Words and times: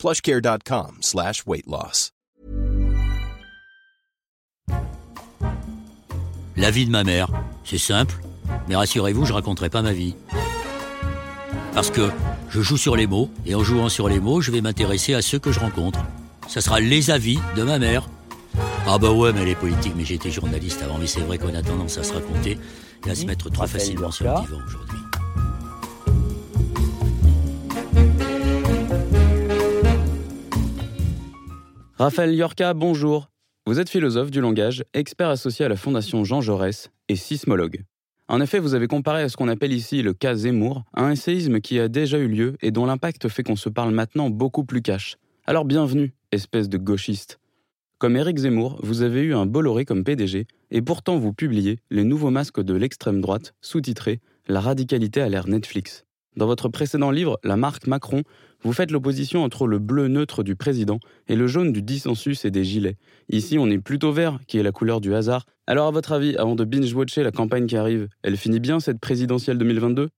plushcare.com 0.00 0.96
slash 1.02 1.44
weight 1.46 1.66
loss. 1.66 2.10
La 6.56 6.70
vie 6.70 6.86
de 6.86 6.90
ma 6.90 7.04
mère, 7.04 7.28
c'est 7.64 7.78
simple, 7.78 8.14
mais 8.68 8.76
rassurez-vous, 8.76 9.24
je 9.26 9.32
raconterai 9.32 9.68
pas 9.68 9.82
ma 9.82 9.92
vie. 9.92 10.14
Parce 11.74 11.90
que 11.90 12.10
je 12.48 12.60
joue 12.60 12.76
sur 12.76 12.96
les 12.96 13.06
mots, 13.06 13.30
et 13.46 13.54
en 13.54 13.62
jouant 13.62 13.88
sur 13.88 14.08
les 14.08 14.20
mots, 14.20 14.40
je 14.40 14.50
vais 14.50 14.60
m'intéresser 14.60 15.14
à 15.14 15.22
ceux 15.22 15.38
que 15.38 15.52
je 15.52 15.60
rencontre. 15.60 16.00
Ça 16.48 16.60
sera 16.60 16.80
les 16.80 17.10
avis 17.10 17.38
de 17.56 17.62
ma 17.62 17.78
mère. 17.78 18.08
Ah 18.86 18.98
bah 18.98 19.12
ouais, 19.12 19.32
mais 19.32 19.42
elle 19.42 19.48
est 19.48 19.54
politique, 19.54 19.92
mais 19.96 20.04
j'étais 20.04 20.30
journaliste 20.30 20.82
avant, 20.82 20.98
mais 20.98 21.06
c'est 21.06 21.20
vrai 21.20 21.38
qu'on 21.38 21.54
a 21.54 21.62
tendance 21.62 21.98
à 21.98 22.02
se 22.02 22.14
raconter 22.14 22.58
et 23.06 23.10
à 23.10 23.14
se 23.14 23.26
mettre 23.26 23.50
trop 23.50 23.66
facilement 23.66 24.10
sur 24.10 24.24
le 24.24 24.40
divan 24.40 24.58
aujourd'hui. 24.66 24.98
Raphaël 32.00 32.34
Yorka, 32.34 32.72
bonjour. 32.72 33.28
Vous 33.66 33.78
êtes 33.78 33.90
philosophe 33.90 34.30
du 34.30 34.40
langage, 34.40 34.86
expert 34.94 35.28
associé 35.28 35.66
à 35.66 35.68
la 35.68 35.76
Fondation 35.76 36.24
Jean 36.24 36.40
Jaurès 36.40 36.90
et 37.10 37.14
sismologue. 37.14 37.84
En 38.26 38.40
effet, 38.40 38.58
vous 38.58 38.72
avez 38.72 38.86
comparé 38.86 39.20
à 39.20 39.28
ce 39.28 39.36
qu'on 39.36 39.48
appelle 39.48 39.74
ici 39.74 40.00
le 40.00 40.14
cas 40.14 40.34
Zemmour, 40.34 40.84
un 40.94 41.14
séisme 41.14 41.60
qui 41.60 41.78
a 41.78 41.88
déjà 41.88 42.16
eu 42.16 42.26
lieu 42.26 42.56
et 42.62 42.70
dont 42.70 42.86
l'impact 42.86 43.28
fait 43.28 43.42
qu'on 43.42 43.54
se 43.54 43.68
parle 43.68 43.92
maintenant 43.92 44.30
beaucoup 44.30 44.64
plus 44.64 44.80
cash. 44.80 45.18
Alors 45.44 45.66
bienvenue, 45.66 46.14
espèce 46.32 46.70
de 46.70 46.78
gauchiste. 46.78 47.38
Comme 47.98 48.16
Éric 48.16 48.38
Zemmour, 48.38 48.80
vous 48.82 49.02
avez 49.02 49.20
eu 49.20 49.34
un 49.34 49.44
Bolloré 49.44 49.84
comme 49.84 50.02
PDG, 50.02 50.46
et 50.70 50.80
pourtant 50.80 51.18
vous 51.18 51.34
publiez 51.34 51.80
Les 51.90 52.04
nouveaux 52.04 52.30
masques 52.30 52.62
de 52.62 52.72
l'extrême 52.72 53.20
droite, 53.20 53.52
sous-titré 53.60 54.20
La 54.48 54.60
radicalité 54.60 55.20
à 55.20 55.28
l'ère 55.28 55.48
Netflix. 55.48 56.06
Dans 56.36 56.46
votre 56.46 56.68
précédent 56.68 57.10
livre, 57.10 57.38
La 57.42 57.56
marque 57.56 57.88
Macron, 57.88 58.22
vous 58.62 58.72
faites 58.72 58.92
l'opposition 58.92 59.42
entre 59.42 59.66
le 59.66 59.78
bleu 59.78 60.06
neutre 60.06 60.42
du 60.42 60.54
président 60.54 61.00
et 61.26 61.34
le 61.34 61.46
jaune 61.48 61.72
du 61.72 61.82
dissensus 61.82 62.44
et 62.44 62.50
des 62.50 62.64
gilets. 62.64 62.96
Ici, 63.28 63.58
on 63.58 63.66
est 63.68 63.78
plutôt 63.78 64.12
vert, 64.12 64.38
qui 64.46 64.58
est 64.58 64.62
la 64.62 64.70
couleur 64.70 65.00
du 65.00 65.14
hasard. 65.14 65.46
Alors, 65.66 65.88
à 65.88 65.90
votre 65.90 66.12
avis, 66.12 66.36
avant 66.36 66.54
de 66.54 66.64
binge-watcher 66.64 67.24
la 67.24 67.32
campagne 67.32 67.66
qui 67.66 67.76
arrive, 67.76 68.08
elle 68.22 68.36
finit 68.36 68.60
bien 68.60 68.78
cette 68.78 69.00
présidentielle 69.00 69.58
2022 69.58 70.10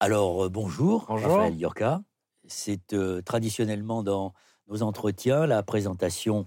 Alors, 0.00 0.44
euh, 0.44 0.48
bonjour, 0.48 1.04
Bonjour. 1.08 1.30
Raphaël 1.30 1.56
Yorka. 1.56 2.00
C'est 2.46 2.94
euh, 2.94 3.20
traditionnellement 3.22 4.02
dans 4.02 4.32
nos 4.68 4.82
entretiens 4.82 5.46
la 5.46 5.62
présentation 5.62 6.46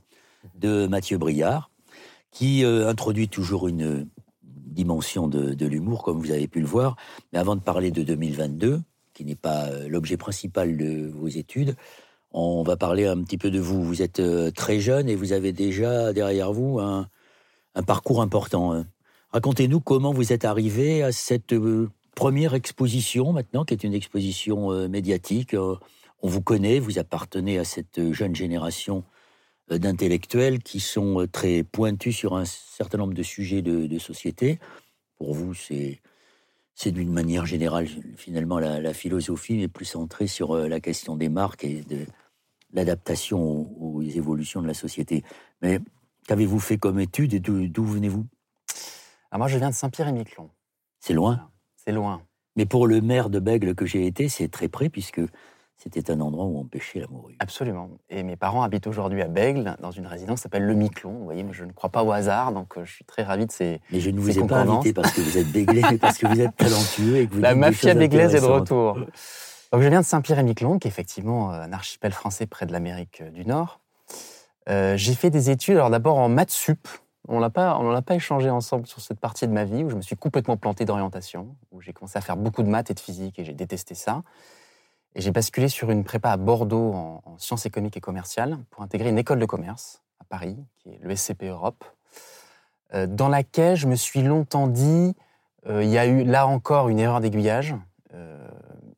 de 0.56 0.88
Mathieu 0.88 1.17
Briard, 1.17 1.69
qui 2.31 2.63
euh, 2.63 2.88
introduit 2.88 3.28
toujours 3.28 3.67
une 3.67 4.08
dimension 4.80 5.27
de, 5.27 5.66
l'humour, 5.66 6.03
comme 6.03 6.19
vous 6.19 6.31
avez 6.31 6.47
pu 6.47 6.61
le 6.61 6.66
voir. 6.66 6.95
Mais 7.33 7.39
avant 7.39 7.55
de 7.58 7.61
parler 7.61 7.91
de 7.91 8.02
2022, 8.02 8.81
qui 9.13 9.25
n'est 9.25 9.35
pas 9.35 9.66
euh, 9.66 9.89
l'objet 9.89 10.16
principal 10.16 10.77
de 10.77 11.09
vos 11.13 11.27
études, 11.27 11.75
on 12.31 12.63
va 12.63 12.77
parler 12.77 13.05
un 13.05 13.22
petit 13.23 13.38
peu 13.38 13.52
de 13.52 13.59
vous. 13.59 13.83
Vous 13.83 14.02
êtes 14.02 14.22
euh, 14.22 14.52
très 14.52 14.80
jeune 14.80 15.09
et 15.09 15.16
vous 15.16 15.33
avez 15.33 15.52
déjà 15.52 16.13
derrière 16.13 16.53
vous 16.53 16.80
un, 16.80 17.09
parcours 17.85 18.22
important. 18.22 18.73
hein. 18.73 18.85
Racontez-nous 19.31 19.81
comment 19.81 20.13
vous 20.13 20.31
êtes 20.31 20.45
arrivé 20.45 21.03
à 21.03 21.11
cette 21.11 21.53
euh, 21.53 21.89
première 22.16 22.53
exposition 22.53 23.34
maintenant, 23.34 23.66
qui 23.66 23.73
est 23.73 23.84
une 23.84 23.94
exposition 23.94 24.88
médiatique. 24.88 25.56
On 26.22 26.28
vous 26.28 26.41
connaît, 26.41 26.79
vous 26.79 27.00
appartenez 27.00 27.59
à 27.59 27.63
cette 27.63 28.11
jeune 28.11 28.35
génération 28.35 29.03
d'intellectuels 29.78 30.59
qui 30.59 30.80
sont 30.80 31.22
euh, 31.22 31.28
très 31.28 31.63
pointus 31.63 32.16
sur 32.16 32.35
un 32.35 32.46
certain 32.46 32.97
nombre 32.97 33.13
de 33.13 33.24
sujets 33.24 33.62
de, 33.62 33.88
de 33.88 34.00
société. 34.00 34.59
Pour 35.18 35.34
vous, 35.34 35.53
c'est 35.53 36.02
c'est 36.75 36.91
d'une 36.91 37.12
manière 37.12 37.46
générale, 37.46 37.88
finalement, 38.16 38.58
la, 38.58 38.79
la 38.79 38.94
philosophie, 38.94 39.58
mais 39.58 39.68
plus 39.68 39.84
centrée 39.85 40.28
sur 40.28 40.52
euh, 40.53 40.68
la 40.69 40.79
question 40.79 41.18
des 41.18 41.28
marques 41.28 41.66
et 41.66 41.81
de 41.81 42.06
l'adaptation 42.72 43.41
aux, 43.41 43.97
aux 43.97 44.02
évolutions 44.02 44.62
de 44.62 44.68
la 44.68 44.74
société. 44.74 45.24
Mais 45.62 45.81
qu'avez-vous 46.25 46.59
fait 46.59 46.78
comme 46.78 47.00
étude 47.00 47.34
et 47.34 47.40
d'où 47.40 47.84
venez-vous? 47.84 48.25
Alors 49.29 49.40
moi, 49.40 49.47
je 49.50 49.58
viens 49.58 49.69
de 49.69 49.75
Saint-Pierre-et-Miquelon. 49.75 50.50
C'est 51.02 51.13
loin? 51.13 51.52
C'est 51.75 51.91
loin. 51.91 52.22
Mais 52.56 52.66
pour 52.66 52.88
le 52.88 53.02
maire 53.02 53.29
de 53.29 53.40
Bègle 53.40 53.75
que 53.75 53.85
j'ai 53.85 54.06
été, 54.06 54.29
c'est 54.29 54.47
très 54.47 54.69
près, 54.69 54.90
puisque 54.90 55.22
c'était 55.81 56.12
un 56.12 56.19
endroit 56.19 56.45
où 56.45 56.59
on 56.59 56.66
pêchait 56.66 57.00
la 57.00 57.07
morue. 57.07 57.35
Absolument. 57.40 57.90
Et 58.09 58.22
mes 58.23 58.35
parents 58.35 58.63
habitent 58.63 58.88
aujourd'hui 58.88 59.22
à 59.22 59.28
Bègle, 59.28 59.75
dans 59.81 59.91
une 59.91 60.06
résidence 60.06 60.40
qui 60.40 60.44
s'appelle 60.44 60.66
Le 60.66 60.75
Miquelon. 60.75 61.13
Vous 61.13 61.23
voyez, 61.23 61.44
moi, 61.44 61.53
je 61.53 61.63
ne 61.63 61.72
crois 61.72 61.90
pas 61.90 62.03
au 62.03 62.12
hasard, 62.12 62.51
donc 62.51 62.78
euh, 62.78 62.85
je 62.85 62.94
suis 62.94 63.06
très 63.06 63.23
ravi 63.23 63.45
de 63.45 63.51
ces... 63.51 63.79
Mais 63.91 64.00
je 64.00 64.09
ne 64.09 64.19
vous 64.19 64.38
ai 64.38 64.45
pas 64.45 64.59
invité 64.59 64.94
parce 64.94 65.12
que 65.13 65.22
vous 65.22 65.38
êtes 65.38 65.51
béglé, 65.51 65.81
mais 65.90 65.97
parce 65.97 66.17
que 66.17 66.28
vous 66.28 66.41
êtes 66.41 66.56
talentueux 66.56 67.17
et 67.17 67.28
que 67.28 67.34
vous 67.34 67.41
La 67.41 67.53
dites 67.53 67.62
mafia 67.62 67.94
béglaise 67.94 68.35
est 68.35 68.41
de 68.41 68.45
retour. 68.45 69.00
Donc 69.72 69.81
je 69.81 69.88
viens 69.88 70.01
de 70.01 70.06
Saint-Pierre-et-Miquelon, 70.06 70.79
qui 70.79 70.88
est 70.88 70.91
effectivement 70.91 71.53
euh, 71.53 71.62
un 71.62 71.73
archipel 71.73 72.11
français 72.11 72.46
près 72.46 72.66
de 72.66 72.72
l'Amérique 72.72 73.22
euh, 73.22 73.29
du 73.29 73.46
Nord. 73.46 73.79
Euh, 74.67 74.97
J'ai 74.97 75.13
fait 75.13 75.29
des 75.29 75.50
études, 75.50 75.75
alors 75.75 75.90
d'abord 75.90 76.17
en 76.17 76.28
maths 76.28 76.51
sup. 76.51 76.88
On 77.28 77.40
l'a 77.40 77.51
pas, 77.51 77.78
on 77.78 77.84
n'en 77.84 77.94
a 77.94 78.01
pas 78.01 78.16
échangé 78.16 78.50
ensemble 78.50 78.88
sur 78.88 79.01
cette 79.01 79.19
partie 79.19 79.47
de 79.47 79.53
ma 79.53 79.63
vie 79.63 79.84
où 79.84 79.90
je 79.90 79.96
me 79.96 80.01
suis 80.01 80.16
complètement 80.16 80.57
planté 80.57 80.85
d'orientation, 80.85 81.56
où 81.72 81.81
j'ai 81.81 81.94
commencé 81.94 82.17
à 82.17 82.22
faire 82.22 82.38
beaucoup 82.38 82.63
de 82.63 82.69
maths 82.69 82.90
et 82.90 82.96
de 82.96 83.00
physique 83.00 83.38
et 83.38 83.46
j'ai 83.46 83.53
détesté 83.53 83.94
ça. 83.94 84.23
Et 85.16 85.22
j'ai 85.22 85.31
basculé 85.31 85.68
sur 85.68 85.90
une 85.90 86.03
prépa 86.03 86.31
à 86.31 86.38
Bordeaux 86.38 86.94
en, 86.94 87.22
en 87.25 87.38
sciences 87.38 87.66
économiques 87.66 87.97
et 87.97 88.02
commerciales 88.02 88.58
pour 88.70 88.84
intégrer 88.84 89.09
une 89.09 89.18
école 89.18 89.40
de 89.40 89.46
commerce 89.46 90.03
à 90.20 90.24
Paris, 90.25 90.58
qui 90.78 90.90
est 90.90 91.00
le 91.02 91.16
SCP 91.16 91.44
Europe, 91.46 91.84
euh, 92.94 93.08
dans 93.08 93.28
laquelle 93.28 93.75
je 93.75 93.88
me 93.88 93.96
suis 93.96 94.22
longtemps 94.22 94.68
dit, 94.68 95.16
euh, 95.68 95.84
il 95.84 95.90
y 95.90 95.97
a 95.97 96.06
eu 96.06 96.24
là 96.24 96.47
encore 96.47 96.90
une 96.90 97.00
erreur 97.00 97.20
d'aiguillage, 97.20 97.75
euh, 98.14 98.47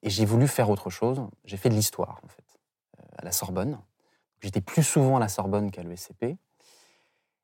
et 0.04 0.10
j'ai 0.10 0.26
voulu 0.26 0.48
faire 0.48 0.70
autre 0.70 0.90
chose. 0.90 1.22
J'ai 1.46 1.58
fait 1.58 1.70
de 1.70 1.76
l'histoire, 1.76 2.20
en 2.24 2.28
fait, 2.28 2.60
euh, 3.00 3.04
à 3.18 3.26
la 3.26 3.32
Sorbonne. 3.32 3.80
J'étais 4.40 4.62
plus 4.62 4.84
souvent 4.84 5.18
à 5.18 5.20
la 5.20 5.28
Sorbonne 5.28 5.72
qu'à 5.72 5.84
l'ESCP. 5.84 6.38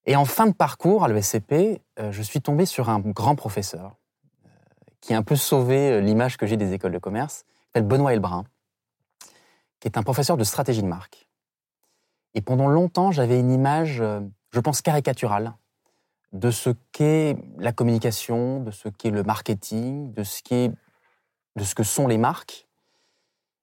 Et 0.05 0.15
en 0.15 0.25
fin 0.25 0.47
de 0.47 0.53
parcours 0.53 1.03
à 1.03 1.09
l'ESCP, 1.09 1.81
je 1.99 2.21
suis 2.21 2.41
tombé 2.41 2.65
sur 2.65 2.89
un 2.89 2.99
grand 2.99 3.35
professeur 3.35 3.97
qui 5.01 5.13
a 5.13 5.17
un 5.17 5.21
peu 5.21 5.35
sauvé 5.35 6.01
l'image 6.01 6.37
que 6.37 6.47
j'ai 6.47 6.55
des 6.55 6.73
écoles 6.73 6.93
de 6.93 6.97
commerce, 6.97 7.43
qui 7.43 7.65
s'appelle 7.65 7.83
Benoît 7.83 8.13
Elbrun, 8.13 8.45
qui 9.79 9.87
est 9.87 9.97
un 9.97 10.03
professeur 10.03 10.37
de 10.37 10.43
stratégie 10.43 10.81
de 10.81 10.87
marque. 10.87 11.27
Et 12.33 12.41
pendant 12.41 12.67
longtemps, 12.67 13.11
j'avais 13.11 13.39
une 13.39 13.51
image, 13.51 14.01
euh, 14.01 14.21
je 14.51 14.59
pense, 14.59 14.81
caricaturale 14.81 15.53
de 16.33 16.51
ce 16.51 16.69
qu'est 16.91 17.37
la 17.57 17.71
communication, 17.71 18.61
de 18.61 18.71
ce 18.71 18.89
qu'est 18.89 19.11
le 19.11 19.23
marketing, 19.23 20.13
de 20.13 20.23
ce, 20.23 20.41
de 21.55 21.63
ce 21.63 21.75
que 21.75 21.83
sont 21.83 22.07
les 22.07 22.17
marques. 22.17 22.67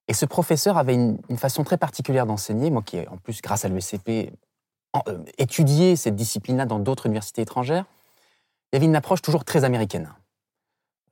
Et 0.08 0.14
ce 0.14 0.26
professeur 0.26 0.76
avait 0.76 0.94
une, 0.94 1.18
façon 1.36 1.64
très 1.64 1.78
particulière 1.78 2.26
d'enseigner, 2.26 2.70
moi 2.70 2.82
qui 2.82 3.06
en 3.08 3.16
plus, 3.16 3.40
grâce 3.42 3.64
à 3.64 3.68
l'ESCP, 3.68 4.32
en- 4.92 5.02
euh, 5.08 5.22
étudié 5.38 5.96
cette 5.96 6.16
discipline-là 6.16 6.66
dans 6.66 6.78
d'autres 6.78 7.06
universités 7.06 7.42
étrangères. 7.42 7.84
Il 8.72 8.76
y 8.76 8.78
avait 8.78 8.86
une 8.86 8.96
approche 8.96 9.22
toujours 9.22 9.44
très 9.44 9.64
américaine. 9.64 10.12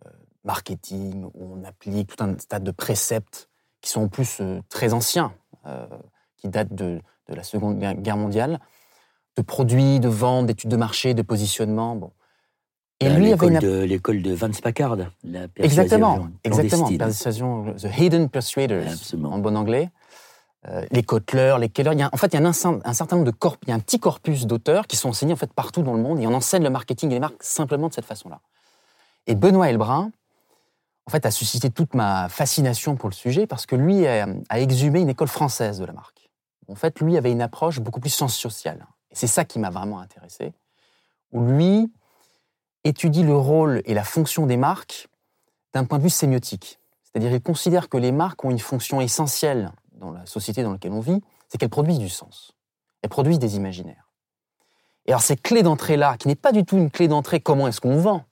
Euh, 0.07 0.11
marketing, 0.45 1.25
où 1.35 1.55
on 1.55 1.65
applique 1.65 2.17
tout 2.17 2.25
un 2.25 2.35
tas 2.35 2.59
de 2.59 2.71
préceptes 2.71 3.49
qui 3.83 3.91
sont 3.91 4.03
en 4.03 4.09
plus 4.09 4.39
euh, 4.41 4.61
très 4.71 4.95
anciens, 4.95 5.33
euh, 5.67 5.87
qui 6.39 6.49
datent 6.49 6.75
de, 6.75 7.01
de 7.29 7.35
la 7.35 7.43
Seconde 7.43 7.79
Guerre- 7.79 8.17
mondiale, 8.17 8.59
de 9.37 9.43
produits, 9.43 10.01
de 10.01 10.09
ventes, 10.09 10.47
d'études 10.47 10.71
de 10.71 10.77
marché, 10.77 11.13
de 11.15 11.23
positionnement. 11.23 11.97
Bon. 11.97 12.11
Et 13.01 13.07
Euh, 13.09 13.17
lui 13.17 13.33
avait 13.33 13.47
l'école 13.49 13.53
une 13.53 13.59
de 13.59 13.83
l'école 13.83 14.23
de 14.23 14.33
Vance 14.33 14.61
Packard, 14.61 14.97
la 15.25 15.49
persuasion 15.49 15.65
Exactement, 15.65 16.29
exactement. 16.45 16.97
Persuasion, 16.99 17.75
the 17.75 17.99
hidden 17.99 18.29
persuaders, 18.29 18.87
Absolument. 18.93 19.33
en 19.33 19.39
bon 19.39 19.57
anglais. 19.57 19.91
Euh, 20.69 20.87
les 20.93 21.03
Kotler, 21.03 21.57
les 21.59 21.69
Keller. 21.69 21.91
Il 21.95 21.99
y 21.99 22.03
a, 22.03 22.11
en 22.13 22.17
fait, 22.17 22.29
il 22.33 22.41
y 22.41 22.45
a 22.45 22.47
un 22.49 22.53
certain 22.53 23.17
nombre 23.17 23.27
de 23.27 23.37
corps, 23.37 23.57
il 23.65 23.71
y 23.71 23.73
a 23.73 23.75
un 23.75 23.81
petit 23.81 23.99
corpus 23.99 24.47
d'auteurs 24.47 24.87
qui 24.87 24.97
sont 24.97 25.09
enseignés 25.09 25.33
en 25.33 25.37
fait 25.37 25.53
partout 25.53 25.83
dans 25.83 25.95
le 25.95 26.01
monde 26.01 26.21
et 26.21 26.27
on 26.29 26.35
enseigne 26.35 26.63
le 26.63 26.71
marketing 26.71 27.11
et 27.11 27.15
les 27.15 27.21
marques 27.21 27.43
simplement 27.43 27.89
de 27.89 27.95
cette 27.95 28.05
façon-là. 28.05 28.39
Et 29.27 29.35
Benoît 29.35 29.69
Elbrun, 29.71 30.13
en 31.07 31.11
fait, 31.11 31.27
a 31.27 31.31
suscité 31.31 31.71
toute 31.71 31.95
ma 31.95 32.29
fascination 32.29 32.97
pour 32.97 33.09
le 33.09 33.15
sujet 33.15 33.47
parce 33.47 33.67
que 33.67 33.77
lui 33.77 34.07
a, 34.07 34.27
a 34.49 34.61
exhumé 34.61 35.01
une 35.01 35.09
école 35.09 35.29
française 35.29 35.79
de 35.79 35.85
la 35.85 35.93
marque. 35.93 36.31
En 36.69 36.75
fait, 36.75 37.01
lui 37.01 37.17
avait 37.17 37.33
une 37.33 37.43
approche 37.43 37.81
beaucoup 37.81 38.01
plus 38.01 38.11
science 38.11 38.37
sociale. 38.37 38.87
Et 39.11 39.17
c'est 39.17 39.27
ça 39.27 39.45
qui 39.45 39.59
m'a 39.59 39.71
vraiment 39.71 40.01
intéressé. 40.01 40.53
Où 41.33 41.45
lui 41.45 41.93
étudie 42.85 43.23
le 43.23 43.37
rôle 43.37 43.83
et 43.85 43.95
la 43.95 44.05
fonction 44.05 44.47
des 44.47 44.57
marques 44.57 45.09
d'un 45.75 45.85
point 45.85 45.99
de 45.99 46.05
vue 46.05 46.11
sémiotique. 46.11 46.79
C'est-à-dire, 47.03 47.33
il 47.33 47.43
considère 47.43 47.89
que 47.89 47.97
les 47.97 48.13
marques 48.13 48.45
ont 48.45 48.51
une 48.51 48.59
fonction 48.59 49.01
essentielle 49.01 49.73
dans 49.93 50.11
la 50.11 50.27
société 50.27 50.63
dans 50.63 50.73
laquelle 50.73 50.93
on 50.93 51.01
vit, 51.01 51.21
c'est 51.49 51.59
qu'elles 51.59 51.69
produisent 51.69 51.99
du 51.99 52.09
sens. 52.09 52.53
elles 53.03 53.11
produisent 53.11 53.39
des 53.39 53.57
imaginaires. 53.57 54.09
Et 55.07 55.11
alors 55.11 55.23
cette 55.23 55.43
clé 55.43 55.63
d'entrée-là, 55.63 56.17
qui 56.17 56.29
n'est 56.29 56.37
pas 56.37 56.53
du 56.53 56.65
tout 56.65 56.77
une 56.77 56.91
clé 56.91 57.09
d'entrée 57.09 57.41
comment 57.41 57.69
est-ce 57.69 57.81
qu'on 57.81 57.99
vend, 57.99 58.25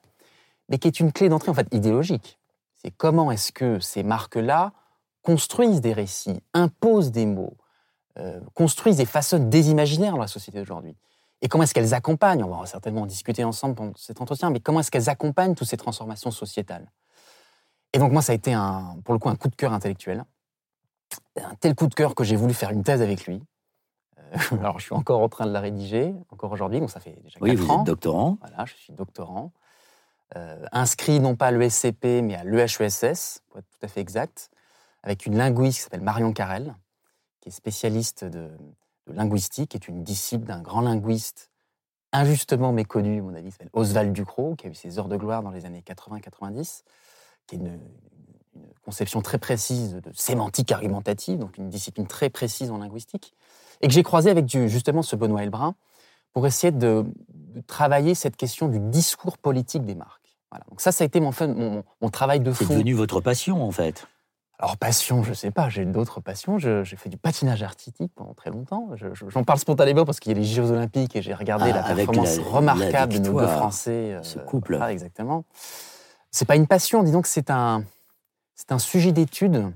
mais 0.68 0.78
qui 0.78 0.88
est 0.88 1.00
une 1.00 1.12
clé 1.12 1.28
d'entrée 1.28 1.50
en 1.50 1.54
fait 1.54 1.66
idéologique, 1.72 2.39
c'est 2.82 2.90
comment 2.90 3.30
est-ce 3.30 3.52
que 3.52 3.78
ces 3.80 4.02
marques-là 4.02 4.72
construisent 5.22 5.80
des 5.80 5.92
récits, 5.92 6.40
imposent 6.54 7.10
des 7.10 7.26
mots, 7.26 7.56
euh, 8.18 8.40
construisent 8.54 9.00
et 9.00 9.04
façonnent 9.04 9.50
des 9.50 9.70
imaginaires 9.70 10.12
dans 10.12 10.20
la 10.20 10.26
société 10.26 10.58
d'aujourd'hui? 10.58 10.96
Et 11.42 11.48
comment 11.48 11.64
est-ce 11.64 11.74
qu'elles 11.74 11.94
accompagnent, 11.94 12.44
on 12.44 12.56
va 12.56 12.66
certainement 12.66 13.02
en 13.02 13.06
discuter 13.06 13.44
ensemble 13.44 13.74
pendant 13.74 13.92
cet 13.96 14.20
entretien, 14.20 14.50
mais 14.50 14.60
comment 14.60 14.80
est-ce 14.80 14.90
qu'elles 14.90 15.08
accompagnent 15.08 15.54
toutes 15.54 15.68
ces 15.68 15.76
transformations 15.76 16.30
sociétales? 16.30 16.90
Et 17.92 17.98
donc 17.98 18.12
moi, 18.12 18.22
ça 18.22 18.32
a 18.32 18.34
été 18.34 18.52
un, 18.52 18.96
pour 19.04 19.14
le 19.14 19.18
coup 19.18 19.28
un 19.28 19.36
coup 19.36 19.48
de 19.48 19.56
cœur 19.56 19.72
intellectuel, 19.72 20.24
un 21.36 21.54
tel 21.56 21.74
coup 21.74 21.86
de 21.86 21.94
cœur 21.94 22.14
que 22.14 22.24
j'ai 22.24 22.36
voulu 22.36 22.54
faire 22.54 22.70
une 22.70 22.82
thèse 22.84 23.02
avec 23.02 23.26
lui. 23.26 23.42
Euh, 24.18 24.36
alors 24.60 24.78
je 24.78 24.84
suis 24.84 24.94
encore 24.94 25.20
en 25.20 25.28
train 25.28 25.46
de 25.46 25.52
la 25.52 25.60
rédiger, 25.60 26.14
encore 26.30 26.52
aujourd'hui, 26.52 26.80
donc 26.80 26.90
ça 26.90 27.00
fait 27.00 27.18
déjà 27.22 27.38
4 27.38 27.42
Oui, 27.42 27.54
vous 27.56 27.70
ans. 27.70 27.80
êtes 27.80 27.86
doctorant. 27.86 28.38
Voilà, 28.40 28.64
je 28.66 28.74
suis 28.74 28.92
doctorant. 28.92 29.52
Euh, 30.36 30.64
inscrit 30.70 31.18
non 31.18 31.34
pas 31.34 31.48
à 31.48 31.50
l'ESCP, 31.50 32.22
mais 32.22 32.36
à 32.36 32.44
l'EHESS, 32.44 33.42
pour 33.48 33.58
être 33.58 33.68
tout 33.68 33.84
à 33.84 33.88
fait 33.88 34.00
exact, 34.00 34.50
avec 35.02 35.26
une 35.26 35.36
linguiste 35.36 35.78
qui 35.78 35.82
s'appelle 35.84 36.02
Marion 36.02 36.32
Carrel, 36.32 36.76
qui 37.40 37.48
est 37.48 37.52
spécialiste 37.52 38.24
de, 38.24 38.48
linguistique, 39.08 39.70
qui 39.70 39.76
est 39.76 39.88
une 39.88 40.04
disciple 40.04 40.44
d'un 40.44 40.60
grand 40.60 40.82
linguiste 40.82 41.50
injustement 42.12 42.72
méconnu, 42.72 43.20
à 43.20 43.22
mon 43.22 43.34
avis, 43.34 43.50
s'appelle 43.50 43.70
Oswald 43.72 44.12
Ducrot, 44.12 44.56
qui 44.56 44.66
a 44.66 44.70
eu 44.70 44.74
ses 44.74 44.98
heures 44.98 45.08
de 45.08 45.16
gloire 45.16 45.42
dans 45.42 45.50
les 45.50 45.64
années 45.64 45.82
80-90, 45.86 46.82
qui 47.46 47.56
est 47.56 47.58
une, 47.58 47.78
conception 48.82 49.22
très 49.22 49.38
précise 49.38 49.94
de 49.94 50.10
sémantique 50.12 50.72
argumentative, 50.72 51.38
donc 51.38 51.56
une 51.56 51.68
discipline 51.68 52.06
très 52.06 52.30
précise 52.30 52.70
en 52.72 52.78
linguistique, 52.78 53.34
et 53.80 53.86
que 53.86 53.94
j'ai 53.94 54.02
croisé 54.02 54.28
avec 54.28 54.48
justement 54.48 55.02
ce 55.02 55.14
Benoît 55.14 55.44
Elbrun 55.44 55.76
pour 56.32 56.46
essayer 56.46 56.72
de 56.72 57.04
travailler 57.68 58.14
cette 58.16 58.36
question 58.36 58.68
du 58.68 58.80
discours 58.80 59.38
politique 59.38 59.84
des 59.84 59.94
marques. 59.94 60.19
Voilà. 60.50 60.64
Donc 60.68 60.80
ça, 60.80 60.92
ça 60.92 61.04
a 61.04 61.06
été 61.06 61.20
mon, 61.20 61.32
fun- 61.32 61.48
mon, 61.48 61.84
mon- 62.00 62.08
travail 62.10 62.40
de 62.40 62.52
C'est 62.52 62.64
fond. 62.64 62.74
devenu 62.74 62.92
votre 62.94 63.20
passion, 63.20 63.62
en 63.64 63.70
fait. 63.70 64.06
Alors 64.58 64.76
passion, 64.76 65.22
je 65.22 65.32
sais 65.32 65.50
pas, 65.50 65.70
j'ai 65.70 65.86
d'autres 65.86 66.20
passions. 66.20 66.58
J'ai 66.58 66.84
fait 66.84 67.08
du 67.08 67.16
patinage 67.16 67.62
artistique 67.62 68.12
pendant 68.14 68.34
très 68.34 68.50
longtemps. 68.50 68.90
Je- 68.94 69.14
je- 69.14 69.24
J'en 69.30 69.42
parle 69.42 69.58
spontanément 69.58 70.04
parce 70.04 70.20
qu'il 70.20 70.32
y 70.32 70.34
a 70.34 70.38
les 70.38 70.44
Jeux 70.44 70.70
Olympiques 70.70 71.16
et 71.16 71.22
j'ai 71.22 71.32
regardé 71.32 71.70
Ah, 71.72 71.76
la 71.88 71.94
performance 71.94 72.36
la- 72.36 72.42
remarquable 72.44 73.12
la 73.14 73.18
de 73.20 73.24
nos 73.30 73.40
deux 73.40 73.46
Français. 73.46 74.12
euh, 74.14 74.22
ce 74.22 74.38
couple. 74.38 74.76
voilà, 74.76 74.92
exactement. 74.92 75.44
C'est 76.30 76.44
pas 76.44 76.56
une 76.56 76.66
passion, 76.66 77.02
disons 77.02 77.22
que 77.22 77.28
c'est 77.28 77.48
un, 77.50 77.84
c'est 78.54 78.70
un 78.72 78.78
sujet 78.78 79.12
d'étude 79.12 79.72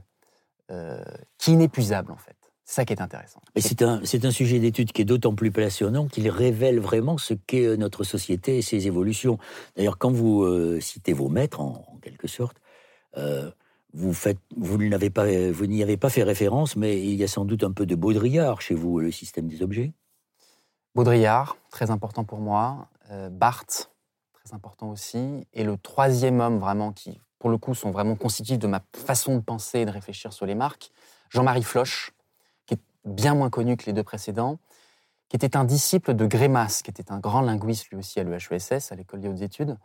euh, 0.71 1.03
qui 1.39 1.53
est 1.53 1.55
inépuisable 1.55 2.13
en 2.13 2.17
fait. 2.17 2.37
C'est 2.65 2.77
ça 2.77 2.85
qui 2.85 2.95
est 2.95 3.03
intéressant. 3.03 3.41
C'est 3.57 3.83
un, 3.83 4.01
c'est 4.05 4.25
un 4.25 4.31
sujet 4.31 4.59
d'étude 4.59 4.93
qui 4.93 5.03
est 5.03 5.05
d'autant 5.05 5.35
plus 5.35 5.51
passionnant 5.51 6.07
qu'il 6.07 6.29
révèle 6.31 6.81
vraiment 6.81 7.19
ce 7.19 7.35
qu'est 7.35 7.67
euh, 7.67 7.77
notre 7.77 8.05
société 8.05 8.57
et 8.57 8.63
ses 8.63 8.87
évolutions. 8.87 9.39
D'ailleurs, 9.77 9.99
quand 9.99 10.11
vous 10.11 10.45
euh, 10.45 10.81
citez 10.81 11.13
vos 11.13 11.29
maîtres, 11.29 11.61
en, 11.61 11.85
en 11.87 11.99
quelque 11.99 12.27
sorte, 12.27 12.57
euh, 13.19 13.51
vous, 13.93 14.15
faites, 14.15 14.39
vous, 14.57 14.79
pas, 15.11 15.27
vous 15.53 15.67
n'y 15.67 15.83
avez 15.83 15.97
pas 15.97 16.09
fait 16.09 16.23
référence, 16.23 16.75
mais 16.75 17.01
il 17.01 17.15
y 17.15 17.23
a 17.23 17.29
sans 17.29 17.45
doute 17.45 17.65
un 17.65 17.73
peu 17.73 17.85
de 17.85 17.95
Baudrillard 17.95 18.63
chez 18.63 18.75
vous, 18.75 18.99
le 18.99 19.11
système 19.11 19.47
des 19.47 19.63
objets. 19.63 19.93
Baudrillard, 20.95 21.57
très 21.71 21.91
important 21.91 22.25
pour 22.25 22.39
moi. 22.39 22.89
Euh, 23.11 23.29
Barthes, 23.29 23.91
très 24.33 24.55
important 24.55 24.91
aussi. 24.91 25.47
Et 25.53 25.65
le 25.65 25.77
troisième 25.77 26.41
homme 26.41 26.59
vraiment 26.59 26.93
qui, 26.93 27.21
pour 27.39 27.51
le 27.51 27.59
coup, 27.59 27.75
sont 27.75 27.91
vraiment 27.91 28.17
constitutifs 28.17 28.59
de 28.59 28.69
ma 28.69 28.81
façon 28.95 29.37
de 29.37 29.43
penser 29.43 29.81
et 29.81 29.85
de 29.85 29.91
réfléchir 29.91 30.33
sur 30.33 30.47
les 30.47 30.55
marques, 30.55 30.91
Jean-Marie 31.29 31.63
Floch, 31.63 32.14
bien 33.05 33.35
moins 33.35 33.51
connu 33.51 33.77
que 33.77 33.87
les 33.87 33.93
deux 33.93 34.03
précédents, 34.03 34.59
qui 35.29 35.37
était 35.37 35.57
un 35.57 35.65
disciple 35.65 36.15
de 36.15 36.27
Grémas, 36.27 36.81
qui 36.85 36.91
était 36.91 37.11
un 37.11 37.19
grand 37.19 37.41
linguiste 37.41 37.89
lui 37.91 37.97
aussi 37.97 38.21
à 38.21 38.25
l'EHESS, 38.25 38.93
à 38.93 38.95
l'École 38.95 39.21
des 39.21 39.29
hautes 39.29 39.43
études, 39.43 39.77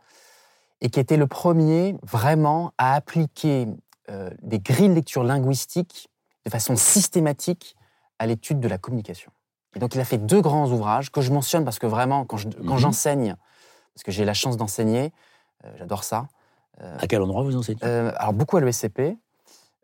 et 0.80 0.90
qui 0.90 1.00
était 1.00 1.16
le 1.16 1.26
premier 1.26 1.96
vraiment 2.02 2.72
à 2.78 2.94
appliquer 2.94 3.66
euh, 4.08 4.30
des 4.42 4.58
grilles 4.60 4.88
de 4.88 4.94
lecture 4.94 5.24
linguistique 5.24 6.08
de 6.44 6.50
façon 6.50 6.76
systématique 6.76 7.76
à 8.18 8.26
l'étude 8.26 8.60
de 8.60 8.68
la 8.68 8.78
communication. 8.78 9.30
Et 9.76 9.78
donc, 9.78 9.94
il 9.94 10.00
a 10.00 10.04
fait 10.04 10.18
deux 10.18 10.40
grands 10.40 10.70
ouvrages 10.70 11.10
que 11.12 11.20
je 11.20 11.32
mentionne 11.32 11.64
parce 11.64 11.78
que 11.78 11.86
vraiment, 11.86 12.24
quand 12.24 12.36
je- 12.38 12.48
quand 12.48 12.74
Mhm. 12.74 12.78
j'enseigne, 12.78 13.36
parce 13.94 14.02
que 14.04 14.10
j'ai 14.12 14.24
la 14.24 14.34
chance 14.34 14.56
d'enseigner, 14.56 15.12
euh, 15.64 15.72
j'adore 15.76 16.04
ça. 16.04 16.28
À 16.78 17.06
quel 17.06 17.20
endroit 17.20 17.42
vous 17.42 17.56
enseignez? 17.56 17.78
Euh, 17.84 18.10
alors, 18.16 18.32
beaucoup 18.32 18.56
à 18.56 18.60
l'ESCP, 18.62 19.18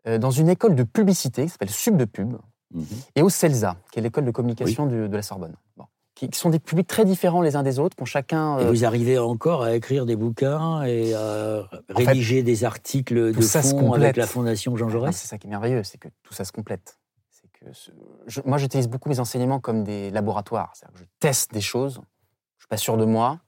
euh, 0.07 0.17
dans 0.17 0.31
une 0.31 0.49
école 0.49 0.73
de 0.75 0.83
publicité 0.83 1.43
qui 1.43 1.49
s'appelle 1.49 1.69
Sub 1.69 1.95
de 1.95 2.05
Pub, 2.05 2.37
Mhm. 2.73 2.85
et 3.15 3.21
au 3.21 3.29
CELSA, 3.29 3.77
qui 3.91 3.99
est 3.99 4.01
l'école 4.01 4.25
de 4.25 4.31
communication 4.31 4.85
du- 4.85 5.07
de 5.09 5.15
la 5.15 5.21
Sorbonne. 5.21 5.55
Bon. 5.77 5.85
Qui, 6.15 6.29
qui 6.29 6.39
sont 6.39 6.49
des 6.49 6.59
publics 6.59 6.87
très 6.87 7.05
différents 7.05 7.41
les 7.41 7.55
uns 7.55 7.61
des 7.63 7.77
autres, 7.79 7.95
qui 7.95 8.01
ont 8.01 8.05
chacun. 8.05 8.57
Et 8.59 8.63
euh, 8.65 8.69
vous 8.71 8.85
arrivez 8.85 9.19
encore 9.19 9.61
à 9.63 9.75
écrire 9.75 10.05
des 10.07 10.15
bouquins 10.15 10.81
et 10.83 11.13
à 11.13 11.69
rédiger 11.89 12.41
des 12.43 12.63
articles 12.63 13.33
de 13.33 13.41
ça 13.41 13.61
fond 13.61 13.93
avec 13.93 14.15
la 14.17 14.25
Fondation 14.27 14.75
Jean 14.75 14.87
Ah, 14.87 14.91
Jaurès 14.91 15.15
C'est 15.15 15.27
ça 15.27 15.37
qui 15.37 15.45
est 15.47 15.49
merveilleux, 15.49 15.83
c'est 15.83 15.99
que 15.99 16.07
tout 16.23 16.33
ça 16.33 16.43
se 16.43 16.51
complète. 16.51 16.97
Que 17.59 17.73
ce- 17.73 17.89
je- 18.27 18.41
moi, 18.45 18.59
j'utilise 18.59 18.87
beaucoup 18.87 19.09
mes 19.09 19.19
enseignements 19.19 19.59
comme 19.59 19.83
des 19.83 20.11
laboratoires. 20.11 20.71
C'est-à-dire 20.75 20.93
que 20.93 20.99
je 20.99 21.05
teste 21.19 21.51
des 21.53 21.61
choses, 21.61 22.01
je 22.57 22.63
suis 22.63 22.67
pas 22.69 22.77
sûr 22.77 22.97
de 22.97 23.05
moi. 23.05 23.39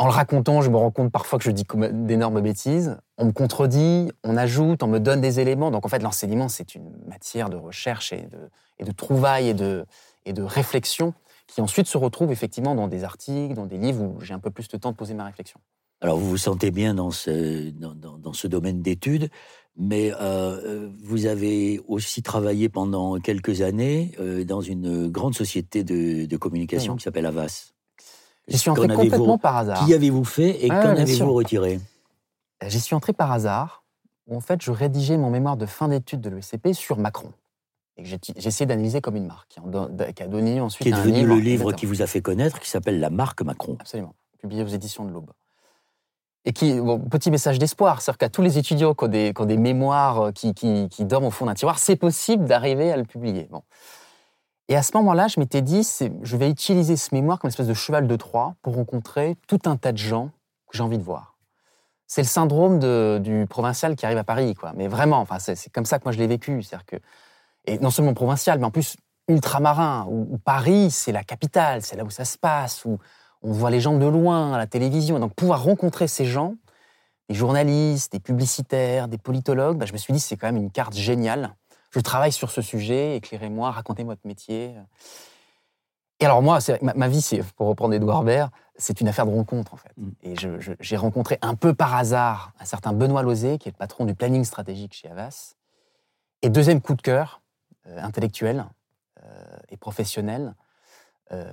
En 0.00 0.06
le 0.06 0.12
racontant, 0.12 0.60
je 0.62 0.70
me 0.70 0.76
rends 0.76 0.92
compte 0.92 1.10
parfois 1.10 1.38
que 1.40 1.44
je 1.44 1.50
dis 1.50 1.64
d'énormes 1.92 2.40
bêtises. 2.40 2.96
On 3.16 3.26
me 3.26 3.32
contredit, 3.32 4.12
on 4.22 4.36
ajoute, 4.36 4.82
on 4.84 4.86
me 4.86 5.00
donne 5.00 5.20
des 5.20 5.40
éléments. 5.40 5.72
Donc 5.72 5.84
en 5.84 5.88
fait, 5.88 6.00
l'enseignement, 6.02 6.48
c'est 6.48 6.76
une 6.76 6.92
matière 7.08 7.50
de 7.50 7.56
recherche 7.56 8.12
et 8.12 8.22
de, 8.22 8.38
et 8.78 8.84
de 8.84 8.92
trouvailles 8.92 9.48
et 9.48 9.54
de, 9.54 9.84
et 10.24 10.32
de 10.32 10.42
réflexion 10.42 11.14
qui 11.48 11.60
ensuite 11.60 11.86
se 11.88 11.98
retrouve 11.98 12.30
effectivement 12.30 12.74
dans 12.76 12.86
des 12.86 13.02
articles, 13.02 13.54
dans 13.54 13.66
des 13.66 13.78
livres 13.78 14.02
où 14.02 14.20
j'ai 14.20 14.34
un 14.34 14.38
peu 14.38 14.50
plus 14.50 14.68
de 14.68 14.76
temps 14.76 14.92
de 14.92 14.96
poser 14.96 15.14
ma 15.14 15.24
réflexion. 15.24 15.58
Alors, 16.00 16.16
vous 16.18 16.28
vous 16.28 16.36
sentez 16.36 16.70
bien 16.70 16.94
dans 16.94 17.10
ce, 17.10 17.70
dans, 17.70 17.94
dans- 17.94 18.18
dans 18.18 18.32
ce 18.32 18.46
domaine 18.46 18.82
d'études, 18.82 19.30
mais 19.76 20.12
euh, 20.12 20.16
euh, 20.20 20.90
vous 21.02 21.26
avez 21.26 21.80
aussi 21.88 22.22
travaillé 22.22 22.68
pendant 22.68 23.18
quelques 23.18 23.62
années 23.62 24.12
euh, 24.20 24.44
dans 24.44 24.60
une 24.60 25.08
grande 25.08 25.34
société 25.34 25.82
de, 25.82 26.26
de 26.26 26.36
communication 26.36 26.94
qui 26.94 27.02
s'appelle 27.02 27.26
Avas. 27.26 27.72
J'y 28.48 28.58
suis 28.58 28.70
entré 28.70 28.88
complètement 28.88 29.38
par 29.38 29.56
hasard. 29.56 29.84
Qui 29.86 29.94
avez-vous 29.94 30.24
fait 30.24 30.64
et 30.64 30.70
Ah, 30.70 30.82
qu'en 30.82 30.88
avez-vous 30.96 31.32
retiré? 31.34 31.80
J'y 32.66 32.80
suis 32.80 32.94
entré 32.94 33.12
par 33.12 33.30
hasard, 33.30 33.84
où 34.26 34.36
en 34.36 34.40
fait 34.40 34.62
je 34.62 34.70
rédigeais 34.72 35.16
mon 35.16 35.30
mémoire 35.30 35.56
de 35.56 35.66
fin 35.66 35.88
d'études 35.88 36.20
de 36.20 36.30
l'ESCP 36.30 36.72
sur 36.72 36.98
Macron. 36.98 37.32
Et 37.96 38.02
que 38.04 38.08
essayé 38.46 38.64
d'analyser 38.66 39.00
comme 39.00 39.16
une 39.16 39.26
marque, 39.26 39.48
qui, 39.50 39.60
don- 39.64 39.90
qui 40.14 40.22
a 40.22 40.28
donné 40.28 40.60
ensuite 40.60 40.84
Qui 40.86 40.90
est 40.90 40.94
un 40.94 40.98
devenu 40.98 41.18
livre. 41.18 41.28
le 41.34 41.40
livre 41.40 41.50
exactement. 41.64 41.76
qui 41.76 41.86
vous 41.86 42.02
a 42.02 42.06
fait 42.06 42.22
connaître, 42.22 42.60
qui 42.60 42.70
s'appelle 42.70 43.00
La 43.00 43.10
marque 43.10 43.42
Macron. 43.42 43.76
Absolument, 43.80 44.14
publié 44.38 44.62
aux 44.62 44.68
éditions 44.68 45.04
de 45.04 45.10
l'Aube. 45.12 45.30
Et 46.44 46.52
qui, 46.52 46.80
bon, 46.80 47.00
petit 47.00 47.30
message 47.32 47.58
d'espoir, 47.58 48.00
c'est-à-dire 48.00 48.18
qu'à 48.18 48.28
tous 48.28 48.40
les 48.42 48.56
étudiants 48.56 48.94
qui 48.94 49.04
ont 49.04 49.08
des, 49.08 49.32
qui 49.34 49.42
ont 49.42 49.46
des 49.46 49.56
mémoires 49.58 50.20
euh, 50.26 50.32
qui, 50.32 50.54
qui, 50.54 50.88
qui 50.88 51.04
dorment 51.04 51.26
au 51.26 51.30
fond 51.32 51.46
d'un 51.46 51.54
tiroir, 51.54 51.78
c'est 51.80 51.96
possible 51.96 52.44
d'arriver 52.46 52.92
à 52.92 52.96
le 52.96 53.04
publier. 53.04 53.48
Bon. 53.50 53.62
Et 54.68 54.76
à 54.76 54.82
ce 54.82 54.96
moment-là, 54.96 55.28
je 55.28 55.40
m'étais 55.40 55.62
dit, 55.62 55.86
je 56.22 56.36
vais 56.36 56.50
utiliser 56.50 56.96
ce 56.96 57.14
mémoire 57.14 57.38
comme 57.38 57.48
une 57.48 57.52
espèce 57.52 57.66
de 57.66 57.74
cheval 57.74 58.06
de 58.06 58.16
Troie 58.16 58.54
pour 58.60 58.74
rencontrer 58.74 59.36
tout 59.46 59.60
un 59.64 59.76
tas 59.76 59.92
de 59.92 59.98
gens 59.98 60.30
que 60.68 60.76
j'ai 60.76 60.82
envie 60.82 60.98
de 60.98 61.02
voir. 61.02 61.36
C'est 62.06 62.22
le 62.22 62.28
syndrome 62.28 62.78
du 63.20 63.46
provincial 63.48 63.96
qui 63.96 64.04
arrive 64.04 64.18
à 64.18 64.24
Paris, 64.24 64.54
quoi. 64.54 64.72
Mais 64.76 64.86
vraiment, 64.88 65.20
enfin, 65.20 65.38
c'est 65.38 65.70
comme 65.72 65.86
ça 65.86 65.98
que 65.98 66.04
moi 66.04 66.12
je 66.12 66.18
l'ai 66.18 66.26
vécu. 66.26 66.62
C'est-à-dire 66.62 66.86
que, 66.86 66.96
et 67.66 67.78
non 67.78 67.90
seulement 67.90 68.14
provincial, 68.14 68.58
mais 68.58 68.66
en 68.66 68.70
plus 68.70 68.96
ultramarin, 69.28 70.06
où 70.08 70.38
Paris, 70.38 70.90
c'est 70.90 71.12
la 71.12 71.24
capitale, 71.24 71.82
c'est 71.82 71.96
là 71.96 72.04
où 72.04 72.10
ça 72.10 72.24
se 72.24 72.38
passe, 72.38 72.84
où 72.84 72.98
on 73.42 73.52
voit 73.52 73.70
les 73.70 73.80
gens 73.80 73.96
de 73.96 74.06
loin 74.06 74.52
à 74.54 74.58
la 74.58 74.66
télévision. 74.66 75.18
Donc 75.18 75.34
pouvoir 75.34 75.62
rencontrer 75.62 76.08
ces 76.08 76.24
gens, 76.24 76.54
des 77.28 77.34
journalistes, 77.34 78.12
des 78.12 78.20
publicitaires, 78.20 79.08
des 79.08 79.18
politologues, 79.18 79.76
bah, 79.76 79.86
je 79.86 79.92
me 79.92 79.98
suis 79.98 80.12
dit 80.12 80.20
c'est 80.20 80.36
quand 80.36 80.46
même 80.46 80.56
une 80.56 80.70
carte 80.70 80.94
géniale. 80.94 81.54
Je 81.90 82.00
travaille 82.00 82.32
sur 82.32 82.50
ce 82.50 82.62
sujet, 82.62 83.16
éclairez-moi, 83.16 83.70
racontez-moi 83.70 84.14
votre 84.14 84.26
métier. 84.26 84.74
Et 86.20 86.24
alors 86.24 86.42
moi, 86.42 86.60
c'est- 86.60 86.82
ma, 86.82 86.94
ma 86.94 87.08
vie, 87.08 87.22
c'est 87.22 87.42
pour 87.54 87.68
reprendre 87.68 87.94
Edouard 87.94 88.24
Baird, 88.24 88.50
c'est 88.76 89.00
une 89.00 89.08
affaire 89.08 89.24
de 89.26 89.30
rencontre 89.30 89.74
en 89.74 89.76
fait. 89.76 89.92
Mm. 89.96 90.10
Et 90.22 90.36
je- 90.36 90.60
je- 90.60 90.72
j'ai 90.80 90.96
rencontré 90.96 91.38
un 91.42 91.54
peu 91.54 91.74
par 91.74 91.94
hasard 91.94 92.52
un 92.60 92.64
certain 92.64 92.92
Benoît 92.92 93.22
Lozé, 93.22 93.58
qui 93.58 93.68
est 93.68 93.72
le 93.72 93.76
patron 93.76 94.04
du 94.04 94.14
planning 94.14 94.44
stratégique 94.44 94.94
chez 94.94 95.08
Havas. 95.08 95.54
Et 96.42 96.50
deuxième 96.50 96.80
coup 96.80 96.94
de 96.94 97.02
cœur, 97.02 97.40
euh, 97.86 98.00
intellectuel 98.02 98.66
euh, 99.22 99.56
et 99.68 99.76
professionnel, 99.76 100.54
euh, 101.32 101.52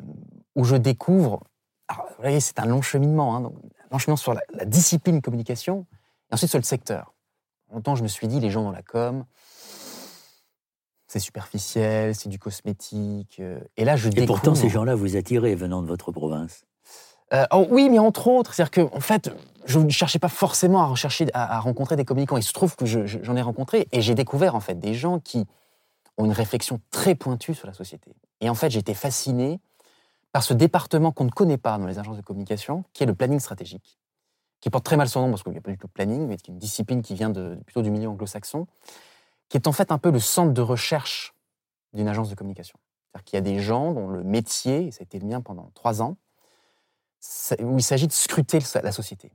où 0.55 0.63
je 0.63 0.75
découvre. 0.75 1.43
Alors, 1.87 2.05
vous 2.09 2.21
voyez, 2.21 2.39
c'est 2.39 2.59
un 2.59 2.65
long 2.65 2.81
cheminement, 2.81 3.35
hein, 3.35 3.41
donc, 3.41 3.53
un 3.55 3.87
long 3.91 3.97
cheminement 3.97 4.17
sur 4.17 4.33
la, 4.33 4.41
la 4.53 4.65
discipline 4.65 5.21
communication, 5.21 5.85
et 6.29 6.33
ensuite 6.33 6.49
sur 6.49 6.59
le 6.59 6.63
secteur. 6.63 7.13
Longtemps, 7.71 7.95
je 7.95 8.03
me 8.03 8.07
suis 8.07 8.27
dit, 8.27 8.39
les 8.39 8.51
gens 8.51 8.63
dans 8.63 8.71
la 8.71 8.81
com, 8.83 9.25
c'est 11.15 11.19
superficiel, 11.23 12.13
c'est 12.13 12.27
du 12.27 12.39
cosmétique. 12.39 13.37
euh, 13.39 13.57
et 13.77 13.85
là, 13.85 13.95
je 13.95 14.07
Et 14.07 14.11
découvre. 14.11 14.27
pourtant, 14.41 14.53
ces 14.55 14.67
gens-là 14.67 14.95
vous 14.95 15.15
attiraient 15.15 15.55
venant 15.55 15.81
de 15.81 15.87
votre 15.87 16.11
province. 16.11 16.65
Euh, 17.33 17.45
oh, 17.53 17.65
oui, 17.69 17.89
mais 17.89 17.99
entre 17.99 18.27
autres, 18.27 18.53
c'est-à-dire 18.53 18.71
que 18.71 18.95
en 18.95 18.99
fait, 18.99 19.31
je 19.65 19.79
ne 19.79 19.89
cherchais 19.89 20.19
pas 20.19 20.27
forcément 20.27 20.81
à 20.81 20.85
rechercher, 20.87 21.27
à, 21.33 21.55
à 21.55 21.59
rencontrer 21.59 21.95
des 21.95 22.03
communicants. 22.03 22.35
Il 22.35 22.43
se 22.43 22.51
trouve 22.51 22.75
que 22.75 22.85
je- 22.85 23.05
je- 23.05 23.19
j'en 23.23 23.35
ai 23.37 23.41
rencontré 23.41 23.87
et 23.93 24.01
j'ai 24.01 24.13
découvert 24.13 24.55
en 24.55 24.59
fait 24.59 24.77
des 24.77 24.93
gens 24.93 25.19
qui 25.19 25.45
ont 26.17 26.25
une 26.25 26.33
réflexion 26.33 26.79
très 26.91 27.15
pointue 27.15 27.53
sur 27.55 27.67
la 27.67 27.73
société, 27.73 28.11
Et 28.41 28.49
en 28.49 28.55
fait, 28.55 28.69
j'ai 28.69 28.79
été 28.79 28.93
fasciné 28.93 29.59
par 30.33 30.43
ce 30.43 30.53
département 30.53 31.11
qu'on 31.13 31.23
ne 31.23 31.29
connaît 31.31 31.57
pas 31.57 31.77
dans 31.77 31.87
les 31.87 31.97
agences 31.97 32.17
de 32.17 32.21
communication, 32.21 32.83
qui 32.93 33.03
est 33.03 33.05
le 33.05 33.15
planning 33.15 33.39
stratégique, 33.39 33.97
qui 34.59 34.69
porte 34.69 34.83
très 34.85 34.97
mal 34.97 35.07
son 35.07 35.21
nom 35.21 35.29
parce 35.29 35.43
qu'il 35.43 35.53
n'y 35.53 35.57
a 35.57 35.61
pas 35.61 35.71
du 35.71 35.77
tout 35.77 35.87
de 35.87 35.91
planning, 35.93 36.27
mais 36.27 36.35
qui 36.35 36.51
est 36.51 36.53
une 36.53 36.59
discipline 36.59 37.01
qui 37.01 37.15
vient 37.15 37.29
de, 37.29 37.57
plutôt 37.65 37.81
du 37.81 37.89
milieu 37.89 38.09
anglo-saxon, 38.09 38.67
qui 39.49 39.57
est 39.57 39.67
en 39.67 39.71
fait 39.71 39.91
un 39.91 39.97
peu 39.97 40.11
le 40.11 40.19
centre 40.19 40.53
de 40.53 40.61
recherche 40.61 41.33
d'une 41.93 42.07
agence 42.07 42.29
de 42.29 42.35
communication. 42.35 42.77
C'est-à-dire 43.11 43.25
qu'il 43.25 43.37
y 43.37 43.39
a 43.39 43.41
des 43.41 43.59
gens 43.59 43.93
dont 43.93 44.07
le 44.07 44.23
métier, 44.23 44.87
et 44.87 44.91
ça 44.91 45.01
a 45.01 45.03
été 45.03 45.19
le 45.19 45.25
mien 45.25 45.41
pendant 45.41 45.71
trois 45.73 46.01
ans, 46.01 46.17
où 47.59 47.77
il 47.77 47.83
s'agit 47.83 48.07
de 48.07 48.11
scruter 48.11 48.59
la 48.83 48.91
société, 48.91 49.31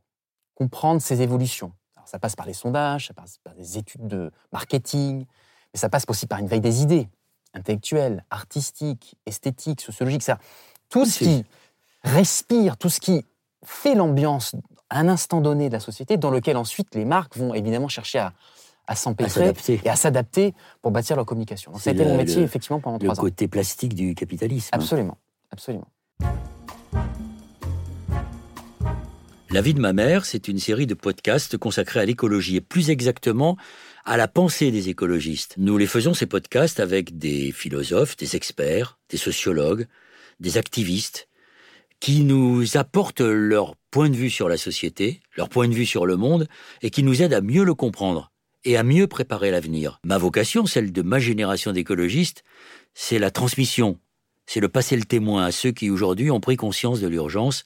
comprendre 0.54 1.00
ses 1.00 1.22
évolutions. 1.22 1.72
Alors, 1.96 2.08
ça 2.08 2.18
passe 2.18 2.36
par 2.36 2.46
les 2.46 2.52
sondages, 2.52 3.08
ça 3.08 3.14
passe 3.14 3.38
par 3.38 3.54
des 3.54 3.78
études 3.78 4.06
de 4.06 4.30
marketing, 4.52 5.26
mais 5.72 5.78
ça 5.78 5.88
passe 5.88 6.04
aussi 6.08 6.26
par 6.26 6.38
une 6.38 6.46
veille 6.46 6.60
des 6.60 6.82
idées 6.82 7.08
intellectuelles, 7.54 8.24
artistiques, 8.30 9.16
esthétiques, 9.26 9.80
sociologiques. 9.80 10.22
Ça, 10.22 10.38
tout 10.88 11.04
ce 11.04 11.18
qui 11.18 11.44
respire, 12.04 12.76
tout 12.76 12.88
ce 12.88 13.00
qui 13.00 13.26
fait 13.64 13.94
l'ambiance 13.94 14.54
à 14.88 15.00
un 15.00 15.08
instant 15.08 15.40
donné 15.40 15.68
de 15.68 15.74
la 15.74 15.80
société, 15.80 16.16
dans 16.16 16.30
lequel 16.30 16.56
ensuite 16.56 16.94
les 16.94 17.04
marques 17.04 17.36
vont 17.36 17.54
évidemment 17.54 17.88
chercher 17.88 18.18
à, 18.18 18.32
à 18.86 18.96
s'empêtrer 18.96 19.52
et 19.84 19.88
à 19.88 19.96
s'adapter 19.96 20.54
pour 20.82 20.90
bâtir 20.90 21.16
leur 21.16 21.26
communication. 21.26 21.72
Donc, 21.72 21.80
ça 21.80 21.90
a 21.90 21.92
été 21.92 22.04
mon 22.04 22.16
métier, 22.16 22.42
effectivement, 22.42 22.80
pendant 22.80 22.98
trois 22.98 23.18
ans. 23.20 23.22
Le 23.22 23.30
côté 23.30 23.48
plastique 23.48 23.94
du 23.94 24.14
capitalisme. 24.14 24.70
Absolument, 24.72 25.16
absolument. 25.50 25.88
La 29.52 29.62
vie 29.62 29.74
de 29.74 29.80
ma 29.80 29.92
mère, 29.92 30.26
c'est 30.26 30.46
une 30.46 30.60
série 30.60 30.86
de 30.86 30.94
podcasts 30.94 31.56
consacrés 31.56 31.98
à 31.98 32.04
l'écologie 32.04 32.56
et 32.56 32.60
plus 32.60 32.88
exactement 32.88 33.56
à 34.04 34.16
la 34.16 34.28
pensée 34.28 34.70
des 34.70 34.88
écologistes. 34.88 35.54
Nous 35.58 35.76
les 35.76 35.88
faisons 35.88 36.14
ces 36.14 36.26
podcasts 36.26 36.78
avec 36.78 37.18
des 37.18 37.50
philosophes, 37.50 38.16
des 38.16 38.36
experts, 38.36 38.98
des 39.08 39.16
sociologues, 39.16 39.88
des 40.38 40.56
activistes 40.56 41.28
qui 41.98 42.22
nous 42.22 42.76
apportent 42.76 43.20
leur 43.20 43.74
point 43.90 44.08
de 44.08 44.16
vue 44.16 44.30
sur 44.30 44.48
la 44.48 44.56
société, 44.56 45.20
leur 45.36 45.48
point 45.48 45.66
de 45.66 45.74
vue 45.74 45.84
sur 45.84 46.06
le 46.06 46.16
monde 46.16 46.46
et 46.80 46.90
qui 46.90 47.02
nous 47.02 47.20
aident 47.20 47.34
à 47.34 47.40
mieux 47.40 47.64
le 47.64 47.74
comprendre 47.74 48.29
et 48.64 48.76
à 48.76 48.82
mieux 48.82 49.06
préparer 49.06 49.50
l'avenir. 49.50 50.00
Ma 50.04 50.18
vocation, 50.18 50.66
celle 50.66 50.92
de 50.92 51.02
ma 51.02 51.18
génération 51.18 51.72
d'écologistes, 51.72 52.44
c'est 52.94 53.18
la 53.18 53.30
transmission, 53.30 53.98
c'est 54.46 54.60
le 54.60 54.68
passer 54.68 54.96
le 54.96 55.04
témoin 55.04 55.44
à 55.44 55.52
ceux 55.52 55.70
qui 55.70 55.90
aujourd'hui 55.90 56.30
ont 56.30 56.40
pris 56.40 56.56
conscience 56.56 57.00
de 57.00 57.08
l'urgence 57.08 57.62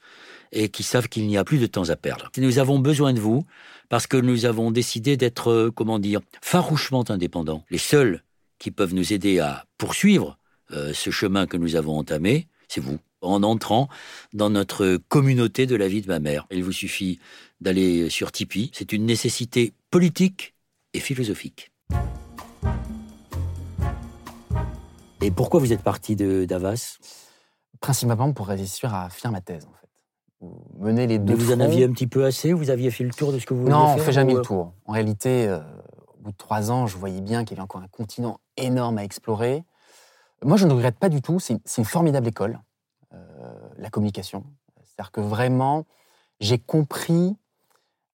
et 0.53 0.69
qui 0.69 0.83
savent 0.83 1.09
qu'il 1.09 1.27
n'y 1.27 1.37
a 1.37 1.45
plus 1.45 1.59
de 1.59 1.67
temps 1.67 1.91
à 1.91 1.97
perdre. 1.97 2.31
Nous 2.37 2.59
avons 2.59 2.79
besoin 2.79 3.13
de 3.13 3.21
vous 3.21 3.45
parce 3.89 4.07
que 4.07 4.17
nous 4.17 4.45
avons 4.45 4.71
décidé 4.71 5.17
d'être, 5.17 5.51
euh, 5.51 5.71
comment 5.71 5.99
dire, 5.99 6.21
farouchement 6.41 7.05
indépendants. 7.11 7.65
Les 7.71 7.79
seuls 7.79 8.23
qui 8.59 8.71
peuvent 8.71 8.95
nous 8.95 9.13
aider 9.13 9.41
à 9.41 9.67
poursuivre 9.79 10.39
euh, 10.71 10.93
ce 10.95 11.11
chemin 11.11 11.47
que 11.47 11.57
nous 11.57 11.77
avons 11.77 11.99
entamé, 11.99 12.47
c'est 12.69 12.81
vous, 12.81 12.99
en 13.21 13.43
entrant 13.43 13.89
dans 14.33 14.51
notre 14.51 14.99
communauté 15.09 15.67
de 15.67 15.77
la 15.77 15.89
vie 15.89 16.03
de 16.03 16.09
ma 16.09 16.21
mère. 16.21 16.47
Il 16.51 16.65
vous 16.65 16.73
suffit 16.73 17.19
d'aller 17.61 18.09
sur 18.11 18.33
Tipeee. 18.33 18.71
C'est 18.73 18.93
une 18.93 19.07
nécessité 19.07 19.73
politique 19.91 20.54
et 20.95 21.01
philosophique. 21.01 21.73
Et 25.21 25.31
pourquoi 25.31 25.61
vous 25.61 25.73
êtes 25.73 25.83
parti 25.83 26.17
de 26.17 26.45
Davas? 26.45 26.99
Principalement 27.81 28.33
pour 28.33 28.47
réussir 28.47 28.95
à 28.95 29.11
finir 29.11 29.33
ma 29.33 29.41
thèse, 29.41 29.67
en 29.67 29.73
fait 29.73 29.85
mener 30.79 31.07
les 31.07 31.19
deux. 31.19 31.35
Mais 31.35 31.39
vous 31.39 31.53
en 31.53 31.61
aviez 31.61 31.85
un 31.85 31.93
petit 31.93 32.07
peu 32.07 32.25
assez 32.25 32.53
Vous 32.53 32.71
aviez 32.71 32.91
fait 32.91 33.05
le 33.05 33.13
tour 33.13 33.33
de 33.33 33.39
ce 33.39 33.47
que 33.47 33.55
vous 33.55 33.61
vouliez 33.61 33.73
Non, 33.73 33.95
on 33.95 33.99
fait 33.99 34.13
jamais 34.13 34.35
le 34.35 34.43
tour. 34.43 34.73
En 34.87 34.93
réalité, 34.93 35.49
euh, 35.49 35.61
au 36.19 36.23
bout 36.23 36.33
de 36.33 36.37
trois 36.37 36.71
ans, 36.71 36.87
je 36.87 36.97
voyais 36.97 37.21
bien 37.21 37.45
qu'il 37.45 37.57
y 37.57 37.61
avait 37.61 37.65
encore 37.65 37.83
un 37.83 37.89
continent 37.89 38.39
énorme 38.57 38.99
à 38.99 39.05
explorer. 39.05 39.65
Moi, 40.45 40.57
je 40.57 40.67
ne 40.67 40.73
regrette 40.73 40.99
pas 40.99 41.09
du 41.09 41.23
tout. 41.23 41.41
C'est 41.41 41.61
une, 41.77 41.85
formidable 41.85 42.29
école, 42.29 42.61
euh, 43.13 43.17
la 43.79 43.91
communication. 43.91 44.45
C'est-à-dire 44.83 45.13
que 45.13 45.21
vraiment, 45.21 45.87
j'ai 46.41 46.59
compris 46.59 47.37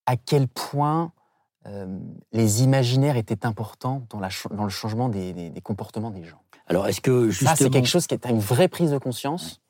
à 0.07 0.17
quel 0.17 0.49
point 0.49 1.13
euh, 1.67 1.99
les 2.33 2.62
imaginaires 2.62 3.17
étaient 3.17 3.45
importants 3.45 4.07
dans, 4.09 4.19
la, 4.19 4.31
dans 4.50 4.64
le 4.64 4.71
changement 4.71 5.09
des, 5.09 5.52
comportements 5.62 6.11
des 6.11 6.25
gens. 6.25 6.40
Alors, 6.67 6.88
est-ce 6.88 7.00
que 7.00 7.29
justement... 7.29 7.50
Ça, 7.50 7.57
c'est 7.57 7.71
quelque 7.71 7.88
chose 7.88 8.07
qui 8.07 8.14
est 8.14 8.26
une 8.26 8.38
vraie 8.38 8.69
prise 8.69 8.90
de 8.90 8.99
conscience 8.99 9.61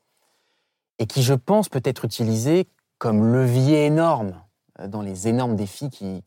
et 0.98 1.06
qui, 1.06 1.22
je 1.22 1.34
pense, 1.34 1.68
peut 1.68 1.82
être 1.84 2.04
utilisé 2.04 2.68
comme 2.98 3.32
levier 3.32 3.86
énorme 3.86 4.40
euh, 4.78 4.86
dans 4.86 5.02
les 5.02 5.26
énormes 5.26 5.56
défis 5.56 5.90
qui, 5.90 6.22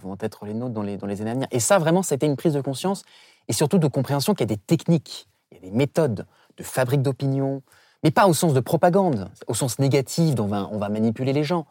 vont 0.00 0.16
être 0.18 0.46
les 0.46 0.54
nôtres 0.54 0.74
dans 0.74 0.82
les, 0.82 0.96
dans 0.96 1.06
les 1.06 1.20
années 1.20 1.30
à 1.30 1.34
venir. 1.34 1.48
Et 1.52 1.60
ça, 1.60 1.78
vraiment, 1.78 2.02
c'était 2.02 2.26
une 2.26 2.36
prise 2.36 2.54
de 2.54 2.60
conscience 2.60 3.04
et 3.46 3.52
surtout 3.52 3.78
de 3.78 3.86
compréhension 3.86 4.34
qu'il 4.34 4.50
y 4.50 4.52
a 4.52 4.56
des 4.56 4.60
techniques, 4.60 5.28
il 5.52 5.58
y 5.58 5.58
a 5.58 5.70
des 5.70 5.76
méthodes 5.76 6.26
de 6.56 6.62
fabrique 6.64 7.02
d'opinion, 7.02 7.62
mais 8.02 8.10
pas 8.10 8.26
au 8.26 8.34
sens 8.34 8.52
de 8.52 8.60
propagande, 8.60 9.30
au 9.46 9.54
sens 9.54 9.78
négatif 9.78 10.34
dont 10.34 10.44
on 10.44 10.48
va, 10.48 10.68
on 10.72 10.78
va 10.78 10.88
manipuler 10.88 11.32
les 11.32 11.44
gens, 11.44 11.66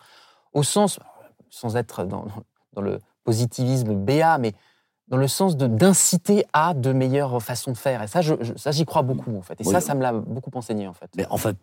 au 0.54 0.64
sens, 0.64 1.00
sans 1.50 1.76
être 1.76 2.06
dans, 2.06 2.26
dans 2.74 2.82
le 2.82 3.00
positivisme 3.24 3.96
béat, 3.96 4.38
mais 4.38 4.54
dans 5.08 5.18
le 5.18 5.28
sens 5.28 5.58
d'inciter 5.58 6.46
à 6.54 6.74
de 6.74 6.94
meilleures 6.94 7.42
façons 7.42 7.72
de 7.72 7.78
faire. 7.78 8.02
Et 8.02 8.08
ça, 8.08 8.22
je, 8.22 8.36
ça 8.56 8.72
j'y 8.72 8.86
crois 8.86 9.02
beaucoup, 9.02 9.36
en 9.36 9.42
fait. 9.42 9.60
Et 9.60 9.64
ça, 9.64 9.82
ça 9.82 9.96
me 9.96 10.02
l'a 10.02 10.14
beaucoup 10.14 10.52
enseigné, 10.56 10.88
en 10.88 10.94
fait. 10.94 11.10
Mais 11.16 11.26
enfin, 11.30 11.54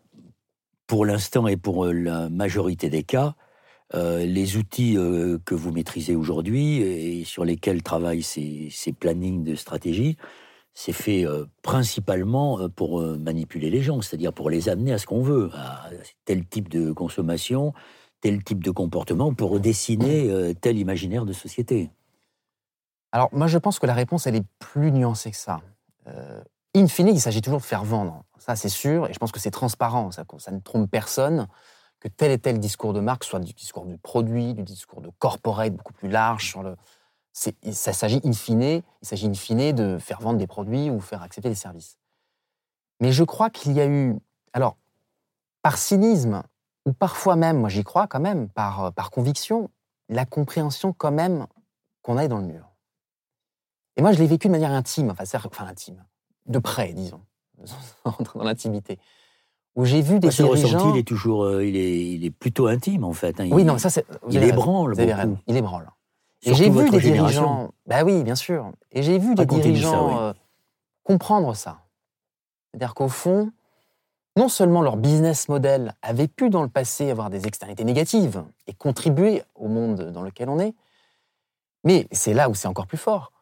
pour 0.91 1.07
l'instant 1.07 1.47
et 1.47 1.57
pour 1.57 1.87
euh, 1.87 1.93
la 1.93 2.29
majorité 2.29 2.91
des 2.91 3.05
cas, 3.05 3.37
euh, 3.95 4.25
les 4.27 4.57
outils 4.57 4.97
euh, 4.99 5.39
que 5.45 5.55
vous 5.55 5.71
maîtrisez 5.71 6.17
aujourd'hui 6.17 6.81
et 6.81 7.25
sur 7.25 7.45
lesquels 7.45 7.85
travaillent 7.85 8.25
ces, 8.25 8.93
plannings 8.99 9.45
de 9.45 9.55
stratégie, 9.55 10.17
c'est 10.75 10.93
fait 10.93 11.27
principalement 11.63 12.69
pour 12.71 13.03
manipuler 13.03 13.71
les 13.71 13.83
gens, 13.83 14.01
c'est-à-dire 14.01 14.33
pour 14.33 14.51
les 14.51 14.69
amener 14.69 14.93
à 14.93 14.99
ce 14.99 15.07
qu'on 15.07 15.21
veut, 15.21 15.51
à 15.55 15.91
tel 16.25 16.47
type 16.47 16.69
de 16.69 16.93
consommation, 16.93 17.75
tel 18.21 18.43
type 18.45 18.63
de 18.63 18.71
comportement, 18.71 19.33
pour 19.35 19.61
dessiner 19.61 20.55
tel 20.61 20.79
imaginaire 20.79 21.25
de 21.25 21.33
société. 21.33 21.91
Alors 23.13 23.29
moi 23.33 23.47
je 23.47 23.59
pense 23.59 23.79
que 23.79 23.87
la 23.87 23.95
réponse 23.95 24.27
elle 24.27 24.37
est 24.37 24.47
plus 24.59 24.93
nuancée 24.93 25.31
que 25.31 25.37
ça. 25.37 25.61
in 26.75 26.87
fine, 26.87 27.09
il 27.09 27.21
s'agit 27.21 27.43
toujours 27.43 27.61
de 27.61 27.65
faire 27.65 27.85
vendre. 27.85 28.25
Ça, 28.41 28.57
c'est 28.57 28.71
sûr. 28.71 29.07
Et 29.09 29.13
je 29.13 29.19
pense 29.19 29.33
que 29.33 29.39
c'est 29.39 29.51
transparent. 29.51 30.11
Ça, 30.11 30.25
ne 30.51 30.61
trompe 30.61 30.91
personne 30.91 31.47
que 32.01 32.09
tel 32.09 32.31
et 32.31 32.39
tel 32.39 32.59
discours 32.59 32.95
de 32.95 33.01
marque 33.01 33.25
soit 33.25 33.39
du 33.39 33.53
discours 33.53 33.85
du 33.85 33.99
produit, 33.99 34.55
du 34.55 34.63
discours 34.63 35.03
de 35.03 35.11
corporate 35.19 35.75
beaucoup 35.75 35.93
plus 35.93 36.09
large. 36.09 36.57
Ça 37.33 37.93
s'agit 37.93 38.21
in 38.25 38.33
fine, 38.33 38.63
il 38.63 38.83
s'agit 39.03 39.27
in 39.27 39.35
fine 39.35 39.73
de 39.73 39.99
faire 39.99 40.21
vendre 40.21 40.39
des 40.39 40.47
produits 40.47 40.91
ou 40.91 41.01
faire 41.01 41.23
accepter 41.23 41.51
des 41.51 41.55
services. 41.55 41.99
Mais 43.01 43.13
je 43.13 43.25
crois 43.25 43.51
qu'il 43.51 43.73
y 43.73 43.81
a 43.81 43.87
eu, 43.87 44.19
alors, 44.55 44.77
par 45.63 45.77
cynisme, 45.77 46.43
ou 46.87 46.93
parfois 46.93 47.37
même, 47.37 47.59
moi 47.59 47.69
j'y 47.69 47.85
crois 47.85 48.07
quand 48.07 48.21
même, 48.21 48.49
par, 48.49 48.93
par 48.93 49.11
conviction, 49.11 49.71
la 50.09 50.27
compréhension 50.27 50.93
quand 50.93 51.13
même 51.13 51.47
qu'on 52.03 52.17
aille 52.17 52.29
dans 52.29 52.39
le 52.39 52.47
mur. 52.47 52.71
Et 53.97 54.03
moi 54.03 54.13
je 54.13 54.19
l'ai 54.19 54.27
vécu 54.27 54.49
de 54.49 54.53
manière 54.53 54.73
intime, 54.73 55.11
enfin, 55.11 55.25
enfin 55.45 55.67
intime, 55.67 56.05
de 56.47 56.59
près, 56.59 56.93
disons. 56.93 57.21
dans 58.35 58.43
l'intimité. 58.43 58.99
Où 59.77 59.85
j'ai 59.85 60.03
vu 60.03 60.19
des 60.19 60.31
ce 60.31 60.43
dirigeants... 60.43 60.79
ressenti, 60.79 60.97
il 60.97 60.99
est 60.99 61.07
toujours, 61.07 61.45
euh, 61.45 61.65
il, 61.65 61.77
est, 61.77 62.13
il 62.13 62.25
est 62.25 62.31
plutôt 62.31 62.67
intime 62.67 63.05
en 63.05 63.13
fait. 63.13 63.41
Hein. 63.41 63.49
Oui, 63.53 63.65
non, 63.65 63.79
ça 63.79 63.89
c'est. 63.89 64.05
Il 64.29 64.43
ébranle 64.43 64.97
beaucoup. 64.97 65.39
Il 65.47 65.57
ébranle. 65.57 65.89
Et 66.43 66.55
j'ai 66.55 66.71
vu 66.71 66.91
des 66.91 67.01
dirigeants. 67.01 67.71
Bah 67.87 68.03
oui, 68.03 68.25
bien 68.25 68.35
sûr. 68.35 68.73
Et 68.91 69.03
j'ai 69.03 69.19
vu 69.19 69.35
des 69.35 69.47
dirigeants 69.47 70.21
euh, 70.21 70.33
comprendre 71.05 71.55
ça. 71.55 71.83
C'est-à-dire 72.71 72.95
qu'au 72.95 73.09
fond, 73.09 73.53
non 74.37 74.49
seulement 74.49 74.83
leur 74.83 74.97
business 74.97 75.49
model 75.49 75.95
avait 76.03 76.29
pu 76.29 76.51
dans 76.51 76.63
le 76.63 76.69
passé 76.69 77.11
avoir 77.11 77.31
des 77.31 77.47
externalités 77.47 77.85
négatives 77.85 78.45
et 78.67 78.75
contribuer 78.75 79.43
au 79.55 79.69
monde 79.69 80.11
dans 80.13 80.23
lequel 80.23 80.49
on 80.49 80.59
est, 80.59 80.75
mais 81.85 82.07
c'est 82.13 82.35
là 82.35 82.49
où 82.49 82.55
c'est 82.55 82.69
encore 82.69 82.87
plus 82.87 82.99
fort, 82.99 83.33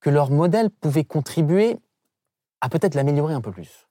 que 0.00 0.10
leur 0.10 0.30
modèle 0.30 0.70
pouvait 0.70 1.04
contribuer 1.04 1.78
à 2.60 2.68
peut-être 2.68 2.94
l'améliorer 2.94 3.34
un 3.34 3.40
peu 3.40 3.52
plus. 3.52 3.88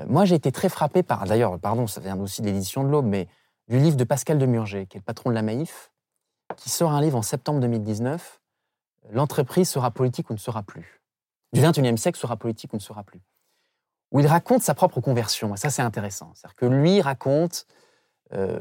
Euh, 0.00 0.04
moi, 0.08 0.24
j'ai 0.24 0.34
été 0.34 0.50
très 0.50 0.68
frappé 0.68 1.02
par, 1.02 1.24
d'ailleurs, 1.24 1.58
pardon, 1.58 1.86
ça 1.86 2.00
vient 2.00 2.18
aussi 2.18 2.42
de 2.42 2.46
l'édition 2.46 2.84
de 2.84 2.88
l'Aube, 2.88 3.06
mais 3.06 3.28
du 3.68 3.78
livre 3.78 3.96
de 3.96 4.04
Pascal 4.04 4.38
Demurger, 4.38 4.86
qui 4.86 4.96
est 4.96 5.00
le 5.00 5.04
patron 5.04 5.30
de 5.30 5.34
la 5.34 5.42
Maïf, 5.42 5.90
qui 6.56 6.70
sort 6.70 6.92
un 6.92 7.00
livre 7.00 7.16
en 7.16 7.22
septembre 7.22 7.60
2019, 7.60 8.40
L'entreprise 9.10 9.68
sera 9.68 9.90
politique 9.90 10.30
ou 10.30 10.32
ne 10.32 10.38
sera 10.38 10.62
plus. 10.62 11.02
Du 11.52 11.60
21e 11.60 11.96
siècle 11.96 12.18
sera 12.18 12.36
politique 12.36 12.72
ou 12.72 12.76
ne 12.76 12.82
sera 12.82 13.04
plus. 13.04 13.20
Où 14.14 14.20
il 14.20 14.26
raconte 14.26 14.62
sa 14.62 14.74
propre 14.74 15.00
conversion, 15.00 15.54
et 15.54 15.58
ça 15.58 15.70
c'est 15.70 15.82
intéressant. 15.82 16.32
C'est-à-dire 16.34 16.54
que 16.54 16.66
lui 16.66 17.02
raconte 17.02 17.66
euh, 18.32 18.60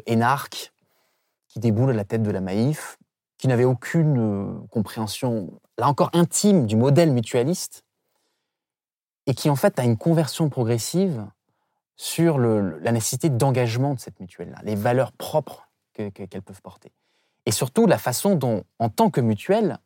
qui 1.48 1.60
déboule 1.60 1.92
à 1.92 1.94
la 1.94 2.04
tête 2.04 2.24
de 2.24 2.32
la 2.32 2.42
Maïf, 2.42 2.98
qui 3.38 3.48
n'avait 3.48 3.64
aucune 3.64 4.18
euh, 4.18 4.68
compréhension, 4.72 5.62
là 5.78 5.88
encore 5.88 6.10
intime, 6.14 6.66
du 6.66 6.76
modèle 6.76 7.14
mutualiste, 7.14 7.86
et 9.28 9.36
qui 9.36 9.50
en 9.50 9.56
fait 9.56 9.78
a 9.78 9.84
une 9.84 9.96
conversion 9.96 10.50
progressive 10.50 11.26
sur 11.96 12.40
la 12.40 12.92
nécessité 12.92 13.30
d'engagement 13.30 13.94
de 13.94 14.00
cette 14.00 14.20
mutuelle-là, 14.20 14.58
les 14.64 14.76
valeurs 14.76 15.12
propres 15.12 15.70
qu'elles 15.94 16.42
peuvent 16.42 16.62
porter. 16.64 16.92
Et 17.46 17.52
surtout 17.52 17.86
la 17.86 18.00
façon 18.00 18.36
dont, 18.36 18.64
en 18.80 18.90
tant 18.90 19.12
que 19.12 19.22
mutuelle, 19.22 19.78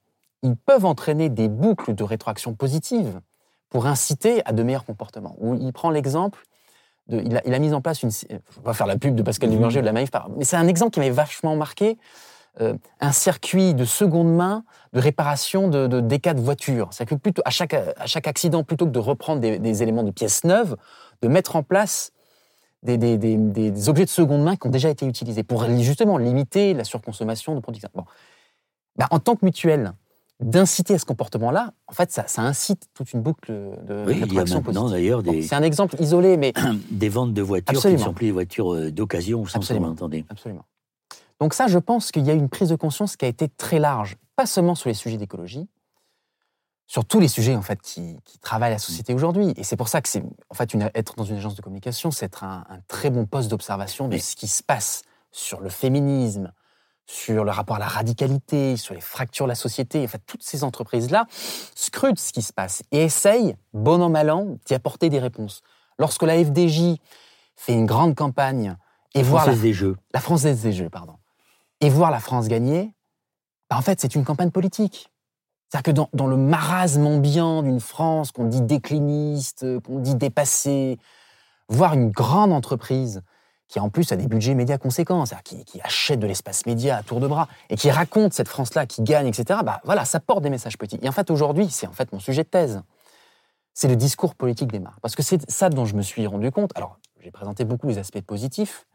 ils 0.43 0.55
peuvent 0.55 0.86
entraîner 0.86 1.29
des 1.29 1.50
boucles 1.50 1.93
de 1.93 2.03
rétroaction 2.03 2.55
positive 2.55 3.19
pour 3.69 3.86
inciter 3.86 4.41
à 4.45 4.53
de 4.53 4.63
meilleurs 4.63 4.86
comportements. 4.86 5.36
Où 5.39 5.55
il 5.55 5.74
prend 5.74 5.89
l'exemple, 5.89 6.43
de, 7.07 7.21
il, 7.21 7.38
a, 7.38 7.41
il 7.45 7.53
a 7.53 7.59
mis 7.59 7.74
en 7.74 7.81
place 7.81 8.03
une... 8.03 8.12
Je 8.12 8.25
ne 8.25 8.33
vais 8.33 8.63
pas 8.63 8.74
faire 8.74 8.88
la 8.88 8.97
pub 8.97 9.15
de 9.15 9.24
Pascal 9.24 9.50
Dumurgier 9.50 9.79
ou 9.79 9.81
de 9.81 9.86
la 9.86 9.93
Maïf, 9.93 10.09
mais 10.36 10.45
c'est 10.45 10.57
un 10.57 10.67
exemple 10.67 10.91
qui 10.91 11.00
m'avait 11.00 11.12
vachement 11.12 11.55
marqué. 11.55 11.97
Euh, 12.59 12.74
un 13.01 13.12
circuit 13.12 13.75
de 13.75 13.86
seconde 13.86 14.33
main 14.36 14.63
de 14.91 15.00
réparation 15.00 15.67
de, 15.67 15.86
de, 15.86 16.00
des 16.00 16.17
cas 16.19 16.33
de 16.33 16.41
voiture. 16.41 16.88
C'est 16.91 17.05
que 17.05 17.13
plutôt, 17.13 17.43
à 17.45 17.51
chaque, 17.51 17.74
à 17.75 18.07
chaque 18.07 18.27
accident, 18.27 18.63
plutôt 18.63 18.86
que 18.86 18.91
de 18.91 19.00
reprendre 19.00 19.41
des, 19.41 19.59
des 19.59 19.83
éléments 19.83 20.01
de 20.01 20.09
pièces 20.09 20.43
neuves, 20.43 20.75
de 21.21 21.27
mettre 21.27 21.55
en 21.55 21.62
place 21.62 22.13
des, 22.81 22.97
des, 22.97 23.17
des, 23.17 23.89
objets 23.89 24.05
de 24.05 24.09
seconde 24.09 24.43
main 24.43 24.55
qui 24.55 24.65
ont 24.67 24.71
déjà 24.71 24.89
été 24.89 25.05
utilisés 25.05 25.43
pour 25.43 25.65
justement 25.65 26.17
limiter 26.17 26.74
la 26.74 26.83
surconsommation 26.83 27.53
de 27.53 27.59
produits. 27.59 27.81
Bon. 27.93 28.05
Ben, 28.95 29.07
en 29.12 29.19
tant 29.19 29.36
que 29.36 29.45
mutuelle, 29.45 29.93
d'inciter 30.39 30.94
à 30.94 31.00
ce 31.00 31.06
comportement-là, 31.06 31.74
en 31.88 31.94
fait, 31.94 32.12
ça, 32.12 32.27
ça, 32.27 32.44
incite 32.44 32.88
toute 32.94 33.12
une 33.13 33.22
boucle 33.22 33.51
de 33.51 34.03
oui, 34.06 34.22
il 34.24 34.34
y 34.34 34.39
a 34.39 34.46
maintenant 34.46 34.89
d'ailleurs 34.89 35.24
des... 35.24 35.41
c'est 35.41 35.56
un 35.56 35.63
exemple 35.63 36.00
isolé, 36.00 36.38
mais... 36.38 36.53
des 36.91 37.10
ventes 37.10 37.34
de 37.34 37.41
voitures 37.41 37.77
Absolument. 37.77 37.98
qui 37.98 38.03
ne 38.03 38.08
sont 38.08 38.13
plus 38.13 38.25
des 38.27 38.32
voitures 38.32 38.74
euh, 38.74 38.91
d'occasion, 38.91 39.46
sans 39.46 39.58
Absolument. 39.58 39.88
entendez. 39.88 40.25
Absolument. 40.29 40.65
Donc 41.39 41.53
ça, 41.53 41.67
je 41.67 41.79
pense 41.79 42.12
qu'il 42.12 42.25
y 42.25 42.29
a 42.29 42.34
une 42.34 42.50
prise 42.50 42.70
de 42.70 42.75
conscience 42.75 43.15
qui 43.15 43.25
a 43.25 43.27
été 43.27 43.48
très 43.48 43.79
large, 43.79 44.17
pas 44.36 44.46
seulement 44.46 44.75
sur 44.75 44.89
les 44.89 44.94
sujets 44.94 45.17
d'écologie, 45.17 45.67
sur 46.86 47.03
tous 47.03 47.20
les 47.20 47.27
sujets 47.27 47.56
en 47.56 47.62
fait 47.62 47.82
qui, 47.82 48.17
qui 48.24 48.39
travaillent 48.39 48.72
la 48.72 48.79
société 48.79 49.13
aujourd'hui. 49.13 49.53
Et 49.58 49.63
c'est 49.63 49.75
pour 49.75 49.88
ça 49.88 50.01
que 50.01 50.10
c'est 50.10 50.24
en 50.50 50.53
fait 50.53 50.74
une, 50.74 50.89
être 50.94 51.15
dans 51.15 51.25
une 51.25 51.38
agence 51.38 51.56
de 51.56 51.62
communication, 51.62 52.12
c'est 52.12 52.25
être 52.25 52.44
un, 52.44 52.63
un, 52.70 52.79
très 52.88 53.10
bon 53.10 53.25
poste 53.25 53.50
d'observation 53.50 54.08
de 54.08 54.17
ce 54.17 54.36
qui 54.36 54.48
se 54.48 54.63
passe 54.63 55.01
sur 55.32 55.62
le 55.62 55.70
féminisme, 55.70 56.51
sur 57.07 57.45
le 57.45 57.51
rapport 57.51 57.77
à 57.77 57.79
la 57.79 57.87
radicalité, 57.87 58.75
sur 58.75 58.93
les 58.93 59.01
fractures 59.01 59.45
de 59.45 59.49
la 59.49 59.55
société. 59.55 60.03
En 60.03 60.07
fait, 60.07 60.21
toutes 60.27 60.43
ces 60.43 60.63
entreprises-là 60.63 61.25
scrutent 61.73 62.19
ce 62.19 62.33
qui 62.33 62.41
se 62.41 62.53
passe 62.53 62.83
et 62.91 63.03
essayent, 63.03 63.55
bon 63.73 64.01
an 64.01 64.09
mal 64.09 64.29
an, 64.29 64.57
d'y 64.65 64.73
apporter 64.73 65.09
des 65.09 65.19
réponses. 65.19 65.61
Lorsque 65.97 66.23
la 66.23 66.43
FDJ 66.43 66.97
fait 67.55 67.73
une 67.73 67.85
grande 67.85 68.13
campagne 68.13 68.75
et 69.15 69.21
la 69.21 69.27
voir 69.27 69.43
Française 69.43 69.61
des 69.61 69.73
Jeux, 69.73 69.95
la 70.13 70.19
Française 70.19 70.61
des 70.61 70.73
Jeux, 70.73 70.89
pardon, 70.89 71.15
et 71.79 71.89
voir 71.89 72.11
la 72.11 72.19
France 72.19 72.49
gagner, 72.49 72.93
bah 73.69 73.77
en 73.77 73.81
fait, 73.81 73.99
c'est 74.01 74.13
une 74.13 74.25
campagne 74.25 74.51
politique. 74.51 75.09
C'est-à-dire 75.69 75.83
que 75.83 75.91
dans, 75.91 76.09
dans, 76.13 76.27
le 76.27 76.37
marasme 76.37 77.05
ambiant 77.05 77.63
d'une 77.63 77.81
France 77.81 78.31
qu'on 78.31 78.45
dit 78.45 78.61
décliniste, 78.61 79.65
qu'on 79.81 79.99
dit 79.99 80.15
dépassée, 80.15 80.97
voir 81.67 81.93
une 81.93 82.09
grande 82.09 82.53
entreprise 82.53 83.21
qui 83.67 83.79
en 83.79 83.89
plus 83.89 84.12
a 84.12 84.15
des 84.15 84.27
budgets 84.27 84.53
médias 84.53 84.77
conséquents, 84.77 85.25
c'est-à-dire 85.25 85.43
qui, 85.43 85.65
qui, 85.65 85.81
achète 85.81 86.19
de 86.19 86.27
l'espace 86.27 86.65
média 86.65 86.97
à 86.97 87.03
tour 87.03 87.19
de 87.19 87.27
bras 87.27 87.47
et 87.69 87.75
qui 87.75 87.91
raconte 87.91 88.33
cette 88.33 88.47
France-là 88.47 88.86
qui 88.86 89.01
gagne, 89.01 89.27
etc. 89.27 89.59
Bah 89.63 89.81
voilà, 89.83 90.05
ça 90.05 90.19
porte 90.19 90.41
des 90.41 90.50
messages 90.50 90.77
politiques. 90.77 91.03
Et 91.03 91.09
en 91.09 91.12
fait, 91.12 91.29
aujourd'hui, 91.29 91.69
c'est 91.69 91.88
en 91.88 91.91
fait 91.91 92.12
mon 92.13 92.19
sujet 92.19 92.43
de 92.43 92.50
thèse. 92.50 92.81
C'est 93.74 93.88
le 93.88 93.95
discours 93.95 94.36
politique 94.36 94.71
des 94.71 94.79
marques. 94.79 95.00
Parce 95.01 95.15
que 95.15 95.24
c'est 95.24 95.50
ça 95.51 95.69
dont 95.69 95.86
je 95.86 95.95
me 95.95 96.01
suis 96.01 96.25
rendu 96.25 96.50
compte. 96.51 96.71
Alors, 96.75 96.97
j'ai 97.21 97.31
présenté 97.31 97.65
beaucoup 97.65 97.88
les 97.89 97.97
aspects 97.97 98.21
positifs, 98.21 98.86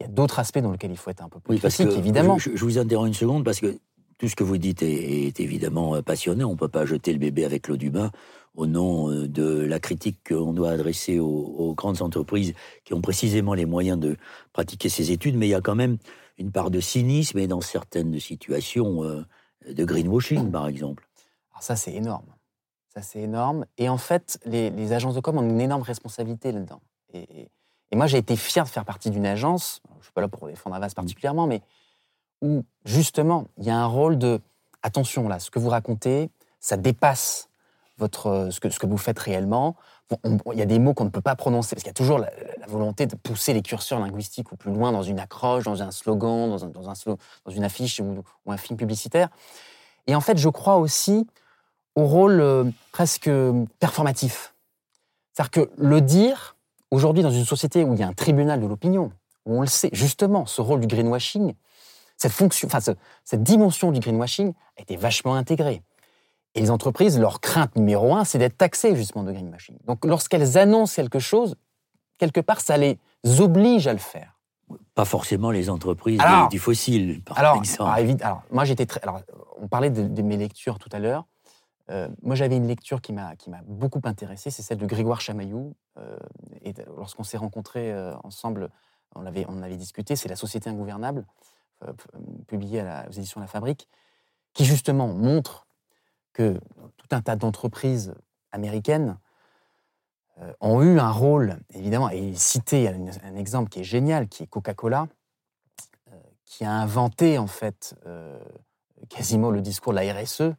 il 0.00 0.04
y 0.04 0.06
a 0.06 0.12
d'autres 0.12 0.38
aspects 0.38 0.60
dans 0.60 0.72
lesquels 0.72 0.92
il 0.92 0.96
faut 0.96 1.10
être 1.10 1.22
un 1.22 1.28
peu 1.28 1.40
plus 1.40 1.54
oui, 1.54 1.60
parce 1.60 1.74
critique, 1.74 1.92
que 1.92 1.98
évidemment. 1.98 2.38
Je, 2.38 2.50
je, 2.54 2.64
vous 2.64 2.78
interromps 2.78 3.08
une 3.08 3.14
seconde 3.14 3.44
parce 3.44 3.60
que 3.60 3.78
tout 4.18 4.28
ce 4.28 4.36
que 4.36 4.44
vous 4.44 4.56
dites 4.56 4.82
est, 4.82 5.26
est 5.26 5.40
évidemment 5.40 6.00
passionnant. 6.02 6.48
On 6.48 6.52
ne 6.52 6.56
peut 6.56 6.68
pas 6.68 6.86
jeter 6.86 7.12
le 7.12 7.18
bébé 7.18 7.44
avec 7.44 7.68
l'eau 7.68 7.76
du 7.76 7.90
bain 7.90 8.10
au 8.58 8.66
nom 8.66 9.10
euh, 9.10 9.28
de 9.28 9.60
la 9.60 9.78
critique 9.78 10.28
qu'on 10.28 10.52
doit 10.52 10.70
adresser 10.70 11.18
aux, 11.18 11.26
aux, 11.26 11.74
grandes 11.74 12.02
entreprises 12.02 12.54
qui 12.84 12.92
ont 12.92 13.00
précisément 13.00 13.54
les 13.54 13.66
moyens 13.66 13.98
de 13.98 14.16
pratiquer 14.52 14.88
ces 14.88 15.12
études. 15.12 15.36
Mais 15.36 15.46
il 15.46 15.50
y 15.50 15.54
a 15.54 15.60
quand 15.60 15.74
même 15.74 15.96
une 16.36 16.52
part 16.52 16.70
de 16.70 16.80
cynisme 16.80 17.38
et 17.38 17.46
dans 17.46 17.60
certaines 17.60 18.18
situations 18.20 19.04
euh, 19.04 19.24
de 19.70 19.84
greenwashing, 19.84 20.50
par 20.50 20.68
exemple. 20.68 21.08
Alors 21.52 21.62
ça, 21.62 21.76
c'est 21.76 21.94
énorme. 21.94 22.26
Ça, 22.92 23.00
c'est 23.00 23.20
énorme. 23.20 23.64
Et 23.78 23.88
en 23.88 23.98
fait, 23.98 24.38
les, 24.44 24.70
les, 24.70 24.92
agences 24.92 25.14
de 25.14 25.20
com 25.20 25.38
ont 25.38 25.48
une 25.48 25.60
énorme 25.60 25.82
responsabilité 25.82 26.52
là-dedans. 26.52 26.82
Et, 27.14 27.42
et 27.42 27.50
et 27.90 27.96
moi, 27.96 28.06
j'ai 28.06 28.18
été 28.18 28.36
fier 28.36 28.64
de 28.64 28.68
faire 28.68 28.84
partie 28.84 29.10
d'une 29.10 29.26
agence, 29.26 29.80
je 29.92 29.98
ne 29.98 30.02
suis 30.02 30.12
pas 30.12 30.20
là 30.20 30.28
pour 30.28 30.46
défendre 30.46 30.76
Avas 30.76 30.90
particulièrement, 30.94 31.46
mais 31.46 31.62
où 32.42 32.64
justement, 32.84 33.46
il 33.56 33.64
y 33.64 33.70
a 33.70 33.78
un 33.78 33.86
rôle 33.86 34.18
de 34.18 34.40
attention 34.82 35.28
là, 35.28 35.38
ce 35.38 35.50
que 35.50 35.58
vous 35.58 35.70
racontez, 35.70 36.30
ça 36.60 36.76
dépasse 36.76 37.47
votre, 37.98 38.48
ce, 38.50 38.60
que, 38.60 38.70
ce 38.70 38.78
que 38.78 38.86
vous 38.86 38.96
faites 38.96 39.18
réellement. 39.18 39.76
Il 40.24 40.58
y 40.58 40.62
a 40.62 40.66
des 40.66 40.78
mots 40.78 40.94
qu'on 40.94 41.04
ne 41.04 41.10
peut 41.10 41.20
pas 41.20 41.36
prononcer, 41.36 41.74
parce 41.74 41.82
qu'il 41.82 41.90
y 41.90 41.90
a 41.90 41.94
toujours 41.94 42.18
la, 42.18 42.30
volonté 42.66 43.06
de 43.06 43.14
pousser 43.14 43.52
les 43.52 43.62
curseurs 43.62 44.00
linguistiques 44.00 44.52
au 44.52 44.56
plus 44.56 44.72
loin 44.72 44.92
dans 44.92 45.02
une 45.02 45.18
accroche, 45.18 45.64
dans 45.64 45.82
un 45.82 45.90
slogan, 45.90 46.50
dans, 46.50 46.64
un, 46.64 46.68
dans, 46.68 46.88
un, 46.88 46.94
dans 47.44 47.52
une 47.52 47.64
affiche 47.64 48.00
ou, 48.00 48.24
ou, 48.46 48.52
un 48.52 48.56
film 48.56 48.76
publicitaire. 48.76 49.28
Et 50.06 50.14
en 50.14 50.20
fait, 50.20 50.38
je 50.38 50.48
crois 50.48 50.76
aussi 50.76 51.26
au 51.94 52.06
rôle 52.06 52.40
euh, 52.40 52.64
presque 52.92 53.30
performatif. 53.80 54.54
C'est-à-dire 55.32 55.50
que 55.50 55.70
le 55.76 56.00
dire, 56.00 56.56
Aujourd'hui, 56.90 57.22
dans 57.22 57.30
une 57.30 57.44
société 57.44 57.84
où 57.84 57.92
il 57.92 58.00
y 58.00 58.02
a 58.02 58.08
un 58.08 58.14
tribunal 58.14 58.60
de 58.60 58.66
l'opinion, 58.66 59.12
où 59.44 59.58
on 59.58 59.60
le 59.60 59.66
sait, 59.66 59.90
justement, 59.92 60.46
ce 60.46 60.62
rôle 60.62 60.80
du 60.80 60.86
greenwashing, 60.86 61.54
cette 62.16 62.32
fonction, 62.32 62.66
enfin, 62.66 62.80
ce, 62.80 62.92
cette 63.24 63.42
dimension 63.42 63.92
du 63.92 64.00
greenwashing 64.00 64.54
a 64.78 64.82
été 64.82 64.96
vachement 64.96 65.34
intégrée. 65.34 65.82
Et 66.58 66.60
les 66.60 66.70
entreprises, 66.72 67.20
leur 67.20 67.40
crainte 67.40 67.76
numéro 67.76 68.14
un, 68.14 68.24
c'est 68.24 68.38
d'être 68.38 68.58
taxées 68.58 68.96
justement 68.96 69.22
de 69.22 69.30
greenwashing. 69.30 69.76
Donc, 69.86 70.04
lorsqu'elles 70.04 70.58
annoncent 70.58 70.96
quelque 70.96 71.20
chose, 71.20 71.54
quelque 72.18 72.40
part, 72.40 72.60
ça 72.60 72.76
les 72.76 72.98
oblige 73.38 73.86
à 73.86 73.92
le 73.92 74.00
faire. 74.00 74.40
Pas 74.96 75.04
forcément 75.04 75.52
les 75.52 75.70
entreprises 75.70 76.20
alors, 76.20 76.48
du 76.48 76.58
fossile, 76.58 77.22
par 77.22 77.38
alors, 77.38 77.56
exemple. 77.58 77.90
Alors, 77.92 78.16
alors 78.20 78.42
moi, 78.50 78.64
j'étais 78.64 78.86
très. 78.86 79.00
Alors, 79.02 79.20
on 79.60 79.68
parlait 79.68 79.90
de, 79.90 80.02
de 80.02 80.22
mes 80.22 80.36
lectures 80.36 80.80
tout 80.80 80.88
à 80.90 80.98
l'heure. 80.98 81.26
Euh, 81.90 82.08
moi, 82.22 82.34
j'avais 82.34 82.56
une 82.56 82.66
lecture 82.66 83.00
qui 83.00 83.12
m'a 83.12 83.36
beaucoup 83.66 84.00
intéressé, 84.02 84.50
c'est 84.50 84.62
celle 84.62 84.78
de 84.78 84.86
Grégoire 84.86 85.20
Chamaillou. 85.20 85.76
Euh, 85.96 86.18
et 86.62 86.74
lorsqu'on 86.96 87.22
s'est 87.22 87.38
rencontrés 87.38 87.92
euh, 87.92 88.14
ensemble, 88.24 88.68
on 89.14 89.24
avait, 89.24 89.46
on 89.48 89.62
avait 89.62 89.76
discuté, 89.76 90.16
c'est 90.16 90.28
La 90.28 90.36
Société 90.36 90.68
ingouvernable, 90.68 91.24
publiée 92.48 92.80
à 92.80 92.84
la, 92.84 93.08
aux 93.08 93.12
éditions 93.12 93.40
La 93.40 93.46
Fabrique, 93.46 93.88
qui 94.52 94.64
justement 94.64 95.06
montre 95.06 95.67
que 96.32 96.58
tout 96.96 97.06
un 97.10 97.20
tas 97.20 97.36
d'entreprises 97.36 98.14
américaines 98.52 99.18
euh, 100.40 100.52
ont 100.60 100.82
eu 100.82 100.98
un 100.98 101.10
rôle, 101.10 101.58
évidemment, 101.74 102.10
et 102.10 102.34
citait 102.34 102.88
un, 102.88 103.36
exemple 103.36 103.70
qui 103.70 103.80
est 103.80 103.84
génial, 103.84 104.28
qui 104.28 104.44
est 104.44 104.46
Coca-Cola, 104.46 105.08
qui 106.44 106.64
a 106.64 106.72
inventé 106.72 107.36
en 107.36 107.46
fait 107.46 107.94
quasiment 109.10 109.50
le 109.50 109.60
discours 109.60 109.92
de 109.92 109.98
la 109.98 110.14
RSE, 110.14 110.54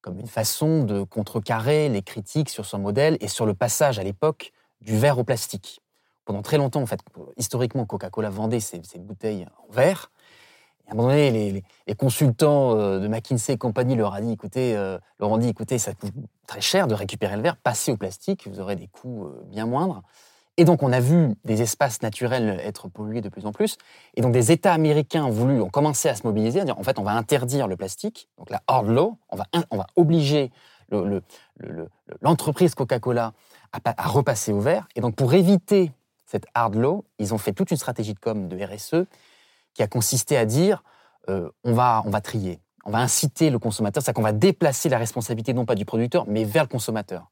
comme 0.00 0.20
une 0.20 0.28
façon 0.28 0.84
de 0.84 1.02
contrecarrer 1.02 1.88
les 1.88 2.00
critiques 2.00 2.48
sur 2.48 2.64
son 2.64 2.78
modèle 2.78 3.16
et 3.20 3.28
sur 3.28 3.44
le 3.44 3.54
passage 3.54 3.98
à 3.98 4.04
l'époque 4.04 4.52
du 4.80 4.96
verre 4.96 5.18
au 5.18 5.24
plastique. 5.24 5.82
Pendant 6.24 6.42
très 6.42 6.58
longtemps, 6.58 6.82
en 6.82 6.86
fait, 6.86 7.00
historiquement, 7.36 7.86
Coca-Cola 7.86 8.30
vendait 8.30 8.60
ses, 8.60 8.80
bouteilles 8.98 9.46
en 9.66 9.72
verre. 9.72 10.10
À 10.88 10.92
un 10.92 10.94
moment 10.94 11.08
donné, 11.08 11.64
les, 11.86 11.94
consultants 11.94 12.78
euh, 12.78 13.00
de 13.00 13.08
McKinsey 13.08 13.54
et 13.54 13.58
compagnie 13.58 13.96
leur, 13.96 14.14
a 14.14 14.20
dit, 14.20 14.32
écoutez, 14.32 14.76
euh, 14.76 14.98
leur 15.18 15.30
ont 15.30 15.38
dit 15.38 15.48
écoutez, 15.48 15.78
ça 15.78 15.94
coûte 15.94 16.12
très 16.46 16.60
cher 16.60 16.86
de 16.86 16.94
récupérer 16.94 17.36
le 17.36 17.42
verre, 17.42 17.56
passez 17.56 17.90
au 17.90 17.96
plastique, 17.96 18.46
vous 18.46 18.60
aurez 18.60 18.76
des 18.76 18.86
coûts 18.86 19.24
euh, 19.24 19.42
bien 19.46 19.66
moindres. 19.66 20.02
Et 20.58 20.64
donc, 20.64 20.82
on 20.82 20.92
a 20.92 21.00
vu 21.00 21.34
des 21.44 21.60
espaces 21.60 22.00
naturels 22.02 22.60
être 22.64 22.88
pollués 22.88 23.20
de 23.20 23.28
plus 23.28 23.44
en 23.44 23.52
plus. 23.52 23.76
Et 24.14 24.22
donc, 24.22 24.32
des 24.32 24.52
États 24.52 24.72
américains 24.72 25.24
ont 25.24 25.30
voulu, 25.30 25.60
ont 25.60 25.68
commencé 25.68 26.08
à 26.08 26.14
se 26.14 26.26
mobiliser, 26.26 26.60
à 26.60 26.64
dire, 26.64 26.78
en 26.78 26.82
fait, 26.82 26.98
on 26.98 27.02
va 27.02 27.12
interdire 27.12 27.66
le 27.66 27.76
plastique, 27.76 28.28
donc 28.38 28.48
la 28.48 28.62
hard 28.66 28.88
law, 28.88 29.18
on 29.28 29.36
va, 29.36 29.46
on 29.70 29.76
va 29.76 29.86
obliger 29.96 30.50
l'entreprise 32.22 32.70
le, 32.70 32.74
le, 32.74 32.76
Coca-Cola 32.76 33.32
à, 33.72 33.80
à, 33.84 34.08
repasser 34.08 34.52
au 34.52 34.60
vert. 34.60 34.88
Et 34.94 35.00
donc, 35.02 35.14
pour 35.14 35.34
éviter 35.34 35.92
cette 36.24 36.46
hard 36.54 36.74
law, 36.74 37.04
ils 37.18 37.34
ont 37.34 37.38
fait 37.38 37.52
toute 37.52 37.70
une 37.70 37.76
stratégie 37.76 38.14
de 38.14 38.18
com 38.18 38.48
de 38.48 38.56
RSE 38.56 39.06
qui 39.76 39.82
a 39.82 39.86
consisté 39.86 40.36
à 40.36 40.44
dire, 40.44 40.82
euh, 41.28 41.50
on, 41.64 41.72
va, 41.72 42.02
on 42.04 42.10
va 42.10 42.20
trier, 42.20 42.60
on 42.84 42.90
va 42.90 42.98
inciter 42.98 43.50
le 43.50 43.58
consommateur, 43.58 44.02
c'est-à-dire 44.02 44.16
qu'on 44.16 44.22
va 44.22 44.32
déplacer 44.32 44.88
la 44.88 44.98
responsabilité 44.98 45.54
non 45.54 45.64
pas 45.64 45.74
du 45.74 45.84
producteur, 45.84 46.24
mais 46.26 46.44
vers 46.44 46.64
le 46.64 46.68
consommateur 46.68 47.30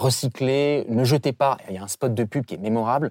recycler, 0.00 0.86
ne 0.88 1.04
jetez 1.04 1.32
pas. 1.32 1.58
Il 1.68 1.74
y 1.74 1.78
a 1.78 1.82
un 1.82 1.88
spot 1.88 2.14
de 2.14 2.24
pub 2.24 2.44
qui 2.44 2.54
est 2.54 2.58
mémorable. 2.58 3.10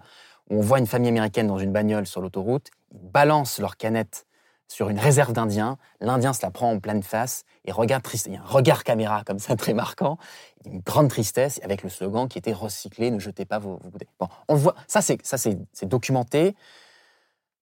Où 0.49 0.57
on 0.57 0.61
voit 0.61 0.79
une 0.79 0.87
famille 0.87 1.09
américaine 1.09 1.47
dans 1.47 1.59
une 1.59 1.71
bagnole 1.71 2.07
sur 2.07 2.21
l'autoroute. 2.21 2.69
Ils 2.91 2.99
balancent 2.99 3.59
leur 3.59 3.77
canette 3.77 4.25
sur 4.67 4.89
une 4.89 4.99
réserve 4.99 5.31
d'Indiens. 5.31 5.77
L'Indien 6.01 6.33
se 6.33 6.41
la 6.41 6.49
prend 6.49 6.71
en 6.71 6.79
pleine 6.79 7.03
face 7.03 7.43
et 7.65 7.71
regarde 7.71 8.01
triste. 8.01 8.25
Il 8.27 8.33
y 8.33 8.37
a 8.37 8.41
un 8.41 8.45
regard 8.45 8.83
caméra 8.83 9.23
comme 9.23 9.39
ça 9.39 9.55
très 9.57 9.73
marquant, 9.73 10.17
une 10.65 10.79
grande 10.79 11.09
tristesse 11.09 11.59
avec 11.63 11.83
le 11.83 11.89
slogan 11.89 12.27
qui 12.27 12.39
était 12.39 12.53
recycler, 12.53 13.11
ne 13.11 13.19
jetez 13.19 13.45
pas 13.45 13.59
vos, 13.59 13.77
vos 13.77 13.89
bouteilles. 13.89 14.09
Bon, 14.19 14.27
on 14.47 14.55
voit. 14.55 14.75
Ça, 14.87 15.01
c'est 15.01 15.23
ça, 15.25 15.37
c'est 15.37 15.85
documenté. 15.85 16.55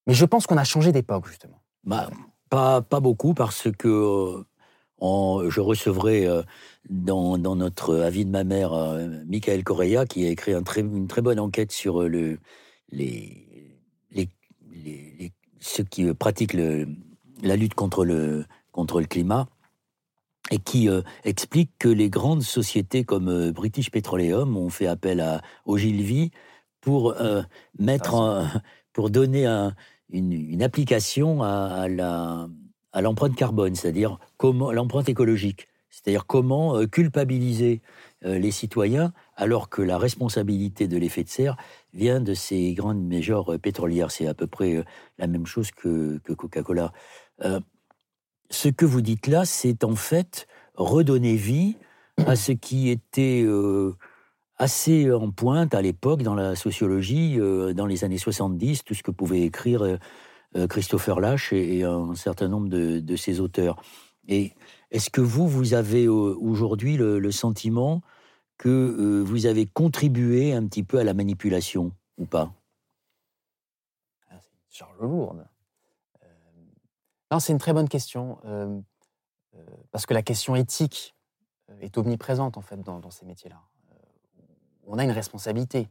Mais 0.08 0.14
je 0.14 0.26
pense 0.26 0.46
qu'on 0.48 0.58
a 0.58 0.64
changé 0.64 0.92
d'époque 0.92 1.28
justement. 1.28 1.62
Bah, 1.84 2.10
pas, 2.50 2.82
pas 2.82 3.00
beaucoup 3.00 3.34
parce 3.34 3.68
que 3.78 3.88
euh, 3.88 4.44
on, 5.00 5.50
je 5.50 5.60
recevrai 5.60 6.26
euh, 6.26 6.42
dans, 6.90 7.38
dans, 7.38 7.56
notre 7.56 7.96
avis 8.00 8.24
de 8.26 8.30
ma 8.30 8.44
mère, 8.44 8.72
euh, 8.74 9.08
Michael 9.28 9.64
Correa, 9.64 10.06
qui 10.06 10.26
a 10.26 10.30
écrit 10.30 10.54
un 10.54 10.64
très, 10.64 10.82
une 10.82 11.08
très 11.08 11.22
bonne 11.22 11.40
enquête 11.40 11.72
sur 11.72 12.02
euh, 12.02 12.08
le, 12.08 12.38
les, 12.92 13.76
les, 14.12 14.30
les, 14.72 15.14
les, 15.20 15.32
ceux 15.60 15.84
qui 15.84 16.12
pratiquent 16.14 16.54
le, 16.54 16.88
la 17.42 17.56
lutte 17.56 17.74
contre 17.74 18.04
le, 18.04 18.46
contre 18.72 19.00
le 19.00 19.06
climat. 19.06 19.46
et 20.50 20.58
qui 20.58 20.88
euh, 20.88 21.02
explique 21.24 21.72
que 21.78 21.88
les 21.88 22.10
grandes 22.10 22.42
sociétés 22.42 23.04
comme 23.04 23.28
euh, 23.28 23.52
British 23.52 23.90
Petroleum 23.90 24.56
ont 24.56 24.70
fait 24.70 24.86
appel 24.86 25.20
à 25.20 25.42
Ogilvy 25.66 26.30
pour 26.80 27.12
euh, 27.20 27.42
mettre, 27.78 28.14
en- 28.14 28.48
pour 28.94 29.10
donner 29.10 29.46
un- 29.46 29.74
une, 30.10 30.62
application 30.62 31.42
à, 31.42 31.86
à 32.92 33.00
l'empreinte 33.00 33.36
carbone, 33.36 33.74
c'est-à-dire 33.74 34.18
comment 34.36 34.72
l'empreinte 34.72 35.08
écologique, 35.08 35.68
c'est-à-dire 35.90 36.26
comment 36.26 36.76
euh, 36.76 36.86
culpabiliser 36.86 37.80
euh, 38.24 38.38
les 38.38 38.50
citoyens 38.50 39.12
alors 39.36 39.68
que 39.68 39.82
la 39.82 39.98
responsabilité 39.98 40.88
de 40.88 40.96
l'effet 40.96 41.24
de 41.24 41.28
serre 41.28 41.56
vient 41.92 42.20
de 42.20 42.34
ces 42.34 42.72
grandes 42.74 43.06
majors 43.06 43.54
euh, 43.54 43.58
pétrolières. 43.58 44.10
C'est 44.10 44.26
à 44.26 44.34
peu 44.34 44.46
près 44.46 44.84
la 45.18 45.26
même 45.26 45.46
chose 45.46 45.70
que, 45.70 46.18
que 46.24 46.32
Coca-Cola. 46.32 46.92
Ce 48.50 48.68
que 48.68 48.86
vous 48.86 49.02
dites 49.02 49.26
là, 49.26 49.44
c'est 49.44 49.84
en 49.84 49.94
fait 49.94 50.46
redonner 50.74 51.36
vie 51.36 51.76
à 52.26 52.34
ce 52.34 52.52
qui 52.52 52.88
était 52.88 53.44
assez 54.58 55.10
en 55.12 55.30
pointe 55.30 55.74
à 55.74 55.82
l'époque 55.82 56.22
dans 56.22 56.34
la 56.34 56.56
sociologie, 56.56 57.38
euh, 57.38 57.72
dans 57.72 57.86
les 57.86 58.04
années 58.04 58.18
70, 58.18 58.84
tout 58.84 58.94
ce 58.94 59.02
que 59.02 59.10
pouvait 59.10 59.42
écrire 59.42 59.82
euh, 59.82 59.96
euh, 60.56 60.66
Christopher 60.66 61.20
Lash 61.20 61.52
et, 61.52 61.84
un 61.84 62.14
certain 62.14 62.48
nombre 62.48 62.68
de, 62.68 63.16
ses 63.16 63.40
auteurs. 63.40 63.80
Et 64.26 64.52
est-ce 64.90 65.10
que 65.10 65.20
vous, 65.20 65.48
vous 65.48 65.74
avez 65.74 66.08
aujourd'hui 66.08 66.96
le, 66.96 67.30
sentiment 67.30 68.02
que 68.58 69.22
vous 69.24 69.46
avez 69.46 69.66
contribué 69.66 70.52
un 70.52 70.66
petit 70.66 70.82
peu 70.82 70.98
à 70.98 71.04
la 71.04 71.14
manipulation 71.14 71.92
ou 72.18 72.26
pas? 72.26 72.52
Charge 74.68 74.98
lourde. 75.00 75.46
Euh, 76.22 76.26
non, 77.30 77.40
c'est 77.40 77.52
une 77.52 77.58
très 77.58 77.72
bonne 77.72 77.88
question. 77.88 78.38
parce 79.90 80.04
que 80.04 80.14
la 80.14 80.22
question 80.22 80.56
éthique 80.56 81.14
est 81.80 81.96
omniprésente, 81.96 82.56
en 82.58 82.62
fait, 82.62 82.80
dans 82.80 83.10
ces 83.10 83.24
métiers-là. 83.24 83.67
On 84.88 84.98
a 84.98 85.04
une 85.04 85.12
responsabilité. 85.12 85.88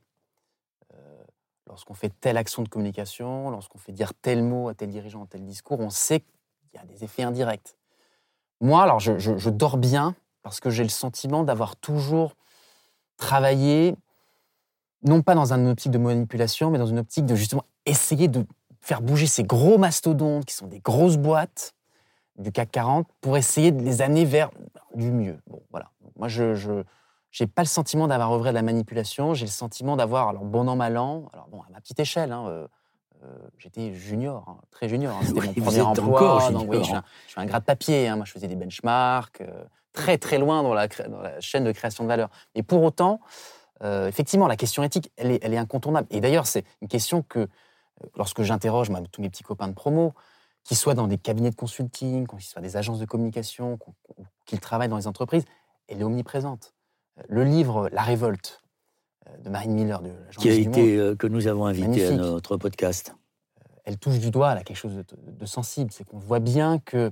Euh, 0.94 1.24
lorsqu'on 1.68 1.94
fait 1.94 2.12
telle 2.20 2.36
action 2.36 2.64
de 2.64 2.68
communication, 2.68 3.50
lorsqu'on 3.52 3.78
fait 3.78 3.92
dire 3.92 4.14
tel 4.16 4.44
mot 4.44 4.70
à 4.70 4.74
tel 4.74 4.90
dirigeant, 4.90 5.26
tel 5.28 5.46
discours, 5.46 5.80
on 5.80 5.92
sait 5.92 6.22
qu'il 6.22 6.76
y 6.76 6.78
a 6.78 6.86
des 6.86 7.04
effets 7.04 7.24
indirects. 7.24 7.78
Moi, 8.60 8.82
alors, 8.82 9.00
je, 9.00 9.50
dors 9.50 9.78
bien 9.78 10.16
parce 10.42 10.60
que 10.60 10.72
j'ai 10.72 10.84
le 10.84 10.90
sentiment 10.90 11.44
d'avoir 11.44 11.76
toujours 11.76 12.34
travaillé, 13.18 13.96
non 15.04 15.22
pas 15.22 15.36
dans 15.36 15.54
une 15.54 15.68
optique 15.68 15.92
de 15.92 16.00
manipulation, 16.00 16.72
mais 16.72 16.80
dans 16.80 16.88
une 16.88 17.00
optique 17.00 17.26
de 17.26 17.36
justement 17.36 17.66
essayer 17.86 18.28
de 18.28 18.46
faire 18.82 19.02
bouger 19.02 19.28
ces 19.28 19.44
gros 19.44 19.78
mastodontes 19.78 20.46
qui 20.46 20.56
sont 20.56 20.68
des 20.68 20.80
grosses 20.80 21.18
boîtes 21.18 21.76
du 22.38 22.52
CAC 22.52 22.72
40 22.72 23.08
pour 23.22 23.38
essayer 23.38 23.72
de 23.72 23.84
les 23.84 24.02
amener 24.02 24.26
vers 24.26 24.50
du 24.96 25.12
mieux. 25.12 25.38
Bon, 25.48 25.62
voilà. 25.70 25.92
Moi, 26.16 26.28
je 26.28 26.84
j'ai 27.38 27.46
pas 27.46 27.62
le 27.62 27.68
sentiment 27.68 28.08
d'avoir 28.08 28.34
œuvré 28.34 28.50
de 28.50 28.56
la 28.56 28.64
manipulation. 28.64 29.36
J'ai 29.36 29.46
le 29.46 29.52
sentiment 29.52 29.96
d'avoir, 29.96 30.30
alors 30.30 30.44
bon 30.44 30.68
an 30.68 30.76
mal 30.76 30.98
an, 30.98 31.30
alors 31.34 31.48
bon 31.50 31.62
à 31.62 31.70
ma 31.72 31.80
petite 31.80 32.00
échelle, 32.00 32.32
hein, 32.32 32.48
euh, 32.48 32.68
euh, 33.24 33.28
j'étais 33.60 33.94
junior, 33.94 34.44
hein, 34.48 34.58
très 34.72 34.90
junior. 34.90 35.16
hein, 35.16 35.20
C'était 35.24 35.42
Oui, 35.42 35.48
mon 35.48 35.54
premier 35.54 35.82
emploi. 35.82 36.50
donc, 36.52 36.68
oui, 36.72 36.80
je, 36.80 36.84
suis 36.84 36.96
un, 36.96 37.04
je 37.28 37.32
suis 37.32 37.40
un 37.40 37.46
gras 37.46 37.60
de 37.60 37.66
papier. 37.66 38.08
hein, 38.08 38.16
moi, 38.16 38.26
je 38.26 38.32
faisais 38.32 38.48
des 38.48 38.56
benchmarks, 38.56 39.42
euh, 39.42 39.66
très 39.94 40.18
très 40.18 40.40
loin 40.40 40.64
dans 40.64 40.74
la, 40.74 40.88
dans 40.88 41.22
la 41.22 41.40
chaîne 41.40 41.64
de 41.64 41.72
création 41.72 42.06
de 42.06 42.10
valeur. 42.10 42.30
Mais 42.56 42.64
pour 42.64 42.82
autant, 42.82 43.20
effectivement, 43.84 44.48
la 44.48 44.56
question 44.56 44.82
éthique, 44.82 45.12
elle 45.16 45.32
est, 45.32 45.40
elle 45.44 45.54
est 45.54 45.60
incontournable. 45.60 46.08
Et 46.10 46.22
d'ailleurs, 46.22 46.48
c'est 46.48 46.66
une 46.82 46.88
question 46.88 47.22
que, 47.22 47.48
lorsque 48.16 48.42
j'interroge 48.42 48.90
tous 49.12 49.22
mes 49.22 49.30
petits 49.30 49.44
copains 49.44 49.68
de 49.68 49.74
promo, 49.74 50.14
qu'ils 50.64 50.78
soient 50.78 50.96
dans 50.96 51.08
des 51.08 51.20
cabinets 51.20 51.52
de 51.52 51.56
consulting, 51.56 52.26
qu'ils 52.26 52.42
soient 52.42 52.64
des 52.64 52.78
agences 52.78 53.00
de 53.00 53.06
communication, 53.06 53.78
qu'ils 54.46 54.60
travaillent 54.60 54.90
dans 54.90 54.98
les 54.98 55.06
entreprises, 55.08 55.46
elle 55.88 56.02
est 56.02 56.04
omniprésente. 56.04 56.74
Euh, 57.20 57.24
Le 57.30 57.44
livre 57.44 57.90
La 57.92 58.02
Révolte 58.04 58.62
euh, 59.28 59.38
de 59.38 59.50
Marine 59.50 59.74
Miller, 59.74 60.02
de 60.02 60.10
la 60.10 60.32
Qui 60.38 60.50
a 60.50 60.54
été, 60.54 60.96
euh, 60.98 61.16
que 61.16 61.28
nous 61.28 61.48
avons 61.48 61.66
invité 61.66 62.08
à 62.08 62.12
notre 62.12 62.58
podcast. 62.58 63.14
elle 63.86 63.98
touche 63.98 64.20
du 64.20 64.32
doigt 64.32 64.54
là, 64.56 64.64
quelque 64.64 64.78
chose 64.78 64.96
de, 64.96 65.06
de 65.32 65.46
sensible. 65.46 65.92
C'est 65.92 66.04
qu'on 66.04 66.20
voit 66.20 66.40
bien 66.40 66.80
qu'il 66.80 67.12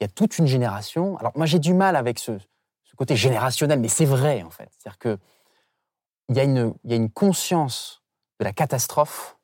y 0.00 0.04
a 0.04 0.08
toute 0.08 0.38
une 0.38 0.46
génération. 0.46 1.16
Alors, 1.18 1.32
moi, 1.36 1.46
j'ai 1.46 1.58
du 1.60 1.72
mal 1.74 1.94
avec 1.96 2.18
ce, 2.18 2.32
ce 2.84 2.96
côté 2.96 3.14
générationnel, 3.16 3.78
mais 3.80 3.88
c'est 3.88 4.04
vrai, 4.04 4.42
en 4.42 4.50
fait. 4.50 4.68
C'est-à-dire 4.78 4.98
y, 6.36 6.40
a 6.40 6.44
une- 6.44 6.74
il 6.84 6.90
y 6.90 6.94
a 6.94 6.96
une 6.96 7.10
conscience 7.10 8.02
de 8.40 8.44
la 8.44 8.52
catastrophe 8.52 9.35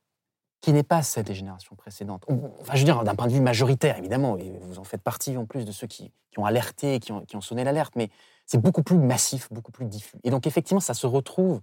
qui 0.63 0.73
n'est 0.73 0.85
pas 0.85 1.03
celle 1.03 1.25
des 1.25 1.35
générations 1.35 1.75
précédentes. 1.75 2.25
Enfin, 2.61 2.75
je 2.75 2.79
veux 2.79 2.85
dire, 2.85 3.03
d'un 3.03 3.17
point 3.17 3.27
de 3.27 3.33
vue 3.33 3.41
majoritaire, 3.41 3.99
évidemment, 3.99 4.39
et 4.39 4.59
vous 4.63 4.79
en 4.79 4.85
faites 4.85 5.03
partie 5.03 5.37
en 5.37 5.45
plus 5.45 5.65
de 5.65 5.73
ceux 5.73 5.89
qui, 5.89 6.13
ont 6.37 6.47
alerté, 6.47 7.01
qui 7.01 7.13
ont, 7.13 7.41
sonné 7.41 7.65
l'alerte, 7.65 7.95
mais 7.97 8.11
c'est 8.47 8.63
beaucoup 8.63 8.85
plus 8.85 8.97
massif, 8.97 9.49
beaucoup 9.51 9.73
plus 9.73 9.87
diffus. 9.87 10.17
Et 10.23 10.31
donc, 10.31 10.47
effectivement, 10.47 10.81
ça 10.81 10.95
se 10.95 11.07
retrouve 11.07 11.61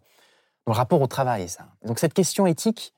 dans 0.65 0.73
le 0.73 0.77
rapport 0.77 1.01
au 1.01 1.07
travail, 1.07 1.47
ça. 1.47 1.69
Donc, 1.85 1.97
cette 1.97 2.13
question 2.13 2.45
éthique, 2.45 2.93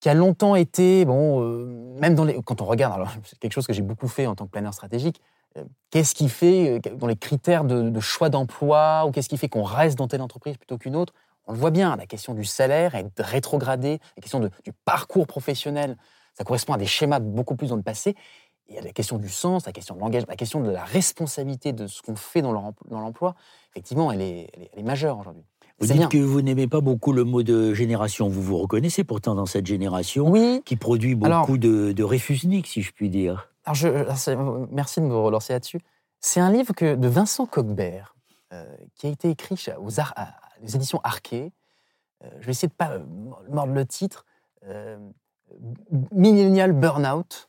qui 0.00 0.10
a 0.10 0.14
longtemps 0.14 0.54
été, 0.54 1.06
bon, 1.06 1.40
euh, 1.40 1.96
même 1.98 2.14
quand 2.44 2.60
on 2.60 2.66
regarde, 2.66 2.92
alors 2.92 3.10
c'est 3.24 3.38
quelque 3.38 3.54
chose 3.54 3.66
que 3.66 3.72
j'ai 3.72 3.80
beaucoup 3.80 4.06
fait 4.06 4.26
en 4.26 4.34
tant 4.34 4.44
que 4.44 4.50
planeur 4.50 4.74
stratégique, 4.74 5.22
euh, 5.56 5.64
qu'est-ce 5.88 6.14
qui 6.14 6.28
fait, 6.28 6.78
euh, 6.86 6.96
dans 6.96 7.06
les 7.06 7.16
critères 7.16 7.64
de 7.64 8.00
choix 8.00 8.28
d'emploi, 8.28 9.06
ou 9.06 9.12
qu'est-ce 9.12 9.30
qui 9.30 9.38
fait 9.38 9.48
qu'on 9.48 9.62
reste 9.62 9.96
dans 9.96 10.08
telle 10.08 10.20
entreprise 10.20 10.58
plutôt 10.58 10.76
qu'une 10.76 10.94
autre 10.94 11.14
On 11.46 11.52
le 11.52 11.58
voit 11.58 11.70
bien, 11.70 11.94
la 11.96 12.06
question 12.06 12.34
du 12.34 12.44
salaire 12.44 12.94
est 12.94 13.06
rétrogradée, 13.18 13.98
la 14.16 14.20
question 14.22 14.40
de- 14.40 14.50
du 14.64 14.72
parcours 14.84 15.26
professionnel, 15.26 15.96
ça 16.36 16.44
correspond 16.44 16.72
à 16.72 16.78
des 16.78 16.86
schémas 16.86 17.18
beaucoup 17.20 17.54
plus 17.56 17.68
dans 17.68 17.76
le 17.76 17.82
passé. 17.82 18.16
Il 18.68 18.74
y 18.74 18.78
a 18.78 18.80
la 18.80 18.92
question 18.92 19.18
du 19.18 19.28
sens, 19.28 19.66
la 19.66 19.72
question 19.72 19.94
de 19.94 20.00
l'engagement, 20.00 20.30
la 20.30 20.36
question 20.36 20.60
de 20.62 20.70
la 20.70 20.84
responsabilité 20.84 21.72
de 21.72 21.86
ce 21.86 22.00
qu'on 22.00 22.16
fait 22.16 22.40
dans 22.40 22.52
l'emploi, 22.90 23.34
effectivement, 23.72 24.10
elle 24.10 24.22
est, 24.22 24.50
elle 24.54 24.62
est- 24.62 24.70
elle 24.72 24.78
est 24.80 24.82
majeure 24.84 25.18
aujourd'hui. 25.18 25.44
Vous 25.80 25.86
dites 25.88 25.96
bien. 25.96 26.08
que 26.08 26.18
vous 26.18 26.40
n'aimez 26.40 26.66
pas 26.68 26.80
beaucoup 26.80 27.12
le 27.12 27.24
mot 27.24 27.42
de 27.42 27.74
génération. 27.74 28.28
Vous 28.28 28.40
vous 28.40 28.56
reconnaissez 28.58 29.02
pourtant 29.04 29.34
dans 29.34 29.44
cette 29.44 29.66
génération 29.66 30.28
Oui, 30.30 30.62
qui 30.64 30.76
produit 30.76 31.14
beaucoup 31.16 31.26
Alors- 31.26 31.48
de, 31.58 31.92
de 31.92 32.02
réfusniques, 32.04 32.68
si 32.68 32.80
je 32.80 32.92
puis 32.92 33.10
dire. 33.10 33.50
Alors, 33.66 33.74
je, 33.74 33.88
merci 34.70 35.00
de 35.00 35.06
me 35.06 35.16
relancer 35.16 35.52
là-dessus. 35.52 35.80
C'est 36.20 36.40
un 36.40 36.50
livre 36.52 36.72
que, 36.74 36.94
de 36.94 37.08
Vincent 37.08 37.44
Coquebert, 37.46 38.14
euh, 38.52 38.64
qui 38.94 39.08
a 39.08 39.10
été 39.10 39.28
écrit 39.30 39.56
aux, 39.78 40.00
à- 40.00 40.04
les 40.64 40.76
éditions 40.76 41.00
Arquet. 41.04 41.52
Euh, 42.24 42.28
je 42.40 42.46
vais 42.46 42.52
essayer 42.52 42.68
de 42.68 42.74
pas 42.74 42.92
euh, 42.92 43.04
mordre 43.50 43.72
le 43.72 43.86
titre. 43.86 44.24
Euh, 44.66 44.98
Millennial 46.10 46.72
Burnout, 46.72 47.48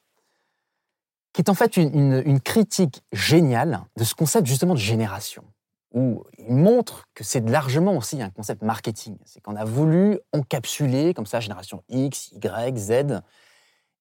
qui 1.33 1.41
est 1.41 1.49
en 1.49 1.53
fait 1.53 1.77
une, 1.77 2.39
critique 2.41 3.03
géniale 3.11 3.81
de 3.97 4.03
ce 4.03 4.13
concept 4.13 4.45
justement 4.45 4.73
de 4.73 4.79
génération, 4.79 5.43
où 5.91 6.23
il 6.37 6.53
montre 6.53 7.05
que 7.15 7.23
c'est 7.23 7.49
largement 7.49 7.95
aussi 7.95 8.21
un 8.21 8.29
concept 8.29 8.61
marketing. 8.61 9.17
C'est 9.25 9.41
qu'on 9.41 9.55
a 9.55 9.63
voulu 9.63 10.19
encapsuler 10.33 11.13
comme 11.13 11.25
ça 11.25 11.39
génération 11.39 11.83
X, 11.89 12.31
Y, 12.33 12.77
Z, 12.77 12.91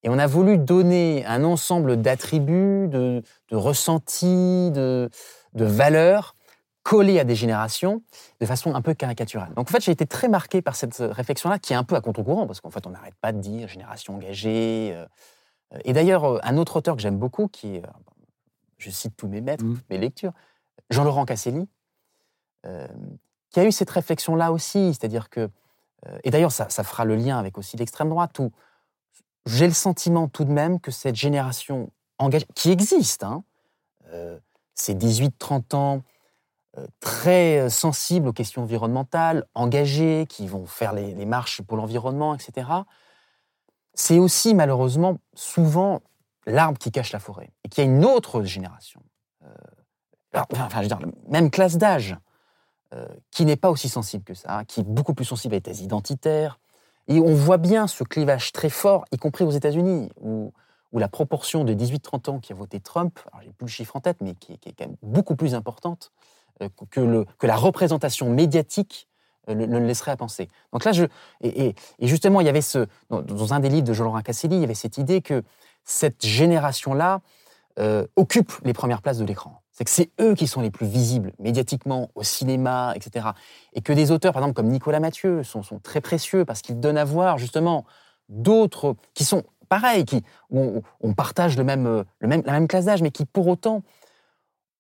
et 0.02 0.10
on 0.10 0.18
a 0.18 0.26
voulu 0.26 0.58
donner 0.58 1.24
un 1.24 1.44
ensemble 1.44 2.02
d'attributs, 2.02 2.88
de, 2.88 3.22
ressentis, 3.52 4.70
de 4.70 5.08
valeurs 5.54 6.34
collées 6.84 7.18
à 7.18 7.24
des 7.24 7.34
générations 7.34 8.02
de 8.40 8.46
façon 8.46 8.74
un 8.74 8.82
peu 8.82 8.94
caricaturale. 8.94 9.52
Donc 9.54 9.68
en 9.68 9.72
fait, 9.72 9.82
j'ai 9.82 9.90
été 9.90 10.06
très 10.06 10.28
marqué 10.28 10.62
par 10.62 10.76
cette 10.76 10.98
réflexion-là, 10.98 11.58
qui 11.58 11.72
est 11.72 11.76
un 11.76 11.82
peu 11.82 11.96
à 11.96 12.00
contre-courant, 12.00 12.46
parce 12.46 12.60
qu'en 12.60 12.70
fait, 12.70 12.86
on 12.86 12.90
n'arrête 12.90 13.16
pas 13.16 13.32
de 13.32 13.40
dire 13.40 13.66
génération 13.66 14.14
engagée. 14.14 14.92
euh, 14.94 15.06
Et 15.84 15.92
d'ailleurs, 15.92 16.24
euh, 16.24 16.38
un 16.44 16.56
autre 16.58 16.76
auteur 16.76 16.94
que 16.94 17.02
j'aime 17.02 17.18
beaucoup, 17.18 17.48
qui 17.48 17.76
est, 17.76 17.84
euh, 17.84 17.88
je 18.78 18.90
cite 18.90 19.16
tous 19.16 19.28
mes 19.28 19.40
maîtres, 19.40 19.64
toutes 19.64 19.90
mes 19.90 19.98
lectures, 19.98 20.32
Jean-Laurent 20.90 21.24
Casselli, 21.24 21.66
euh, 22.66 22.86
qui 23.50 23.60
a 23.60 23.64
eu 23.64 23.72
cette 23.72 23.90
réflexion-là 23.90 24.52
aussi, 24.52 24.92
c'est-à-dire 24.92 25.30
que, 25.30 25.48
euh, 26.06 26.18
et 26.22 26.30
d'ailleurs, 26.30 26.52
ça, 26.52 26.68
ça 26.68 26.84
fera 26.84 27.06
le 27.06 27.16
lien 27.16 27.38
avec 27.38 27.56
aussi 27.56 27.78
l'extrême 27.78 28.10
droite, 28.10 28.38
où 28.38 28.52
j'ai 29.46 29.66
le 29.66 29.72
sentiment 29.72 30.28
tout 30.28 30.44
de 30.44 30.52
même 30.52 30.80
que 30.80 30.90
cette 30.90 31.16
génération 31.16 31.90
engagée, 32.18 32.46
qui 32.54 32.70
existe, 32.70 33.24
hein, 33.24 33.42
euh, 34.12 34.38
ces 34.74 34.94
18-30 34.94 35.74
ans, 35.74 35.96
euh, 35.96 36.00
très 37.00 37.58
euh, 37.58 37.68
sensibles 37.68 38.28
aux 38.28 38.32
questions 38.32 38.62
environnementales, 38.62 39.44
engagés, 39.54 40.26
qui 40.28 40.46
vont 40.46 40.66
faire 40.66 40.92
les, 40.92 41.26
marches 41.26 41.62
pour 41.62 41.76
l'environnement, 41.76 42.34
etc., 42.34 42.68
c'est 43.94 44.18
aussi 44.18 44.54
malheureusement 44.54 45.18
souvent 45.34 46.00
l'arbre 46.46 46.78
qui 46.78 46.90
cache 46.90 47.12
la 47.12 47.20
forêt. 47.20 47.52
Et 47.64 47.68
qu'il 47.68 47.84
y 47.84 47.86
a 47.86 47.90
une 47.90 48.04
autre 48.04 48.42
génération, 48.42 49.00
euh, 49.44 50.40
enfin, 50.52 50.78
je 50.78 50.82
veux 50.82 50.88
dire, 50.88 50.98
même 51.28 51.50
classe 51.50 51.76
d'âge, 51.76 52.16
euh, 52.92 53.06
qui 53.30 53.44
n'est 53.44 53.56
pas 53.56 53.70
aussi 53.70 53.88
sensible 53.88 54.24
que 54.24 54.34
ça, 54.34 54.64
qui 54.64 54.80
est 54.80 54.84
beaucoup 54.84 55.14
plus 55.14 55.24
sensible 55.24 55.54
à 55.54 55.60
des 55.60 55.84
identitaires. 55.84 56.58
Et 57.06 57.20
on 57.20 57.34
voit 57.34 57.58
bien 57.58 57.86
ce 57.86 58.02
clivage 58.02 58.50
très 58.50 58.68
fort, 58.68 59.04
y 59.12 59.16
compris 59.16 59.44
aux 59.44 59.50
États-Unis, 59.50 60.10
où, 60.20 60.52
où 60.90 60.98
la 60.98 61.08
proportion 61.08 61.62
de 61.62 61.72
18-30 61.72 62.30
ans 62.30 62.40
qui 62.40 62.52
a 62.52 62.56
voté 62.56 62.80
Trump, 62.80 63.20
alors 63.30 63.42
j'ai 63.42 63.52
plus 63.52 63.66
le 63.66 63.70
chiffre 63.70 63.94
en 63.94 64.00
tête, 64.00 64.16
mais 64.20 64.34
qui, 64.34 64.58
qui 64.58 64.70
est 64.70 64.72
quand 64.72 64.86
même 64.86 64.96
beaucoup 65.02 65.36
plus 65.36 65.54
importante 65.54 66.10
que, 66.90 67.00
le, 67.00 67.24
que 67.38 67.46
la 67.46 67.56
représentation 67.56 68.30
médiatique 68.30 69.08
euh, 69.48 69.54
le, 69.54 69.66
le 69.66 69.78
laisserait 69.80 70.12
à 70.12 70.16
penser. 70.16 70.48
Donc 70.72 70.84
là, 70.84 70.92
je, 70.92 71.04
et, 71.42 71.74
et- 71.98 72.06
justement, 72.06 72.40
il 72.40 72.46
y 72.46 72.48
avait 72.48 72.60
ce, 72.60 72.86
dans, 73.10 73.54
un 73.54 73.60
des 73.60 73.68
livres 73.68 73.86
de 73.86 73.92
Jean-Laurent 73.92 74.20
Casselli, 74.22 74.56
il 74.56 74.60
y 74.60 74.64
avait 74.64 74.74
cette 74.74 74.98
idée 74.98 75.20
que 75.20 75.42
cette 75.84 76.24
génération-là 76.24 77.20
euh, 77.78 78.06
occupe 78.16 78.52
les 78.64 78.72
premières 78.72 79.02
places 79.02 79.18
de 79.18 79.24
l'écran. 79.24 79.60
c'est 79.72 79.84
que 79.84 79.90
c'est 79.90 80.10
eux 80.20 80.34
qui 80.34 80.46
sont 80.46 80.60
les 80.60 80.70
plus 80.70 80.86
visibles 80.86 81.32
médiatiquement, 81.38 82.08
au 82.14 82.22
cinéma, 82.22 82.92
etc. 82.94 83.30
Et 83.72 83.80
que 83.80 83.92
des 83.92 84.12
auteurs, 84.12 84.32
par 84.32 84.42
exemple, 84.42 84.54
comme 84.54 84.68
Nicolas 84.68 85.00
Mathieu, 85.00 85.42
sont, 85.42 85.62
sont 85.62 85.80
très 85.80 86.00
précieux 86.00 86.44
parce 86.44 86.62
qu'ils 86.62 86.78
donnent 86.78 86.98
à 86.98 87.04
voir 87.04 87.36
justement 87.36 87.84
d'autres 88.28 88.96
qui 89.12 89.24
sont 89.24 89.42
pareils, 89.68 90.04
qui, 90.04 90.22
où 90.50 90.82
on, 91.00 91.14
partage 91.14 91.58
le 91.58 91.64
même, 91.64 92.04
le 92.20 92.28
même, 92.28 92.42
la 92.46 92.52
même 92.52 92.68
classe 92.68 92.84
d'âge, 92.84 93.02
mais 93.02 93.10
qui 93.10 93.24
pour 93.24 93.48
autant 93.48 93.82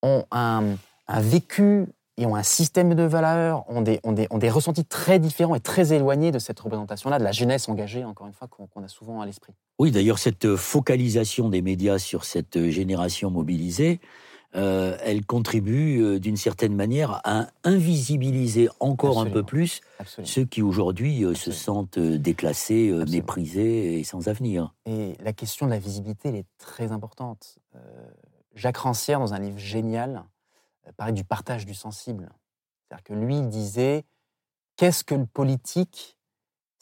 ont 0.02 0.24
un, 0.30 0.76
un 1.06 1.20
vécu 1.20 1.86
et 2.16 2.26
ont 2.26 2.36
un 2.36 2.44
système 2.44 2.94
de 2.94 3.02
valeurs, 3.02 3.68
ont 3.68 3.82
des, 3.82 3.98
ont, 4.04 4.12
des, 4.12 4.28
ont 4.30 4.38
des, 4.38 4.50
ressentis 4.50 4.84
très 4.84 5.18
différents 5.18 5.56
et 5.56 5.60
très 5.60 5.92
éloignés 5.92 6.30
de 6.30 6.38
cette 6.38 6.60
représentation-là, 6.60 7.18
de 7.18 7.24
la 7.24 7.32
jeunesse 7.32 7.68
engagée, 7.68 8.04
encore 8.04 8.28
une 8.28 8.32
fois, 8.32 8.46
qu'on 8.48 8.82
a 8.82 8.88
souvent 8.88 9.20
à 9.20 9.26
l'esprit. 9.26 9.52
Oui, 9.80 9.90
d'ailleurs, 9.90 10.20
cette 10.20 10.54
focalisation 10.54 11.48
des 11.48 11.60
médias 11.60 11.98
sur 11.98 12.24
cette 12.24 12.68
génération 12.70 13.30
mobilisée, 13.30 14.00
euh, 14.56 14.96
elle 15.02 15.26
contribue 15.26 16.00
euh, 16.00 16.20
d'une 16.20 16.36
certaine 16.36 16.76
manière 16.76 17.20
à 17.24 17.48
invisibiliser 17.64 18.68
encore 18.78 19.20
un 19.20 19.26
peu 19.26 19.42
plus 19.42 19.80
ceux 20.22 20.44
qui 20.44 20.62
aujourd'hui 20.62 21.24
euh, 21.24 21.34
se 21.34 21.50
sentent 21.50 21.98
déclassés, 21.98 22.92
méprisés 23.10 23.98
et 23.98 24.04
sans 24.04 24.28
avenir. 24.28 24.72
Et 24.86 25.14
la 25.20 25.32
question 25.32 25.66
de 25.66 25.72
la 25.72 25.80
visibilité, 25.80 26.28
elle 26.28 26.36
est 26.36 26.46
très 26.58 26.92
importante. 26.92 27.58
Jacques 28.54 28.76
Rancière, 28.76 29.18
dans 29.18 29.34
un 29.34 29.40
livre 29.40 29.58
génial, 29.58 30.22
parlait 30.92 31.12
du 31.12 31.24
partage 31.24 31.66
du 31.66 31.74
sensible. 31.74 32.30
C'est-à-dire 32.82 33.04
que 33.04 33.14
lui 33.14 33.40
disait 33.42 34.04
qu'est-ce 34.76 35.04
que 35.04 35.14
le 35.14 35.26
politique 35.26 36.16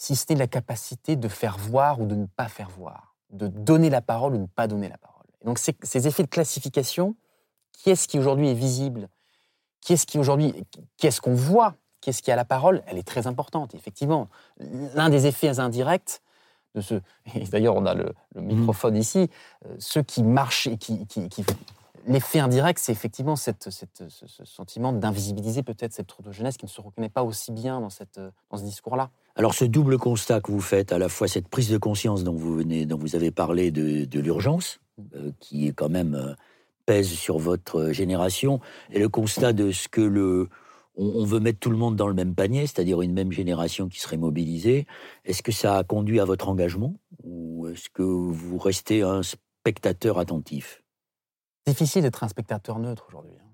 si 0.03 0.17
ce 0.17 0.25
n'est 0.31 0.39
la 0.41 0.49
capacité 0.49 1.15
de 1.15 1.29
faire 1.29 1.57
voir 1.57 2.01
ou 2.01 2.07
de 2.07 2.17
ne 2.17 2.27
pas 2.27 2.49
faire 2.49 2.69
voir, 2.69 3.15
de 3.31 3.47
donner 3.47 3.89
la 3.89 4.01
parole 4.01 4.33
ou 4.33 4.37
de 4.37 4.43
ne 4.43 4.47
pas 4.49 4.67
donner 4.67 4.89
la 4.89 4.99
parole. 4.99 5.27
Et 5.41 5.45
donc 5.45 5.61
ces 5.61 6.09
effets 6.09 6.25
de 6.25 6.29
classification, 6.29 7.15
qui 7.71 7.91
est-ce 7.91 8.09
qui 8.09 8.19
aujourd'hui 8.19 8.49
est 8.49 8.55
visible? 8.55 9.09
Qui 9.81 9.93
est-ce 9.93 10.05
qui 10.05 10.19
aujourd'hui, 10.19 10.67
qu'est-ce 10.97 11.21
qu'on 11.21 11.37
voit? 11.37 11.77
Qu'est-ce 12.01 12.21
qui 12.21 12.33
a 12.33 12.37
la 12.37 12.45
parole? 12.45 12.83
Elle 12.89 12.99
est 12.99 13.07
très 13.07 13.29
importante. 13.29 13.77
Effectivement, 13.77 14.29
l'un 14.59 15.09
des 15.09 15.29
effets 15.29 15.61
indirects 15.61 16.21
de 16.75 16.81
ce, 16.81 16.95
d'ailleurs 17.53 17.77
on 17.77 17.87
a 17.87 17.95
le, 17.95 18.13
microphone 18.35 18.97
ici, 18.97 19.31
euh, 19.67 19.77
ceux 19.79 20.03
qui 20.03 20.25
marchent 20.25 20.67
et 20.67 20.79
qui, 20.79 21.07
qui, 21.07 21.29
qui 21.29 21.45
l'effet 22.07 22.39
indirect, 22.39 22.79
c'est 22.79 22.93
effectivement 22.93 23.37
cette, 23.37 23.71
ce, 23.71 24.45
sentiment 24.45 24.93
d'invisibiliser 24.93 25.63
peut-être 25.63 25.93
cette 25.93 26.07
troupe 26.07 26.27
de 26.27 26.33
jeunesse 26.33 26.57
qui 26.57 26.65
ne 26.65 26.71
se 26.71 26.81
reconnaît 26.81 27.09
pas 27.09 27.23
aussi 27.23 27.53
bien 27.53 27.81
dans, 27.81 27.91
cette, 27.91 28.21
dans 28.51 28.57
ce 28.57 28.65
discours-là. 28.65 29.11
Alors 29.37 29.55
ce 29.55 29.65
double 29.65 29.99
constat 29.99 30.41
que 30.41 30.53
vous 30.53 30.61
faites, 30.61 30.93
à 30.93 30.99
la 30.99 31.09
fois 31.09 31.29
cette 31.29 31.49
prise 31.49 31.71
de 31.71 31.79
conscience 31.79 32.25
dont 32.25 32.35
vous, 32.35 32.55
venez, 32.55 32.87
dont 32.87 32.99
vous 32.99 33.17
avez 33.17 33.31
parlé 33.31 33.71
de, 33.71 34.05
de 34.05 34.21
l'urgence, 34.21 34.81
euh, 35.15 35.31
qui 35.41 35.69
est 35.69 35.73
quand 35.73 35.89
même 35.89 36.15
euh, 36.15 36.35
pèse 36.87 37.09
sur 37.09 37.39
votre 37.39 37.93
génération, 37.93 38.61
et 38.91 38.99
le 38.99 39.09
constat 39.09 39.53
de 39.53 39.71
ce 39.73 39.89
que 39.89 40.01
le, 40.01 40.49
on, 40.97 41.25
veut 41.25 41.41
mettre 41.41 41.59
tout 41.59 41.71
le 41.71 41.77
monde 41.77 41.97
dans 41.97 42.09
le 42.09 42.15
même 42.15 42.35
panier, 42.35 42.67
c'est-à-dire 42.67 43.01
une 43.01 43.15
même 43.15 43.33
génération 43.33 43.89
qui 43.89 44.01
serait 44.01 44.17
mobilisée. 44.17 44.87
Est-ce 45.25 45.43
que 45.43 45.53
ça 45.53 45.79
a 45.79 45.85
conduit 45.85 46.21
à 46.21 46.25
votre 46.25 46.49
engagement 46.49 46.95
ou 47.25 47.69
est-ce 47.69 47.89
que 47.89 48.03
vous 48.03 48.59
restez 48.59 49.03
un 49.03 49.23
spectateur 49.23 50.19
attentif? 50.19 50.82
Difficile 51.67 52.03
d'être 52.03 52.25
un 52.25 52.29
spectateur 52.29 52.79
neutre 52.79 53.05
aujourd'hui. 53.09 53.37
Hein. 53.41 53.51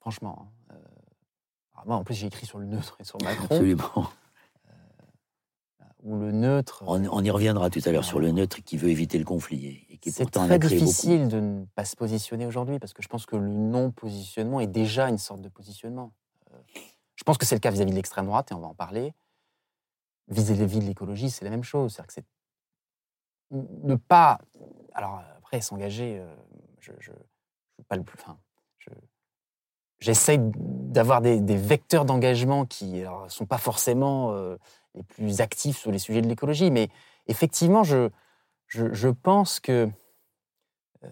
Franchement. 0.00 0.48
Hein. 0.70 0.74
Euh, 0.74 1.82
moi, 1.86 1.96
en 1.96 2.04
plus, 2.04 2.14
j'ai 2.14 2.26
écrit 2.26 2.46
sur 2.46 2.58
le 2.58 2.66
neutre 2.66 2.96
et 3.00 3.04
sur 3.04 3.18
Macron. 3.22 3.46
Absolument. 3.46 4.08
Euh, 4.68 4.74
ou 6.02 6.18
le 6.18 6.32
neutre. 6.32 6.84
On, 6.86 7.24
y 7.24 7.30
reviendra 7.30 7.70
tout 7.70 7.80
à 7.84 7.92
l'heure 7.92 8.04
sur 8.04 8.20
le 8.20 8.32
neutre 8.32 8.62
qui 8.62 8.76
veut 8.76 8.88
éviter 8.88 9.18
le 9.18 9.24
conflit. 9.24 9.86
Et 9.88 9.98
qui 9.98 10.10
C'est 10.10 10.30
très 10.30 10.58
difficile 10.58 11.28
de 11.28 11.40
ne 11.40 11.64
pas 11.74 11.84
se 11.84 11.96
positionner 11.96 12.46
aujourd'hui 12.46 12.78
parce 12.78 12.92
que 12.92 13.02
je 13.02 13.08
pense 13.08 13.26
que 13.26 13.36
le 13.36 13.48
non-positionnement 13.48 14.60
est 14.60 14.66
déjà 14.66 15.08
une 15.08 15.18
sorte 15.18 15.40
de 15.40 15.48
positionnement. 15.48 16.12
Euh, 16.52 16.58
je 17.14 17.24
pense 17.24 17.38
que 17.38 17.46
c'est 17.46 17.54
le 17.54 17.60
cas 17.60 17.70
vis-à-vis 17.70 17.92
de 17.92 17.96
l'extrême 17.96 18.26
droite 18.26 18.50
et 18.50 18.54
on 18.54 18.60
va 18.60 18.68
en 18.68 18.74
parler. 18.74 19.14
Vis-à-vis 20.28 20.78
de 20.78 20.84
l'écologie, 20.84 21.30
c'est 21.30 21.44
la 21.44 21.50
même 21.50 21.64
chose. 21.64 21.92
C'est-à-dire 21.92 22.06
que 22.06 22.12
c'est 22.12 22.24
ne 23.50 23.96
pas. 23.96 24.38
Alors 24.94 25.22
après, 25.38 25.60
s'engager 25.60 26.22
je, 26.82 26.92
je, 26.98 27.12
pas 27.88 27.96
le 27.96 28.02
plus. 28.02 28.18
Enfin, 28.20 28.38
j'essaye 30.00 30.38
d'avoir 30.40 31.20
des, 31.22 31.56
vecteurs 31.56 32.04
d'engagement 32.04 32.66
qui 32.66 33.02
ne 33.02 33.28
sont 33.28 33.46
pas 33.46 33.58
forcément 33.58 34.32
euh, 34.32 34.56
les 34.94 35.02
plus 35.04 35.40
actifs 35.40 35.78
sur 35.78 35.90
les 35.90 35.98
sujets 35.98 36.20
de 36.20 36.28
l'écologie, 36.28 36.70
mais 36.70 36.88
effectivement, 37.28 37.84
je, 37.84 38.10
je, 38.66 39.08
pense 39.08 39.60
que 39.60 39.88
euh, 41.04 41.08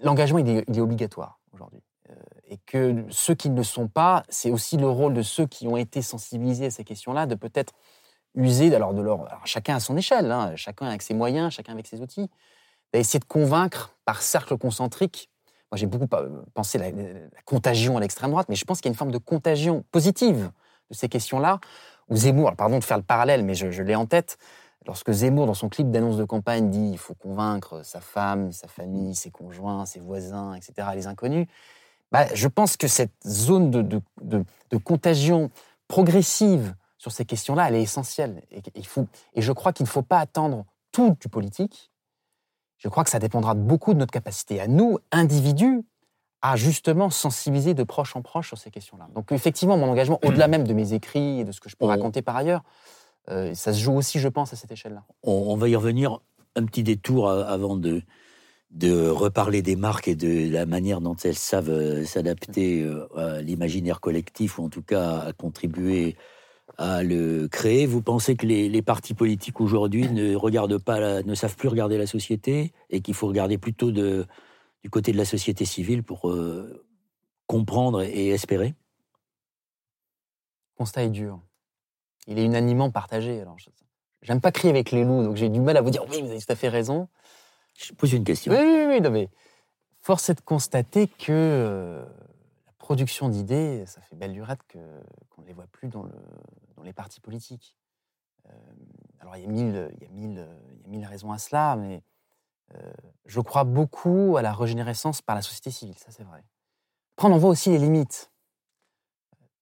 l'engagement 0.00 0.38
est, 0.38 0.80
obligatoire 0.80 1.40
aujourd'hui. 1.52 1.82
Euh, 2.10 2.14
et 2.48 2.58
que 2.58 3.04
ceux 3.08 3.34
qui 3.34 3.50
ne 3.50 3.56
le 3.56 3.62
sont 3.62 3.88
pas, 3.88 4.24
c'est 4.28 4.50
aussi 4.50 4.76
le 4.76 4.88
rôle 4.88 5.14
de 5.14 5.22
ceux 5.22 5.46
qui 5.46 5.66
ont 5.68 5.76
été 5.76 6.02
sensibilisés 6.02 6.66
à 6.66 6.70
ces 6.70 6.84
questions-là, 6.84 7.26
de 7.26 7.34
peut-être 7.34 7.72
user, 8.34 8.74
alors 8.74 8.94
de 8.94 9.00
leur, 9.00 9.28
chacun 9.46 9.76
à 9.76 9.80
son 9.80 9.96
échelle, 9.96 10.30
hein, 10.30 10.54
chacun 10.56 10.86
avec 10.86 11.02
ses 11.02 11.14
moyens, 11.14 11.52
chacun 11.52 11.72
avec 11.72 11.86
ses 11.86 12.00
outils, 12.00 12.28
d'essayer 12.98 13.20
de 13.20 13.24
convaincre 13.24 13.94
par 14.04 14.22
cercle 14.22 14.56
concentrique. 14.56 15.30
Moi, 15.70 15.78
j'ai 15.78 15.86
beaucoup 15.86 16.06
pensé 16.54 16.78
la, 16.78 16.90
la 16.90 17.42
contagion 17.44 17.96
à 17.96 18.00
l'extrême 18.00 18.30
droite, 18.30 18.48
mais 18.48 18.54
je 18.54 18.64
pense 18.64 18.80
qu'il 18.80 18.88
y 18.88 18.90
a 18.90 18.92
une 18.92 18.98
forme 18.98 19.10
de 19.10 19.18
contagion 19.18 19.84
positive 19.90 20.50
de 20.90 20.94
ces 20.94 21.08
questions-là. 21.08 21.60
Où 22.08 22.16
Zemmour, 22.16 22.54
pardon 22.54 22.78
de 22.78 22.84
faire 22.84 22.98
le 22.98 23.02
parallèle, 23.02 23.44
mais 23.44 23.54
je, 23.54 23.82
l'ai 23.82 23.96
en 23.96 24.06
tête, 24.06 24.38
lorsque 24.86 25.10
Zemmour, 25.10 25.46
dans 25.46 25.54
son 25.54 25.68
clip 25.68 25.90
d'annonce 25.90 26.16
de 26.16 26.24
campagne, 26.24 26.70
dit 26.70 26.90
il 26.92 26.98
faut 26.98 27.14
convaincre 27.14 27.84
sa 27.84 28.00
femme, 28.00 28.52
sa 28.52 28.68
famille, 28.68 29.14
ses 29.14 29.30
conjoints, 29.30 29.86
ses 29.86 29.98
voisins, 29.98 30.54
etc., 30.54 30.88
les 30.94 31.06
inconnus, 31.08 31.48
bah, 32.12 32.26
je 32.32 32.46
pense 32.46 32.76
que 32.76 32.86
cette 32.86 33.12
zone 33.26 33.70
de, 33.70 34.78
contagion 34.84 35.50
progressive 35.88 36.74
sur 36.98 37.10
ces 37.10 37.24
questions-là, 37.24 37.68
elle 37.68 37.74
est 37.74 37.82
essentielle. 37.82 38.42
Et, 38.52 38.62
il 38.76 38.86
faut, 38.86 39.08
et 39.34 39.42
je 39.42 39.52
crois 39.52 39.72
qu'il 39.72 39.84
ne 39.84 39.88
faut 39.88 40.02
pas 40.02 40.20
attendre 40.20 40.64
tout 40.92 41.16
du 41.20 41.28
politique 41.28 41.90
je 42.78 42.88
crois 42.88 43.04
que 43.04 43.10
ça 43.10 43.18
dépendra 43.18 43.54
beaucoup 43.54 43.94
de 43.94 43.98
notre 43.98 44.12
capacité 44.12 44.60
à 44.60 44.66
nous, 44.66 44.98
individus, 45.12 45.82
à 46.42 46.56
justement 46.56 47.10
sensibiliser 47.10 47.74
de 47.74 47.82
proche 47.82 48.14
en 48.14 48.22
proche 48.22 48.48
sur 48.48 48.58
ces 48.58 48.70
questions-là. 48.70 49.08
Donc 49.14 49.32
effectivement, 49.32 49.76
mon 49.76 49.88
engagement, 49.88 50.20
au-delà 50.24 50.48
même 50.48 50.66
de 50.66 50.74
mes 50.74 50.92
écrits 50.92 51.40
et 51.40 51.44
de 51.44 51.52
ce 51.52 51.60
que 51.60 51.68
je 51.68 51.76
peux 51.76 51.86
raconter 51.86 52.22
par 52.22 52.36
ailleurs, 52.36 52.62
euh, 53.28 53.54
ça 53.54 53.72
se 53.72 53.80
joue 53.80 53.94
aussi, 53.94 54.20
je 54.20 54.28
pense, 54.28 54.52
à 54.52 54.56
cette 54.56 54.70
échelle-là. 54.70 55.02
On, 55.22 55.56
va 55.56 55.68
y 55.68 55.74
revenir 55.74 56.20
un 56.54 56.64
petit 56.64 56.84
détour 56.84 57.28
avant 57.28 57.76
de, 57.76 58.02
de 58.70 59.08
reparler 59.08 59.62
des 59.62 59.76
marques 59.76 60.08
et 60.08 60.14
de 60.14 60.52
la 60.52 60.66
manière 60.66 61.00
dont 61.00 61.16
elles 61.16 61.34
savent 61.34 61.70
euh, 61.70 62.04
s'adapter 62.04 62.82
euh, 62.82 63.08
à 63.16 63.42
l'imaginaire 63.42 64.00
collectif, 64.00 64.58
ou 64.58 64.64
en 64.64 64.68
tout 64.68 64.82
cas 64.82 65.18
à 65.18 65.32
contribuer 65.32 66.16
à 66.78 67.02
le 67.02 67.48
créer. 67.48 67.86
Vous 67.86 68.02
pensez 68.02 68.36
que 68.36 68.46
les, 68.46 68.82
partis 68.82 69.14
politiques 69.14 69.60
aujourd'hui 69.60 70.08
ne 70.08 70.34
regardent 70.34 70.78
pas, 70.78 71.22
ne 71.22 71.34
savent 71.34 71.56
plus 71.56 71.68
regarder 71.68 71.98
la 71.98 72.06
société 72.06 72.72
et 72.90 73.00
qu'il 73.00 73.14
faut 73.14 73.26
regarder 73.26 73.58
plutôt 73.58 73.90
de, 73.90 74.26
du 74.82 74.90
côté 74.90 75.12
de 75.12 75.16
la 75.16 75.24
société 75.24 75.64
civile 75.64 76.02
pour 76.02 76.30
euh, 76.30 76.84
comprendre 77.46 78.02
et 78.02 78.28
espérer? 78.28 78.74
Le 80.74 80.78
constat 80.78 81.04
est 81.04 81.10
dur. 81.10 81.40
Il 82.26 82.38
est 82.38 82.44
unanimement 82.44 82.90
partagé. 82.90 83.40
Alors, 83.40 83.56
j'aime 84.22 84.40
pas 84.40 84.52
crier 84.52 84.70
avec 84.70 84.90
les 84.90 85.04
loups, 85.04 85.22
donc 85.22 85.36
j'ai 85.36 85.48
du 85.48 85.60
mal 85.60 85.76
à 85.76 85.80
vous 85.80 85.90
dire 85.90 86.04
oui, 86.10 86.20
vous 86.20 86.30
avez 86.30 86.40
tout 86.40 86.52
à 86.52 86.56
fait 86.56 86.68
raison. 86.68 87.08
Je 87.78 87.92
pose 87.92 88.12
une 88.12 88.24
question. 88.24 88.52
Oui, 88.52 88.58
oui, 88.60 88.84
oui, 88.88 89.00
non, 89.00 89.10
mais 89.10 89.28
force 90.00 90.28
est 90.30 90.34
de 90.34 90.40
constater 90.40 91.08
que 91.08 91.30
euh, 91.30 92.04
production 92.86 93.28
d'idées, 93.28 93.84
ça 93.86 94.00
fait 94.00 94.14
belle 94.14 94.32
lurette 94.32 94.60
qu'on 94.70 95.42
ne 95.42 95.46
les 95.48 95.52
voit 95.52 95.66
plus 95.66 95.88
dans, 95.88 96.04
le, 96.04 96.12
dans 96.76 96.84
les 96.84 96.92
partis 96.92 97.20
politiques. 97.20 97.76
Euh, 98.48 98.52
alors, 99.18 99.36
il 99.36 99.42
y, 99.42 99.44
a 99.44 99.48
mille, 99.48 101.04
raisons 101.04 101.32
à 101.32 101.38
cela, 101.38 101.74
mais 101.74 102.04
euh, 102.76 102.92
je 103.24 103.40
crois 103.40 103.64
beaucoup 103.64 104.36
à 104.36 104.42
la 104.42 104.52
régénérescence 104.52 105.20
par 105.20 105.34
la 105.34 105.42
société 105.42 105.72
civile, 105.72 105.98
ça 105.98 106.12
c'est 106.12 106.22
vrai. 106.22 106.44
On 107.20 107.32
en 107.32 107.38
voit 107.38 107.50
aussi 107.50 107.70
les 107.70 107.78
limites. 107.78 108.30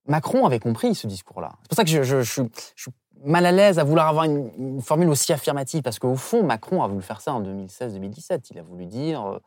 Macron 0.05 0.45
avait 0.45 0.61
compris 0.61 0.95
ce 0.95 1.07
discours-là. 1.07 1.55
C'est 1.63 1.69
pour 1.69 1.77
ça 1.77 1.85
que 1.85 1.91
je, 1.91 2.03
je, 2.03 2.43
suis 2.77 2.93
mal 3.25 3.47
à 3.47 3.53
l'aise 3.53 3.79
à 3.79 3.85
vouloir 3.85 4.09
avoir 4.09 4.27
une, 4.27 4.83
formule 4.83 5.09
aussi 5.09 5.33
affirmative, 5.33 5.81
parce 5.81 5.99
qu'au 5.99 6.17
fond, 6.17 6.43
Macron 6.43 6.83
a 6.83 6.89
voulu 6.89 7.01
faire 7.01 7.23
ça 7.23 7.33
en 7.33 7.43
2016-2017. 7.43 8.49
Il 8.51 8.59
a 8.59 8.63
voulu 8.63 8.85
dire 8.85 9.25
euh, 9.25 9.39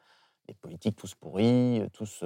les 0.47 0.55
politiques 0.55 0.95
tous 0.95 1.13
pourris, 1.13 1.87
tous 1.93 2.23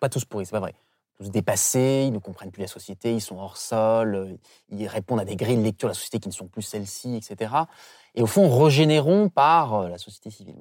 pas 0.00 0.08
tous 0.08 0.24
pourris, 0.24 0.46
c'est 0.46 0.52
pas 0.52 0.60
vrai, 0.60 0.74
tous 1.16 1.30
dépassés, 1.30 2.04
ils 2.06 2.12
ne 2.12 2.18
comprennent 2.18 2.50
plus 2.50 2.62
la 2.62 2.68
société, 2.68 3.14
ils 3.14 3.20
sont 3.20 3.36
hors 3.36 3.56
sol, 3.56 4.14
euh, 4.14 4.36
ils 4.70 4.86
répondent 4.86 5.20
à 5.20 5.24
des 5.24 5.36
grilles 5.36 5.58
de 5.58 5.62
lecture 5.62 5.88
de 5.88 5.90
la 5.90 5.94
société 5.94 6.18
qui 6.20 6.28
ne 6.28 6.34
sont 6.34 6.48
plus 6.48 6.62
celles-ci, 6.62 7.16
etc. 7.16 7.54
Et 8.14 8.22
au 8.22 8.26
fond, 8.26 8.48
régénérons 8.62 9.28
par 9.28 9.74
euh, 9.74 9.88
la 9.88 9.98
société 9.98 10.30
civile. 10.30 10.56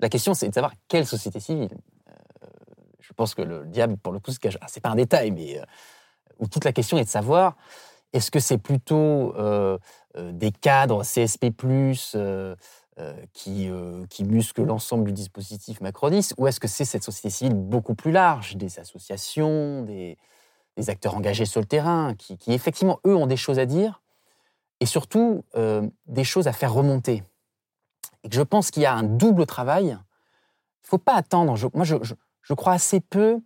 La 0.00 0.08
question, 0.08 0.34
c'est 0.34 0.48
de 0.48 0.54
savoir 0.54 0.72
quelle 0.88 1.06
société 1.06 1.40
civile. 1.40 1.76
Euh, 2.08 2.46
je 3.00 3.12
pense 3.12 3.34
que 3.34 3.42
le 3.42 3.66
diable, 3.66 3.96
pour 3.96 4.12
le 4.12 4.18
coup, 4.18 4.32
ce 4.32 4.38
ah, 4.60 4.66
c'est 4.68 4.80
pas 4.80 4.90
un 4.90 4.96
détail, 4.96 5.30
mais 5.30 5.60
où 6.38 6.48
toute 6.48 6.64
la 6.64 6.72
question 6.72 6.96
est 6.96 7.04
de 7.04 7.08
savoir 7.08 7.56
est-ce 8.12 8.30
que 8.30 8.40
c'est 8.40 8.58
plutôt 8.58 9.34
des 10.16 10.50
cadres 10.50 11.04
CSP+, 11.04 11.52
qui, 13.32 13.70
qui 14.08 14.24
muscle 14.24 14.62
l'ensemble 14.62 15.04
du 15.04 15.12
dispositif 15.12 15.80
macroniste, 15.80 16.34
ou 16.38 16.46
est-ce 16.46 16.60
que 16.60 16.68
c'est 16.68 16.84
cette 16.84 17.04
société 17.04 17.30
civile 17.30 17.54
beaucoup 17.54 17.94
plus 17.94 18.12
large, 18.12 18.56
des 18.56 18.78
associations, 18.78 19.82
des, 19.82 20.16
acteurs 20.88 21.14
engagés 21.14 21.44
sur 21.44 21.60
le 21.60 21.66
terrain, 21.66 22.14
qui, 22.16 22.38
effectivement, 22.52 23.00
eux, 23.06 23.14
ont 23.14 23.26
des 23.26 23.36
choses 23.36 23.58
à 23.58 23.66
dire, 23.66 24.00
et 24.80 24.86
surtout 24.86 25.44
des 26.06 26.24
choses 26.24 26.48
à 26.48 26.52
faire 26.52 26.72
remonter? 26.72 27.22
Et 28.24 28.28
que 28.28 28.34
je 28.34 28.42
pense 28.42 28.70
qu'il 28.70 28.82
y 28.82 28.86
a 28.86 28.94
un 28.94 29.02
double 29.02 29.46
travail. 29.46 29.88
Il 29.88 29.92
ne 29.92 30.88
faut 30.88 30.98
pas 30.98 31.14
attendre. 31.14 31.56
moi, 31.74 31.84
je, 31.84 32.54
crois 32.54 32.72
assez 32.72 33.00
peu 33.00 33.40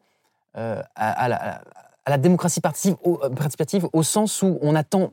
à, 0.55 1.61
la, 2.07 2.19
démocratie 2.19 2.61
participative 2.61 3.85
au, 3.93 4.01
euh, 4.01 4.03
sens 4.03 4.43
où 4.43 4.59
on 4.63 4.75
attend 4.75 5.13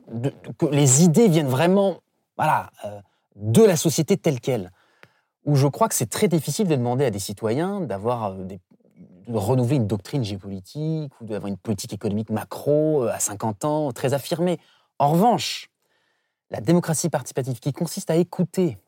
que 0.58 0.66
les 0.66 1.04
idées 1.04 1.28
viennent 1.28 1.48
vraiment 1.48 2.00
voilà, 2.36 2.70
euh, 2.84 3.00
de 3.36 3.62
la 3.62 3.76
société 3.76 4.16
telle 4.16 4.40
qu'elle. 4.40 4.70
Où 5.44 5.56
je 5.56 5.66
crois 5.66 5.88
que 5.88 5.94
c'est 5.94 6.10
très 6.10 6.28
difficile 6.28 6.68
de 6.68 6.76
demander 6.76 7.04
à 7.04 7.10
des 7.10 7.18
citoyens 7.18 7.80
d'avoir 7.80 8.32
euh, 8.32 8.44
de 8.44 8.58
renouveler 9.36 9.76
une 9.76 9.86
doctrine 9.86 10.24
géopolitique 10.24 11.12
ou 11.20 11.26
d'avoir 11.26 11.48
une 11.48 11.56
politique 11.56 11.92
économique 11.92 12.30
macro 12.30 13.04
à 13.04 13.18
50 13.18 13.64
ans 13.64 13.92
très 13.92 14.14
affirmée. 14.14 14.58
En 14.98 15.10
revanche, 15.12 15.68
la 16.50 16.60
démocratie 16.60 17.08
participative 17.08 17.60
qui 17.60 17.72
consiste 17.72 18.10
à 18.10 18.16
écouter 18.16 18.78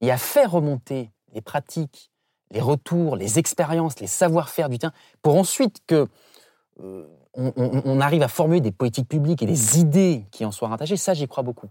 et 0.00 0.10
à 0.10 0.18
faire 0.18 0.52
remonter 0.52 1.10
les 1.32 1.40
pratiques, 1.40 2.10
les 2.50 2.60
retours, 2.60 3.16
les 3.16 3.38
expériences, 3.38 3.98
les 3.98 4.06
savoir-faire 4.06 4.68
du 4.68 4.78
terrain, 4.78 4.92
pour 5.22 5.36
ensuite 5.36 5.80
que 5.86 6.06
on, 7.34 8.00
arrive 8.00 8.22
à 8.22 8.28
formuler 8.28 8.60
des 8.60 8.72
politiques 8.72 9.08
publiques 9.08 9.42
et 9.42 9.46
des 9.46 9.78
idées 9.78 10.26
qui 10.30 10.44
en 10.44 10.52
soient 10.52 10.68
rattachées, 10.68 10.96
ça 10.96 11.14
j'y 11.14 11.26
crois 11.26 11.42
beaucoup. 11.42 11.68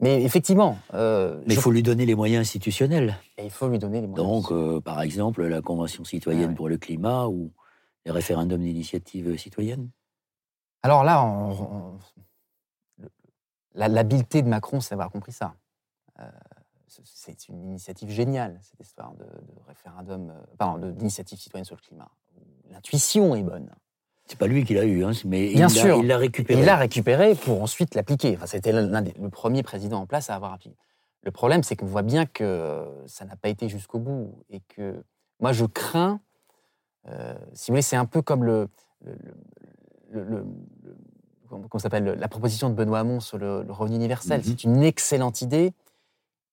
Mais 0.00 0.22
effectivement. 0.22 0.78
Euh, 0.92 1.42
Mais 1.46 1.54
il 1.54 1.60
faut 1.60 1.70
lui 1.70 1.82
donner 1.82 2.06
les 2.06 2.14
moyens 2.14 2.42
institutionnels. 2.42 3.16
Et 3.38 3.44
il 3.44 3.50
faut 3.50 3.68
lui 3.68 3.78
donner 3.78 4.00
les 4.00 4.06
moyens. 4.06 4.28
Donc, 4.28 4.52
euh, 4.52 4.80
par 4.80 5.00
exemple, 5.00 5.44
la 5.46 5.62
Convention 5.62 6.04
citoyenne 6.04 6.50
ah 6.52 6.56
pour 6.56 6.68
le 6.68 6.78
climat 6.78 7.26
ou 7.26 7.52
les 8.04 8.12
référendums 8.12 8.60
d'initiative 8.60 9.36
citoyenne? 9.38 9.90
Alors 10.82 11.04
là, 11.04 11.24
l'habileté 13.74 14.42
de 14.42 14.48
Macron, 14.48 14.80
c'est 14.80 14.90
d'avoir 14.90 15.10
compris 15.10 15.32
ça. 15.32 15.54
Euh, 16.20 16.30
c'est 16.86 17.48
une 17.48 17.64
initiative 17.64 18.10
géniale, 18.10 18.58
cette 18.62 18.80
histoire 18.80 19.14
de, 19.14 19.26
référendum, 19.66 20.32
pardon, 20.58 20.90
d'initiative 20.90 21.38
citoyenne 21.38 21.64
sur 21.64 21.76
le 21.76 21.80
climat. 21.80 22.10
L'intuition 22.70 23.34
est 23.34 23.42
bonne. 23.42 23.70
C'est 24.26 24.38
pas 24.38 24.46
lui 24.46 24.64
qui 24.64 24.74
l'a 24.74 24.84
eu, 24.84 25.04
hein, 25.04 25.10
mais 25.26 25.52
Bien 25.52 25.68
il 25.68 25.70
sûr. 25.70 26.02
l'a 26.02 26.16
récupéré. 26.16 26.58
Il 26.60 26.64
l'a 26.64 26.76
récupéré 26.76 27.34
pour 27.34 27.62
ensuite 27.62 27.94
l'appliquer. 27.94 28.34
Enfin, 28.36 28.46
c'était 28.46 28.72
l'un 28.72 29.02
des 29.02 29.12
le 29.20 29.28
premier 29.28 29.62
président 29.62 30.00
en 30.00 30.06
place 30.06 30.30
à 30.30 30.34
avoir 30.34 30.52
appliqué. 30.54 30.76
Le 31.22 31.30
problème, 31.30 31.62
c'est 31.62 31.76
qu'on 31.76 31.86
voit 31.86 32.02
bien 32.02 32.26
que 32.26 32.84
ça 33.06 33.24
n'a 33.24 33.36
pas 33.36 33.48
été 33.48 33.68
jusqu'au 33.68 33.98
bout 33.98 34.44
et 34.50 34.60
que 34.60 35.02
moi, 35.40 35.52
je 35.52 35.64
crains. 35.66 36.20
Euh, 37.08 37.34
si 37.52 37.70
vous 37.70 37.74
voulez, 37.74 37.82
c'est 37.82 37.96
un 37.96 38.06
peu 38.06 38.22
comme 38.22 38.44
le, 38.44 38.68
le, 39.02 40.24
le, 40.24 40.44
comment 41.48 41.78
s'appelle 41.78 42.04
la 42.04 42.28
proposition 42.28 42.70
de 42.70 42.74
Benoît 42.74 43.00
Hamon 43.00 43.20
sur 43.20 43.38
le, 43.38 43.66
revenu 43.68 43.96
universel. 43.96 44.40
Mhm. 44.40 44.44
C'est 44.46 44.64
une 44.64 44.82
excellente 44.82 45.42
idée, 45.42 45.72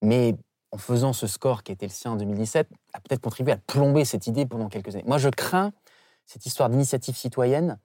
mais 0.02 0.36
en 0.72 0.78
faisant 0.78 1.14
ce 1.14 1.28
score 1.28 1.64
qui 1.64 1.72
était 1.72 1.86
le 1.86 1.92
sien 1.92 2.12
en 2.12 2.16
2017, 2.16 2.68
a 2.94 3.00
peut-être 3.00 3.22
contribué 3.22 3.54
à 3.54 3.58
plomber 3.58 4.06
cette 4.06 4.28
idée 4.28 4.46
pendant 4.46 4.70
quelques 4.70 4.96
années. 4.96 5.04
Moi, 5.08 5.18
je 5.18 5.30
crains 5.30 5.72
cette 6.26 6.46
histoire 6.46 6.70
d'initiative 6.70 7.16
citoyenne. 7.16 7.80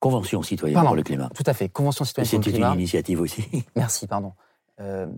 Convention 0.00 0.42
citoyenne 0.42 0.80
pour 0.84 0.94
le 0.94 1.02
climat. 1.02 1.30
Tout 1.34 1.44
à 1.46 1.54
fait, 1.54 1.68
Convention 1.68 2.04
citoyenne 2.04 2.30
pour 2.30 2.38
le 2.38 2.44
climat. 2.44 2.68
C'est 2.68 2.74
une 2.74 2.80
initiative 2.80 3.20
aussi. 3.20 3.66
Merci, 3.76 4.06
pardon. 4.06 4.32
Euh, 4.80 5.08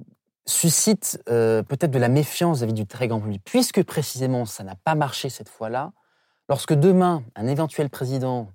suscite 0.47 1.23
euh, 1.29 1.63
peut-être 1.63 1.91
de 1.91 1.99
la 1.99 2.09
méfiance 2.09 2.59
vis-à-vis 2.59 2.73
du 2.73 2.87
très 2.87 3.09
grand 3.09 3.21
public, 3.21 3.43
puisque 3.45 3.83
précisément 3.83 4.47
ça 4.47 4.65
n'a 4.65 4.75
pas 4.75 4.95
marché 4.95 5.29
cette 5.29 5.49
fois-là. 5.49 5.93
Lorsque 6.49 6.73
demain, 6.73 7.23
un 7.37 7.47
éventuel 7.47 7.91
président 7.91 8.49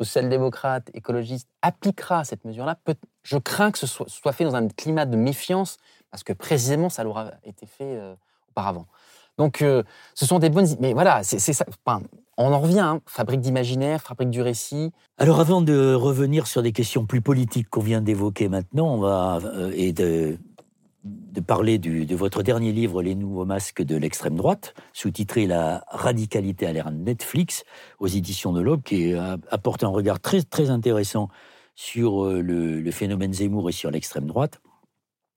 social-démocrate, 0.00 0.90
écologiste, 0.94 1.48
appliquera 1.62 2.24
cette 2.24 2.44
mesure-là, 2.44 2.78
je 3.22 3.36
crains 3.36 3.70
que 3.70 3.78
ce 3.78 3.86
soit, 3.86 4.32
fait 4.32 4.44
dans 4.44 4.54
un 4.54 4.68
climat 4.68 5.06
de 5.06 5.16
méfiance, 5.16 5.76
parce 6.10 6.24
que 6.24 6.32
précisément 6.32 6.88
ça 6.88 7.04
l'aura 7.04 7.32
été 7.44 7.66
fait 7.66 7.96
euh, 7.96 8.14
auparavant. 8.48 8.86
Donc, 9.40 9.64
ce 10.14 10.26
sont 10.26 10.38
des 10.38 10.50
bonnes. 10.50 10.66
Mais 10.80 10.92
voilà, 10.92 11.22
c'est 11.22 11.38
ça. 11.54 11.64
On 12.42 12.52
en 12.52 12.60
revient, 12.60 12.80
hein. 12.80 13.00
fabrique 13.06 13.40
d'imaginaire, 13.40 14.02
fabrique 14.02 14.30
du 14.30 14.42
récit. 14.42 14.92
Alors 15.18 15.40
avant 15.40 15.62
de 15.62 15.94
revenir 15.94 16.46
sur 16.46 16.62
des 16.62 16.72
questions 16.72 17.06
plus 17.06 17.20
politiques 17.20 17.68
qu'on 17.70 17.80
vient 17.82 18.00
d'évoquer 18.00 18.48
maintenant, 18.48 18.94
on 18.94 18.98
va 18.98 19.40
euh, 19.44 19.72
et 19.74 19.92
de, 19.92 20.38
parler 21.46 21.78
de 21.78 22.16
votre 22.16 22.42
dernier 22.42 22.72
livre, 22.72 23.02
Les 23.02 23.14
nouveaux 23.14 23.44
masques 23.44 23.82
de 23.82 23.96
l'extrême 23.96 24.36
droite, 24.36 24.74
sous-titré 24.94 25.46
La 25.46 25.84
radicalité 25.88 26.66
à 26.66 26.72
l'ère 26.72 26.90
Netflix, 26.90 27.64
aux 27.98 28.08
éditions 28.08 28.52
de 28.52 28.60
l'Aube, 28.60 28.82
qui 28.82 29.14
apporte 29.50 29.84
un 29.84 29.88
regard 29.88 30.20
très, 30.20 30.70
intéressant 30.70 31.28
sur 31.74 32.24
euh, 32.24 32.40
le, 32.42 32.90
phénomène 32.90 33.32
Zemmour 33.32 33.70
et 33.70 33.72
sur 33.72 33.90
l'extrême 33.90 34.26
droite. 34.26 34.60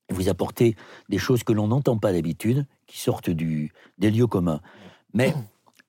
Vous 0.10 0.30
apportez 0.30 0.76
des 1.10 1.18
choses 1.18 1.44
que 1.44 1.54
l'on 1.54 1.68
n'entend 1.68 1.98
pas 1.98 2.12
d'habitude, 2.12 2.66
qui 2.88 3.00
sortent 3.00 3.30
du, 3.30 3.72
des 3.98 4.12
lieux 4.12 4.28
communs. 4.28 4.62
Mais 5.14 5.34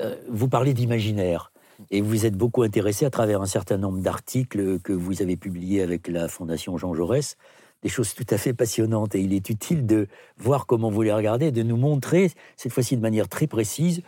euh, 0.02 0.16
vous 0.28 0.48
parlez 0.48 0.74
d'imaginaire. 0.74 1.52
Et 1.90 2.00
vous 2.00 2.24
êtes 2.24 2.36
beaucoup 2.36 2.62
intéressé 2.62 3.04
à 3.04 3.10
travers 3.10 3.42
un 3.42 3.46
certain 3.46 3.76
nombre 3.76 3.98
d'articles 3.98 4.78
que 4.80 4.92
vous 4.92 5.22
avez 5.22 5.36
publiés 5.36 5.82
avec 5.82 6.06
la 6.06 6.28
Fondation 6.28 6.78
Jean 6.78 6.94
Jaurès, 6.94 7.36
des 7.82 7.88
choses 7.88 8.14
tout 8.14 8.26
à 8.30 8.38
fait 8.38 8.54
passionnantes. 8.54 9.14
Et 9.16 9.20
il 9.20 9.32
est 9.32 9.50
utile 9.50 9.84
de 9.84 10.06
voir 10.36 10.66
comment 10.66 10.90
vous 10.90 11.02
les 11.02 11.12
regardez, 11.12 11.50
de 11.50 11.62
nous 11.62 11.76
montrer, 11.76 12.30
cette 12.56 12.72
fois-ci 12.72 12.96
de 12.96 13.02
manière 13.02 13.28
très 13.28 13.48
précise, 13.48 14.02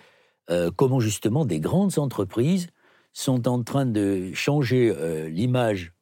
euh, 0.51 0.71
comment 0.75 1.01
justement 1.01 1.45
des 1.45 1.59
grandes 1.59 1.99
entreprises 1.99 2.69
sont 3.13 3.49
en 3.49 3.63
train 3.63 3.87
de 3.87 4.31
changer 4.33 4.93
euh, 4.95 5.29
l'image 5.29 5.93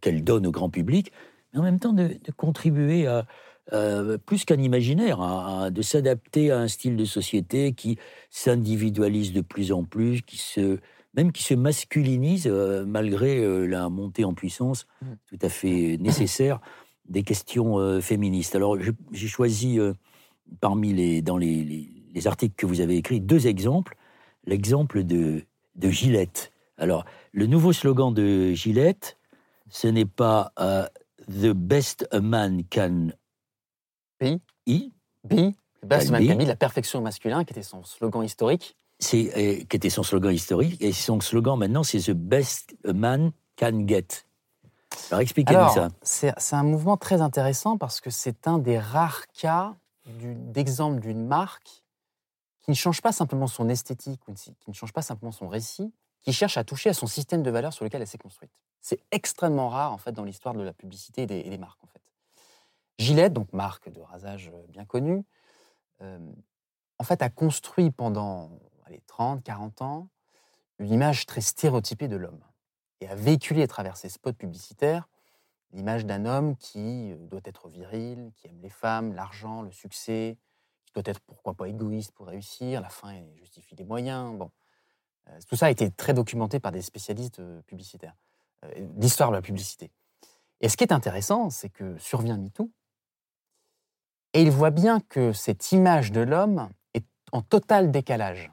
qu'elles 0.00 0.24
donnent 0.24 0.46
au 0.46 0.50
grand 0.50 0.70
public, 0.70 1.12
mais 1.52 1.60
en 1.60 1.62
même 1.62 1.78
temps 1.78 1.92
de 1.92 2.16
contribuer 2.38 3.06
à, 3.06 3.26
euh, 3.72 4.16
plus 4.16 4.44
qu'un 4.44 4.60
imaginaire, 4.60 5.70
de 5.70 5.82
s'adapter 5.82 6.50
à 6.50 6.58
un 6.58 6.68
style 6.68 6.96
de 6.96 7.04
société 7.04 7.72
qui 7.72 7.98
s'individualise 8.30 9.32
de 9.32 9.42
plus 9.42 9.72
en 9.72 9.84
plus, 9.84 10.22
qui 10.22 10.38
se, 10.38 10.78
même 11.14 11.32
qui 11.32 11.42
se 11.42 11.52
masculinise 11.54 12.46
euh, 12.46 12.86
malgré 12.86 13.38
euh, 13.38 13.66
la 13.66 13.90
montée 13.90 14.24
en 14.24 14.32
puissance 14.32 14.86
mmh. 15.02 15.06
tout 15.26 15.38
à 15.42 15.48
fait 15.50 15.98
nécessaire 16.00 16.60
des 17.08 17.22
questions 17.22 18.00
féministes. 18.02 18.54
Alors 18.54 18.76
j'ai 19.12 19.28
choisi 19.28 19.78
parmi 20.60 20.92
les, 20.92 21.22
dans 21.22 21.38
les, 21.38 21.64
les, 22.14 22.26
articles 22.26 22.54
que 22.54 22.66
vous 22.66 22.82
avez 22.82 22.98
écrits 22.98 23.22
deux 23.22 23.46
exemples. 23.46 23.96
L'exemple 24.44 25.04
de, 25.04 25.42
de 25.74 25.88
Gillette. 25.88 26.52
Alors 26.76 27.06
le 27.32 27.46
nouveau 27.46 27.72
slogan 27.72 28.12
de 28.12 28.52
Gillette, 28.52 29.16
ce 29.70 29.88
n'est 29.88 30.04
pas 30.04 30.52
The 31.28 31.52
best 31.52 32.06
a 32.10 32.20
man 32.20 32.62
can 32.70 33.12
B. 34.20 34.38
I. 34.66 34.92
B. 35.24 35.52
la 35.82 36.56
perfection 36.56 37.00
masculin, 37.00 37.44
qui 37.44 37.52
était 37.52 37.62
son 37.62 37.84
slogan 37.84 38.22
historique. 38.22 38.76
C'est, 39.00 39.30
euh, 39.36 39.64
qui 39.64 39.76
était 39.76 39.90
son 39.90 40.02
slogan 40.02 40.32
historique. 40.32 40.80
Et 40.80 40.92
son 40.92 41.20
slogan 41.20 41.58
maintenant, 41.58 41.82
c'est 41.84 42.00
The 42.00 42.10
best 42.10 42.74
a 42.84 42.92
man 42.92 43.32
can 43.56 43.86
get. 43.86 44.24
Alors 45.10 45.20
expliquez-nous 45.20 45.68
ça. 45.68 45.90
C'est, 46.02 46.34
un 46.52 46.62
mouvement 46.62 46.96
très 46.96 47.20
intéressant 47.20 47.76
parce 47.76 48.00
que 48.00 48.10
c'est 48.10 48.48
un 48.48 48.58
des 48.58 48.78
rares 48.78 49.26
cas 49.28 49.76
d'exemple 50.06 51.00
d'une 51.00 51.26
marque 51.26 51.84
qui 52.62 52.70
ne 52.70 52.74
change 52.74 53.02
pas 53.02 53.12
simplement 53.12 53.46
son 53.46 53.68
esthétique, 53.68 54.20
qui 54.60 54.70
ne 54.70 54.74
change 54.74 54.92
pas 54.92 55.02
simplement 55.02 55.32
son 55.32 55.48
récit, 55.48 55.92
qui 56.22 56.32
cherche 56.32 56.56
à 56.56 56.64
toucher 56.64 56.90
à 56.90 56.94
son 56.94 57.06
système 57.06 57.42
de 57.42 57.50
valeurs 57.50 57.72
sur 57.72 57.84
lequel 57.84 58.00
elle 58.00 58.06
s'est 58.08 58.18
construite. 58.18 58.50
C'est 58.80 59.00
extrêmement 59.10 59.68
rare 59.68 59.92
en 59.92 59.98
fait 59.98 60.12
dans 60.12 60.24
l'histoire 60.24 60.54
de 60.54 60.62
la 60.62 60.72
publicité 60.72 61.22
et 61.22 61.26
des, 61.26 61.40
et 61.40 61.50
des 61.50 61.58
marques 61.58 61.82
en 61.82 61.86
fait. 61.86 61.97
Gillette, 62.98 63.32
donc 63.32 63.52
marque 63.52 63.90
de 63.90 64.00
rasage 64.00 64.50
euh, 64.52 64.66
bien 64.68 64.84
connue, 64.84 65.24
en 66.00 67.04
fait 67.04 67.22
a 67.22 67.28
construit 67.28 67.90
pendant 67.90 68.50
allez, 68.86 69.02
30, 69.08 69.42
40 69.42 69.82
ans 69.82 70.08
une 70.78 70.92
image 70.92 71.26
très 71.26 71.40
stéréotypée 71.40 72.06
de 72.06 72.14
l'homme 72.14 72.40
et 73.00 73.08
a 73.08 73.16
véhiculé 73.16 73.64
à 73.64 73.66
travers 73.66 73.96
ses 73.96 74.08
spots 74.08 74.32
publicitaires 74.32 75.08
l'image 75.72 76.06
d'un 76.06 76.24
homme 76.24 76.56
qui 76.56 77.12
euh, 77.12 77.16
doit 77.26 77.40
être 77.44 77.68
viril, 77.68 78.30
qui 78.36 78.48
aime 78.48 78.60
les 78.60 78.70
femmes, 78.70 79.12
l'argent, 79.12 79.62
le 79.62 79.70
succès, 79.70 80.38
qui 80.86 80.92
doit 80.92 81.02
être 81.06 81.20
pourquoi 81.20 81.54
pas 81.54 81.68
égoïste 81.68 82.12
pour 82.12 82.26
réussir, 82.26 82.80
la 82.80 82.88
fin 82.88 83.22
justifie 83.36 83.74
les 83.76 83.84
moyens. 83.84 84.36
Bon, 84.36 84.50
euh, 85.28 85.38
tout 85.46 85.56
ça 85.56 85.66
a 85.66 85.70
été 85.70 85.90
très 85.90 86.14
documenté 86.14 86.60
par 86.60 86.72
des 86.72 86.82
spécialistes 86.82 87.42
publicitaires, 87.66 88.14
d'histoire 88.78 89.30
de 89.30 89.36
la 89.36 89.42
publicité. 89.42 89.90
Et 90.60 90.68
ce 90.68 90.76
qui 90.76 90.84
est 90.84 90.92
intéressant, 90.92 91.50
c'est 91.50 91.68
que 91.68 91.96
survient 91.98 92.36
MeToo, 92.36 92.70
et 94.32 94.42
il 94.42 94.50
voit 94.50 94.70
bien 94.70 95.00
que 95.00 95.32
cette 95.32 95.72
image 95.72 96.12
de 96.12 96.20
l'homme 96.20 96.68
est 96.94 97.06
en 97.32 97.42
total 97.42 97.90
décalage 97.90 98.50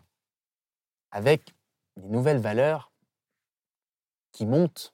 avec 1.11 1.53
les 1.97 2.07
nouvelles 2.09 2.39
valeurs 2.39 2.91
qui 4.31 4.45
montent 4.45 4.93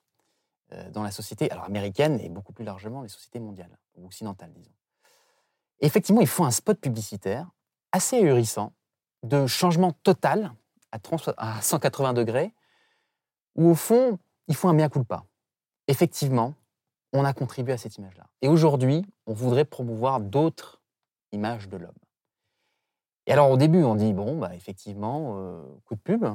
euh, 0.74 0.90
dans 0.92 1.04
la 1.04 1.12
société, 1.12 1.50
alors 1.52 1.66
américaine 1.66 2.20
et 2.20 2.30
beaucoup 2.30 2.54
plus 2.54 2.64
largement 2.64 3.02
les 3.02 3.10
sociétés 3.10 3.40
mondiales, 3.40 3.76
ou 3.96 4.06
occidentales, 4.06 4.54
disons. 4.54 4.72
Effectivement, 5.80 6.22
ils 6.22 6.28
font 6.28 6.46
un 6.46 6.52
spot 6.52 6.80
publicitaire 6.80 7.50
assez 7.92 8.18
ahurissant 8.18 8.74
de 9.24 9.48
changement 9.48 9.92
total 9.92 10.54
à, 10.92 11.00
30 11.00 11.32
à 11.38 11.62
180 11.62 12.14
degrés, 12.14 12.54
où 13.56 13.70
au 13.70 13.76
fond, 13.76 14.20
ils 14.48 14.56
font 14.56 14.70
un 14.70 14.74
mea 14.74 14.90
culpa. 14.90 15.26
Effectivement, 15.88 16.54
on 17.14 17.26
a 17.26 17.34
contribué 17.34 17.74
à 17.74 17.78
cette 17.78 17.98
image-là. 17.98 18.26
Et 18.42 18.48
aujourd'hui, 18.48 19.06
on 19.26 19.34
voudrait 19.34 19.66
promouvoir 19.66 20.20
d'autres 20.20 20.82
images 21.32 21.68
de 21.70 21.78
l'homme. 21.78 21.92
Et 23.28 23.34
alors 23.34 23.52
au 23.52 23.58
début, 23.58 23.84
on 23.84 23.96
dit, 23.96 24.14
bon, 24.14 24.38
bah, 24.38 24.56
effectivement, 24.56 25.36
euh, 25.38 25.62
coup 25.86 25.96
de 25.96 26.00
pub, 26.00 26.26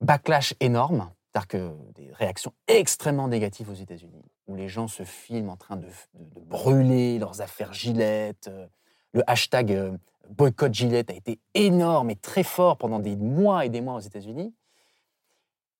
backlash 0.00 0.54
énorme, 0.60 1.10
c'est-à-dire 1.32 1.48
que 1.48 1.72
des 1.94 2.12
réactions 2.12 2.52
extrêmement 2.68 3.28
négatives 3.28 3.70
aux 3.70 3.74
États-Unis, 3.74 4.22
où 4.46 4.54
les 4.56 4.68
gens 4.68 4.88
se 4.88 5.02
filment 5.04 5.50
en 5.50 5.56
train 5.56 5.76
de, 5.76 5.86
de- 6.14 6.40
brûler 6.40 7.18
leurs 7.18 7.40
affaires 7.40 7.72
Gillette. 7.72 8.48
euh, 8.48 8.66
Le 9.12 9.22
hashtag 9.28 9.72
euh, 9.72 9.96
boycott 10.28 10.72
Gillette 10.74 11.10
a 11.10 11.14
été 11.14 11.40
énorme 11.54 12.10
et 12.10 12.16
très 12.16 12.42
fort 12.42 12.76
pendant 12.76 12.98
des 12.98 13.16
mois 13.16 13.64
et 13.64 13.68
des 13.68 13.80
mois 13.80 13.94
aux 13.94 14.00
États-Unis. 14.00 14.54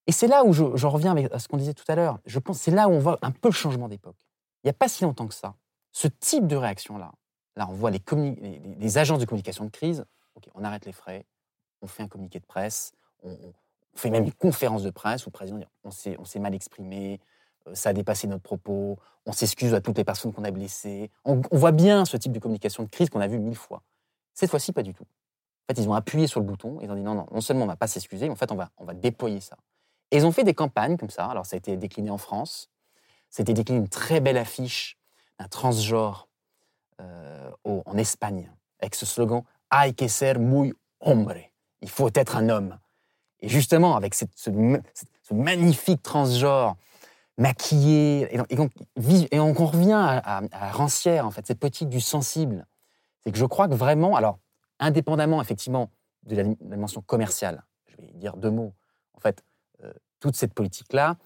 Et 0.06 0.12
c'est 0.12 0.26
là 0.26 0.44
où 0.44 0.52
je, 0.52 0.86
reviens 0.86 1.12
avec- 1.12 1.32
à 1.32 1.38
ce 1.38 1.48
qu'on 1.48 1.56
disait 1.56 1.74
tout 1.74 1.84
à 1.88 1.94
l'heure. 1.94 2.18
Je 2.26 2.38
pense 2.38 2.58
c'est 2.58 2.70
là 2.70 2.88
où 2.88 2.92
on 2.92 2.98
voit 2.98 3.18
un 3.22 3.30
peu 3.30 3.48
le 3.48 3.54
changement 3.54 3.88
d'époque. 3.88 4.16
Il 4.62 4.66
n'y 4.66 4.70
a 4.70 4.74
pas 4.74 4.88
si 4.88 5.04
longtemps 5.04 5.26
que 5.26 5.34
ça. 5.34 5.54
Ce 5.92 6.08
type 6.08 6.46
de 6.46 6.56
réaction-là, 6.56 7.12
là, 7.56 7.66
on 7.68 7.74
voit 7.74 7.90
les, 7.90 8.98
agences 8.98 9.20
de 9.20 9.24
communication 9.24 9.64
de 9.64 9.70
crise. 9.70 10.04
Ok, 10.34 10.48
on 10.54 10.64
arrête 10.64 10.84
les 10.84 10.92
frais, 10.92 11.24
on 11.80 11.86
fait 11.86 12.02
un 12.02 12.08
communiqué 12.08 12.40
de 12.40 12.44
presse, 12.44 12.92
on, 13.22 13.36
fait 13.94 14.10
même 14.10 14.24
une 14.24 14.32
conférence 14.32 14.82
de 14.82 14.90
presse 14.90 15.24
où 15.24 15.28
le 15.28 15.32
président 15.32 15.58
dit 15.58 15.66
on 15.84 16.24
s'est 16.24 16.40
mal 16.40 16.52
exprimé, 16.52 17.20
euh, 17.68 17.74
ça 17.74 17.90
a 17.90 17.92
dépassé 17.92 18.26
notre 18.26 18.42
propos, 18.42 18.98
on 19.24 19.30
s'excuse 19.30 19.72
à 19.72 19.80
toutes 19.80 19.96
les 19.96 20.04
personnes 20.04 20.32
qu'on 20.32 20.42
a 20.42 20.50
blessées. 20.50 21.12
On, 21.24 21.40
voit 21.52 21.70
bien 21.70 22.04
ce 22.04 22.16
type 22.16 22.32
de 22.32 22.40
communication 22.40 22.82
de 22.82 22.88
crise 22.88 23.08
qu'on 23.08 23.20
a 23.20 23.28
vu 23.28 23.38
mille 23.38 23.56
fois. 23.56 23.82
Cette 24.34 24.50
fois-ci, 24.50 24.72
pas 24.72 24.82
du 24.82 24.94
tout. 24.94 25.04
En 25.04 25.72
fait, 25.72 25.80
ils 25.80 25.88
ont 25.88 25.94
appuyé 25.94 26.26
sur 26.26 26.40
le 26.40 26.46
bouton 26.46 26.80
et 26.80 26.84
ils 26.86 26.90
ont 26.90 26.96
dit 26.96 27.02
non, 27.02 27.14
non, 27.14 27.26
non 27.30 27.40
seulement 27.40 27.62
on 27.62 27.66
ne 27.66 27.72
va 27.72 27.76
pas 27.76 27.86
s'excuser, 27.86 28.26
mais 28.26 28.32
en 28.32 28.36
fait, 28.36 28.50
on 28.50 28.84
va 28.84 28.94
déployer 28.94 29.40
ça. 29.40 29.56
Et 30.14 30.18
ils 30.18 30.26
ont 30.26 30.30
fait 30.30 30.44
des 30.44 30.54
campagnes 30.54 30.96
comme 30.96 31.10
ça. 31.10 31.26
Alors, 31.26 31.44
ça 31.44 31.56
a 31.56 31.58
été 31.58 31.76
décliné 31.76 32.08
en 32.08 32.18
France. 32.18 32.70
C'était 33.30 33.52
décliné 33.52 33.80
une 33.80 33.88
très 33.88 34.20
belle 34.20 34.36
affiche 34.36 34.96
d'un 35.40 35.48
transgenre 35.48 36.28
euh, 37.00 37.50
en 37.64 37.96
Espagne, 37.98 38.48
avec 38.78 38.94
ce 38.94 39.06
slogan 39.06 39.42
Hay 39.70 39.92
que 39.92 40.06
ser 40.06 40.34
muy 40.38 40.72
hombre. 41.00 41.34
Il 41.80 41.88
faut 41.88 42.10
être 42.14 42.36
un 42.36 42.48
homme. 42.48 42.78
Et 43.40 43.48
justement, 43.48 43.96
avec 43.96 44.14
cette- 44.14 44.30
ce, 44.36 44.50
ma- 44.50 44.78
ce 45.22 45.34
magnifique 45.34 46.00
transgenre 46.00 46.76
maquillé, 47.36 48.28
et, 48.32 48.54
donc- 48.54 48.70
et 49.32 49.40
on 49.40 49.52
revient 49.52 50.20
à, 50.22 50.70
Rancière, 50.70 51.26
en 51.26 51.32
fait, 51.32 51.44
cette 51.44 51.58
politique 51.58 51.88
du 51.88 52.00
sensible. 52.00 52.64
C'est 53.24 53.32
que 53.32 53.38
je 53.38 53.46
crois 53.46 53.66
que 53.66 53.74
vraiment, 53.74 54.14
alors, 54.14 54.38
indépendamment 54.78 55.42
effectivement 55.42 55.90
de 56.22 56.36
la 56.36 56.44
dim- 56.44 56.56
dimension 56.60 57.02
commerciale, 57.02 57.64
je 57.86 57.96
vais 57.96 58.12
dire 58.12 58.36
deux 58.36 58.52
mots, 58.52 58.72
en 59.14 59.20
fait, 59.20 59.42
toute 60.24 60.36
cette 60.36 60.54
politique-là 60.54 61.18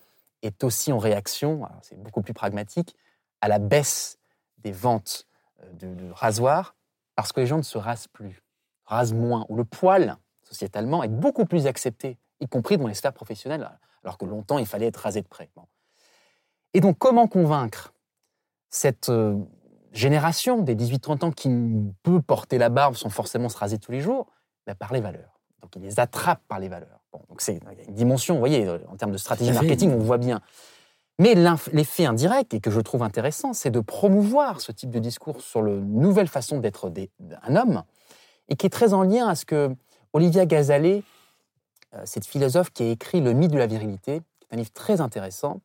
est 0.43 0.65
aussi 0.65 0.93
en 0.93 0.99
réaction, 0.99 1.69
c'est 1.83 1.97
beaucoup 2.03 2.21
plus 2.21 2.35
pragmatique, 2.35 2.97
à 3.41 3.47
la 3.47 3.61
baisse 3.61 4.19
des 4.57 4.73
ventes 4.73 5.29
euh, 5.63 5.73
de, 5.75 6.11
rasoirs, 6.11 6.75
parce 7.15 7.33
que 7.33 7.39
les 7.39 7.47
gens 7.47 7.59
ne 7.59 7.63
se 7.63 7.79
rasent 7.79 8.09
plus, 8.09 8.43
rasent 8.87 9.13
moins, 9.13 9.47
ou 9.51 9.55
le 9.55 9.65
poil, 9.65 10.17
sociétalement, 10.43 11.05
est 11.05 11.09
beaucoup 11.09 11.45
plus 11.45 11.69
accepté, 11.69 12.19
y 12.41 12.49
compris 12.49 12.77
dans 12.77 12.89
les 12.89 12.95
sphères 12.95 13.13
professionnelles, 13.13 13.71
alors 14.03 14.19
que 14.19 14.25
longtemps, 14.25 14.59
il 14.59 14.67
fallait 14.67 14.87
être 14.87 14.97
rasé 14.97 15.23
de 15.23 15.29
près. 15.29 15.49
Et 16.75 16.81
donc, 16.81 16.99
comment 16.99 17.29
convaincre 17.29 17.95
cette 18.69 19.11
euh, 19.11 19.39
génération 19.93 20.61
des 20.63 20.75
18-30 20.75 21.25
ans 21.25 21.31
qui 21.31 21.51
peut 22.03 22.21
porter 22.21 22.59
la 22.59 22.69
barbe 22.69 22.97
sans 22.97 23.11
forcément 23.11 23.49
se 23.49 23.59
raser 23.59 23.79
tous 23.79 23.93
les 23.93 24.01
jours? 24.01 24.27
Ben, 24.67 24.75
Par 24.75 24.93
les 24.93 25.01
valeurs. 25.01 25.39
Donc, 25.63 25.77
il 25.77 25.83
les 25.83 26.01
attrape 26.01 26.43
par 26.49 26.59
les 26.59 26.69
valeurs. 26.69 26.98
Bon, 27.13 27.21
donc, 27.29 27.41
c'est 27.41 27.61
une 27.87 27.95
dimension, 27.95 28.35
vous 28.35 28.41
voyez, 28.41 28.69
en 28.69 28.97
termes 28.97 29.13
de 29.13 29.19
stratégie 29.19 29.53
marketing, 29.53 29.93
on 29.93 29.99
voit 29.99 30.19
bien. 30.19 30.41
Mais 31.19 31.35
l'effet 31.73 32.05
indirect, 32.05 32.55
et 32.55 32.61
que 32.61 32.71
je 32.71 32.81
trouve 32.81 33.03
intéressant, 33.03 33.53
c'est 33.53 33.71
de 33.71 33.81
promouvoir 33.81 34.61
ce 34.61 34.71
type 34.71 34.91
de 34.91 35.01
discours 35.01 35.41
sur 35.41 35.63
la 35.63 35.73
nouvelle 35.73 36.29
façon 36.29 36.59
d'être 36.59 36.93
un 37.43 37.57
homme, 37.57 37.83
et 38.49 38.57
qui 38.57 38.67
est 38.67 38.71
très 38.71 38.93
en 38.93 39.03
lien 39.03 39.27
à 39.27 39.35
ce 39.35 39.45
que 39.45 39.75
Olivia 40.13 40.47
Gazalet, 40.47 41.03
euh, 41.95 42.03
cette 42.05 42.27
philosophe 42.27 42.71
qui 42.71 42.83
a 42.85 42.91
écrit 42.91 43.21
Le 43.21 43.33
mythe 43.33 43.51
de 43.51 43.59
la 43.59 43.67
virilité, 43.67 44.21
qui 44.41 44.47
est 44.51 44.55
un 44.55 44.57
livre 44.57 44.73
très 44.73 45.01
intéressant, 45.01 45.61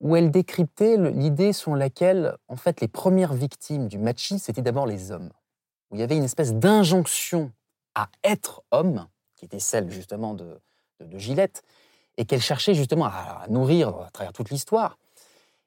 où 0.00 0.16
elle 0.16 0.30
décryptait 0.30 0.96
l'idée 0.96 1.52
selon 1.52 1.76
laquelle, 1.76 2.36
en 2.48 2.56
fait, 2.56 2.80
les 2.80 2.88
premières 2.88 3.34
victimes 3.34 3.88
du 3.88 3.98
machisme, 3.98 4.38
c'était 4.38 4.62
d'abord 4.62 4.86
les 4.86 5.12
hommes. 5.12 5.30
Où 5.90 5.96
il 5.96 6.00
y 6.00 6.02
avait 6.02 6.16
une 6.16 6.24
espèce 6.24 6.52
d'injonction 6.54 7.52
à 7.94 8.08
être 8.24 8.62
homme, 8.70 9.06
qui 9.42 9.46
était 9.46 9.58
celle 9.58 9.90
justement 9.90 10.34
de, 10.34 10.60
de, 11.00 11.18
Gillette, 11.18 11.64
et 12.16 12.24
qu'elle 12.24 12.40
cherchait 12.40 12.74
justement 12.74 13.06
à, 13.06 13.44
nourrir 13.48 13.88
à 13.88 14.10
travers 14.12 14.32
toute 14.32 14.50
l'histoire. 14.50 14.98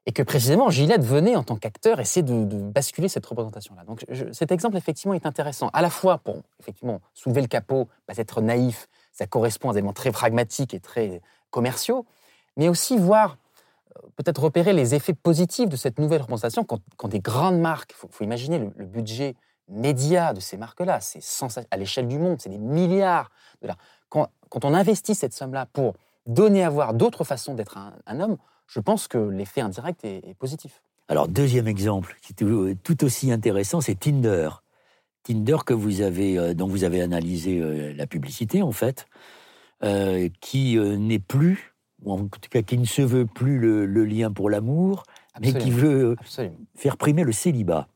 Et 0.06 0.14
que 0.14 0.24
précisément, 0.24 0.70
Gillette 0.70 1.04
venait 1.04 1.36
en 1.36 1.44
tant 1.44 1.58
qu'acteur 1.58 2.00
essayer 2.00 2.24
de, 2.24 2.46
basculer 2.46 3.10
cette 3.10 3.26
représentation-là. 3.26 3.84
Donc 3.84 4.06
cet 4.32 4.54
exemple, 4.54 4.78
effectivement, 4.78 5.14
est 5.14 5.26
intéressant. 5.26 5.70
À 5.74 5.82
la 5.82 5.90
fois 5.90 6.20
pour, 6.20 6.38
effectivement, 6.62 7.02
soulever 7.14 7.42
le 7.42 7.48
capot, 7.48 7.90
pas 8.06 8.16
être 8.16 8.40
naïf, 8.40 8.88
ça 9.12 9.28
correspond 9.28 9.72
à 9.72 9.74
des 9.74 9.80
éléments 9.80 9.92
très 9.92 10.14
pragmatiques 10.14 10.74
et 10.74 10.80
très 10.80 11.22
commerciaux, 11.50 12.06
mais 12.56 12.70
aussi 12.70 12.98
voir, 12.98 13.36
euh, 13.98 14.08
peut-être 14.16 14.42
repérer 14.42 14.72
les 14.72 14.96
effets 14.96 15.14
positifs 15.14 15.68
de 15.68 15.76
cette 15.76 16.00
nouvelle 16.00 16.22
représentation 16.22 16.64
quand, 16.64 16.80
quand 16.96 17.10
des 17.10 17.20
grandes 17.20 17.60
marques, 17.60 17.92
il 17.92 18.10
faut, 18.10 18.24
imaginer 18.24 18.60
le 18.60 18.86
budget 18.86 19.36
média 19.68 20.34
de 20.34 20.40
ces 20.40 20.58
marques-là, 20.58 21.00
c'est 21.02 21.22
à 21.72 21.78
l'échelle 21.78 22.08
du 22.08 22.20
monde, 22.20 22.40
c'est 22.40 22.50
des 22.50 22.58
milliards 22.58 23.30
de 23.56 23.68
dollars. 23.68 23.78
Quand, 24.10 24.28
quand 24.50 24.66
on 24.66 24.74
investit 24.74 25.16
cette 25.16 25.34
somme-là 25.34 25.66
pour 25.66 25.94
donner 26.28 26.64
à 26.64 26.70
voir 26.70 26.94
d'autres 26.94 27.24
façons 27.24 27.54
d'être 27.54 27.78
un, 27.78 27.94
un 28.06 28.20
homme, 28.20 28.38
je 28.68 28.80
pense 28.80 29.08
que 29.08 29.18
l'effet 29.18 29.62
indirect 29.62 30.06
est, 30.06 30.28
est 30.28 30.34
positif. 30.34 30.82
Alors, 31.08 31.28
deuxième 31.28 31.68
exemple, 31.68 32.16
qui 32.22 32.34
est 32.34 32.36
tout, 32.36 32.74
tout 32.84 33.04
aussi 33.04 33.32
intéressant, 33.32 33.82
c'est 33.82 33.96
Tinder. 33.96 34.50
Tinder 35.24 35.58
que 35.66 35.74
vous 35.74 36.02
avez, 36.02 36.38
euh, 36.38 36.54
dont 36.54 36.68
vous 36.68 36.84
avez 36.84 37.02
analysé 37.02 37.60
euh, 37.60 37.94
la 37.94 38.08
publicité, 38.08 38.62
en 38.64 38.72
fait, 38.72 39.08
euh, 39.84 40.30
qui 40.42 40.78
euh, 40.78 40.98
n'est 40.98 41.20
plus, 41.20 41.76
ou 42.04 42.14
en 42.14 42.28
tout 42.28 42.50
cas 42.50 42.62
qui 42.62 42.78
ne 42.78 42.86
se 42.86 43.02
veut 43.02 43.26
plus 43.26 43.60
le, 43.60 43.86
le 43.86 44.06
lien 44.06 44.32
pour 44.32 44.50
l'amour, 44.50 45.04
mais 45.42 45.54
qui 45.54 45.70
veut 45.70 46.12
euh, 46.12 46.16
Absolument. 46.20 46.56
faire 46.76 46.98
primer 46.98 47.24
le 47.24 47.32
célibat. 47.32 47.88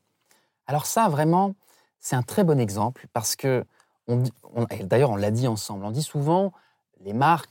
Alors 0.66 0.86
ça, 0.86 1.08
vraiment, 1.08 1.54
c'est 2.00 2.16
un 2.16 2.22
très 2.22 2.44
bon 2.44 2.58
exemple 2.58 3.06
parce 3.12 3.36
que, 3.36 3.64
on 4.08 4.24
d'ailleurs, 4.82 5.10
on 5.10 5.16
l'a 5.16 5.30
dit 5.30 5.46
ensemble, 5.46 5.84
on 5.84 5.90
dit 5.90 6.02
souvent, 6.02 6.52
les 7.00 7.12
marques 7.12 7.50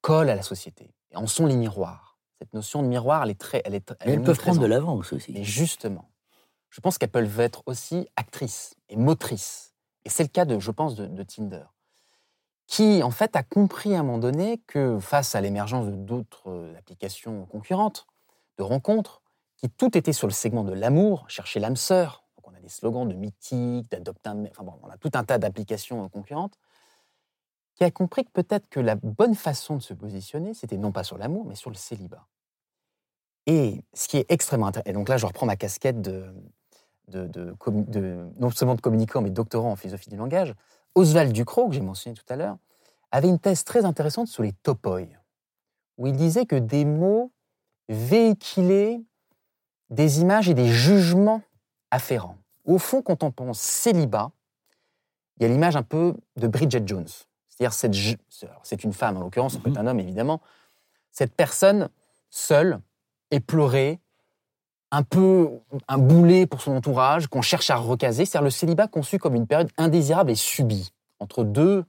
collent 0.00 0.30
à 0.30 0.36
la 0.36 0.42
société 0.42 0.94
et 1.10 1.16
en 1.16 1.26
sont 1.26 1.46
les 1.46 1.56
miroirs. 1.56 2.18
Cette 2.38 2.54
notion 2.54 2.82
de 2.82 2.88
miroir, 2.88 3.24
elle 3.24 3.30
est 3.30 3.40
très, 3.40 3.62
elle 3.64 3.74
est, 3.74 3.80
peuvent 3.80 4.38
prendre 4.38 4.60
de 4.60 4.66
l'avance 4.66 5.12
aussi. 5.12 5.32
Mais 5.32 5.42
justement, 5.42 6.08
je 6.70 6.80
pense 6.80 6.98
qu'elles 6.98 7.10
peuvent 7.10 7.40
être 7.40 7.62
aussi 7.66 8.08
actrices 8.14 8.76
et 8.88 8.96
motrices. 8.96 9.74
Et 10.04 10.08
c'est 10.08 10.22
le 10.22 10.28
cas, 10.28 10.44
de, 10.44 10.60
je 10.60 10.70
pense, 10.70 10.94
de, 10.94 11.06
de 11.06 11.22
Tinder, 11.24 11.64
qui, 12.66 13.02
en 13.02 13.10
fait, 13.10 13.34
a 13.34 13.42
compris 13.42 13.94
à 13.96 14.00
un 14.00 14.02
moment 14.04 14.18
donné 14.18 14.58
que 14.66 14.98
face 15.00 15.34
à 15.34 15.40
l'émergence 15.40 15.86
de 15.86 15.96
d'autres 15.96 16.48
euh, 16.48 16.78
applications 16.78 17.46
concurrentes, 17.46 18.06
de 18.58 18.62
rencontres, 18.62 19.22
qui 19.56 19.68
tout 19.68 19.98
était 19.98 20.12
sur 20.12 20.28
le 20.28 20.32
segment 20.32 20.62
de 20.62 20.72
l'amour, 20.72 21.24
chercher 21.28 21.58
l'âme 21.58 21.76
sœur. 21.76 22.24
Des 22.68 22.74
slogans 22.74 23.08
de 23.08 23.14
mythique, 23.14 23.90
d'adopte 23.90 24.26
un... 24.26 24.44
Enfin 24.44 24.62
bon, 24.62 24.74
on 24.82 24.90
a 24.90 24.98
tout 24.98 25.10
un 25.14 25.24
tas 25.24 25.38
d'applications 25.38 26.04
euh, 26.04 26.08
concurrentes, 26.08 26.58
qui 27.74 27.82
a 27.82 27.90
compris 27.90 28.26
que 28.26 28.30
peut-être 28.30 28.68
que 28.68 28.78
la 28.78 28.94
bonne 28.94 29.34
façon 29.34 29.76
de 29.76 29.82
se 29.82 29.94
positionner, 29.94 30.52
c'était 30.52 30.76
non 30.76 30.92
pas 30.92 31.02
sur 31.02 31.16
l'amour, 31.16 31.46
mais 31.46 31.54
sur 31.54 31.70
le 31.70 31.76
célibat. 31.76 32.26
Et 33.46 33.82
ce 33.94 34.06
qui 34.06 34.18
est 34.18 34.30
extrêmement 34.30 34.66
intéressant, 34.66 34.90
et 34.90 34.92
donc 34.92 35.08
là 35.08 35.16
je 35.16 35.24
reprends 35.24 35.46
ma 35.46 35.56
casquette 35.56 36.02
de, 36.02 36.34
non 37.10 38.50
seulement 38.50 38.74
de 38.74 38.82
communicant, 38.82 39.22
mais 39.22 39.30
doctorant 39.30 39.70
en 39.70 39.76
philosophie 39.76 40.10
du 40.10 40.16
langage, 40.16 40.54
Oswald 40.94 41.32
Ducrot, 41.32 41.68
que 41.68 41.74
j'ai 41.74 41.80
mentionné 41.80 42.14
tout 42.14 42.30
à 42.30 42.36
l'heure, 42.36 42.58
avait 43.12 43.28
une 43.28 43.38
thèse 43.38 43.64
très 43.64 43.86
intéressante 43.86 44.28
sur 44.28 44.42
les 44.42 44.52
topoi, 44.52 45.06
où 45.96 46.06
il 46.06 46.16
disait 46.16 46.44
que 46.44 46.56
des 46.56 46.84
mots 46.84 47.32
véhiculaient 47.88 49.00
des 49.88 50.20
images 50.20 50.50
et 50.50 50.54
des 50.54 50.68
jugements 50.68 51.40
afférents. 51.90 52.36
Au 52.68 52.76
fond, 52.78 53.00
quand 53.00 53.22
on 53.22 53.30
pense 53.30 53.58
célibat, 53.58 54.30
il 55.38 55.42
y 55.42 55.46
a 55.46 55.48
l'image 55.48 55.74
un 55.74 55.82
peu 55.82 56.14
de 56.36 56.46
Bridget 56.46 56.82
Jones. 56.86 57.08
C'est-à-dire, 57.48 57.72
cette 57.72 57.96
c'est 58.62 58.84
une 58.84 58.92
femme 58.92 59.16
en 59.16 59.20
l'occurrence, 59.20 59.54
ça 59.54 59.58
peut 59.58 59.70
être 59.70 59.78
un 59.78 59.86
homme 59.86 59.98
évidemment, 59.98 60.42
cette 61.10 61.34
personne 61.34 61.88
seule, 62.28 62.78
éplorée, 63.30 64.00
un 64.90 65.02
peu 65.02 65.50
un 65.88 65.98
boulet 65.98 66.46
pour 66.46 66.60
son 66.60 66.76
entourage, 66.76 67.26
qu'on 67.26 67.42
cherche 67.42 67.70
à 67.70 67.76
recaser, 67.76 68.26
c'est-à-dire 68.26 68.44
le 68.44 68.50
célibat 68.50 68.86
conçu 68.86 69.18
comme 69.18 69.34
une 69.34 69.46
période 69.46 69.70
indésirable 69.78 70.30
et 70.30 70.34
subie, 70.34 70.92
entre 71.20 71.44
deux 71.44 71.84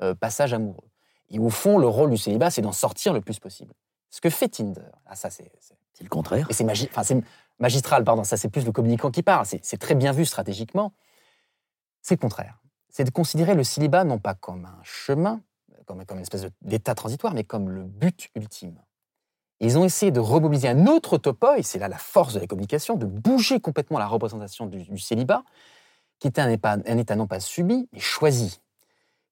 euh, 0.00 0.14
passages 0.14 0.54
amoureux. 0.54 0.88
Et 1.28 1.38
au 1.38 1.50
fond, 1.50 1.76
le 1.76 1.86
rôle 1.86 2.10
du 2.10 2.16
célibat, 2.16 2.50
c'est 2.50 2.62
d'en 2.62 2.72
sortir 2.72 3.12
le 3.12 3.20
plus 3.20 3.38
possible. 3.38 3.74
Ce 4.08 4.20
que 4.22 4.30
fait 4.30 4.48
Tinder, 4.48 4.80
ah, 5.06 5.14
ça 5.14 5.28
c'est 5.30 5.50
le 6.00 6.08
contraire. 6.08 6.46
et 6.50 6.52
c'est 6.52 6.64
magique. 6.64 6.90
Enfin, 6.90 7.02
c'est 7.02 7.22
magistral, 7.62 8.02
pardon, 8.02 8.24
ça 8.24 8.36
c'est 8.36 8.48
plus 8.48 8.66
le 8.66 8.72
communicant 8.72 9.10
qui 9.10 9.22
parle, 9.22 9.46
c'est 9.46 9.78
très 9.78 9.94
bien 9.94 10.12
vu 10.12 10.26
stratégiquement. 10.26 10.92
C'est 12.02 12.16
le 12.16 12.20
contraire. 12.20 12.58
C'est 12.90 13.04
de 13.04 13.10
considérer 13.10 13.54
le 13.54 13.64
célibat 13.64 14.04
non 14.04 14.18
pas 14.18 14.34
comme 14.34 14.66
un 14.66 14.80
chemin, 14.82 15.40
comme, 15.86 16.02
une 16.10 16.18
espèce 16.18 16.46
d'état 16.60 16.94
transitoire, 16.94 17.32
mais 17.32 17.44
comme 17.44 17.70
le 17.70 17.84
but 17.84 18.28
ultime. 18.34 18.76
Ils 19.60 19.78
ont 19.78 19.84
essayé 19.84 20.10
de 20.10 20.18
remobiliser 20.18 20.68
un 20.68 20.88
autre 20.88 21.18
topo, 21.18 21.46
c'est 21.62 21.78
là 21.78 21.86
la 21.86 21.98
force 21.98 22.34
de 22.34 22.40
la 22.40 22.48
communication, 22.48 22.96
de 22.96 23.06
bouger 23.06 23.60
complètement 23.60 24.00
la 24.00 24.08
représentation 24.08 24.66
du, 24.66 24.98
célibat, 24.98 25.44
qui 26.18 26.26
est 26.26 26.40
un 26.40 26.50
état, 26.50 26.78
un 26.84 26.98
état 26.98 27.14
non 27.14 27.28
pas 27.28 27.38
subi, 27.38 27.88
mais 27.92 28.00
choisi, 28.00 28.60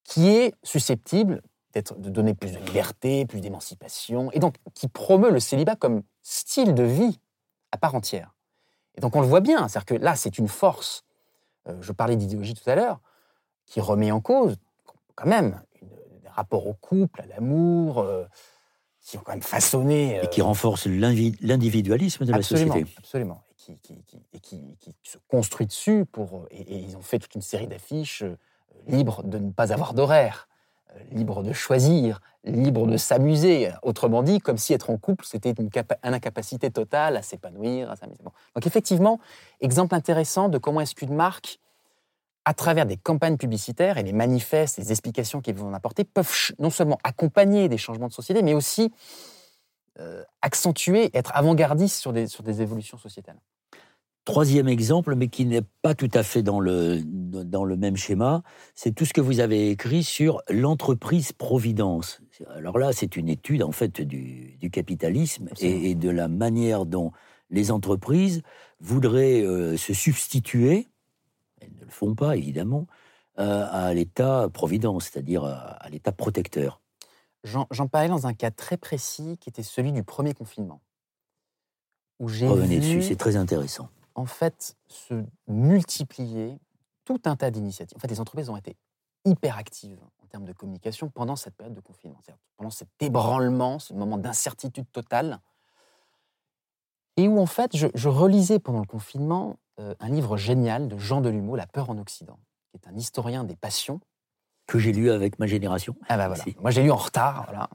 qui 0.05 0.29
est 0.29 0.55
susceptible 0.63 1.43
de 1.75 2.11
donner 2.11 2.35
plus 2.35 2.53
de 2.53 2.59
liberté, 2.59 3.27
plus 3.27 3.41
d'émancipation, 3.41 4.31
et 4.31 4.39
donc 4.39 4.55
qui 4.75 4.87
promeut 4.87 5.31
le 5.31 5.41
célibat 5.41 5.75
comme 5.75 6.03
style 6.23 6.75
de 6.75 6.85
vie 6.85 7.19
à 7.73 7.77
part 7.77 7.95
entière. 7.95 8.35
Et 8.97 9.01
donc 9.01 9.17
on 9.17 9.21
le 9.21 9.27
voit 9.27 9.41
bien, 9.41 9.69
c'est-à-dire 9.69 9.87
que 9.87 9.95
là, 9.95 10.17
c'est 10.17 10.39
une 10.39 10.49
force. 10.49 11.05
Euh, 11.69 11.77
je 11.81 11.93
parlais 11.93 12.17
d'idéologie 12.17 12.55
tout 12.55 12.69
à 12.69 12.75
l'heure, 12.75 13.01
qui 13.67 13.81
remet 13.81 14.11
en 14.11 14.21
cause, 14.21 14.57
quand 15.15 15.29
même, 15.29 15.63
des 16.23 16.29
rapports 16.29 16.67
au 16.67 16.75
couple, 16.75 17.21
à 17.21 17.27
l'amour, 17.27 17.99
euh, 17.99 18.25
qui 19.01 19.17
ont 19.17 19.21
quand 19.21 19.33
même 19.33 19.43
façonné. 19.43 20.23
et 20.23 20.29
qui 20.29 20.41
euh, 20.41 20.45
renforcent 20.45 20.87
l'individualisme 20.87 22.25
de 22.25 22.33
la 22.33 22.43
société. 22.43 22.85
Absolument. 22.99 23.43
Et 23.69 23.77
qui, 23.77 24.03
qui, 24.03 24.19
et 24.33 24.41
qui, 24.41 24.77
se 25.03 25.19
construit 25.29 25.67
dessus 25.67 26.05
pour. 26.05 26.47
Et, 26.51 26.79
ils 26.79 26.97
ont 26.97 27.03
fait 27.03 27.19
toute 27.19 27.35
une 27.35 27.43
série 27.43 27.69
d'affiches 27.69 28.25
libres 28.87 29.23
de 29.23 29.39
ne 29.39 29.53
pas 29.53 29.73
avoir 29.73 29.95
d'horaire, 29.95 30.49
libres 31.11 31.43
de 31.43 31.53
choisir, 31.53 32.21
libres 32.45 32.87
de 32.87 32.97
s'amuser. 32.97 33.71
Autrement 33.83 34.23
dit, 34.23 34.39
comme 34.39 34.59
si 34.59 34.73
être 34.73 34.91
en 34.91 34.97
couple, 34.97 35.25
c'était 35.27 35.53
une, 35.59 35.71
incapacité 36.03 36.71
totale 36.71 37.17
à 37.17 37.23
s'épanouir, 37.23 37.91
à 37.91 37.97
s'amuser. 37.97 38.23
Donc 38.23 38.67
effectivement, 38.67 39.21
exemple 39.61 39.95
intéressant 39.95 40.49
de 40.49 40.59
comment 40.59 40.81
est-ce 40.81 40.95
qu'une 40.95 41.15
marque 41.15 41.59
à 42.45 42.55
travers 42.55 42.87
des 42.87 42.97
campagnes 42.97 43.37
publicitaires 43.37 43.99
et 43.99 44.03
les 44.03 44.13
manifestes, 44.13 44.79
les 44.79 44.91
explications 44.91 45.41
qu'ils 45.41 45.55
vont 45.55 45.73
apporter, 45.75 46.05
peuvent 46.05 46.53
non 46.59 46.71
seulement 46.71 46.99
accompagner 47.05 47.69
des 47.69 47.79
changements 47.79 48.09
de 48.09 48.13
société, 48.13 48.43
mais 48.43 48.55
aussi 48.55 48.93
euh, 49.99 50.25
accentuer, 50.41 51.11
être 51.15 51.31
avant-gardistes 51.35 51.97
sur 51.97 52.13
des, 52.13 52.27
sur 52.27 52.43
des 52.43 52.63
évolutions 52.63 52.97
sociétales. 52.97 53.39
Troisième 54.25 54.69
exemple, 54.69 55.15
mais 55.15 55.29
qui 55.29 55.47
n'est 55.47 55.63
pas 55.83 55.95
tout 55.95 56.11
à 56.13 56.23
fait 56.23 56.43
dans 56.43 56.61
le, 56.61 57.01
dans 57.03 57.65
le 57.65 57.77
même 57.77 57.97
schéma, 57.97 58.43
c'est 58.75 58.95
tout 58.95 59.05
ce 59.05 59.13
que 59.13 59.21
vous 59.21 59.41
avez 59.41 59.71
écrit 59.71 60.05
sur 60.05 60.43
l'entreprise 60.51 61.33
Providence. 61.33 62.21
Alors 62.55 62.79
là, 62.79 62.93
c'est 62.93 63.17
une 63.17 63.29
étude 63.29 63.63
en 63.63 63.73
fait 63.73 64.01
du, 64.01 64.57
du 64.61 64.71
capitalisme 64.71 65.49
et, 65.61 65.95
de 65.95 66.11
la 66.11 66.29
manière 66.29 66.87
dont 66.87 67.13
les 67.51 67.71
entreprises 67.71 68.43
voudraient 68.81 69.43
euh, 69.43 69.77
se 69.77 69.93
substituer 69.93 70.91
elles 71.61 71.73
ne 71.79 71.85
le 71.85 71.91
font 71.91 72.15
pas 72.15 72.37
évidemment, 72.37 72.87
euh, 73.39 73.67
à 73.71 73.95
l'État-providence, 73.95 75.05
c'est-à-dire 75.05 75.45
à, 75.45 75.89
l'État 75.91 76.13
protecteur. 76.13 76.81
J'en 77.45 77.89
parlais 77.89 78.09
dans 78.09 78.27
un 78.27 78.35
cas 78.35 78.51
très 78.51 78.77
précis 78.77 79.39
qui 79.41 79.49
était 79.49 79.63
celui 79.63 79.93
du 79.93 80.03
premier 80.03 80.35
confinement. 80.35 80.83
Où 82.19 82.27
Revenez 82.27 82.81
dessus, 82.81 83.03
c'est 83.03 83.17
très 83.17 83.37
intéressant. 83.37 83.89
En 84.21 84.27
fait, 84.27 84.77
se 84.87 85.25
multiplier 85.49 86.59
tout 87.07 87.23
un 87.25 87.37
tas 87.37 87.51
d'initiatives. 87.51 87.97
En 87.97 88.01
fait, 88.01 88.09
les 88.09 88.21
entreprises 88.21 88.51
ont 88.51 88.57
été 88.57 88.77
hyper 89.25 89.57
actives 89.57 89.99
en 90.23 90.27
termes 90.27 90.45
de 90.45 90.53
communication 90.53 91.09
pendant 91.09 91.37
cette 91.37 91.55
période 91.57 91.75
de 91.75 91.81
confinement, 91.81 92.21
pendant 92.59 92.71
cet 92.71 92.89
ébranlement, 93.01 93.79
ce 93.79 93.95
moment 93.95 94.19
d'incertitude 94.19 94.91
totale, 94.93 95.41
et 97.17 97.29
où 97.29 97.41
en 97.41 97.47
fait, 97.47 97.75
je 97.75 98.09
relisais 98.09 98.59
pendant 98.59 98.81
le 98.81 98.87
confinement 98.87 99.57
euh, 99.81 99.95
un 100.01 100.11
livre 100.11 100.37
génial 100.37 100.89
de 100.89 100.99
Jean 100.99 101.23
Delumeau, 101.23 101.57
La 101.57 101.67
peur 101.67 101.89
en 101.89 101.97
Occident, 101.97 102.39
qui 102.71 102.77
est 102.77 102.87
un 102.87 102.97
historien 102.97 103.45
des 103.45 103.57
passions. 103.57 104.01
Que 104.67 104.79
j'ai 104.79 104.93
lu 104.93 105.11
avec 105.11 105.39
ma 105.39 105.47
génération. 105.47 105.97
Ah 106.09 106.19
bah 106.19 106.29
voilà. 106.29 106.45
Moi, 106.61 106.71
j'ai 106.71 106.83
lu 106.83 106.91
en 106.91 106.97
retard, 106.97 107.45
voilà. 107.47 107.71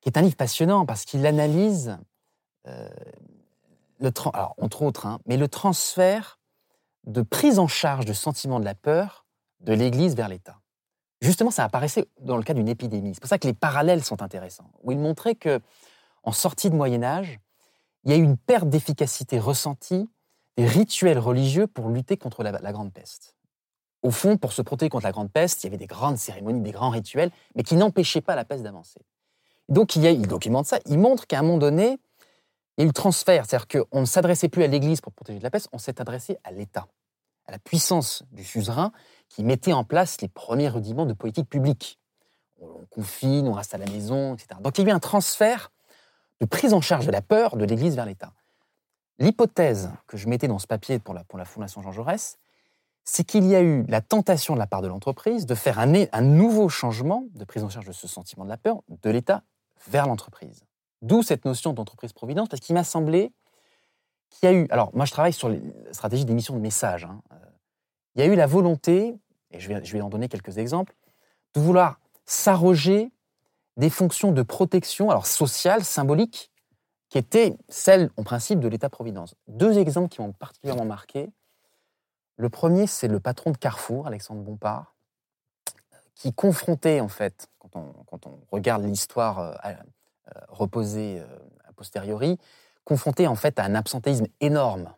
Qui 0.00 0.08
est 0.08 0.16
un 0.16 0.22
livre 0.22 0.36
passionnant 0.36 0.86
parce 0.86 1.04
qu'il 1.04 1.26
analyse, 1.26 1.98
euh, 2.68 2.88
entre 4.00 4.82
autres, 4.82 5.06
hein, 5.06 5.18
mais 5.26 5.36
le 5.36 5.48
transfert 5.48 6.38
de 7.06 7.22
prise 7.22 7.58
en 7.58 7.68
charge 7.68 8.04
de 8.04 8.12
sentiment 8.12 8.60
de 8.60 8.64
la 8.64 8.74
peur 8.74 9.26
de 9.60 9.72
l'Église 9.72 10.14
vers 10.14 10.28
l'État. 10.28 10.60
Justement, 11.20 11.50
ça 11.50 11.64
apparaissait 11.64 12.06
dans 12.20 12.36
le 12.36 12.42
cas 12.42 12.54
d'une 12.54 12.68
épidémie. 12.68 13.14
C'est 13.14 13.20
pour 13.20 13.28
ça 13.28 13.38
que 13.38 13.46
les 13.46 13.54
parallèles 13.54 14.04
sont 14.04 14.22
intéressants. 14.22 14.70
Où 14.82 14.92
il 14.92 14.98
montrait 14.98 15.34
que, 15.34 15.60
en 16.22 16.32
sortie 16.32 16.70
de 16.70 16.76
Moyen 16.76 17.02
Âge, 17.02 17.40
il 18.04 18.12
y 18.12 18.14
a 18.14 18.16
eu 18.16 18.22
une 18.22 18.36
perte 18.36 18.68
d'efficacité 18.68 19.38
ressentie 19.38 20.08
des 20.56 20.66
rituels 20.66 21.18
religieux 21.18 21.66
pour 21.66 21.88
lutter 21.88 22.16
contre 22.16 22.42
la, 22.42 22.72
grande 22.72 22.92
peste. 22.92 23.36
Au 24.02 24.10
fond, 24.10 24.36
pour 24.36 24.52
se 24.52 24.62
protéger 24.62 24.90
contre 24.90 25.04
la 25.04 25.12
grande 25.12 25.30
peste, 25.30 25.62
il 25.62 25.66
y 25.66 25.68
avait 25.68 25.76
des 25.76 25.86
grandes 25.86 26.18
cérémonies, 26.18 26.60
des 26.60 26.70
grands 26.70 26.90
rituels, 26.90 27.30
mais 27.54 27.62
qui 27.64 27.74
n'empêchaient 27.74 28.20
pas 28.20 28.36
la 28.36 28.44
peste 28.44 28.62
d'avancer. 28.62 29.00
Donc 29.68 29.96
il, 29.96 30.04
il 30.04 30.26
documente 30.26 30.66
ça, 30.66 30.78
il 30.86 30.98
montre 30.98 31.26
qu'à 31.26 31.40
un 31.40 31.42
moment 31.42 31.58
donné, 31.58 31.98
il 32.78 32.82
y 32.82 32.84
a 32.84 32.84
eu 32.84 32.86
le 32.86 32.92
transfert, 32.92 33.44
c'est-à-dire 33.44 33.66
qu'on 33.66 34.00
ne 34.00 34.06
s'adressait 34.06 34.48
plus 34.48 34.62
à 34.62 34.68
l'Église 34.68 35.00
pour 35.00 35.12
protéger 35.12 35.40
de 35.40 35.44
la 35.44 35.50
peste, 35.50 35.68
on 35.72 35.78
s'est 35.78 36.00
adressé 36.00 36.38
à 36.44 36.52
l'État, 36.52 36.86
à 37.46 37.50
la 37.50 37.58
puissance 37.58 38.22
du 38.30 38.44
suzerain 38.44 38.92
qui 39.28 39.42
mettait 39.42 39.72
en 39.72 39.82
place 39.82 40.20
les 40.20 40.28
premiers 40.28 40.68
rudiments 40.68 41.04
de 41.04 41.12
politique 41.12 41.48
publique. 41.48 41.98
On 42.60 42.86
confine, 42.90 43.48
on 43.48 43.52
reste 43.52 43.74
à 43.74 43.78
la 43.78 43.86
maison, 43.86 44.34
etc. 44.34 44.60
Donc 44.60 44.78
il 44.78 44.84
y 44.84 44.86
a 44.86 44.92
eu 44.92 44.94
un 44.94 45.00
transfert 45.00 45.72
de 46.40 46.46
prise 46.46 46.72
en 46.72 46.80
charge 46.80 47.04
de 47.04 47.10
la 47.10 47.20
peur 47.20 47.56
de 47.56 47.64
l'Église 47.64 47.96
vers 47.96 48.06
l'État. 48.06 48.32
L'hypothèse 49.18 49.90
que 50.06 50.16
je 50.16 50.28
mettais 50.28 50.46
dans 50.46 50.60
ce 50.60 50.68
papier 50.68 51.00
pour 51.00 51.14
la, 51.14 51.44
Fondation 51.44 51.82
Jean 51.82 51.90
Jaurès, 51.90 52.38
c'est 53.02 53.24
qu'il 53.24 53.44
y 53.46 53.56
a 53.56 53.60
eu 53.60 53.84
la 53.88 54.02
tentation 54.02 54.54
de 54.54 54.60
la 54.60 54.68
part 54.68 54.82
de 54.82 54.88
l'entreprise 54.88 55.46
de 55.46 55.56
faire 55.56 55.80
un 55.80 56.20
nouveau 56.20 56.68
changement 56.68 57.24
de 57.34 57.44
prise 57.44 57.64
en 57.64 57.70
charge 57.70 57.86
de 57.86 57.92
ce 57.92 58.06
sentiment 58.06 58.44
de 58.44 58.50
la 58.50 58.56
peur 58.56 58.82
de 58.88 59.10
l'État 59.10 59.42
vers 59.88 60.06
l'entreprise. 60.06 60.67
D'où 61.02 61.22
cette 61.22 61.44
notion 61.44 61.72
d'entreprise-providence, 61.72 62.48
parce 62.48 62.60
qu'il 62.60 62.74
m'a 62.74 62.84
semblé 62.84 63.32
qu'il 64.30 64.48
y 64.48 64.52
a 64.52 64.54
eu. 64.54 64.66
Alors, 64.70 64.94
moi, 64.94 65.04
je 65.04 65.12
travaille 65.12 65.32
sur 65.32 65.48
les 65.48 65.62
stratégies 65.92 66.24
d'émission 66.24 66.54
de 66.54 66.60
messages. 66.60 67.04
Hein, 67.04 67.22
euh, 67.32 67.36
il 68.14 68.20
y 68.20 68.24
a 68.24 68.26
eu 68.26 68.34
la 68.34 68.46
volonté, 68.46 69.16
et 69.50 69.60
je 69.60 69.68
vais, 69.68 69.84
je 69.84 69.92
vais 69.92 70.00
en 70.00 70.08
donner 70.08 70.28
quelques 70.28 70.58
exemples, 70.58 70.94
de 71.54 71.60
vouloir 71.60 72.00
s'arroger 72.26 73.10
des 73.76 73.90
fonctions 73.90 74.32
de 74.32 74.42
protection, 74.42 75.10
alors 75.10 75.26
sociale, 75.26 75.84
symbolique, 75.84 76.50
qui 77.08 77.16
était 77.16 77.56
celle, 77.68 78.10
en 78.16 78.22
principe, 78.22 78.60
de 78.60 78.68
l'État-providence. 78.68 79.34
Deux 79.46 79.78
exemples 79.78 80.08
qui 80.08 80.20
m'ont 80.20 80.32
particulièrement 80.32 80.84
marqué. 80.84 81.30
Le 82.36 82.50
premier, 82.50 82.86
c'est 82.86 83.08
le 83.08 83.20
patron 83.20 83.50
de 83.50 83.56
Carrefour, 83.56 84.06
Alexandre 84.06 84.42
Bompard, 84.42 84.94
qui 86.14 86.34
confrontait, 86.34 87.00
en 87.00 87.08
fait, 87.08 87.48
quand 87.58 88.26
on, 88.26 88.40
regarde 88.50 88.84
l'histoire 88.84 89.58
euh, 90.36 90.40
reposée 90.48 91.20
euh, 91.20 91.38
a 91.68 91.72
posteriori, 91.72 92.38
confronté 92.84 93.26
en 93.26 93.34
fait 93.34 93.58
à 93.58 93.64
un 93.64 93.74
absentéisme 93.74 94.26
énorme 94.40 94.92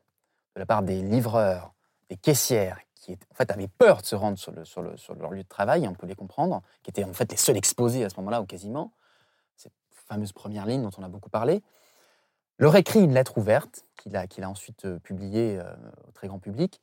de 0.55 0.61
la 0.61 0.67
part 0.67 0.83
des 0.83 1.03
livreurs, 1.03 1.75
des 2.09 2.17
caissières, 2.17 2.79
qui 2.95 3.13
en 3.13 3.35
fait 3.35 3.51
avaient 3.51 3.69
peur 3.69 4.03
de 4.03 4.07
se 4.07 4.15
rendre 4.15 4.39
sur, 4.39 4.53
le, 4.53 4.65
leur 5.19 5.31
lieu 5.31 5.43
de 5.43 5.49
travail, 5.49 5.87
on 5.89 5.95
peut 5.95 6.07
les 6.07 6.15
comprendre, 6.15 6.63
qui 6.83 6.91
étaient 6.91 7.05
en 7.05 7.13
fait 7.13 7.31
les 7.31 7.37
seuls 7.37 7.57
exposés 7.57 8.05
à 8.05 8.11
ce 8.11 8.17
moment-là, 8.17 8.43
ou 8.43 8.47
quasiment. 8.47 8.93
Cette 9.57 9.73
fameuse 10.07 10.33
première 10.33 10.67
ligne 10.67 10.83
dont 10.83 10.91
on 10.99 11.03
a 11.03 11.09
beaucoup 11.09 11.31
parlé 11.31 11.63
leur 12.59 12.77
écrit 12.77 13.01
une 13.01 13.15
lettre 13.15 13.39
ouverte 13.39 13.87
qu'il 13.97 14.15
a, 14.17 14.51
ensuite 14.51 14.85
euh, 14.85 14.99
publiée 14.99 15.61
au 16.07 16.13
très 16.13 16.29
grand 16.29 16.39
public, 16.39 16.81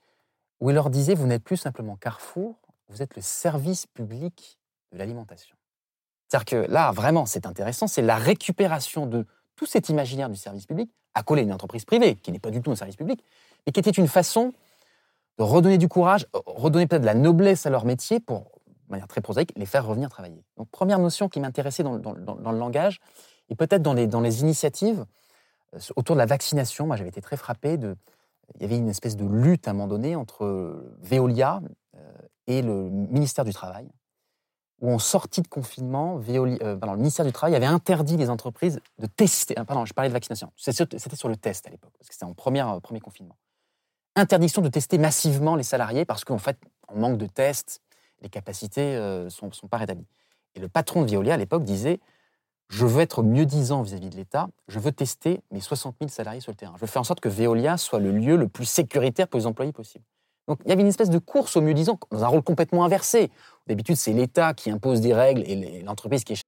où 0.60 0.70
il 0.70 0.74
leur 0.74 0.90
disait 0.90 1.14
Vous 1.14 1.28
n'êtes 1.28 1.44
plus 1.44 1.58
simplement 1.58 1.96
Carrefour, 1.98 2.56
vous 2.90 3.02
êtes 3.02 3.16
le 3.16 3.22
service 3.22 3.86
public 3.86 4.60
de 4.92 4.98
l'alimentation. 4.98 5.57
C'est-à-dire 6.28 6.46
que 6.46 6.72
là, 6.72 6.92
vraiment, 6.92 7.26
c'est 7.26 7.46
intéressant, 7.46 7.88
c'est 7.88 8.02
la 8.02 8.18
récupération 8.18 9.06
de 9.06 9.26
tout 9.56 9.66
cet 9.66 9.90
imaginaire 9.90 10.30
du 10.30 10.36
service 10.36 10.66
public 10.66 10.92
à 11.14 11.24
coller 11.24 11.42
une 11.42 11.54
entreprise 11.54 11.86
privée, 11.86 12.16
qui 12.16 12.32
n'est 12.32 12.40
pas 12.40 12.52
du 12.52 12.62
tout 12.62 12.72
un 12.72 12.76
service 12.76 12.96
public, 12.96 13.24
mais 13.66 13.72
qui 13.72 13.80
était 13.80 13.90
une 13.90 14.08
façon 14.08 14.54
de 15.38 15.44
redonner 15.44 15.78
du 15.78 15.88
courage, 15.88 16.28
euh, 16.36 16.40
redonner 16.46 16.88
peut-être 16.88 17.02
de 17.02 17.08
la 17.08 17.16
noblesse 17.16 17.66
à 17.66 17.70
leur 17.70 17.86
métier 17.86 18.20
pour, 18.20 18.52
de 18.68 18.92
manière 18.92 19.08
très 19.08 19.22
prosaïque, 19.22 19.52
les 19.56 19.66
faire 19.66 19.86
revenir 19.86 20.10
travailler. 20.10 20.44
Donc, 20.58 20.70
première 20.70 21.00
notion 21.00 21.30
qui 21.30 21.40
m'intéressait 21.40 21.84
dans, 21.84 22.14
le 22.14 22.58
langage, 22.58 23.00
et 23.50 23.56
peut-être 23.56 23.82
dans 23.82 23.94
les, 23.94 24.42
initiatives, 24.42 25.06
euh, 25.74 25.80
autour 25.96 26.16
de 26.16 26.20
la 26.20 26.26
vaccination, 26.26 26.86
moi 26.86 26.96
j'avais 26.96 27.10
été 27.10 27.22
très 27.22 27.38
frappé 27.38 27.78
de. 27.78 27.96
Il 28.56 28.62
y 28.62 28.66
avait 28.66 28.78
une 28.78 28.88
espèce 28.88 29.18
de 29.18 29.26
lutte 29.26 29.68
à 29.68 29.72
un 29.72 29.74
moment 29.74 29.90
donné 29.90 30.16
entre 30.16 30.82
Veolia 31.02 31.60
euh, 31.96 32.00
et 32.48 32.62
le 32.62 32.90
ministère 32.90 33.44
du 33.44 33.52
Travail, 33.52 33.90
où 34.80 34.92
en 34.92 35.00
sortie 35.00 35.42
de 35.42 35.48
confinement, 35.48 36.22
euh, 36.30 36.78
le 36.82 36.96
ministère 36.98 37.26
du 37.26 37.32
Travail 37.32 37.56
avait 37.56 37.66
interdit 37.66 38.18
les 38.18 38.30
entreprises 38.30 38.80
de 39.00 39.08
tester. 39.08 39.56
pardon, 39.56 39.86
je 39.86 39.94
parlais 39.94 40.10
de 40.10 40.14
vaccination. 40.14 40.52
C'était 40.56 41.16
sur 41.16 41.30
le 41.30 41.36
test 41.36 41.68
à 41.68 41.70
l'époque, 41.70 41.94
parce 41.98 42.10
que 42.10 42.14
c'était 42.14 42.26
en 42.26 42.34
première, 42.34 42.80
premier 42.82 43.00
confinement. 43.00 43.38
Interdiction 44.16 44.62
de 44.62 44.70
tester 44.70 44.98
massivement 44.98 45.56
les 45.56 45.64
salariés 45.64 46.06
parce 46.06 46.24
qu'en 46.24 46.38
fait, 46.38 46.58
en 46.88 46.96
manque 46.96 47.18
de 47.18 47.28
tests, 47.28 47.82
les 48.22 48.30
capacités 48.30 48.96
ne 48.96 49.30
sont, 49.30 49.52
sont, 49.52 49.68
pas 49.68 49.78
rétablies. 49.78 50.08
Et 50.56 50.60
le 50.60 50.68
patron 50.68 51.04
de 51.04 51.12
Veolia 51.12 51.36
à 51.36 51.38
l'époque 51.38 51.64
disait 51.64 52.00
je 52.70 52.86
veux 52.86 53.02
être 53.02 53.24
mieux 53.24 53.46
disant 53.46 53.82
vis-à-vis 53.82 54.10
de 54.10 54.16
l'État, 54.16 54.50
je 54.68 54.80
veux 54.80 54.92
tester 54.92 55.42
mes 55.52 55.62
60 55.62 55.96
000 56.00 56.10
salariés 56.10 56.42
sur 56.42 56.52
le 56.52 56.58
terrain. 56.58 56.74
Je 56.76 56.82
veux 56.82 56.88
faire 56.88 57.02
en 57.02 57.06
sorte 57.06 57.22
que 57.22 57.30
Veolia 57.30 57.78
soit 57.78 58.00
le 58.00 58.12
lieu 58.12 58.36
le 58.36 58.48
plus 58.48 58.66
sécuritaire 58.66 59.28
pour 59.28 59.40
les 59.40 59.46
employés 59.46 59.72
possible. 59.72 60.04
Donc 60.48 60.60
il 60.66 60.70
y 60.70 60.72
avait 60.72 60.82
une 60.82 60.88
espèce 60.88 61.10
de 61.10 61.20
course 61.20 61.58
au 61.58 61.62
mieux 61.62 61.74
disant, 61.74 62.00
dans 62.12 62.24
un 62.24 62.28
rôle 62.28 62.44
complètement 62.44 62.86
inversé. 62.86 63.30
D'habitude, 63.68 63.96
c'est 63.98 64.14
l'État 64.14 64.54
qui 64.54 64.72
impose 64.72 65.02
des 65.02 65.14
règles 65.14 65.44
et 65.46 65.82
l'entreprise 65.84 66.24
qui 66.24 66.34
est 66.34 66.42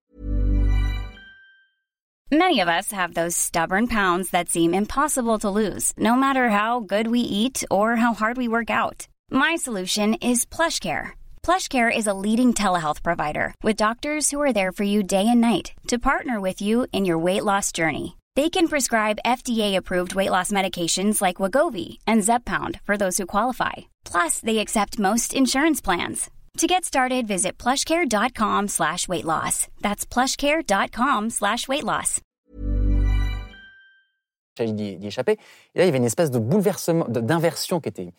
Many 2.32 2.62
of 2.62 2.68
us 2.68 2.92
have 2.92 3.16
those 3.16 3.36
stubborn 3.36 3.88
pounds 3.88 4.30
that 4.30 4.50
seem 4.50 4.72
impossible 4.72 5.40
to 5.40 5.50
lose, 5.50 5.94
no 5.98 6.16
matter 6.16 6.50
how 6.50 6.80
good 6.80 7.08
we 7.08 7.22
eat 7.22 7.64
or 7.72 7.96
how 7.96 8.14
hard 8.14 8.38
we 8.38 8.48
work 8.48 8.70
out. 8.70 9.08
My 9.32 9.56
solution 9.56 10.14
is 10.22 10.46
PlushCare. 10.46 11.14
PlushCare 11.42 11.90
is 11.90 12.06
a 12.06 12.14
leading 12.14 12.54
telehealth 12.54 13.02
provider 13.02 13.56
with 13.64 13.78
doctors 13.78 14.30
who 14.30 14.40
are 14.44 14.54
there 14.54 14.72
for 14.72 14.84
you 14.84 15.02
day 15.02 15.28
and 15.28 15.42
night 15.42 15.74
to 15.88 15.98
partner 15.98 16.40
with 16.40 16.62
you 16.62 16.86
in 16.92 17.04
your 17.04 17.18
weight 17.18 17.44
loss 17.44 17.72
journey. 17.72 18.19
They 18.36 18.50
can 18.50 18.68
prescribe 18.68 19.18
FDA-approved 19.26 20.14
weight 20.16 20.30
loss 20.30 20.52
medications 20.52 21.22
like 21.22 21.38
Wagovi 21.38 21.98
and 22.06 22.22
Zepbound 22.22 22.80
for 22.84 22.96
those 22.96 23.18
who 23.18 23.26
qualify. 23.26 23.90
Plus, 24.06 24.40
they 24.40 24.60
accept 24.60 25.00
most 25.00 25.34
insurance 25.34 25.82
plans. 25.82 26.30
To 26.58 26.68
get 26.68 26.84
started, 26.86 27.28
visit 27.28 27.58
plushcare.com 27.58 28.68
slash 28.68 29.08
weight 29.08 29.26
loss. 29.26 29.68
That's 29.82 30.06
plushcare.com 30.06 31.30
slash 31.30 31.68
weight 31.68 31.84
loss. 31.84 32.22
d'y 34.58 35.08
échapper. 35.08 35.38
Et 35.74 35.80
là, 35.80 35.84
il 35.84 35.88
y 35.88 35.90
avait 35.90 36.00
une 36.00 36.06
espèce 36.06 36.32
de 36.32 36.40
bouleversement, 36.40 37.06
d'inversion 37.08 37.80
qui 37.80 37.90
était 37.90 38.12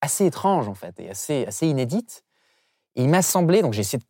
assez 0.00 0.24
étrange, 0.24 0.68
en 0.68 0.74
fait, 0.74 0.98
et 1.00 1.10
assez, 1.10 1.44
assez 1.46 1.66
inédite. 1.66 2.22
Et 2.96 3.02
il 3.02 3.08
m'a 3.08 3.22
semblé, 3.22 3.62
donc 3.62 3.72
j'ai 3.72 3.80
essayé 3.80 4.00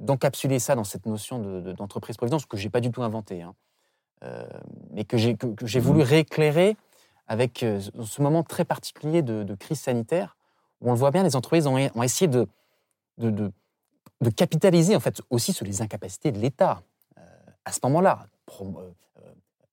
d'encapsuler 0.00 0.58
ça 0.58 0.74
dans 0.74 0.84
cette 0.84 1.06
notion 1.06 1.38
d'entreprise-providence, 1.60 2.46
que 2.46 2.56
je 2.56 2.64
n'ai 2.64 2.70
pas 2.70 2.80
du 2.80 2.90
tout 2.90 3.02
inventé, 3.02 3.42
hein, 3.42 3.54
mais 4.92 5.04
que 5.04 5.16
j'ai 5.16 5.80
voulu 5.80 6.02
rééclairer 6.02 6.76
avec 7.26 7.62
euh, 7.62 7.80
ce 7.80 8.22
moment 8.22 8.42
très 8.42 8.64
particulier 8.64 9.22
de, 9.22 9.54
crise 9.54 9.80
sanitaire, 9.80 10.36
où 10.80 10.88
on 10.88 10.92
le 10.92 10.98
voit 10.98 11.10
bien, 11.10 11.22
les 11.22 11.36
entreprises 11.36 11.66
ont, 11.66 11.78
essayé 12.02 12.28
de, 12.28 12.46
de, 13.18 13.50
capitaliser 14.36 14.96
en 14.96 15.00
fait 15.00 15.20
aussi 15.30 15.52
sur 15.52 15.64
les 15.64 15.82
incapacités 15.82 16.32
de 16.32 16.38
l'État 16.38 16.82
euh, 17.18 17.22
à 17.64 17.72
ce 17.72 17.80
moment-là. 17.84 18.26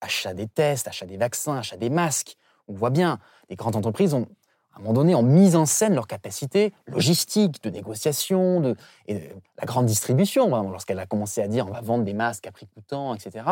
achat 0.01 0.33
des 0.33 0.47
tests, 0.47 0.87
achat 0.87 1.05
des 1.05 1.17
vaccins, 1.17 1.57
achat 1.57 1.77
des 1.77 1.89
masques. 1.89 2.37
On 2.67 2.73
voit 2.73 2.89
bien, 2.89 3.19
les 3.49 3.55
grandes 3.55 3.75
entreprises 3.75 4.13
ont, 4.13 4.27
à 4.73 4.79
un 4.79 4.81
moment 4.81 4.93
donné, 4.93 5.13
ont 5.13 5.23
mis 5.23 5.55
en 5.55 5.65
scène 5.65 5.93
leurs 5.93 6.07
capacités 6.07 6.73
logistiques, 6.87 7.61
de 7.63 7.69
négociation, 7.69 8.59
de, 8.59 8.75
et 9.07 9.29
la 9.59 9.65
grande 9.65 9.85
distribution, 9.85 10.49
lorsqu'elle 10.69 10.99
a 10.99 11.05
commencé 11.05 11.41
à 11.41 11.47
dire 11.47 11.67
on 11.67 11.71
va 11.71 11.81
vendre 11.81 12.03
des 12.03 12.13
masques 12.13 12.47
à 12.47 12.51
prix 12.51 12.67
coûtant, 12.67 13.13
etc. 13.13 13.45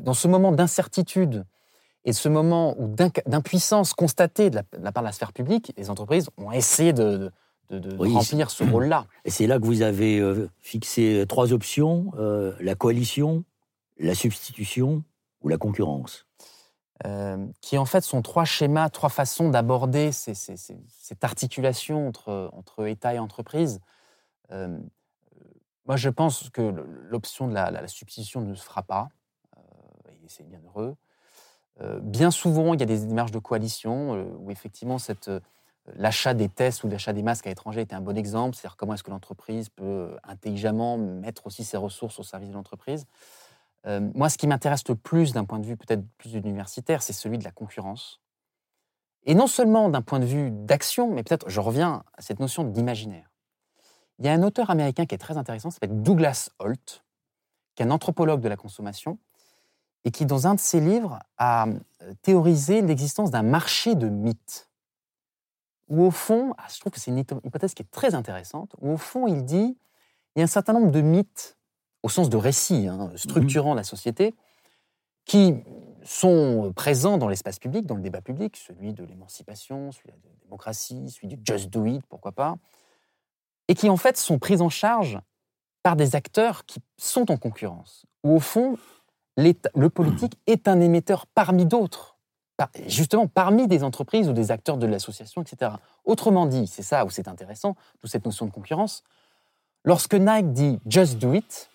Dans 0.00 0.14
ce 0.14 0.28
moment 0.28 0.52
d'incertitude 0.52 1.44
et 2.04 2.12
ce 2.12 2.28
moment 2.28 2.74
d'impuissance 3.26 3.92
constatée 3.92 4.48
de 4.48 4.60
la, 4.80 4.92
part 4.92 5.02
de 5.02 5.08
la 5.08 5.12
sphère 5.12 5.32
publique, 5.32 5.72
les 5.76 5.90
entreprises 5.90 6.30
ont 6.38 6.52
essayé 6.52 6.92
de, 6.92 7.30
remplir 7.98 8.50
ce 8.50 8.64
rôle-là. 8.64 9.06
Et 9.24 9.30
c'est 9.30 9.48
là 9.48 9.58
que 9.58 9.64
vous 9.64 9.82
avez 9.82 10.20
euh, 10.20 10.48
fixé 10.60 11.24
trois 11.28 11.52
options, 11.52 12.12
euh, 12.16 12.54
la 12.60 12.76
coalition, 12.76 13.44
la 13.98 14.14
substitution 14.14 15.02
ou 15.42 15.48
la 15.48 15.58
concurrence 15.58 16.26
euh, 17.04 17.46
qui 17.60 17.76
en 17.76 17.84
fait 17.84 18.02
sont 18.02 18.22
trois 18.22 18.46
schémas, 18.46 18.88
trois 18.88 19.10
façons 19.10 19.50
d'aborder 19.50 20.12
cette 20.12 21.24
articulation 21.24 22.08
entre, 22.08 22.48
entre, 22.54 22.86
État 22.86 23.12
et 23.12 23.18
entreprise. 23.18 23.80
Euh, 24.50 24.78
moi, 25.84 25.96
je 25.96 26.08
pense 26.08 26.48
que 26.48 26.62
l'option 26.62 27.48
de 27.48 27.52
la, 27.52 27.86
substitution 27.86 28.40
ne 28.40 28.54
se 28.54 28.62
fera 28.62 28.82
pas, 28.82 29.08
euh, 29.58 29.60
et 30.24 30.28
c'est 30.28 30.48
bien 30.48 30.60
heureux. 30.64 30.96
bien 32.00 32.30
souvent, 32.30 32.72
il 32.72 32.80
y 32.80 32.82
a 32.82 32.86
des 32.86 33.04
démarches 33.04 33.30
de 33.30 33.38
coalition 33.40 34.12
où 34.38 34.50
effectivement 34.50 34.96
l'achat 35.96 36.32
des 36.32 36.48
tests 36.48 36.82
ou 36.82 36.88
l'achat 36.88 37.12
des 37.12 37.22
masques 37.22 37.46
à 37.46 37.50
l'étranger 37.50 37.82
est 37.82 37.92
un 37.92 38.00
bon 38.00 38.16
exemple. 38.16 38.56
C'est-à-dire 38.56 38.76
comment 38.76 38.94
est-ce 38.94 39.04
que 39.04 39.10
l'entreprise 39.10 39.68
peut 39.68 40.16
intelligemment 40.24 40.96
mettre 40.96 41.46
aussi 41.46 41.62
ses 41.62 41.76
ressources 41.76 42.18
au 42.18 42.22
service 42.22 42.48
de 42.48 42.54
l'entreprise. 42.54 43.06
Euh, 43.86 44.00
moi, 44.14 44.28
ce 44.28 44.38
qui 44.38 44.46
m'intéresse 44.46 44.86
le 44.88 44.96
plus 44.96 45.32
d'un 45.32 45.44
point 45.44 45.58
de 45.58 45.66
vue 45.66 45.76
peut-être 45.76 46.04
plus 46.18 46.34
universitaire, 46.34 47.02
c'est 47.02 47.12
celui 47.12 47.38
de 47.38 47.44
la 47.44 47.52
concurrence. 47.52 48.20
Et 49.24 49.34
non 49.34 49.46
seulement 49.46 49.88
d'un 49.88 50.02
point 50.02 50.20
de 50.20 50.24
vue 50.24 50.50
d'action, 50.50 51.12
mais 51.12 51.22
peut-être, 51.22 51.48
je 51.48 51.60
reviens 51.60 52.04
à 52.14 52.22
cette 52.22 52.40
notion 52.40 52.64
d'imaginaire. 52.64 53.30
Il 54.18 54.26
y 54.26 54.28
a 54.28 54.32
un 54.32 54.42
auteur 54.42 54.70
américain 54.70 55.04
qui 55.04 55.14
est 55.14 55.18
très 55.18 55.36
intéressant, 55.36 55.70
s'appelle 55.70 56.02
Douglas 56.02 56.50
Holt, 56.58 57.04
qui 57.74 57.82
est 57.82 57.86
un 57.86 57.90
anthropologue 57.90 58.40
de 58.40 58.48
la 58.48 58.56
consommation, 58.56 59.18
et 60.04 60.10
qui, 60.10 60.26
dans 60.26 60.46
un 60.46 60.54
de 60.54 60.60
ses 60.60 60.80
livres, 60.80 61.18
a 61.38 61.66
euh, 61.66 62.14
théorisé 62.22 62.82
l'existence 62.82 63.30
d'un 63.30 63.42
marché 63.42 63.94
de 63.94 64.08
mythes. 64.08 64.70
Où, 65.88 66.04
au 66.04 66.10
fond, 66.10 66.54
ah, 66.58 66.66
je 66.72 66.80
trouve 66.80 66.92
que 66.92 67.00
c'est 67.00 67.10
une 67.10 67.18
hypothèse 67.18 67.74
qui 67.74 67.82
est 67.82 67.90
très 67.90 68.14
intéressante, 68.14 68.74
où, 68.80 68.92
au 68.92 68.96
fond, 68.96 69.26
il 69.26 69.44
dit 69.44 69.76
il 70.34 70.40
y 70.40 70.42
a 70.42 70.44
un 70.44 70.48
certain 70.48 70.74
nombre 70.74 70.90
de 70.90 71.00
mythes 71.00 71.55
au 72.06 72.08
sens 72.08 72.30
de 72.30 72.36
récit, 72.36 72.86
hein, 72.86 73.10
structurant 73.16 73.74
la 73.74 73.82
société, 73.82 74.36
qui 75.24 75.56
sont 76.04 76.72
présents 76.76 77.18
dans 77.18 77.26
l'espace 77.26 77.58
public, 77.58 77.84
dans 77.84 77.96
le 77.96 78.00
débat 78.00 78.20
public, 78.20 78.56
celui 78.56 78.92
de 78.92 79.02
l'émancipation, 79.02 79.90
celui 79.90 80.12
de 80.12 80.28
la 80.28 80.34
démocratie, 80.44 81.10
celui 81.10 81.26
du 81.26 81.38
just 81.44 81.68
do 81.68 81.84
it, 81.84 82.06
pourquoi 82.06 82.30
pas, 82.30 82.58
et 83.66 83.74
qui 83.74 83.90
en 83.90 83.96
fait 83.96 84.16
sont 84.16 84.38
pris 84.38 84.60
en 84.60 84.68
charge 84.68 85.18
par 85.82 85.96
des 85.96 86.14
acteurs 86.14 86.64
qui 86.64 86.78
sont 86.96 87.28
en 87.32 87.36
concurrence, 87.36 88.06
où 88.22 88.36
au 88.36 88.40
fond, 88.40 88.78
le 89.36 89.88
politique 89.88 90.38
est 90.46 90.68
un 90.68 90.80
émetteur 90.80 91.26
parmi 91.26 91.66
d'autres, 91.66 92.18
justement 92.86 93.26
parmi 93.26 93.66
des 93.66 93.82
entreprises 93.82 94.28
ou 94.28 94.32
des 94.32 94.52
acteurs 94.52 94.76
de 94.76 94.86
l'association, 94.86 95.42
etc. 95.42 95.72
Autrement 96.04 96.46
dit, 96.46 96.68
c'est 96.68 96.84
ça 96.84 97.04
où 97.04 97.10
c'est 97.10 97.26
intéressant, 97.26 97.74
toute 98.00 98.12
cette 98.12 98.24
notion 98.24 98.46
de 98.46 98.52
concurrence, 98.52 99.02
lorsque 99.82 100.14
Nike 100.14 100.52
dit 100.52 100.78
just 100.86 101.18
do 101.18 101.34
it, 101.34 101.68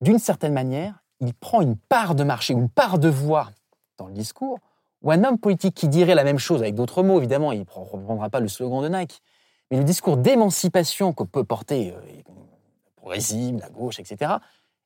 d'une 0.00 0.18
certaine 0.18 0.52
manière, 0.52 1.02
il 1.20 1.34
prend 1.34 1.60
une 1.60 1.76
part 1.76 2.14
de 2.14 2.24
marché, 2.24 2.52
une 2.52 2.68
part 2.68 2.98
de 2.98 3.08
voix 3.08 3.50
dans 3.98 4.06
le 4.06 4.12
discours, 4.12 4.58
ou 5.02 5.10
un 5.10 5.24
homme 5.24 5.38
politique 5.38 5.74
qui 5.74 5.88
dirait 5.88 6.14
la 6.14 6.24
même 6.24 6.38
chose 6.38 6.62
avec 6.62 6.74
d'autres 6.74 7.02
mots, 7.02 7.18
évidemment, 7.18 7.52
il 7.52 7.60
ne 7.60 7.64
reprendra 7.70 8.28
pas 8.30 8.40
le 8.40 8.48
slogan 8.48 8.82
de 8.82 8.88
Nike, 8.88 9.22
mais 9.70 9.78
le 9.78 9.84
discours 9.84 10.16
d'émancipation 10.16 11.12
que 11.12 11.24
peut 11.24 11.44
porter 11.44 11.92
euh, 11.92 12.00
le 12.16 12.92
progressisme, 12.96 13.58
la 13.58 13.70
gauche, 13.70 13.98
etc., 14.00 14.32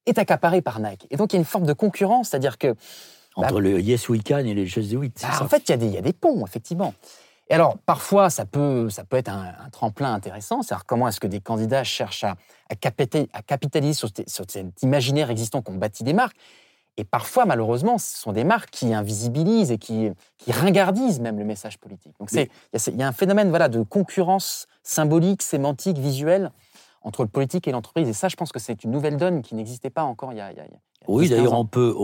est 0.06 0.18
accaparé 0.18 0.62
par 0.62 0.80
Nike. 0.80 1.06
Et 1.10 1.16
donc 1.16 1.32
il 1.32 1.36
y 1.36 1.38
a 1.38 1.40
une 1.40 1.46
forme 1.46 1.66
de 1.66 1.72
concurrence, 1.72 2.30
c'est-à-dire 2.30 2.58
que... 2.58 2.74
Entre 3.36 3.60
le 3.60 3.80
Yes 3.80 4.08
We 4.08 4.22
Can 4.24 4.38
et 4.38 4.54
les 4.54 4.66
Just 4.66 4.92
Do 4.92 5.02
It. 5.02 5.20
Bah, 5.22 5.42
en 5.42 5.48
fait, 5.48 5.68
il 5.68 5.82
y, 5.82 5.88
y, 5.88 5.98
a 5.98 6.00
des 6.00 6.12
ponts, 6.12 6.46
effectivement. 6.46 6.94
Et 7.50 7.54
alors, 7.54 7.76
parfois, 7.84 8.30
ça 8.30 8.46
peut, 8.46 8.88
ça 8.88 9.04
peut 9.04 9.16
être 9.16 9.28
un, 9.28 9.68
tremplin 9.70 10.14
intéressant. 10.14 10.62
C'est-à-dire, 10.62 10.86
comment 10.86 11.08
est-ce 11.08 11.20
que 11.20 11.26
des 11.26 11.40
candidats 11.40 11.84
cherchent 11.84 12.24
à, 12.24 12.36
à, 12.70 13.42
capitaliser 13.42 13.92
sur, 13.92 14.08
cet 14.26 14.82
imaginaire 14.82 15.30
existant 15.30 15.60
qu'on 15.60 15.74
bâtit 15.74 16.04
des 16.04 16.14
marques 16.14 16.36
Et 16.96 17.04
parfois, 17.04 17.44
malheureusement, 17.44 17.98
ce 17.98 18.16
sont 18.18 18.32
des 18.32 18.44
marques 18.44 18.70
qui 18.70 18.94
invisibilisent 18.94 19.70
et 19.70 19.78
qui, 19.78 20.10
qui 20.38 20.52
ringardisent 20.52 21.20
même 21.20 21.38
le 21.38 21.44
message 21.44 21.78
politique. 21.78 22.14
Donc, 22.18 22.30
il 22.32 22.98
y, 22.98 23.02
a 23.02 23.08
un 23.08 23.12
phénomène 23.12 23.50
voilà, 23.50 23.68
de 23.68 23.82
concurrence 23.82 24.66
symbolique, 24.82 25.42
sémantique, 25.42 25.98
visuelle 25.98 26.50
entre 27.02 27.22
le 27.22 27.28
politique 27.28 27.68
et 27.68 27.72
l'entreprise. 27.72 28.08
Et 28.08 28.14
ça, 28.14 28.28
je 28.28 28.36
pense 28.36 28.52
que 28.52 28.58
c'est 28.58 28.84
une 28.84 28.90
nouvelle 28.90 29.18
donne 29.18 29.42
qui 29.42 29.54
n'existait 29.54 29.90
pas 29.90 30.04
encore 30.04 30.32
il 30.32 30.38
y 30.38 30.40
a. 30.40 30.50
Il 30.50 30.56
y 30.56 30.60
a, 30.60 30.64
oui, 31.06 31.28
d'ailleurs, 31.28 31.52
on 31.52 31.66
peut, 31.66 31.94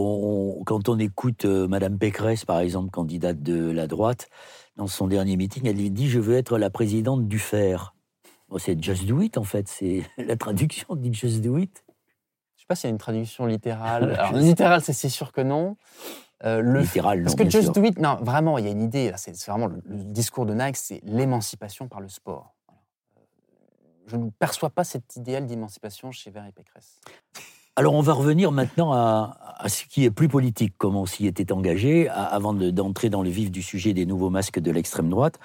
quand 0.67 0.89
on 0.89 0.99
écoute 0.99 1.45
euh, 1.47 1.67
Madame 1.67 1.99
Pécresse, 1.99 2.45
par 2.45 2.61
exemple, 2.61 2.91
candidate 2.91 3.43
de 3.43 3.71
la 3.71 3.87
droite, 3.87 4.29
dans 4.77 4.87
son 4.87 5.07
dernier 5.07 5.37
meeting, 5.37 5.67
elle 5.67 5.93
dit 5.93 6.09
Je 6.09 6.19
veux 6.19 6.37
être 6.37 6.59
la 6.59 6.71
présidente 6.71 7.29
du 7.29 7.39
fer. 7.39 7.95
c'est 8.59 8.83
Just 8.83 9.07
Do 9.07 9.21
It, 9.21 9.39
en 9.39 9.45
fait. 9.45 9.69
C'est 9.69 10.05
la 10.19 10.37
traduction 10.37 10.97
dit 10.97 11.13
Just 11.13 11.41
Do 11.41 11.59
It. 11.59 11.85
Je 11.87 11.93
ne 11.93 12.61
sais 12.61 12.67
pas 12.67 12.75
s'il 12.75 12.89
y 12.89 12.91
a 12.91 12.93
une 12.93 12.99
traduction 12.99 13.47
littérale. 13.47 14.15
Alors, 14.19 14.33
littérale, 14.35 14.83
c'est 14.83 15.09
sûr 15.09 15.33
que 15.33 15.41
non. 15.41 15.77
Euh, 16.45 16.63
le 16.63 16.81
littéral, 16.81 17.19
non. 17.19 17.25
Parce 17.25 17.35
que 17.35 17.49
Just 17.49 17.75
Do 17.75 17.85
It, 17.85 17.99
non, 17.99 18.17
vraiment, 18.23 18.59
il 18.59 18.65
y 18.65 18.69
a 18.69 18.71
une 18.71 18.83
idée. 18.83 19.13
C'est 19.17 19.37
vraiment 19.47 19.67
le, 19.67 19.83
discours 19.85 20.47
de 20.47 20.55
Nike, 20.55 20.77
c'est 20.77 21.01
l'émancipation 21.05 21.89
par 21.89 22.01
le 22.01 22.09
sport. 22.09 22.55
Je 24.07 24.17
ne 24.17 24.31
perçois 24.31 24.71
pas 24.71 24.83
cet 24.83 25.17
idéal 25.17 25.47
d'émancipation 25.47 26.11
chez 26.11 26.31
Valérie 26.31 26.53
Pécresse. 26.53 27.01
Alors 27.81 27.95
on 27.95 28.03
va 28.03 28.13
revenir 28.13 28.53
maintenant 28.53 28.93
à, 28.93 29.39
ce 29.67 29.85
qui 29.87 30.05
est 30.05 30.11
plus 30.11 30.29
politique, 30.29 30.75
comme 30.77 30.97
on 30.97 31.07
s'y 31.07 31.27
était 31.27 31.51
engagé, 31.51 32.11
avant 32.11 32.53
d'entrer 32.53 33.09
dans 33.09 33.23
le 33.23 33.31
vif 33.31 33.51
du 33.51 33.63
sujet 33.63 33.95
des 33.95 34.05
nouveaux 34.05 34.29
masques 34.29 34.59
de 34.59 34.71
l'extrême 34.71 35.09
droite. 35.09 35.41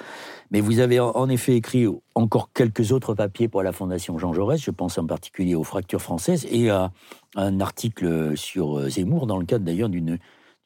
Mais 0.51 0.59
vous 0.59 0.79
avez 0.79 0.99
en 0.99 1.29
effet 1.29 1.55
écrit 1.55 1.87
encore 2.13 2.51
quelques 2.51 2.91
autres 2.91 3.13
papiers 3.13 3.47
pour 3.47 3.63
la 3.63 3.71
Fondation 3.71 4.17
Jean 4.17 4.33
Jaurès, 4.33 4.61
je 4.61 4.71
pense 4.71 4.97
en 4.97 5.05
particulier 5.05 5.55
aux 5.55 5.63
fractures 5.63 6.01
françaises, 6.01 6.45
et 6.51 6.69
à 6.69 6.91
un 7.37 7.61
article 7.61 8.35
sur 8.35 8.79
euh, 8.79 8.89
Zemmour, 8.89 9.27
dans 9.27 9.37
le 9.37 9.45
cadre 9.45 9.63
d'ailleurs 9.63 9.87
d'une 9.87 10.19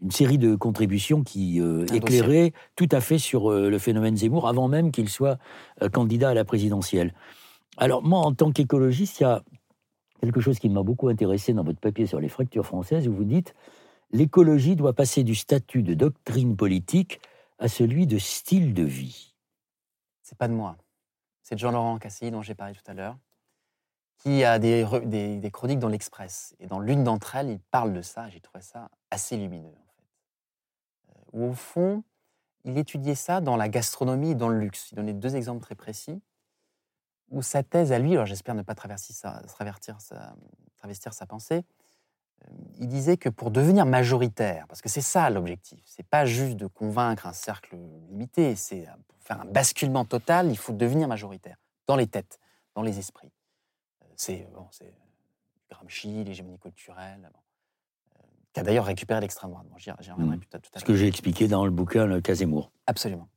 série 0.10 0.40
de 0.40 0.56
contributions 0.56 1.22
qui 1.22 1.62
euh, 1.62 1.86
éclairaient 1.94 2.52
tout 2.78 2.90
à 2.92 3.00
fait 3.00 3.20
sur 3.20 3.52
euh, 3.52 3.70
le 3.70 3.78
phénomène 3.78 4.18
Zemmour, 4.18 4.48
avant 4.48 4.68
même 4.68 4.90
qu'il 4.90 5.08
soit 5.08 5.38
candidat 5.94 6.30
à 6.30 6.34
la 6.34 6.46
présidentielle. 6.46 7.14
Alors 7.78 8.02
moi, 8.02 8.22
en 8.22 8.34
tant 8.34 8.52
qu'écologiste, 8.52 9.20
il 9.20 9.24
y 9.24 9.26
a 9.28 9.44
quelque 10.20 10.42
chose 10.42 10.60
qui 10.60 10.70
m'a 10.70 10.84
beaucoup 10.84 11.08
intéressé 11.08 11.54
dans 11.54 11.64
votre 11.64 11.80
papier 11.80 12.06
sur 12.06 12.20
les 12.20 12.30
fractures 12.30 12.66
françaises, 12.66 13.08
où 13.08 13.14
vous 13.14 13.24
dites 13.24 13.56
l'écologie 14.12 14.76
doit 14.76 14.94
passer 14.94 15.24
du 15.24 15.36
statut 15.36 15.84
de 15.84 15.94
doctrine 15.94 16.56
politique 16.56 17.22
à 17.60 17.68
celui 17.68 18.08
de 18.08 18.18
style 18.18 18.74
de 18.74 18.84
vie. 18.84 19.36
C'est 20.24 20.38
pas 20.38 20.48
de 20.48 20.54
moi. 20.54 20.78
C'est 21.44 21.56
de 21.56 21.60
Jean-Laurent 21.60 21.98
Cassilly 21.98 22.32
dont 22.32 22.42
j'ai 22.42 22.56
parlé 22.56 22.74
tout 22.74 22.90
à 22.90 22.94
l'heure, 22.94 23.18
qui 24.18 24.44
a 24.44 24.60
des, 24.60 24.86
des, 25.38 25.52
chroniques 25.52 25.80
dans 25.80 25.88
l'Express. 25.88 26.56
Et 26.60 26.68
dans 26.68 26.80
l'une 26.80 27.04
d'entre 27.04 27.36
elles, 27.36 27.50
il 27.50 27.60
parle 27.60 27.94
de 27.94 28.02
ça. 28.02 28.30
J'ai 28.30 28.40
trouvé 28.40 28.62
ça 28.62 28.90
assez 29.12 29.38
lumineux. 29.38 29.76
Euh, 31.10 31.20
où, 31.34 31.46
au 31.46 31.54
fond, 31.54 32.04
il 32.66 32.78
étudiait 32.78 33.16
ça 33.16 33.42
dans 33.42 33.56
la 33.56 33.70
gastronomie 33.70 34.32
et 34.32 34.36
dans 34.36 34.50
le 34.50 34.60
luxe. 34.60 34.92
Il 34.92 34.96
donnait 34.96 35.14
deux 35.14 35.36
exemples 35.36 35.62
très 35.62 35.76
précis 35.76 36.22
où 37.32 37.42
sa 37.42 37.64
thèse 37.64 37.92
à 37.92 38.00
lui, 38.00 38.14
alors 38.14 38.26
j'espère 38.26 38.56
ne 38.56 38.62
pas 38.62 38.76
traverser 38.76 39.14
sa, 39.14 39.42
travestir, 39.48 40.00
sa, 40.02 40.36
travestir 40.78 41.14
sa 41.14 41.26
pensée, 41.26 41.64
euh, 42.46 42.52
il 42.78 42.88
disait 42.88 43.18
que 43.18 43.30
pour 43.30 43.52
devenir 43.52 43.86
majoritaire, 43.86 44.66
parce 44.68 44.82
que 44.82 44.90
c'est 44.90 45.02
ça 45.02 45.30
l'objectif, 45.30 45.82
c'est 45.86 46.06
pas 46.06 46.26
juste 46.26 46.56
de 46.56 46.68
convaincre 46.68 47.28
un 47.28 47.34
cercle 47.34 47.76
limité, 48.10 48.56
c'est 48.56 48.88
euh, 48.88 48.92
pour 49.08 49.18
faire 49.22 49.42
un 49.42 49.46
basculement 49.46 50.06
total, 50.06 50.50
il 50.50 50.58
faut 50.58 50.74
devenir 50.74 51.08
majoritaire 51.08 51.58
dans 51.88 51.96
les 51.96 52.08
têtes, 52.08 52.40
dans 52.76 52.82
les 52.82 53.00
esprits. 53.00 53.32
Euh, 54.04 54.06
c'est 54.16 54.48
bon, 54.54 54.68
c'est 54.72 54.94
Gramsci, 55.70 56.24
l'hégémonie 56.24 56.60
culturelle, 56.60 57.30
qui 58.54 58.60
a 58.60 58.64
d'ailleurs 58.64 58.86
récupéré 58.86 59.22
l'extrême 59.22 59.52
droite. 59.52 59.68
Bon, 59.70 59.78
J'y 59.78 59.92
reviendrai 59.92 60.38
mmh. 60.38 60.40
tout 60.40 60.58
à, 60.58 60.60
tout 60.60 60.72
Ce 60.76 60.84
que 60.84 60.96
j'ai 60.96 61.08
expliqué 61.08 61.48
dans 61.48 61.66
le 61.66 61.72
bouquin 61.72 62.08
Le. 62.08 62.20
Absolument. 62.88 63.30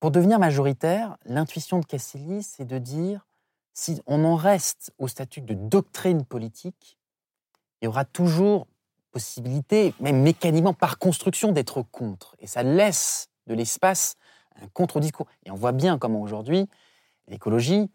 Pour 0.00 0.10
devenir 0.10 0.38
majoritaire, 0.38 1.16
l'intuition 1.24 1.80
de 1.80 1.84
Cassilly, 1.84 2.42
c'est 2.42 2.64
de 2.64 2.78
dire 2.78 3.26
si 3.74 4.00
on 4.06 4.24
en 4.24 4.36
reste 4.36 4.92
au 4.98 5.08
statut 5.08 5.40
de 5.40 5.54
doctrine 5.54 6.24
politique, 6.24 6.98
il 7.80 7.86
y 7.86 7.88
aura 7.88 8.04
toujours 8.04 8.66
possibilité, 9.10 9.94
même 10.00 10.20
mécaniquement, 10.22 10.74
par 10.74 10.98
construction, 10.98 11.52
d'être 11.52 11.82
contre. 11.82 12.36
Et 12.40 12.46
ça 12.46 12.62
laisse 12.62 13.28
de 13.46 13.54
l'espace 13.54 14.16
un 14.60 14.68
contre-discours. 14.68 15.26
Et 15.44 15.50
on 15.50 15.54
voit 15.54 15.72
bien 15.72 15.98
comment 15.98 16.20
aujourd'hui, 16.20 16.68
l'écologie 17.26 17.90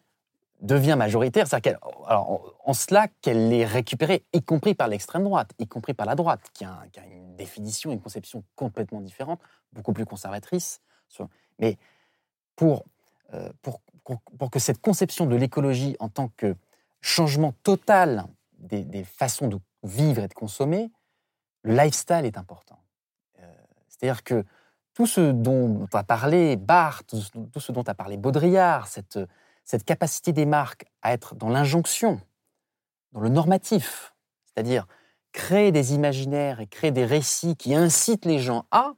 devient 0.61 0.95
majoritaire, 0.97 1.47
c'est-à-dire 1.47 1.77
en 1.83 2.73
cela 2.73 3.07
qu'elle 3.21 3.51
est 3.51 3.65
récupérée, 3.65 4.25
y 4.31 4.41
compris 4.41 4.73
par 4.73 4.87
l'extrême 4.87 5.23
droite, 5.23 5.51
y 5.59 5.67
compris 5.67 5.93
par 5.93 6.05
la 6.05 6.15
droite, 6.15 6.41
qui 6.53 6.63
a, 6.63 6.85
une 7.11 7.35
définition, 7.35 7.91
une 7.91 7.99
conception 8.01 8.43
complètement 8.55 9.01
différente, 9.01 9.39
beaucoup 9.73 9.91
plus 9.91 10.05
conservatrice. 10.05 10.79
Mais 11.59 11.77
pour, 12.55 12.85
euh, 13.33 13.49
pour, 13.61 13.81
pour, 14.37 14.51
que 14.51 14.59
cette 14.59 14.81
conception 14.81 15.25
de 15.25 15.35
l'écologie 15.35 15.95
en 15.99 16.09
tant 16.09 16.29
que 16.37 16.55
changement 17.01 17.53
total 17.63 18.25
des, 18.57 18.83
des, 18.83 19.03
façons 19.03 19.47
de 19.47 19.57
vivre 19.83 20.23
et 20.23 20.27
de 20.27 20.33
consommer, 20.33 20.91
le 21.63 21.75
lifestyle 21.75 22.25
est 22.25 22.37
important. 22.37 22.79
Euh, 23.39 23.53
C'est-à-dire 23.89 24.23
que 24.23 24.45
tout 24.93 25.07
ce 25.07 25.31
dont 25.31 25.87
a 25.93 26.03
parlé 26.03 26.55
Barthes, 26.55 27.07
tout, 27.07 27.47
tout 27.51 27.59
ce 27.59 27.71
dont 27.71 27.83
a 27.83 27.93
parlé 27.93 28.17
Baudrillard, 28.17 28.87
cette, 28.87 29.19
cette 29.63 29.83
capacité 29.83 30.33
des 30.33 30.45
marques 30.45 30.85
à 31.01 31.13
être 31.13 31.35
dans 31.35 31.49
l'injonction, 31.49 32.21
dans 33.11 33.21
le 33.21 33.29
normatif, 33.29 34.13
c'est-à-dire 34.45 34.87
créer 35.31 35.71
des 35.71 35.93
imaginaires 35.93 36.59
et 36.59 36.67
créer 36.67 36.91
des 36.91 37.05
récits 37.05 37.55
qui 37.55 37.73
incitent 37.73 38.25
les 38.25 38.39
gens 38.39 38.65
à, 38.71 38.93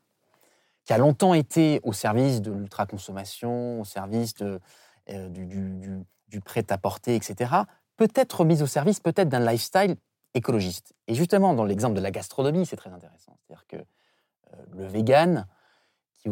qui 0.85 0.93
a 0.93 0.97
longtemps 0.97 1.33
été 1.33 1.79
au 1.83 1.93
service 1.93 2.41
de 2.41 2.51
l'ultra-consommation, 2.51 3.81
au 3.81 3.85
service 3.85 4.35
de, 4.35 4.59
euh, 5.09 5.29
du, 5.29 6.41
prêt-à-porter, 6.41 7.15
etc., 7.15 7.51
peut 7.95 8.11
être 8.13 8.43
mise 8.43 8.61
au 8.61 8.67
service 8.67 8.99
peut-être 8.99 9.29
d'un 9.29 9.39
lifestyle 9.39 9.95
écologiste. 10.33 10.93
Et 11.07 11.15
justement, 11.15 11.53
dans 11.53 11.63
l'exemple 11.63 11.95
de 11.95 12.01
la 12.01 12.11
gastronomie, 12.11 12.65
c'est 12.65 12.75
très 12.75 12.91
intéressant. 12.91 13.37
C'est-à-dire 13.39 13.65
que 13.67 13.77
euh, 13.77 14.57
le 14.73 14.85
vegan, 14.85 15.47
qui, 16.13 16.29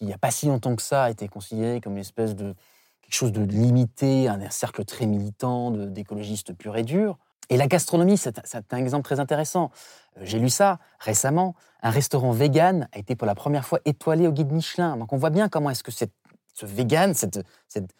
il 0.00 0.06
n'y 0.06 0.12
a 0.12 0.18
pas 0.18 0.30
si 0.30 0.46
longtemps 0.46 0.76
que 0.76 0.82
ça, 0.82 1.04
a 1.04 1.10
été 1.10 1.26
considéré 1.26 1.80
comme 1.80 1.94
une 1.94 2.00
espèce 2.00 2.36
de 2.36 2.54
quelque 3.00 3.14
chose 3.14 3.32
de 3.32 3.42
limité, 3.42 4.28
un 4.28 4.50
cercle 4.50 4.84
très 4.84 5.06
militant 5.06 5.70
d'écologistes 5.70 6.52
purs 6.52 6.76
et 6.76 6.84
durs, 6.84 7.18
et 7.48 7.56
la 7.56 7.66
gastronomie, 7.66 8.16
c'est 8.16 8.38
un 8.70 8.76
exemple 8.78 9.04
très 9.04 9.20
intéressant. 9.20 9.70
Euh, 10.18 10.20
j'ai 10.24 10.38
lu 10.38 10.50
ça 10.50 10.78
récemment. 10.98 11.54
Un 11.82 11.90
restaurant 11.90 12.32
vegan 12.32 12.88
a 12.92 12.98
été 12.98 13.14
pour 13.14 13.26
la 13.26 13.34
première 13.34 13.64
fois 13.64 13.80
étoilé 13.84 14.26
au 14.26 14.32
guide 14.32 14.50
Michelin. 14.50 14.96
Donc 14.96 15.12
on 15.12 15.16
voit 15.16 15.30
bien 15.30 15.48
comment 15.48 15.70
est-ce 15.70 15.84
que 15.84 15.92
cette, 15.92 16.12
ce 16.54 16.66
vegan 16.66 17.14
cette, 17.14 17.40
cette, 17.68 17.90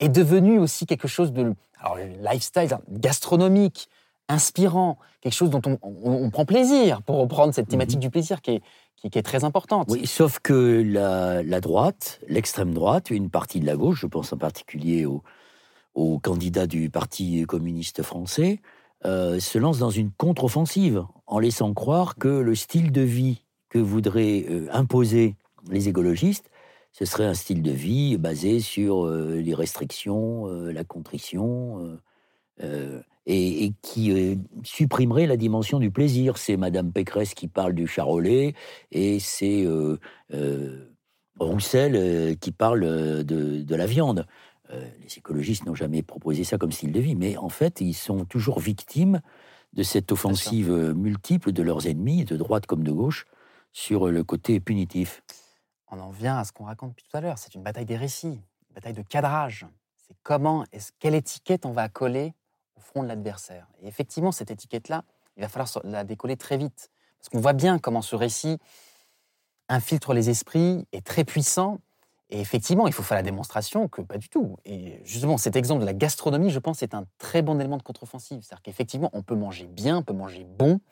est 0.00 0.08
devenu 0.08 0.58
aussi 0.58 0.86
quelque 0.86 1.08
chose 1.08 1.32
de 1.32 1.54
alors, 1.80 1.98
lifestyle 2.22 2.78
gastronomique, 2.88 3.88
inspirant, 4.28 4.98
quelque 5.20 5.34
chose 5.34 5.50
dont 5.50 5.62
on, 5.66 5.78
on, 5.82 6.24
on, 6.24 6.30
prend 6.30 6.46
plaisir, 6.46 7.02
pour 7.02 7.16
reprendre 7.16 7.52
cette 7.52 7.68
thématique 7.68 7.98
mmh. 7.98 8.02
du 8.02 8.10
plaisir 8.10 8.40
qui 8.40 8.52
est, 8.52 8.62
qui, 8.96 9.10
qui 9.10 9.18
est, 9.18 9.22
très 9.22 9.44
importante. 9.44 9.88
Oui, 9.90 10.06
sauf 10.06 10.38
que 10.38 10.82
la, 10.82 11.42
la 11.42 11.60
droite, 11.60 12.20
l'extrême 12.26 12.72
droite, 12.72 13.10
une 13.10 13.28
partie 13.28 13.60
de 13.60 13.66
la 13.66 13.76
gauche, 13.76 14.00
je 14.00 14.06
pense 14.06 14.32
en 14.32 14.38
particulier 14.38 15.04
aux 15.04 15.22
au 15.94 16.18
candidats 16.18 16.66
du 16.66 16.90
Parti 16.90 17.44
communiste 17.46 18.02
français, 18.02 18.60
euh, 19.06 19.38
se 19.38 19.58
lance 19.58 19.78
dans 19.78 19.90
une 19.90 20.10
contre-offensive 20.10 21.04
en 21.26 21.38
laissant 21.38 21.74
croire 21.74 22.16
que 22.16 22.28
le 22.28 22.54
style 22.54 22.90
de 22.90 23.02
vie 23.02 23.42
que 23.68 23.78
voudraient 23.78 24.46
euh, 24.48 24.66
imposer 24.72 25.36
les 25.70 25.88
écologistes, 25.88 26.50
ce 26.92 27.04
serait 27.04 27.26
un 27.26 27.34
style 27.34 27.62
de 27.62 27.70
vie 27.70 28.16
basé 28.16 28.60
sur 28.60 29.04
euh, 29.04 29.40
les 29.44 29.54
restrictions, 29.54 30.46
la 30.46 30.84
contrition, 30.84 31.98
et, 33.26 33.72
qui 33.82 34.38
supprimerait 34.62 35.26
la 35.26 35.36
dimension 35.36 35.80
du 35.80 35.90
plaisir. 35.90 36.38
C'est 36.38 36.56
Madame 36.56 36.92
Pécresse 36.92 37.34
qui 37.34 37.48
parle 37.48 37.72
du 37.72 37.86
charolais, 37.86 38.54
et 38.92 39.18
c'est 39.18 39.66
Roussel 41.40 42.38
qui 42.38 42.52
parle 42.52 43.24
de 43.24 43.74
la 43.74 43.86
viande. 43.86 44.26
Euh, 44.70 44.88
les 45.00 45.18
écologistes 45.18 45.66
n'ont 45.66 45.74
jamais 45.74 46.02
proposé 46.02 46.44
ça 46.44 46.58
comme 46.58 46.72
style 46.72 46.92
de 46.92 47.00
vie, 47.00 47.14
mais 47.14 47.36
en 47.36 47.48
fait, 47.48 47.80
ils 47.80 47.94
sont 47.94 48.24
toujours 48.24 48.60
victimes 48.60 49.20
de 49.72 49.82
cette 49.82 50.12
offensive 50.12 50.70
multiple 50.70 51.52
de 51.52 51.62
leurs 51.62 51.86
ennemis, 51.86 52.24
de 52.24 52.36
droite 52.36 52.66
comme 52.66 52.84
de 52.84 52.92
gauche, 52.92 53.26
sur 53.72 54.08
le 54.08 54.22
côté 54.22 54.60
punitif. 54.60 55.22
On 55.90 55.98
en 55.98 56.10
vient 56.10 56.38
à 56.38 56.44
ce 56.44 56.52
qu'on 56.52 56.64
raconte 56.64 56.90
depuis 56.90 57.04
tout 57.10 57.16
à 57.16 57.20
l'heure. 57.20 57.38
C'est 57.38 57.54
une 57.54 57.62
bataille 57.62 57.84
des 57.84 57.96
récits, 57.96 58.40
une 58.68 58.74
bataille 58.74 58.92
de 58.92 59.02
cadrage. 59.02 59.66
C'est 59.96 60.16
comment, 60.22 60.64
est 60.72 60.92
quelle 60.98 61.14
étiquette 61.14 61.66
on 61.66 61.72
va 61.72 61.88
coller 61.88 62.34
au 62.76 62.80
front 62.80 63.02
de 63.02 63.08
l'adversaire. 63.08 63.66
Et 63.82 63.88
effectivement, 63.88 64.32
cette 64.32 64.50
étiquette-là, 64.50 65.04
il 65.36 65.42
va 65.42 65.48
falloir 65.48 65.68
la 65.84 66.04
décoller 66.04 66.36
très 66.36 66.56
vite. 66.56 66.90
Parce 67.18 67.28
qu'on 67.30 67.40
voit 67.40 67.52
bien 67.52 67.78
comment 67.78 68.02
ce 68.02 68.14
récit 68.16 68.58
infiltre 69.68 70.12
les 70.12 70.30
esprits, 70.30 70.86
est 70.92 71.04
très 71.04 71.24
puissant, 71.24 71.80
et 72.34 72.40
effectivement, 72.40 72.88
il 72.88 72.92
faut 72.92 73.04
faire 73.04 73.16
la 73.16 73.22
démonstration 73.22 73.86
que 73.86 74.02
pas 74.02 74.18
du 74.18 74.28
tout. 74.28 74.56
Et 74.64 75.00
justement, 75.04 75.38
cet 75.38 75.54
exemple 75.54 75.82
de 75.82 75.86
la 75.86 75.94
gastronomie, 75.94 76.50
je 76.50 76.58
pense, 76.58 76.82
est 76.82 76.92
un 76.92 77.06
très 77.16 77.42
bon 77.42 77.60
élément 77.60 77.76
de 77.76 77.84
contre-offensive. 77.84 78.40
C'est-à-dire 78.42 78.62
qu'effectivement, 78.62 79.08
on 79.12 79.22
peut 79.22 79.36
manger 79.36 79.68
bien, 79.68 79.98
on 79.98 80.02
peut 80.02 80.14
manger 80.14 80.42
bon, 80.42 80.78
que 80.78 80.82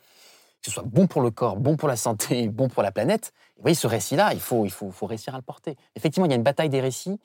ce 0.67 0.71
soit 0.71 0.83
bon 0.83 1.05
pour 1.05 1.21
le 1.21 1.31
corps, 1.31 1.57
bon 1.57 1.75
pour 1.75 1.89
la 1.89 1.97
santé, 1.97 2.47
bon 2.47 2.69
pour 2.69 2.81
la 2.81 2.93
planète. 2.93 3.33
Et 3.35 3.57
vous 3.57 3.63
voyez, 3.63 3.75
ce 3.75 3.87
récit-là, 3.87 4.33
il 4.33 4.39
faut, 4.39 4.63
il 4.63 4.71
faut, 4.71 4.89
faut 4.89 5.05
réussir 5.05 5.35
à 5.35 5.37
le 5.37 5.43
porter. 5.43 5.75
Effectivement, 5.97 6.25
il 6.27 6.29
y 6.29 6.31
a 6.31 6.37
une 6.37 6.43
bataille 6.43 6.69
des 6.69 6.79
récits 6.79 7.19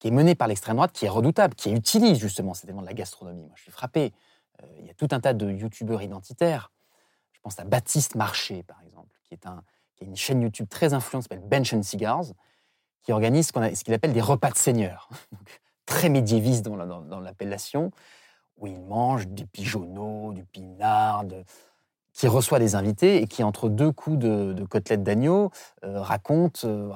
qui 0.00 0.08
est 0.08 0.10
menée 0.10 0.34
par 0.34 0.48
l'extrême 0.48 0.74
droite, 0.74 0.90
qui 0.90 1.06
est 1.06 1.08
redoutable, 1.08 1.54
qui 1.54 1.70
utilise 1.70 2.18
justement 2.18 2.54
cet 2.54 2.64
élément 2.64 2.82
de 2.82 2.86
la 2.86 2.94
gastronomie. 2.94 3.46
Moi, 3.46 3.54
je 3.54 3.62
suis 3.62 3.70
frappé. 3.70 4.12
Euh, 4.60 4.66
il 4.80 4.86
y 4.86 4.90
a 4.90 4.94
tout 4.94 5.06
un 5.12 5.20
tas 5.20 5.34
de 5.34 5.48
youtubeurs 5.48 6.02
identitaires. 6.02 6.72
Je 7.30 7.38
pense 7.42 7.60
à 7.60 7.64
Baptiste 7.64 8.16
Marché, 8.16 8.64
par 8.64 8.82
exemple, 8.82 9.16
qui 9.22 9.34
est 9.34 9.46
a 9.46 9.62
une 10.00 10.16
chaîne 10.16 10.42
YouTube 10.42 10.66
très 10.68 10.94
influente, 10.94 11.22
s'appelle 11.22 11.46
Bench 11.48 11.72
and 11.72 11.84
Cigars 11.84 12.24
qui 13.02 13.12
organise 13.12 13.48
ce 13.48 13.84
qu'il 13.84 13.94
appelle 13.94 14.12
des 14.12 14.20
repas 14.20 14.50
de 14.50 14.56
seigneurs, 14.56 15.08
très 15.86 16.08
médiévistes 16.08 16.64
dans, 16.64 17.20
l'appellation, 17.20 17.90
où 18.58 18.66
il 18.66 18.80
mange 18.80 19.28
du 19.28 19.46
pigeonneau, 19.46 20.32
du 20.32 20.44
pinard, 20.44 21.24
qui 22.12 22.28
reçoit 22.28 22.58
des 22.58 22.74
invités 22.74 23.22
et 23.22 23.26
qui, 23.26 23.42
entre 23.42 23.68
deux 23.68 23.90
coups 23.90 24.18
de, 24.18 24.52
de 24.52 24.64
côtelettes 24.64 25.02
d'agneau, 25.02 25.50
euh, 25.82 26.00
raconte 26.00 26.64
euh, 26.64 26.92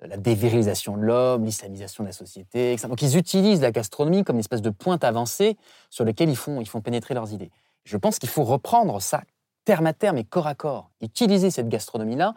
la 0.00 0.16
dévirilisation 0.16 0.96
de 0.96 1.02
l'homme, 1.02 1.44
l'islamisation 1.44 2.04
de 2.04 2.08
la 2.08 2.12
société, 2.12 2.72
etc. 2.72 2.88
Donc 2.88 3.02
ils 3.02 3.16
utilisent 3.16 3.60
la 3.60 3.72
gastronomie 3.72 4.22
comme 4.22 4.36
une 4.36 4.40
espèce 4.40 4.62
de 4.62 4.70
pointe 4.70 5.02
avancée 5.02 5.56
sur 5.90 6.04
laquelle 6.04 6.30
ils 6.30 6.36
font, 6.36 6.60
ils 6.60 6.68
font 6.68 6.80
pénétrer 6.80 7.14
leurs 7.14 7.32
idées. 7.32 7.50
Je 7.84 7.96
pense 7.96 8.20
qu'il 8.20 8.28
faut 8.28 8.44
reprendre 8.44 9.02
ça 9.02 9.22
terme 9.64 9.86
à 9.86 9.92
terme 9.92 10.18
et 10.18 10.24
corps 10.24 10.46
à 10.46 10.54
corps, 10.54 10.90
utiliser 11.00 11.50
cette 11.50 11.68
gastronomie-là 11.68 12.34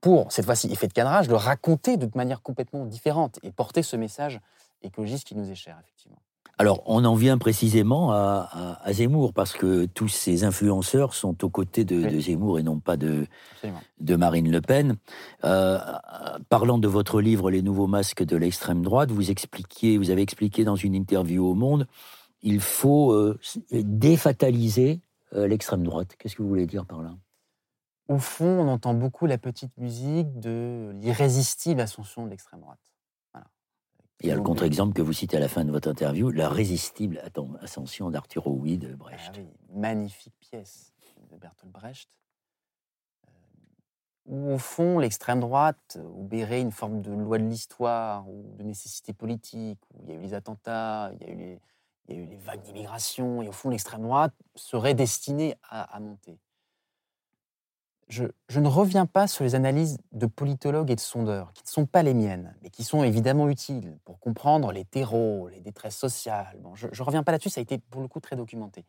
pour, 0.00 0.32
cette 0.32 0.44
fois-ci, 0.44 0.70
effet 0.72 0.88
de 0.88 0.92
cadrage, 0.92 1.28
le 1.28 1.36
raconter 1.36 1.96
de 1.96 2.08
manière 2.14 2.42
complètement 2.42 2.86
différente 2.86 3.38
et 3.42 3.50
porter 3.50 3.82
ce 3.82 3.96
message 3.96 4.40
écologiste 4.82 5.26
qui 5.26 5.34
nous 5.34 5.50
est 5.50 5.54
cher, 5.54 5.76
effectivement. 5.82 6.18
Alors, 6.58 6.82
on 6.84 7.04
en 7.06 7.14
vient 7.14 7.38
précisément 7.38 8.12
à, 8.12 8.48
à, 8.50 8.86
à, 8.86 8.92
Zemmour, 8.92 9.32
parce 9.32 9.52
que 9.52 9.86
tous 9.86 10.08
ces 10.08 10.44
influenceurs 10.44 11.14
sont 11.14 11.42
aux 11.42 11.48
côtés 11.48 11.84
de, 11.84 11.96
oui. 11.96 12.14
de 12.14 12.20
Zemmour 12.20 12.58
et 12.58 12.62
non 12.62 12.80
pas 12.80 12.98
de, 12.98 13.26
de 14.00 14.16
Marine 14.16 14.50
Le 14.50 14.60
Pen. 14.60 14.96
Euh, 15.44 15.78
parlant 16.50 16.76
de 16.76 16.88
votre 16.88 17.22
livre 17.22 17.50
Les 17.50 17.62
nouveaux 17.62 17.86
masques 17.86 18.24
de 18.24 18.36
l'extrême 18.36 18.82
droite, 18.82 19.10
vous 19.10 19.30
expliquiez, 19.30 19.96
vous 19.96 20.10
avez 20.10 20.20
expliqué 20.20 20.64
dans 20.64 20.76
une 20.76 20.94
interview 20.94 21.46
au 21.46 21.54
Monde 21.54 21.86
il 22.42 22.60
faut 22.60 23.12
euh, 23.12 23.38
défataliser 23.70 25.00
euh, 25.34 25.46
l'extrême 25.46 25.82
droite. 25.82 26.16
Qu'est-ce 26.18 26.36
que 26.36 26.42
vous 26.42 26.48
voulez 26.48 26.66
dire 26.66 26.86
par 26.86 27.02
là? 27.02 27.14
Au 28.10 28.18
fond, 28.18 28.58
on 28.62 28.66
entend 28.66 28.92
beaucoup 28.92 29.26
la 29.26 29.38
petite 29.38 29.76
musique 29.76 30.40
de 30.40 30.90
l'irrésistible 30.96 31.80
ascension 31.80 32.24
de 32.24 32.30
l'extrême 32.30 32.58
droite. 32.60 32.80
Voilà. 33.32 33.46
Il 34.18 34.28
y 34.28 34.32
a 34.32 34.34
le 34.34 34.42
contre-exemple 34.42 34.94
que 34.94 35.00
vous 35.00 35.12
citez 35.12 35.36
à 35.36 35.40
la 35.40 35.46
fin 35.46 35.64
de 35.64 35.70
votre 35.70 35.88
interview, 35.88 36.30
la 36.32 36.48
résistible 36.48 37.22
ascension 37.60 38.10
d'Arturo 38.10 38.64
Huy 38.64 38.78
de 38.78 38.96
Brecht. 38.96 39.20
Ah 39.28 39.38
oui, 39.38 39.46
magnifique 39.72 40.34
pièce 40.40 40.92
de 41.30 41.36
Bertolt 41.36 41.70
Brecht. 41.70 42.18
euh, 43.28 43.30
Où, 44.26 44.54
au 44.54 44.58
fond, 44.58 44.98
l'extrême 44.98 45.38
droite 45.38 45.96
obérait 46.18 46.62
une 46.62 46.72
forme 46.72 47.02
de 47.02 47.12
loi 47.12 47.38
de 47.38 47.46
l'histoire 47.46 48.28
ou 48.28 48.56
de 48.56 48.64
nécessité 48.64 49.12
politique, 49.12 49.78
où 49.94 50.02
il 50.02 50.08
y 50.08 50.12
a 50.12 50.16
eu 50.16 50.20
les 50.20 50.34
attentats, 50.34 51.12
il 51.12 51.28
y 51.28 51.30
a 51.30 51.32
eu 51.32 51.36
les, 51.36 51.60
il 52.08 52.16
y 52.16 52.18
a 52.18 52.22
eu 52.22 52.26
les 52.26 52.38
vagues 52.38 52.62
d'immigration, 52.62 53.40
et 53.40 53.48
au 53.48 53.52
fond, 53.52 53.70
l'extrême 53.70 54.02
droite 54.02 54.34
serait 54.56 54.94
destinée 54.94 55.54
à, 55.62 55.82
à 55.94 56.00
monter. 56.00 56.40
Je, 58.10 58.24
ne 58.58 58.66
reviens 58.66 59.06
pas 59.06 59.28
sur 59.28 59.44
les 59.44 59.54
analyses 59.54 59.98
de 60.10 60.26
politologues 60.26 60.90
et 60.90 60.96
de 60.96 61.00
sondeurs, 61.00 61.52
qui 61.52 61.62
ne 61.62 61.68
sont 61.68 61.86
pas 61.86 62.02
les 62.02 62.12
miennes, 62.12 62.56
mais 62.60 62.68
qui 62.68 62.82
sont 62.82 63.04
évidemment 63.04 63.48
utiles 63.48 63.96
pour 64.04 64.18
comprendre 64.18 64.72
les 64.72 64.84
terreaux, 64.84 65.48
les 65.48 65.60
détresses 65.60 65.96
sociales. 65.96 66.58
Bon, 66.60 66.74
je 66.74 66.88
ne 66.88 67.02
reviens 67.02 67.22
pas 67.22 67.30
là-dessus, 67.30 67.50
ça 67.50 67.60
a 67.60 67.62
été 67.62 67.78
pour 67.78 68.02
le 68.02 68.08
coup 68.08 68.18
très 68.18 68.34
documenté. 68.34 68.84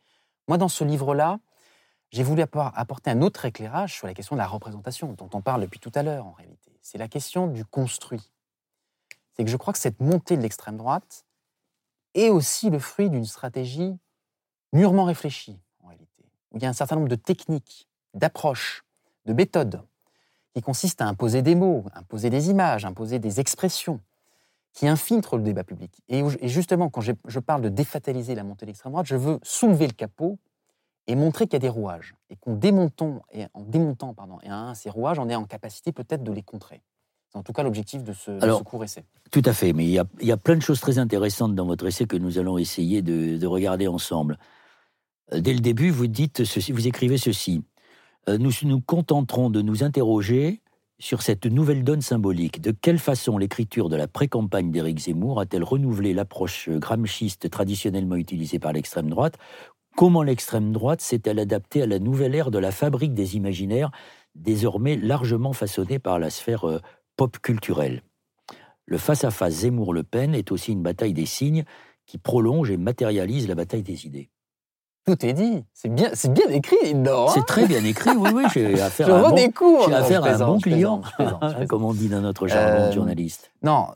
Moi, 0.48 0.58
dans 0.58 0.68
ce 0.68 0.82
livre-là, 0.82 1.38
j'ai 2.10 2.24
voulu 2.24 2.42
appor- 2.42 2.72
apporter 2.74 3.10
un 3.10 3.22
autre 3.22 3.44
éclairage 3.44 3.94
sur 3.94 4.08
la 4.08 4.14
question 4.14 4.34
de 4.34 4.40
la 4.40 4.46
représentation, 4.48 5.12
dont 5.12 5.30
on 5.34 5.40
parle 5.40 5.60
depuis 5.60 5.78
tout 5.78 5.92
à 5.94 6.02
l'heure 6.02 6.26
en 6.26 6.32
réalité. 6.32 6.76
C'est 6.82 6.98
la 6.98 7.06
question 7.06 7.46
du 7.46 7.64
construit. 7.64 8.28
C'est 9.34 9.44
que 9.44 9.50
je 9.50 9.56
crois 9.56 9.72
que 9.72 9.78
cette 9.78 10.00
montée 10.00 10.36
de 10.36 10.42
l'extrême 10.42 10.76
droite 10.76 11.24
est 12.14 12.28
aussi 12.28 12.70
le 12.70 12.80
fruit 12.80 13.08
d'une 13.08 13.24
stratégie 13.24 13.96
mûrement 14.72 15.04
réfléchie, 15.04 15.60
en 15.84 15.88
réalité, 15.88 16.24
où 16.50 16.56
il 16.56 16.62
y 16.64 16.66
a 16.66 16.68
un 16.68 16.74
certain 16.74 16.96
nombre 16.96 17.08
de 17.08 17.14
techniques, 17.14 17.88
d'approches, 18.14 18.84
de 19.26 19.32
méthodes, 19.32 19.82
qui 20.54 20.60
consistent 20.60 21.02
à 21.02 21.06
imposer 21.06 21.42
des 21.42 21.54
mots, 21.54 21.84
imposer 21.94 22.30
des 22.30 22.50
images, 22.50 22.84
imposer 22.84 23.18
des 23.18 23.40
expressions, 23.40 24.00
qui 24.72 24.88
infiltrent 24.88 25.36
le 25.36 25.42
débat 25.42 25.64
public. 25.64 25.92
Et, 26.08 26.22
justement, 26.48 26.88
quand 26.88 27.00
je 27.02 27.38
parle 27.40 27.62
de 27.62 27.68
défataliser 27.68 28.34
la 28.34 28.42
montée 28.42 28.66
de 28.66 28.70
l'extrême 28.70 28.92
droite, 28.92 29.06
je 29.06 29.16
veux 29.16 29.38
soulever 29.42 29.86
le 29.86 29.92
capot 29.92 30.38
et 31.06 31.14
montrer 31.14 31.46
qu'il 31.46 31.54
y 31.54 31.56
a 31.56 31.60
des 31.60 31.68
rouages, 31.68 32.14
et 32.30 32.36
qu'en 32.36 32.54
démontant, 32.54 33.22
et 33.32 33.46
en 33.54 33.62
démontant 33.62 34.14
pardon, 34.14 34.38
et 34.42 34.48
un, 34.48 34.74
ces 34.74 34.88
rouages, 34.88 35.18
on 35.18 35.28
est 35.28 35.34
en 35.34 35.44
capacité 35.44 35.92
peut-être 35.92 36.22
de 36.22 36.32
les 36.32 36.42
contrer. 36.42 36.80
C'est 37.30 37.38
en 37.38 37.42
tout 37.42 37.52
cas 37.52 37.62
l'objectif 37.62 38.04
de 38.04 38.12
ce, 38.12 38.30
de 38.30 38.42
Alors, 38.42 38.58
ce 38.58 38.64
court 38.64 38.84
essai. 38.84 39.04
Tout 39.30 39.42
à 39.44 39.52
fait, 39.52 39.72
mais 39.72 39.84
il 39.84 39.90
y, 39.90 39.98
a, 39.98 40.04
il 40.20 40.26
y 40.28 40.32
a 40.32 40.36
plein 40.36 40.54
de 40.54 40.60
choses 40.60 40.80
très 40.80 40.98
intéressantes 40.98 41.54
dans 41.54 41.66
votre 41.66 41.86
essai 41.86 42.06
que 42.06 42.16
nous 42.16 42.38
allons 42.38 42.56
essayer 42.58 43.02
de, 43.02 43.36
de 43.36 43.46
regarder 43.46 43.88
ensemble. 43.88 44.38
Dès 45.32 45.54
le 45.54 45.60
début, 45.60 45.90
vous 45.90 46.06
dites 46.06 46.44
ceci, 46.44 46.72
vous 46.72 46.86
écrivez 46.86 47.16
ceci. 47.18 47.64
Euh, 48.28 48.38
Nous 48.38 48.52
nous 48.64 48.80
contenterons 48.80 49.50
de 49.50 49.62
nous 49.62 49.82
interroger 49.82 50.62
sur 50.98 51.22
cette 51.22 51.46
nouvelle 51.46 51.82
donne 51.82 52.00
symbolique. 52.00 52.60
De 52.60 52.70
quelle 52.70 53.00
façon 53.00 53.36
l'écriture 53.36 53.88
de 53.88 53.96
la 53.96 54.06
pré-campagne 54.06 54.70
d'Éric 54.70 55.00
Zemmour 55.00 55.40
a-t-elle 55.40 55.64
renouvelé 55.64 56.14
l'approche 56.14 56.68
gramsciste 56.68 57.50
traditionnellement 57.50 58.14
utilisée 58.14 58.60
par 58.60 58.72
l'extrême 58.72 59.10
droite? 59.10 59.36
Comment 59.96 60.22
l'extrême 60.22 60.72
droite 60.72 61.00
s'est-elle 61.00 61.40
adaptée 61.40 61.82
à 61.82 61.86
la 61.86 61.98
nouvelle 61.98 62.36
ère 62.36 62.52
de 62.52 62.58
la 62.58 62.70
fabrique 62.70 63.14
des 63.14 63.36
imaginaires, 63.36 63.90
désormais 64.36 64.96
largement 64.96 65.52
façonnée 65.52 65.98
par 65.98 66.20
la 66.20 66.30
sphère 66.30 66.68
euh, 66.68 66.78
pop 67.16 67.36
culturelle? 67.40 68.04
Le 68.86 68.96
face-à-face 68.96 69.54
Zemmour-Le 69.54 70.04
Pen 70.04 70.34
est 70.34 70.52
aussi 70.52 70.70
une 70.72 70.82
bataille 70.82 71.14
des 71.14 71.26
signes 71.26 71.64
qui 72.06 72.18
prolonge 72.18 72.70
et 72.70 72.76
matérialise 72.76 73.48
la 73.48 73.54
bataille 73.56 73.82
des 73.82 74.06
idées. 74.06 74.30
Tout 75.04 75.26
est 75.26 75.32
dit. 75.32 75.64
C'est 75.72 75.88
bien, 75.88 76.10
c'est 76.14 76.32
bien 76.32 76.48
écrit, 76.48 76.94
non 76.94 77.26
C'est 77.28 77.44
très 77.44 77.66
bien 77.66 77.82
écrit, 77.84 78.10
oui, 78.16 78.30
oui, 78.32 78.44
j'ai 78.52 78.80
affaire 78.80 79.06
Je 79.08 79.12
à 79.12 79.16
un 79.16 79.22
bon, 79.22 79.30
redécouvre. 79.30 79.88
Non, 79.90 79.96
affaire 79.96 80.22
je 80.24 80.28
à 80.28 80.34
un 80.34 80.46
bon 80.46 80.60
client, 80.60 80.98
plaisante, 81.00 81.10
je 81.10 81.16
plaisante, 81.16 81.40
je 81.42 81.46
plaisante. 81.54 81.68
comme 81.68 81.84
on 81.84 81.92
dit 81.92 82.08
dans 82.08 82.20
notre 82.20 82.46
jargon 82.46 82.84
de 82.84 82.88
Euh, 82.88 82.92
journaliste. 82.92 83.50
Non, 83.62 83.88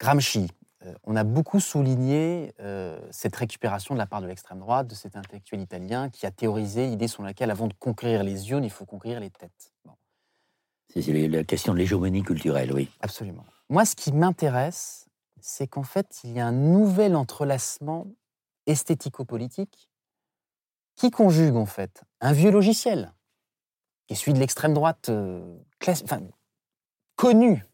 Gramsci. 0.00 0.48
euh, 0.86 0.92
On 1.04 1.14
a 1.14 1.22
beaucoup 1.24 1.60
souligné 1.60 2.52
euh, 2.60 2.98
cette 3.12 3.36
récupération 3.36 3.94
de 3.94 3.98
la 3.98 4.06
part 4.06 4.20
de 4.22 4.26
l'extrême 4.26 4.58
droite, 4.58 4.88
de 4.88 4.94
cet 4.94 5.14
intellectuel 5.16 5.60
italien 5.60 6.08
qui 6.10 6.26
a 6.26 6.30
théorisé 6.32 6.86
l'idée 6.88 7.06
sur 7.08 7.22
laquelle, 7.22 7.50
avant 7.52 7.68
de 7.68 7.74
conquérir 7.78 8.24
les 8.24 8.50
yeux, 8.50 8.60
il 8.62 8.70
faut 8.70 8.86
conquérir 8.86 9.20
les 9.20 9.30
têtes. 9.30 9.72
Bon, 9.84 9.92
c'est 10.92 11.00
la 11.28 11.44
question 11.44 11.74
de 11.74 11.78
l'hégémonie 11.78 12.22
culturelle, 12.24 12.72
oui. 12.72 12.90
absolument. 13.02 13.44
Moi, 13.68 13.84
ce 13.84 13.94
qui 13.94 14.10
m'intéresse, 14.10 15.06
c'est 15.40 15.68
qu'en 15.68 15.84
fait, 15.84 16.18
il 16.24 16.32
y 16.32 16.40
a 16.40 16.46
un 16.46 16.50
nouvel 16.52 17.14
entrelacement 17.14 18.08
esthético-politique 18.66 19.89
qui 21.00 21.10
conjugue 21.10 21.56
en 21.56 21.64
fait? 21.64 22.02
Un 22.20 22.32
vieux 22.32 22.50
logiciel, 22.50 23.14
qui 24.06 24.12
est 24.12 24.16
celui 24.16 24.34
de 24.34 24.38
l'extrême 24.38 24.74
droite 24.74 25.08
euh, 25.08 25.56
classe- 25.78 26.02
enfin, 26.04 26.20
connu, 27.16 27.64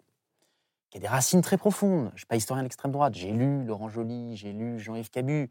qui 0.91 0.99
a 0.99 1.01
des 1.01 1.09
racines 1.09 1.43
très 1.43 1.59
profondes. 1.59 2.07
Je 2.11 2.13
ne 2.13 2.19
suis 2.19 2.27
pas 2.27 2.37
historien 2.37 2.63
de 2.63 2.67
l'extrême 2.67 2.93
droite, 2.93 3.15
j'ai 3.15 3.33
lu 3.33 3.65
Laurent 3.65 3.89
Joly, 3.89 4.37
j'ai 4.37 4.53
lu 4.53 4.79
Jean-Yves 4.79 5.11
Cabu, 5.11 5.51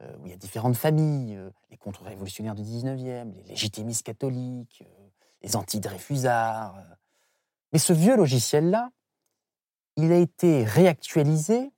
euh, 0.00 0.16
où 0.20 0.26
il 0.26 0.30
y 0.30 0.32
a 0.32 0.38
différentes 0.38 0.76
familles, 0.76 1.36
euh, 1.36 1.50
les 1.70 1.76
contre-révolutionnaires 1.76 2.54
du 2.54 2.62
19e, 2.62 3.34
les 3.34 3.42
légitimistes 3.42 4.02
catholiques, 4.02 4.82
les 5.42 5.54
anti-Dreyfusards. 5.54 6.82
Mais 7.74 7.78
ce 7.78 7.92
vieux 7.92 8.16
logiciel-là, 8.16 8.90
il 9.96 10.12
a 10.12 10.16
été 10.16 10.64
réactualisé, 10.64 11.72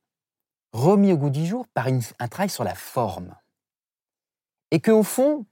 remis 0.70 1.12
au 1.12 1.16
goût 1.18 1.30
du 1.30 1.44
jour 1.44 1.66
par 1.74 1.88
un 1.88 2.28
travail 2.28 2.50
sur 2.50 2.62
la 2.62 2.76
forme. 2.76 3.34
Et 4.70 4.80
qu'au 4.80 5.02
fond, 5.02 5.46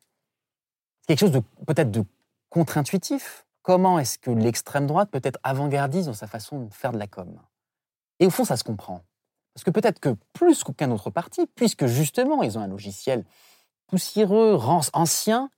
c'est 1.00 1.08
quelque 1.08 1.20
chose 1.20 1.32
de 1.32 1.42
peut-être 1.66 1.90
de 1.90 2.04
contre-intuitif. 2.50 3.46
Comment 3.62 3.98
est-ce 3.98 4.18
que 4.18 4.30
l'extrême 4.30 4.86
droite 4.86 5.10
peut 5.10 5.20
être 5.22 5.38
avant-gardiste 5.42 6.06
dans 6.06 6.14
sa 6.14 6.26
façon 6.26 6.64
de 6.64 6.72
faire 6.72 6.92
de 6.92 6.98
la 6.98 7.06
com? 7.06 7.40
Et 8.20 8.26
au 8.26 8.30
fond, 8.30 8.44
ça 8.44 8.56
se 8.56 8.64
comprend. 8.64 9.02
Parce 9.54 9.64
que 9.64 9.70
peut-être 9.70 10.00
que 10.00 10.14
plus 10.32 10.62
qu'aucun 10.64 10.90
autre 10.90 11.10
parti, 11.10 11.46
puisque 11.54 11.86
justement 11.86 12.42
ils 12.42 12.58
ont 12.58 12.60
un 12.60 12.68
logiciel 12.68 13.24
poussiéreux, 13.86 14.58
ancien, 14.92 15.50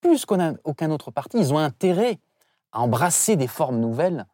plus 0.00 0.26
qu'aucun 0.26 0.90
autre 0.90 1.10
parti, 1.10 1.38
ils 1.38 1.52
ont 1.52 1.58
intérêt 1.58 2.18
à 2.72 2.80
embrasser 2.80 3.36
des 3.36 3.46
formes 3.46 3.80
nouvelles 3.80 4.26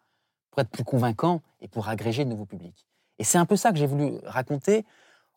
pour 0.51 0.61
être 0.61 0.71
plus 0.71 0.85
convaincants 0.85 1.43
et 1.61 1.69
pour 1.69 1.89
agréger 1.89 2.25
de 2.25 2.31
nouveaux 2.31 2.47
publics. 2.47 2.87
Et 3.19 3.25
c'est 3.25 3.39
un 3.39 3.47
peu 3.47 3.57
ça 3.57 3.73
que 3.73 3.79
j'ai 3.79 3.87
voulu 3.87 4.19
raconter 4.25 4.85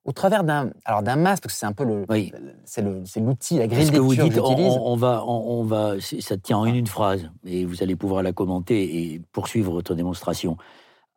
au 0.06 0.12
travers 0.12 0.44
d'un 0.44 0.72
alors 0.86 1.04
d'un 1.04 1.16
masque, 1.16 1.44
parce 1.44 1.54
que 1.54 1.60
c'est 1.60 1.66
un 1.66 1.74
peu 1.74 1.84
le, 1.84 2.06
Oui. 2.10 2.32
c'est 2.66 2.82
le- 2.82 3.04
c'est 3.06 3.20
l'outil, 3.20 3.58
la 3.58 3.68
grille 3.68 3.92
que 3.92 3.98
vous 3.98 4.16
dites, 4.16 4.34
que 4.34 4.40
on, 4.40 4.96
va, 4.96 5.24
on, 5.26 5.60
on 5.60 5.64
va, 5.64 5.96
ça 6.00 6.38
tient 6.38 6.58
en 6.58 6.66
une, 6.66 6.76
une 6.76 6.88
phrase, 6.88 7.30
et 7.46 7.66
vous 7.66 7.84
allez 7.84 7.96
pouvoir 7.96 8.24
la 8.24 8.32
commenter 8.34 9.14
et 9.14 9.22
poursuivre 9.32 9.72
votre 9.72 9.94
démonstration. 9.96 10.58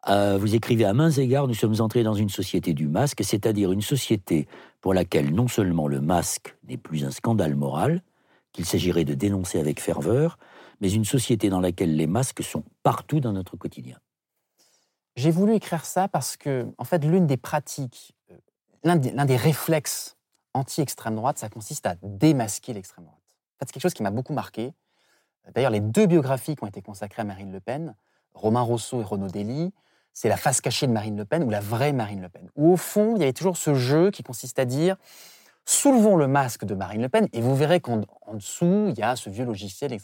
Euh, 0.08 0.36
vous 0.36 0.54
écrivez 0.56 0.84
à 0.84 0.92
mains 0.94 1.10
égards, 1.12 1.46
nous 1.46 1.54
sommes 1.54 1.80
entrés 1.80 2.02
dans 2.02 2.14
une 2.14 2.28
société 2.28 2.74
du 2.74 2.88
masque, 2.88 3.22
c'est-à-dire 3.22 3.70
une 3.70 3.82
société 3.82 4.48
pour 4.80 4.94
laquelle 4.94 5.32
non 5.32 5.46
seulement 5.46 5.86
le 5.86 6.00
masque 6.00 6.56
n'est 6.68 6.76
plus 6.76 7.04
un 7.04 7.12
scandale 7.12 7.54
moral, 7.54 8.02
qu'il 8.52 8.64
s'agirait 8.66 9.04
de 9.04 9.14
dénoncer 9.14 9.60
avec 9.60 9.80
ferveur, 9.80 10.38
mais 10.80 10.90
une 10.90 11.04
société 11.04 11.48
dans 11.50 11.60
laquelle 11.60 11.94
les 11.96 12.08
masques 12.08 12.42
sont 12.42 12.64
partout 12.82 13.20
dans 13.20 13.32
notre 13.32 13.56
quotidien. 13.56 13.96
J'ai 15.14 15.30
voulu 15.30 15.54
écrire 15.54 15.84
ça 15.84 16.08
parce 16.08 16.36
que, 16.36 16.66
en 16.78 16.84
fait, 16.84 17.04
l'une 17.04 17.26
des 17.26 17.36
pratiques, 17.36 18.12
euh, 18.32 18.34
l'un 18.84 18.96
des, 18.96 19.36
réflexes 19.36 20.16
anti-extrême 20.54 21.16
droite, 21.16 21.38
ça 21.38 21.48
consiste 21.48 21.86
à 21.86 21.96
démasquer 22.02 22.72
l'extrême 22.72 23.04
droite. 23.04 23.18
En 23.20 23.58
fait, 23.58 23.66
c'est 23.66 23.72
quelque 23.72 23.82
chose 23.82 23.94
qui 23.94 24.02
m'a 24.02 24.10
beaucoup 24.10 24.32
marqué. 24.32 24.74
D'ailleurs, 25.54 25.70
les 25.70 25.80
deux 25.80 26.06
biographies 26.06 26.56
qui 26.56 26.64
ont 26.64 26.68
été 26.68 26.82
consacrées 26.82 27.22
à 27.22 27.24
Marine 27.24 27.52
Le 27.52 27.60
Pen, 27.60 27.94
Romain 28.34 28.60
Rousseau 28.60 29.00
et 29.00 29.04
Renaud 29.04 29.28
Dely, 29.28 29.72
c'est 30.12 30.28
la 30.28 30.36
face 30.36 30.60
cachée 30.60 30.86
de 30.86 30.92
Marine 30.92 31.16
Le 31.16 31.24
Pen 31.24 31.42
ou 31.42 31.50
la 31.50 31.60
vraie 31.60 31.92
Marine 31.92 32.20
Le 32.20 32.28
Pen. 32.28 32.48
Où 32.56 32.72
au 32.72 32.76
fond, 32.76 33.16
il 33.16 33.20
y 33.20 33.22
avait 33.22 33.32
toujours 33.32 33.56
ce 33.56 33.74
jeu 33.74 34.10
qui 34.10 34.22
consiste 34.22 34.58
à 34.58 34.64
dire 34.64 34.96
soulevons 35.64 36.16
le 36.16 36.26
masque 36.26 36.64
de 36.64 36.74
Marine 36.74 37.02
Le 37.02 37.08
Pen 37.08 37.28
et 37.32 37.40
vous 37.40 37.54
verrez 37.54 37.80
qu'en 37.80 38.02
en 38.22 38.34
dessous, 38.34 38.86
il 38.88 38.98
y 38.98 39.02
a 39.02 39.16
ce 39.16 39.30
vieux 39.30 39.44
logiciel. 39.44 39.96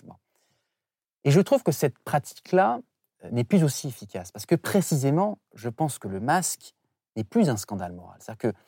Et 1.24 1.30
je 1.30 1.40
trouve 1.40 1.62
que 1.62 1.72
cette 1.72 1.98
pratique-là 1.98 2.80
euh, 3.24 3.30
n'est 3.30 3.44
plus 3.44 3.64
aussi 3.64 3.88
efficace 3.88 4.32
parce 4.32 4.46
que 4.46 4.54
précisément, 4.54 5.38
je 5.54 5.68
pense 5.68 5.98
que 5.98 6.08
le 6.08 6.20
masque 6.20 6.74
n'est 7.16 7.24
plus 7.24 7.50
un 7.50 7.56
scandale 7.56 7.92
moral. 7.92 8.18
C'est-à-dire 8.20 8.52
que 8.52 8.58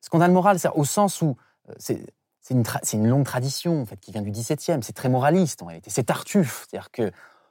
scandale 0.00 0.32
moral, 0.32 0.58
au 0.74 0.84
sens 0.84 1.22
où 1.22 1.36
euh, 1.68 1.74
c'est 1.78 2.94
une, 2.94 3.06
longue 3.06 3.24
tradition 3.24 3.82
en 3.82 3.86
fait, 3.86 3.98
qui 3.98 4.12
vient 4.12 4.22
du 4.22 4.30
XVIIe, 4.30 4.80
c'est 4.82 4.94
très 4.94 5.08
moraliste 5.08 5.62
en 5.62 5.66
réalité, 5.66 5.90
c'est 5.90 6.04
Tartuffe, 6.04 6.66
c'est-à-dire 6.68 6.90
que 6.90 7.10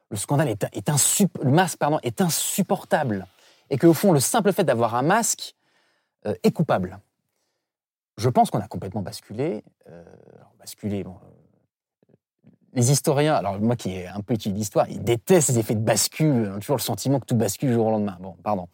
le 0.10 0.18
scandale 0.18 0.50
est, 0.50 0.66
masque 1.44 1.78
est 2.04 2.22
insupportable 2.22 3.28
et 3.70 3.78
qu'au 3.78 3.94
fond 3.94 4.12
le 4.12 4.20
simple 4.20 4.54
fait 4.54 4.64
d'avoir 4.64 4.96
un 4.96 5.02
masque 5.02 5.56
euh, 6.26 6.34
est 6.44 6.52
coupable. 6.52 7.00
Je 8.18 8.30
pense 8.30 8.50
qu'on 8.50 8.60
a 8.60 8.68
complètement 8.68 9.02
basculé, 9.02 9.64
euh, 9.90 10.04
basculé. 10.60 11.04
euh, 11.06 11.12
les 12.74 12.92
historiens, 12.92 13.36
alors 13.36 13.60
moi 13.60 13.76
qui 13.76 13.92
ai 13.92 14.08
un 14.08 14.22
peu 14.22 14.34
étudié 14.34 14.58
l'histoire, 14.58 14.88
ils 14.90 15.04
détestent 15.04 15.48
ces 15.48 15.60
effets 15.60 15.76
de 15.76 15.80
bascule, 15.80 16.52
ont 16.56 16.60
toujours 16.60 16.78
le 16.78 16.82
sentiment 16.82 17.20
que 17.20 17.26
tout 17.26 17.36
bascule 17.36 17.70
du 17.70 17.76
jour 17.76 17.88
au 17.88 17.92
lendemain. 17.92 18.18
Bon, 18.20 18.36
pardon. 18.44 18.68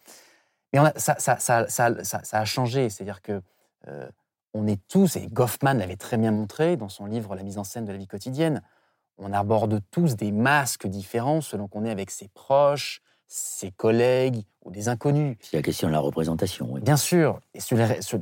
Mais 0.74 0.80
a- 0.80 0.92
ça, 0.96 1.14
ça, 1.18 1.38
ça, 1.38 1.68
ça, 1.68 2.04
ça- 2.04 2.24
ça 2.24 2.38
a 2.38 2.44
changé, 2.44 2.90
c'est-à-dire 2.90 3.22
que 3.22 3.40
euh, 3.88 4.08
on 4.54 4.66
est 4.66 4.80
tous, 4.88 5.16
et 5.16 5.26
Goffman 5.28 5.74
l'avait 5.74 5.96
très 5.96 6.16
bien 6.16 6.30
montré 6.32 6.76
dans 6.76 6.88
son 6.88 7.06
livre 7.06 7.34
La 7.34 7.42
mise 7.42 7.58
en 7.58 7.64
scène 7.64 7.84
de 7.84 7.92
la 7.92 7.98
vie 7.98 8.06
quotidienne, 8.06 8.62
on 9.18 9.32
aborde 9.32 9.80
tous 9.90 10.16
des 10.16 10.32
masques 10.32 10.86
différents 10.86 11.40
selon 11.40 11.68
qu'on 11.68 11.84
est 11.84 11.90
avec 11.90 12.10
ses 12.10 12.28
proches, 12.28 13.00
ses 13.26 13.70
collègues 13.70 14.42
ou 14.64 14.70
des 14.70 14.88
inconnus. 14.88 15.36
C'est 15.40 15.56
la 15.56 15.62
question 15.62 15.88
de 15.88 15.92
la 15.92 16.00
représentation. 16.00 16.68
Oui. 16.72 16.80
Bien 16.80 16.96
sûr, 16.96 17.40
et 17.54 17.60
sur 17.60 17.76
les, 17.76 18.02
sur, 18.02 18.18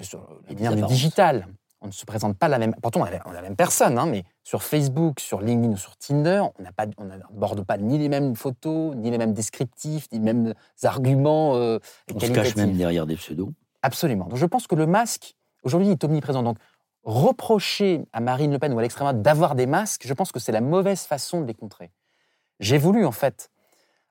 les 0.48 0.54
liens 0.54 0.74
du 0.74 0.82
digital, 0.82 1.46
on 1.82 1.88
ne 1.88 1.92
se 1.92 2.04
présente 2.06 2.38
pas 2.38 2.48
la 2.48 2.58
même. 2.58 2.74
Pourtant, 2.80 3.00
on 3.00 3.06
est 3.06 3.20
la 3.32 3.42
même 3.42 3.56
personne, 3.56 3.98
hein, 3.98 4.06
mais 4.06 4.24
sur 4.44 4.62
Facebook, 4.62 5.20
sur 5.20 5.40
LinkedIn 5.40 5.74
ou 5.74 5.76
sur 5.76 5.96
Tinder, 5.96 6.42
on 6.98 7.04
n'aborde 7.04 7.64
pas, 7.64 7.76
ni 7.76 7.98
les 7.98 8.08
mêmes 8.08 8.36
photos, 8.36 8.94
ni 8.96 9.10
les 9.10 9.18
mêmes 9.18 9.32
descriptifs, 9.32 10.10
ni 10.12 10.18
les 10.18 10.24
mêmes 10.24 10.54
arguments. 10.84 11.56
Euh, 11.56 11.78
on 12.14 12.20
se 12.20 12.30
cache 12.30 12.56
même 12.56 12.76
derrière 12.76 13.06
des 13.06 13.16
pseudos. 13.16 13.50
Absolument. 13.82 14.26
Donc 14.26 14.38
je 14.38 14.46
pense 14.46 14.66
que 14.66 14.74
le 14.74 14.86
masque, 14.86 15.34
aujourd'hui, 15.64 15.90
est 15.90 16.04
omniprésent. 16.04 16.42
Donc 16.42 16.56
reprocher 17.02 18.04
à 18.12 18.20
Marine 18.20 18.52
Le 18.52 18.58
Pen 18.58 18.72
ou 18.72 18.78
à 18.78 18.82
l'extrême 18.82 19.06
droite 19.06 19.22
d'avoir 19.22 19.54
des 19.56 19.66
masques, 19.66 20.06
je 20.06 20.14
pense 20.14 20.30
que 20.30 20.38
c'est 20.38 20.52
la 20.52 20.60
mauvaise 20.60 21.02
façon 21.02 21.40
de 21.40 21.46
les 21.46 21.54
contrer. 21.54 21.90
J'ai 22.60 22.78
voulu, 22.78 23.04
en 23.04 23.12
fait, 23.12 23.50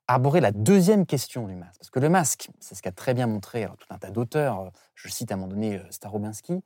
arborer 0.07 0.41
la 0.41 0.51
deuxième 0.51 1.05
question 1.05 1.47
du 1.47 1.55
masque. 1.55 1.79
Parce 1.79 1.89
que 1.89 1.99
le 1.99 2.09
masque, 2.09 2.49
c'est 2.59 2.75
ce 2.75 2.81
qu'a 2.81 2.91
très 2.91 3.13
bien 3.13 3.27
montré 3.27 3.65
tout 3.79 3.87
un 3.89 3.97
tas 3.97 4.11
d'auteurs, 4.11 4.59
euh, 4.59 4.69
je 4.93 5.07
cite 5.07 5.31
à 5.31 5.35
un 5.35 5.37
moment 5.37 5.49
donné 5.49 5.77
euh, 5.77 5.83
Starobinski, 5.89 6.61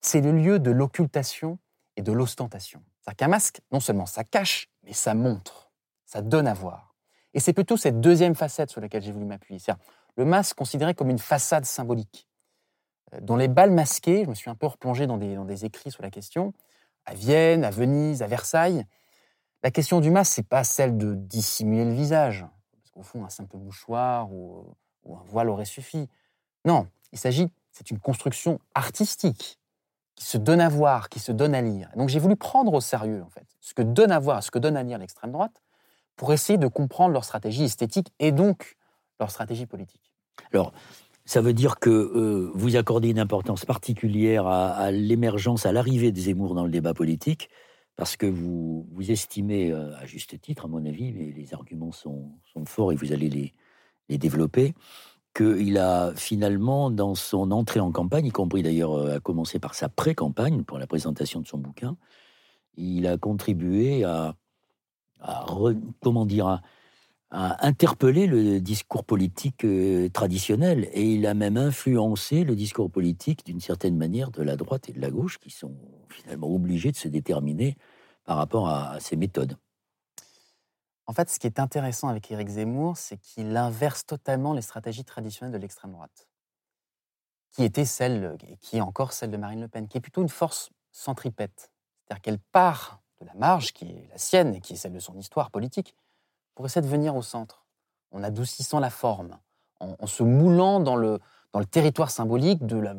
c'est 0.00 0.20
le 0.20 0.32
lieu 0.32 0.58
de 0.58 0.70
l'occultation 0.70 1.58
et 1.96 2.02
de 2.02 2.12
l'ostentation. 2.12 2.82
C'est-à-dire 3.00 3.16
qu'un 3.16 3.28
masque, 3.28 3.60
non 3.72 3.80
seulement 3.80 4.06
ça 4.06 4.24
cache, 4.24 4.68
mais 4.82 4.92
ça 4.92 5.14
montre, 5.14 5.70
ça 6.04 6.22
donne 6.22 6.46
à 6.46 6.54
voir. 6.54 6.94
Et 7.34 7.40
c'est 7.40 7.52
plutôt 7.52 7.76
cette 7.76 8.00
deuxième 8.00 8.34
facette 8.34 8.70
sur 8.70 8.80
laquelle 8.80 9.02
j'ai 9.02 9.12
voulu 9.12 9.24
m'appuyer. 9.24 9.58
C'est-à-dire 9.58 9.82
le 10.16 10.24
masque 10.24 10.56
considéré 10.56 10.94
comme 10.94 11.10
une 11.10 11.18
façade 11.18 11.64
symbolique. 11.64 12.28
Euh, 13.14 13.20
dans 13.20 13.36
les 13.36 13.48
balles 13.48 13.70
masquées, 13.70 14.24
je 14.24 14.30
me 14.30 14.34
suis 14.34 14.50
un 14.50 14.54
peu 14.54 14.66
replongé 14.66 15.06
dans 15.06 15.16
des, 15.16 15.64
écrits 15.64 15.90
sur 15.90 16.02
la 16.02 16.10
question, 16.10 16.52
à 17.06 17.14
Vienne, 17.14 17.64
à 17.64 17.70
Venise, 17.70 18.22
à 18.22 18.26
Versailles. 18.26 18.84
La 19.62 19.70
question 19.70 20.00
du 20.00 20.10
masque, 20.10 20.32
c'est 20.32 20.48
pas 20.48 20.64
celle 20.64 20.96
de 20.96 21.14
dissimuler 21.14 21.84
le 21.84 21.92
visage, 21.92 22.46
parce 22.72 22.90
qu'au 22.90 23.02
fond, 23.02 23.24
un 23.24 23.28
simple 23.28 23.56
mouchoir 23.58 24.32
ou, 24.32 24.74
ou 25.04 25.16
un 25.16 25.22
voile 25.24 25.48
aurait 25.50 25.66
suffi. 25.66 26.08
Non, 26.64 26.88
il 27.12 27.18
s'agit, 27.18 27.48
c'est 27.70 27.90
une 27.90 27.98
construction 27.98 28.58
artistique 28.74 29.59
qui 30.20 30.26
se 30.26 30.36
donne 30.36 30.60
à 30.60 30.68
voir, 30.68 31.08
qui 31.08 31.18
se 31.18 31.32
donne 31.32 31.54
à 31.54 31.62
lire. 31.62 31.88
Donc 31.96 32.10
j'ai 32.10 32.18
voulu 32.18 32.36
prendre 32.36 32.74
au 32.74 32.82
sérieux, 32.82 33.22
en 33.24 33.30
fait, 33.30 33.46
ce 33.62 33.72
que 33.72 33.80
donne 33.80 34.12
à 34.12 34.18
voir, 34.18 34.42
ce 34.42 34.50
que 34.50 34.58
donne 34.58 34.76
à 34.76 34.82
lire 34.82 34.98
l'extrême 34.98 35.32
droite, 35.32 35.62
pour 36.14 36.34
essayer 36.34 36.58
de 36.58 36.66
comprendre 36.66 37.14
leur 37.14 37.24
stratégie 37.24 37.64
esthétique 37.64 38.12
et 38.18 38.30
donc 38.30 38.76
leur 39.18 39.30
stratégie 39.30 39.64
politique. 39.64 40.12
Alors, 40.52 40.74
ça 41.24 41.40
veut 41.40 41.54
dire 41.54 41.78
que 41.78 41.88
euh, 41.88 42.50
vous 42.54 42.76
accordez 42.76 43.08
une 43.08 43.18
importance 43.18 43.64
particulière 43.64 44.46
à, 44.46 44.90
l'émergence, 44.90 45.64
à 45.64 45.72
l'arrivée 45.72 46.12
des 46.12 46.20
Zemmour 46.22 46.54
dans 46.54 46.64
le 46.64 46.70
débat 46.70 46.92
politique, 46.92 47.48
parce 47.96 48.18
que 48.18 48.26
vous, 48.26 48.86
vous 48.92 49.10
estimez, 49.10 49.72
euh, 49.72 49.96
à 49.96 50.04
juste 50.04 50.38
titre, 50.38 50.66
à 50.66 50.68
mon 50.68 50.84
avis, 50.84 51.12
mais 51.12 51.32
les 51.34 51.54
arguments 51.54 51.92
sont, 51.92 52.30
sont 52.52 52.66
forts 52.66 52.92
et 52.92 52.94
vous 52.94 53.12
allez 53.12 53.30
les, 53.30 53.54
les 54.10 54.18
développer, 54.18 54.74
qu'il 55.34 55.78
a 55.78 56.12
finalement, 56.16 56.90
dans 56.90 57.14
son 57.14 57.50
entrée 57.50 57.80
en 57.80 57.92
campagne, 57.92 58.26
y 58.26 58.30
compris 58.30 58.62
d'ailleurs 58.62 58.94
euh, 58.94 59.16
à 59.16 59.20
commencer 59.20 59.58
par 59.58 59.74
sa 59.74 59.88
pré-campagne 59.88 60.64
pour 60.64 60.78
la 60.78 60.86
présentation 60.86 61.40
de 61.40 61.46
son 61.46 61.58
bouquin, 61.58 61.96
il 62.76 63.06
a 63.06 63.16
contribué 63.18 64.04
à, 64.04 64.34
à, 65.20 65.46
interpeller 67.66 68.26
le 68.26 68.60
discours 68.60 69.04
politique 69.04 69.64
euh, 69.64 70.08
traditionnel 70.08 70.88
et 70.92 71.14
il 71.14 71.26
a 71.26 71.34
même 71.34 71.56
influencé 71.56 72.44
le 72.44 72.56
discours 72.56 72.90
politique 72.90 73.44
d'une 73.46 73.60
certaine 73.60 73.96
manière 73.96 74.30
de 74.30 74.42
la 74.42 74.56
droite 74.56 74.88
et 74.88 74.92
de 74.92 75.00
la 75.00 75.10
gauche 75.10 75.38
qui 75.38 75.50
sont 75.50 75.76
finalement 76.08 76.48
obligés 76.52 76.90
de 76.90 76.96
se 76.96 77.08
déterminer 77.08 77.76
par 78.24 78.36
rapport 78.36 78.68
à 78.68 78.98
ces 79.00 79.16
méthodes. 79.16 79.56
En 81.10 81.12
fait, 81.12 81.28
ce 81.28 81.40
qui 81.40 81.48
est 81.48 81.58
intéressant 81.58 82.06
avec 82.06 82.30
Éric 82.30 82.48
Zemmour, 82.50 82.96
c'est 82.96 83.16
qu'il 83.16 83.56
inverse 83.56 84.06
totalement 84.06 84.52
les 84.52 84.62
stratégies 84.62 85.02
traditionnelles 85.02 85.52
de 85.52 85.58
l'extrême 85.58 85.90
droite, 85.90 86.28
qui 87.50 87.64
était 87.64 87.84
celle, 87.84 88.36
et 88.46 88.56
qui 88.58 88.76
est 88.76 88.80
encore 88.80 89.12
celle 89.12 89.32
de 89.32 89.36
Marine 89.36 89.60
Le 89.60 89.66
Pen, 89.66 89.88
qui 89.88 89.98
est 89.98 90.00
plutôt 90.00 90.22
une 90.22 90.28
force 90.28 90.70
centripète. 90.92 91.72
C'est-à-dire 92.04 92.22
qu'elle 92.22 92.38
part 92.38 93.00
de 93.20 93.26
la 93.26 93.34
marge, 93.34 93.72
qui 93.72 93.86
est 93.86 94.08
la 94.08 94.18
sienne 94.18 94.54
et 94.54 94.60
qui 94.60 94.74
est 94.74 94.76
celle 94.76 94.92
de 94.92 95.00
son 95.00 95.18
histoire 95.18 95.50
politique, 95.50 95.96
pour 96.54 96.64
essayer 96.64 96.80
de 96.80 96.86
venir 96.86 97.16
au 97.16 97.22
centre, 97.22 97.66
en 98.12 98.22
adoucissant 98.22 98.78
la 98.78 98.90
forme, 98.90 99.36
en, 99.80 100.06
se 100.06 100.22
moulant 100.22 100.78
dans 100.78 100.94
le, 100.94 101.18
dans 101.52 101.58
le 101.58 101.66
territoire 101.66 102.12
symbolique 102.12 102.64
de 102.66 102.76
la, 102.76 102.94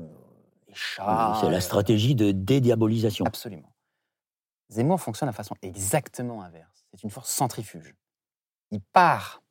chats. 0.73 1.37
c'est 1.39 1.49
la 1.49 1.61
stratégie 1.61 2.15
de 2.15 2.31
dédiabolisation. 2.31 3.23
Absolument. 3.23 3.71
Zemmour 4.67 4.99
fonctionne 4.99 5.29
de 5.29 5.33
façon 5.33 5.55
exactement 5.61 6.41
inverse. 6.43 6.85
C'est 6.91 7.03
une 7.03 7.09
force 7.09 7.29
centrifuge 7.29 7.95
il 8.71 8.81
part 8.81 9.41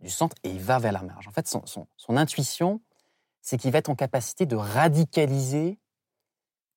du 0.00 0.10
centre 0.10 0.36
et 0.42 0.50
il 0.50 0.60
va 0.60 0.78
vers 0.78 0.92
la 0.92 1.02
marge. 1.02 1.28
En 1.28 1.32
fait, 1.32 1.48
son, 1.48 2.16
intuition, 2.16 2.80
c'est 3.40 3.58
qu'il 3.58 3.70
va 3.72 3.78
être 3.78 3.90
en 3.90 3.94
capacité 3.94 4.46
de 4.46 4.56
radicaliser 4.56 5.78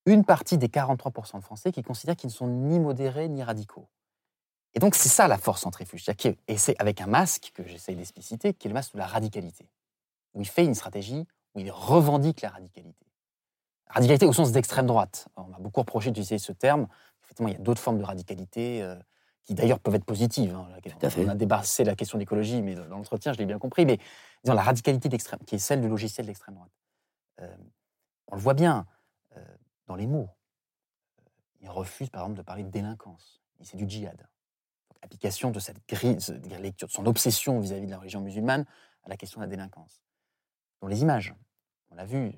une 0.05 0.23
partie 0.23 0.57
des 0.57 0.67
43% 0.67 1.37
de 1.37 1.43
Français 1.43 1.71
qui 1.71 1.83
considèrent 1.83 2.15
qu'ils 2.15 2.29
ne 2.29 2.33
sont 2.33 2.47
ni 2.47 2.79
modérés 2.79 3.27
ni 3.27 3.43
radicaux. 3.43 3.89
Et 4.73 4.79
donc, 4.79 4.95
c'est 4.95 5.09
ça 5.09 5.27
la 5.27 5.37
force 5.37 5.61
centrifuge. 5.61 6.05
Et 6.47 6.57
c'est 6.57 6.75
avec 6.79 7.01
un 7.01 7.07
masque 7.07 7.51
que 7.53 7.63
j'essaye 7.67 7.95
d'expliciter, 7.95 8.53
qui 8.53 8.67
est 8.67 8.69
le 8.69 8.73
masque 8.73 8.93
de 8.93 8.99
la 8.99 9.07
radicalité, 9.07 9.69
où 10.33 10.41
il 10.41 10.47
fait 10.47 10.65
une 10.65 10.75
stratégie, 10.75 11.27
où 11.55 11.59
il 11.59 11.71
revendique 11.71 12.41
la 12.41 12.49
radicalité. 12.49 13.05
Radicalité 13.89 14.25
au 14.25 14.33
sens 14.33 14.51
d'extrême 14.51 14.85
droite. 14.85 15.27
On 15.35 15.43
m'a 15.43 15.59
beaucoup 15.59 15.79
reproché 15.81 16.11
d'utiliser 16.11 16.37
ce 16.37 16.51
terme. 16.51 16.87
Effectivement, 17.23 17.49
il 17.49 17.53
y 17.53 17.57
a 17.57 17.59
d'autres 17.59 17.81
formes 17.81 17.97
de 17.97 18.03
radicalité. 18.03 18.81
Euh, 18.81 18.95
qui 19.47 19.55
d'ailleurs 19.55 19.79
peuvent 19.79 19.95
être 19.95 20.05
positives. 20.05 20.53
Hein, 20.53 20.67
on 21.17 21.27
a 21.29 21.35
débarrassé 21.35 21.85
la 21.85 21.95
question 21.95 22.17
d'écologie, 22.17 22.61
mais 22.61 22.75
dans 22.75 22.85
l'entretien, 22.85 23.31
je 23.31 23.37
l'ai 23.37 23.45
bien 23.45 23.57
compris. 23.57 23.85
Mais 23.85 23.97
disons, 24.43 24.53
la 24.53 24.61
radicalité 24.61 25.07
d'extrême, 25.07 25.39
qui 25.47 25.55
est 25.55 25.59
celle 25.59 25.81
du 25.81 25.87
logiciel 25.87 26.27
d'extrême 26.27 26.55
droite. 26.55 26.71
Euh, 27.39 27.55
on 28.27 28.35
le 28.35 28.41
voit 28.41 28.53
bien 28.53 28.85
euh, 29.37 29.45
dans 29.87 29.95
les 29.95 30.05
mots. 30.05 30.29
Euh, 31.21 31.29
il 31.61 31.69
refuse, 31.69 32.09
par 32.09 32.23
exemple, 32.23 32.37
de 32.37 32.43
parler 32.43 32.63
de 32.63 32.69
délinquance. 32.69 33.41
C'est 33.61 33.77
du 33.77 33.89
djihad. 33.89 34.17
Donc, 34.17 34.99
application 35.01 35.49
de 35.49 35.59
cette 35.59 35.79
grille, 35.87 36.17
de 36.17 36.55
lecture, 36.57 36.89
de 36.89 36.93
son 36.93 37.05
obsession 37.05 37.59
vis-à-vis 37.61 37.85
de 37.85 37.91
la 37.91 37.99
religion 37.99 38.19
musulmane 38.19 38.65
à 39.03 39.09
la 39.09 39.15
question 39.15 39.39
de 39.39 39.45
la 39.45 39.49
délinquance. 39.49 40.03
Dans 40.81 40.87
les 40.87 41.01
images, 41.01 41.33
on 41.89 41.95
l'a 41.95 42.05
vu, 42.05 42.33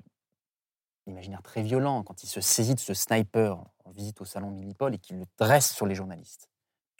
l'imaginaire 1.06 1.42
très 1.42 1.62
violent 1.62 2.04
quand 2.04 2.22
il 2.22 2.28
se 2.28 2.40
saisit 2.40 2.76
de 2.76 2.80
ce 2.80 2.94
sniper 2.94 3.58
en 3.84 3.90
visite 3.90 4.20
au 4.20 4.24
salon 4.24 4.52
Millipol 4.52 4.94
et 4.94 4.98
qu'il 4.98 5.18
le 5.18 5.26
dresse 5.36 5.72
sur 5.72 5.86
les 5.86 5.96
journalistes 5.96 6.49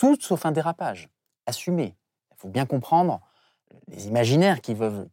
tout 0.00 0.16
sauf 0.18 0.46
un 0.46 0.52
dérapage, 0.52 1.10
assumé. 1.44 1.94
Il 2.30 2.36
faut 2.38 2.48
bien 2.48 2.64
comprendre 2.64 3.20
les 3.88 4.08
imaginaires 4.08 4.62
qu'ils 4.62 4.76
veulent, 4.76 5.06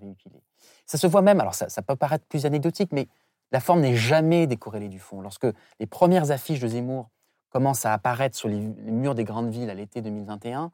véhiculer. 0.00 0.42
Ça 0.84 0.98
se 0.98 1.06
voit 1.06 1.22
même, 1.22 1.38
alors 1.38 1.54
ça, 1.54 1.82
peut 1.82 1.94
paraître 1.94 2.26
plus 2.26 2.44
anecdotique, 2.44 2.90
mais 2.90 3.06
la 3.52 3.60
forme 3.60 3.82
n'est 3.82 3.94
jamais 3.94 4.48
décorrélée 4.48 4.88
du 4.88 4.98
fond. 4.98 5.20
Lorsque 5.20 5.46
les 5.78 5.86
premières 5.86 6.32
affiches 6.32 6.58
de 6.58 6.66
Zemmour 6.66 7.08
commencent 7.50 7.86
à 7.86 7.92
apparaître 7.92 8.36
sur 8.36 8.48
les, 8.48 8.58
murs 8.58 9.14
des 9.14 9.22
grandes 9.22 9.48
villes 9.48 9.70
à 9.70 9.74
l'été 9.74 10.02
2021, 10.02 10.72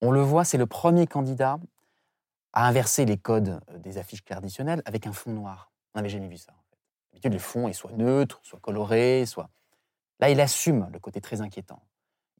on 0.00 0.10
le 0.10 0.22
voit, 0.22 0.46
c'est 0.46 0.56
le 0.56 0.66
premier 0.66 1.06
candidat 1.06 1.58
à 2.54 2.66
inverser 2.66 3.04
les 3.04 3.18
codes 3.18 3.60
euh, 3.70 3.78
des 3.78 3.98
affiches 3.98 4.24
traditionnelles 4.24 4.80
avec 4.86 5.06
un 5.06 5.12
fond 5.12 5.32
noir. 5.32 5.70
On 5.92 5.98
n'avait 5.98 6.08
jamais 6.08 6.28
vu 6.28 6.38
ça. 6.38 6.54
D'habitude, 7.12 7.34
le 7.34 7.38
fond 7.38 7.68
est 7.68 7.74
soit 7.74 7.92
neutre, 7.92 8.40
soit 8.42 8.60
coloré, 8.60 9.26
soit... 9.26 9.50
Là, 10.20 10.30
il 10.30 10.40
assume 10.40 10.88
le 10.90 10.98
côté 10.98 11.20
très 11.20 11.42
inquiétant 11.42 11.82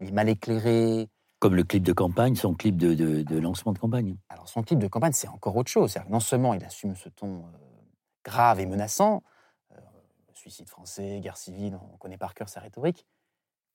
il 0.01 0.09
est 0.09 0.13
mal 0.13 0.29
éclairé. 0.29 1.09
Comme 1.39 1.55
le 1.55 1.65
clip 1.65 1.83
de 1.83 1.93
campagne, 1.93 2.35
son 2.35 2.55
clip 2.55 2.77
de, 2.77 3.39
lancement 3.39 3.73
de 3.73 3.79
campagne. 3.79 4.17
Alors 4.29 4.49
son 4.49 4.63
clip 4.63 4.79
de 4.79 4.89
campagne, 4.89 5.13
c'est 5.13 5.29
encore 5.29 5.57
autre 5.57 5.71
chose. 5.71 5.97
Non 6.09 6.21
seulement 6.21 6.55
il 6.55 6.65
assume 6.65 6.97
ce 6.97 7.09
ton 7.09 7.45
euh, 7.47 7.59
grave 8.25 8.59
et 8.61 8.67
menaçant, 8.67 9.23
euh, 9.73 9.81
suicide 10.35 10.69
français, 10.69 11.21
guerre 11.21 11.37
civile, 11.37 11.79
on 11.93 11.97
connaît 11.97 12.19
par 12.19 12.35
cœur 12.35 12.49
sa 12.49 12.61
rhétorique, 12.61 13.07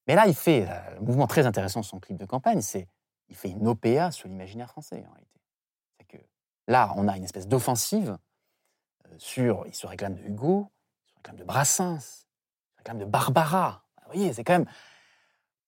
mais 0.06 0.14
là 0.14 0.26
il 0.26 0.34
fait 0.34 0.66
euh, 0.68 0.98
un 0.98 1.00
mouvement 1.00 1.26
très 1.26 1.46
intéressant 1.46 1.82
son 1.82 2.00
clip 2.00 2.18
de 2.18 2.26
campagne, 2.26 2.60
c'est 2.60 2.86
il 3.28 3.36
fait 3.36 3.48
une 3.48 3.66
OPA 3.66 4.10
sur 4.10 4.28
l'imaginaire 4.28 4.68
français 4.68 5.02
en 5.08 5.12
réalité. 5.12 5.40
C'est 5.98 6.06
que 6.06 6.22
là 6.68 6.92
on 6.96 7.08
a 7.08 7.16
une 7.16 7.24
espèce 7.24 7.48
d'offensive 7.48 8.18
sur, 9.16 9.64
il 9.66 9.74
se 9.74 9.86
réclame 9.86 10.14
de 10.14 10.22
Hugo, 10.22 10.70
il 11.06 11.10
se 11.10 11.14
réclame 11.16 11.36
de 11.36 11.44
Brassens, 11.44 11.96
il 11.96 12.72
se 12.72 12.76
réclame 12.78 12.98
de 12.98 13.04
Barbara. 13.06 13.84
Vous 14.02 14.12
voyez, 14.12 14.34
c'est 14.34 14.44
quand 14.44 14.52
même 14.52 14.68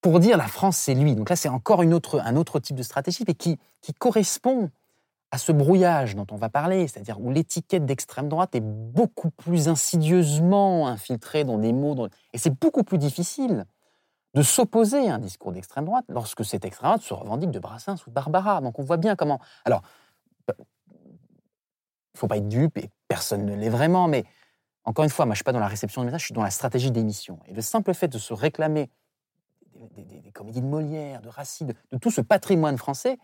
pour 0.06 0.20
dire 0.20 0.36
la 0.36 0.46
France, 0.46 0.76
c'est 0.76 0.94
lui. 0.94 1.16
Donc 1.16 1.30
là, 1.30 1.34
c'est 1.34 1.48
encore 1.48 1.82
une 1.82 1.92
autre, 1.92 2.20
un 2.20 2.36
autre 2.36 2.60
type 2.60 2.76
de 2.76 2.84
stratégie, 2.84 3.24
mais 3.26 3.34
qui, 3.34 3.58
qui 3.80 3.92
correspond 3.92 4.70
à 5.32 5.38
ce 5.38 5.50
brouillage 5.50 6.14
dont 6.14 6.28
on 6.30 6.36
va 6.36 6.48
parler, 6.48 6.86
c'est-à-dire 6.86 7.20
où 7.20 7.32
l'étiquette 7.32 7.84
d'extrême 7.84 8.28
droite 8.28 8.54
est 8.54 8.62
beaucoup 8.62 9.30
plus 9.30 9.66
insidieusement 9.66 10.86
infiltrée 10.86 11.42
dans 11.42 11.58
des 11.58 11.72
mots. 11.72 12.06
Et 12.32 12.38
c'est 12.38 12.56
beaucoup 12.56 12.84
plus 12.84 12.98
difficile 12.98 13.64
de 14.34 14.42
s'opposer 14.42 15.10
à 15.10 15.16
un 15.16 15.18
discours 15.18 15.50
d'extrême 15.50 15.86
droite 15.86 16.04
lorsque 16.08 16.44
cette 16.44 16.64
extrême 16.64 16.90
droite 16.90 17.02
se 17.02 17.12
revendique 17.12 17.50
de 17.50 17.58
Brassens 17.58 17.96
ou 18.06 18.10
de 18.10 18.14
Barbara. 18.14 18.60
Donc 18.60 18.78
on 18.78 18.84
voit 18.84 18.98
bien 18.98 19.16
comment. 19.16 19.40
Alors, 19.64 19.82
il 20.48 20.52
ne 22.14 22.18
faut 22.20 22.28
pas 22.28 22.36
être 22.36 22.46
dupe, 22.46 22.78
et 22.78 22.90
personne 23.08 23.44
ne 23.44 23.56
l'est 23.56 23.70
vraiment, 23.70 24.06
mais 24.06 24.24
Encore 24.84 25.02
une 25.02 25.10
fois, 25.10 25.26
moi, 25.26 25.34
je 25.34 25.38
ne 25.38 25.38
suis 25.38 25.44
pas 25.44 25.52
dans 25.52 25.58
la 25.58 25.66
réception 25.66 26.02
du 26.02 26.06
message, 26.06 26.20
je 26.20 26.26
suis 26.26 26.34
dans 26.34 26.44
la 26.44 26.50
stratégie 26.50 26.92
d'émission. 26.92 27.40
Et 27.48 27.54
le 27.54 27.60
simple 27.60 27.92
fait 27.92 28.06
de 28.06 28.18
se 28.18 28.32
réclamer 28.32 28.88
des, 29.94 30.32
comédies 30.32 30.60
de 30.60 30.66
Molière, 30.66 31.20
de 31.20 31.28
Racine, 31.28 31.74
de, 31.92 31.98
tout 31.98 32.10
ce 32.10 32.20
patrimoine 32.20 32.78
français 32.78 33.18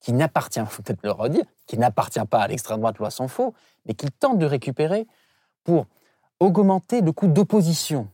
qui 0.00 0.12
n'appartient, 0.12 0.60
faut 0.68 0.82
peut-être 0.82 1.02
le 1.02 1.10
redire, 1.10 1.44
qui 1.66 1.78
n'appartient 1.78 2.24
pas 2.28 2.40
à 2.40 2.48
l'extrême 2.48 2.78
droite, 2.78 2.98
loi 2.98 3.10
sans 3.10 3.28
faux, 3.28 3.54
mais 3.86 3.94
qu'il 3.94 4.10
tente 4.10 4.38
de 4.38 4.46
récupérer 4.46 5.06
pour 5.62 5.86
augmenter 6.40 7.00
le 7.00 7.12
coût 7.12 7.26
d'opposition 7.26 8.08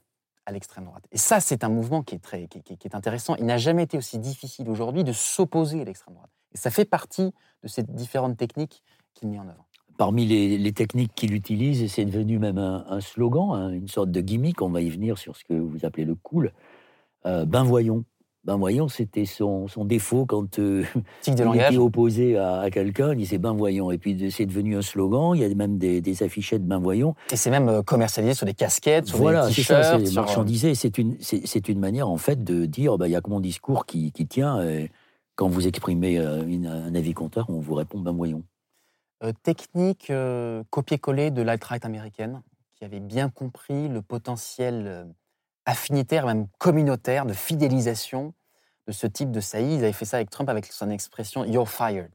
à 0.46 0.52
l'extrême 0.52 0.84
droite. 0.84 1.04
Et 1.12 1.18
ça, 1.18 1.40
c'est 1.40 1.64
un 1.64 1.68
mouvement 1.68 2.02
qui 2.02 2.14
est, 2.14 2.18
très, 2.18 2.46
qui, 2.46 2.58
est 2.84 2.94
intéressant. 2.94 3.34
Il 3.36 3.46
n'a 3.46 3.58
jamais 3.58 3.84
été 3.84 3.98
aussi 3.98 4.18
difficile 4.18 4.68
aujourd'hui 4.68 5.04
de 5.04 5.12
s'opposer 5.12 5.80
à 5.80 5.84
l'extrême 5.84 6.14
droite. 6.14 6.30
Et 6.52 6.58
ça 6.58 6.70
fait 6.70 6.84
partie 6.84 7.32
de 7.62 7.68
ces 7.68 7.82
différentes 7.82 8.36
techniques 8.36 8.82
qu'il 9.14 9.28
met 9.28 9.38
en 9.38 9.48
œuvre. 9.48 9.66
Parmi 9.98 10.24
les, 10.26 10.72
techniques 10.72 11.14
qu'il 11.14 11.34
utilise, 11.34 11.82
et 11.82 11.88
c'est 11.88 12.06
devenu 12.06 12.38
même 12.38 12.56
un, 12.56 12.86
un 12.88 13.00
slogan, 13.00 13.50
hein, 13.52 13.70
une 13.70 13.88
sorte 13.88 14.10
de 14.10 14.20
gimmick, 14.20 14.62
on 14.62 14.70
va 14.70 14.80
y 14.80 14.88
venir 14.88 15.18
sur 15.18 15.36
ce 15.36 15.44
que 15.44 15.52
vous 15.52 15.84
appelez 15.84 16.06
le 16.06 16.14
cool, 16.14 16.52
euh, 17.26 17.44
ben 17.44 17.64
voyons. 17.64 18.04
Ben 18.44 18.56
voyons, 18.56 18.88
c'était 18.88 19.26
son, 19.26 19.68
son 19.68 19.84
défaut 19.84 20.24
quand 20.24 20.58
euh, 20.58 20.82
il 21.26 21.32
était 21.32 21.76
opposé 21.76 22.38
à, 22.38 22.60
à 22.60 22.70
quelqu'un, 22.70 23.12
il 23.12 23.18
disait 23.18 23.36
ben 23.36 23.52
voyons. 23.52 23.90
Et 23.90 23.98
puis 23.98 24.30
c'est 24.30 24.46
devenu 24.46 24.76
un 24.78 24.82
slogan, 24.82 25.32
il 25.34 25.42
y 25.42 25.44
a 25.44 25.54
même 25.54 25.76
des, 25.76 26.00
des 26.00 26.22
affichettes 26.22 26.66
ben 26.66 26.78
voyons. 26.78 27.14
Et 27.30 27.36
c'est 27.36 27.50
même 27.50 27.68
euh, 27.68 27.82
commercialisé 27.82 28.32
sur 28.32 28.46
des 28.46 28.54
casquettes, 28.54 29.08
sur 29.08 29.18
Voilà, 29.18 29.46
des 29.46 29.52
c'est 29.52 29.62
ça, 29.62 29.80
t-shirts. 29.82 30.00
c'est 30.00 30.06
sur, 30.06 30.22
euh, 30.22 30.24
marchandisé. 30.24 30.74
C'est 30.74 30.96
une, 30.96 31.16
c'est 31.20 31.46
c'est 31.46 31.68
une 31.68 31.78
manière 31.80 32.08
en 32.08 32.16
fait 32.16 32.42
de 32.42 32.64
dire 32.64 32.96
ben, 32.96 33.06
il 33.06 33.12
y 33.12 33.16
a 33.16 33.20
que 33.20 33.28
mon 33.28 33.40
discours 33.40 33.84
qui, 33.84 34.10
qui 34.10 34.26
tient. 34.26 34.62
et 34.66 34.90
quand 35.36 35.48
vous 35.48 35.66
exprimez 35.66 36.16
une- 36.16 36.66
un 36.66 36.94
avis 36.94 37.12
contraire, 37.12 37.44
on 37.50 37.60
vous 37.60 37.74
répond 37.74 38.00
ben 38.00 38.12
voyons. 38.12 38.42
euh, 39.22 39.32
technique 39.42 40.08
euh, 40.08 40.62
copier-coller 40.70 41.30
de 41.30 41.42
l'alt-right 41.42 41.84
américaine, 41.84 42.40
qui 42.74 42.84
avait 42.86 43.00
bien 43.00 43.28
compris 43.28 43.88
le 43.88 44.00
potentiel 44.00 45.06
affinitaire, 45.70 46.26
même 46.26 46.46
communautaire, 46.58 47.26
de 47.26 47.32
fidélisation 47.32 48.34
de 48.86 48.92
ce 48.92 49.06
type 49.06 49.30
de 49.30 49.40
saillie. 49.40 49.74
Ils 49.76 49.84
avaient 49.84 49.92
fait 49.92 50.04
ça 50.04 50.16
avec 50.16 50.30
Trump 50.30 50.48
avec 50.48 50.66
son 50.66 50.90
expression 50.90 51.44
You're 51.44 51.68
fired, 51.68 52.10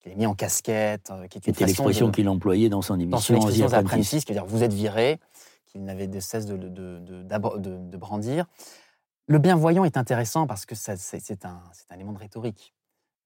qu'il 0.00 0.12
a 0.12 0.14
mis 0.14 0.26
en 0.26 0.34
casquette, 0.34 1.10
euh, 1.10 1.26
qui 1.26 1.38
est 1.38 1.44
C'était 1.44 1.64
l'expression 1.66 2.10
qu'il 2.12 2.28
employait 2.28 2.68
dans 2.68 2.82
son 2.82 2.96
dans 2.96 3.18
son 3.18 3.34
émission 3.34 3.66
Apprentice. 3.78 4.24
Qui 4.24 4.32
veut 4.32 4.38
dire 4.38 4.46
vous 4.46 4.62
êtes 4.62 4.72
viré, 4.72 5.18
qu'il 5.66 5.84
n'avait 5.84 6.06
de 6.08 6.20
cesse 6.20 6.44
de, 6.46 6.56
de- 6.56 6.68
de- 6.68 7.22
d'abro- 7.22 7.58
de- 7.58 7.78
de 7.78 7.96
brandir. 7.96 8.46
Le 9.28 9.38
bienvoyant 9.38 9.84
est 9.84 9.96
intéressant 9.96 10.46
parce 10.46 10.66
que 10.66 10.74
c'est, 10.74 11.44
un, 11.46 11.62
un 11.90 11.94
élément 11.94 12.12
de 12.12 12.18
rhétorique. 12.18 12.74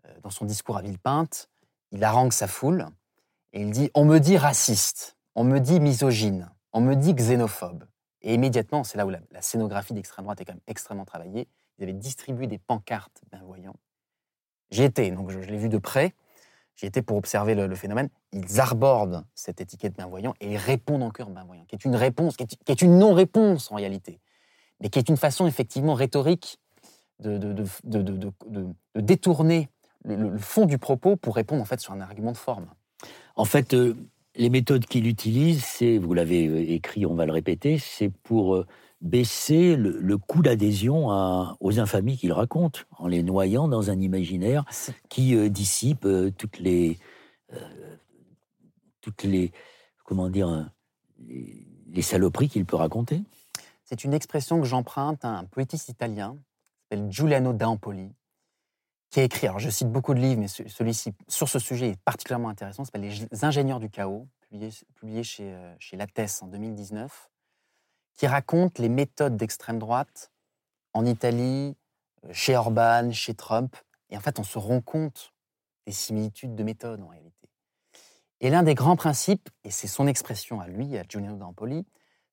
Euh, 0.06 0.10
Dans 0.22 0.30
son 0.30 0.44
discours 0.44 0.76
à 0.76 0.82
Villepinte, 0.82 1.48
il 1.90 2.04
harangue 2.04 2.32
sa 2.32 2.46
foule 2.46 2.86
et 3.52 3.62
il 3.62 3.70
dit 3.70 3.90
On 3.94 4.04
me 4.04 4.18
dit 4.20 4.36
raciste, 4.36 5.16
on 5.34 5.42
me 5.42 5.58
dit 5.58 5.80
misogyne, 5.80 6.50
on 6.72 6.80
me 6.82 6.94
dit 6.94 7.14
xénophobe. 7.14 7.84
Et 8.27 8.35
immédiatement, 8.35 8.83
c'est 8.83 8.99
là 8.99 9.07
où 9.07 9.11
la, 9.11 9.20
scénographie 9.41 9.95
d'extrême 9.95 10.24
droite 10.24 10.41
est 10.41 10.45
quand 10.45 10.53
même 10.53 10.61
extrêmement 10.66 11.05
travaillée. 11.05 11.47
Ils 11.79 11.85
avaient 11.85 11.93
distribué 11.93 12.49
des 12.49 12.59
pancartes 12.59 13.22
bienvoyants. 13.31 13.77
J'y 14.72 14.83
étais, 14.83 15.12
donc 15.12 15.31
je, 15.31 15.39
l'ai 15.39 15.57
vu 15.57 15.68
de 15.68 15.79
près. 15.79 16.12
J'y 16.74 16.87
étais 16.87 17.03
pour 17.03 17.16
observer 17.18 17.55
le, 17.55 17.72
phénomène. 17.77 18.09
Ils 18.33 18.61
arbordent 18.61 19.24
cette 19.37 19.61
étiquette 19.61 19.95
bienvoyant 19.95 20.35
et 20.41 20.55
ils 20.55 20.57
répondent 20.57 21.05
en 21.05 21.11
cœur 21.11 21.31
bienvoyant, 21.31 21.64
qui 21.66 21.77
est 21.77 21.85
une 21.85 21.95
réponse, 21.95 22.37
qui 22.37 22.45
est, 22.66 22.83
une 22.83 22.99
non-réponse 22.99 23.70
en 23.70 23.77
réalité, 23.77 24.18
mais 24.81 24.89
qui 24.89 24.99
est 24.99 25.09
une 25.09 25.16
façon 25.16 25.47
effectivement 25.47 25.95
rhétorique 25.95 26.59
de, 27.20 27.39
détourner 28.97 29.68
le 30.05 30.37
fond 30.39 30.66
du 30.66 30.79
propos 30.79 31.14
pour 31.14 31.37
répondre 31.37 31.62
en 31.62 31.64
fait 31.64 31.79
sur 31.79 31.93
un 31.93 32.01
argument 32.01 32.33
de 32.33 32.37
forme. 32.37 32.66
En 33.37 33.45
fait, 33.45 33.72
euh, 33.72 33.97
les 34.37 34.51
méthodes 34.51 34.87
qu'il 34.87 35.07
utilise, 35.07 35.64
c'est, 35.64 35.99
vous 35.99 36.14
l'avez 36.14 36.47
euh, 36.47 36.70
écrit, 36.70 37.07
on 37.07 37.14
va 37.14 37.26
le 37.26 37.32
répéter, 37.32 37.78
c'est 37.78 38.11
pour 38.11 38.57
euh, 38.57 38.66
baisser 39.01 39.76
le, 39.76 39.99
le 39.99 40.18
coût 40.18 40.43
d'adhésion 40.43 41.09
aux 41.61 41.78
infamies 41.78 42.16
qu'il 42.16 42.32
raconte, 42.32 42.87
en 42.99 43.09
les 43.09 43.22
noyant 43.22 43.68
dans 43.68 43.91
un 43.91 44.01
imaginaire 44.01 44.64
qui 45.09 45.34
euh, 45.34 45.49
dissipe 45.49 46.05
euh, 46.07 46.30
toutes 46.30 46.59
les, 46.59 46.99
euh, 47.53 47.97
toutes 49.01 49.24
les, 49.24 49.53
comment 50.05 50.30
dire, 50.30 50.70
les, 51.26 51.66
les 51.89 52.03
saloperies 52.03 52.49
qu'il 52.49 52.64
peut 52.64 52.76
raconter. 52.76 53.22
C'est 53.84 54.05
une 54.05 54.14
expression 54.14 54.61
que 54.61 54.66
j'emprunte 54.66 55.24
à 55.24 55.39
un 55.39 55.45
poétiste 55.45 55.89
italien, 55.89 56.37
qui 56.37 56.97
s'appelle 56.97 57.12
Giuliano 57.12 57.53
D'Ampoli, 57.53 58.11
qui 59.11 59.20
a 59.20 59.22
écrit, 59.22 59.46
alors 59.46 59.59
je 59.61 59.70
cite 59.70 59.90
beaucoup 59.90 60.14
de 60.14 60.20
livres, 60.20 60.40
mais 60.40 60.48
ce- 60.48 60.68
celui-ci, 60.68 61.14
sur 61.28 61.48
ce 61.48 61.59
sujet, 61.59 61.90
est 61.90 62.00
particulièrement 62.02 62.48
intéressant, 62.48 62.84
s'appelle 62.84 63.02
Les 63.02 63.44
ingénieurs 63.44 63.80
du 63.80 63.88
chaos, 63.88 64.26
publié, 64.40 64.70
publié 64.94 65.22
chez, 65.22 65.52
euh, 65.52 65.74
chez 65.78 65.96
Lattès 65.96 66.42
en 66.42 66.46
2019, 66.48 67.30
qui 68.14 68.26
raconte 68.26 68.78
les 68.78 68.88
méthodes 68.88 69.36
d'extrême 69.36 69.78
droite 69.78 70.32
en 70.92 71.04
Italie, 71.07 71.76
euh, 72.24 72.32
chez 72.32 72.57
Orban, 72.57 73.12
chez 73.12 73.34
Trump. 73.34 73.76
Et 74.11 74.16
en 74.16 74.20
fait, 74.20 74.38
on 74.38 74.44
se 74.44 74.59
rend 74.59 74.80
compte 74.80 75.32
des 75.86 75.92
similitudes 75.92 76.54
de 76.54 76.62
méthodes 76.62 77.00
en 77.02 77.09
réalité. 77.09 77.48
Et 78.40 78.50
l'un 78.50 78.62
des 78.62 78.74
grands 78.74 78.96
principes, 78.96 79.48
et 79.64 79.70
c'est 79.70 79.86
son 79.86 80.07
expression 80.07 80.61
à 80.61 80.66
lui, 80.66 80.98
à 80.98 81.04
Giuliano 81.09 81.36
D'Ampoli, 81.36 81.86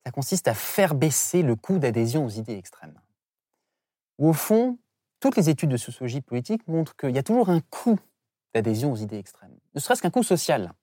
ça 0.04 0.10
consiste 0.10 0.48
à 0.48 0.54
faire 0.54 0.94
baisser 0.94 1.42
le 1.42 1.56
coût 1.56 1.78
d'adhésion 1.78 2.26
aux 2.26 2.30
idées 2.30 2.56
extrêmes. 2.56 3.00
Où 4.18 4.28
au 4.28 4.32
fond, 4.34 4.78
toutes 5.24 5.36
les 5.36 5.48
études 5.48 5.70
de 5.70 5.78
sociologie 5.78 6.20
politique 6.20 6.68
montrent 6.68 6.94
qu'il 6.96 7.12
y 7.12 7.18
a 7.18 7.22
toujours 7.22 7.48
un 7.48 7.60
coût 7.70 7.98
d'adhésion 8.52 8.92
aux 8.92 8.96
idées 8.96 9.16
extrêmes, 9.16 9.56
ne 9.74 9.80
serait-ce 9.80 10.02
qu'un 10.02 10.10
coût 10.10 10.22
social. 10.22 10.74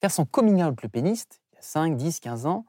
Faire 0.00 0.10
son 0.10 0.24
coming 0.24 0.64
out 0.64 0.82
le 0.82 0.88
péniste, 0.88 1.40
il 1.52 1.54
y 1.54 1.58
a 1.60 1.62
5, 1.62 1.96
10, 1.96 2.18
15 2.18 2.46
ans, 2.46 2.66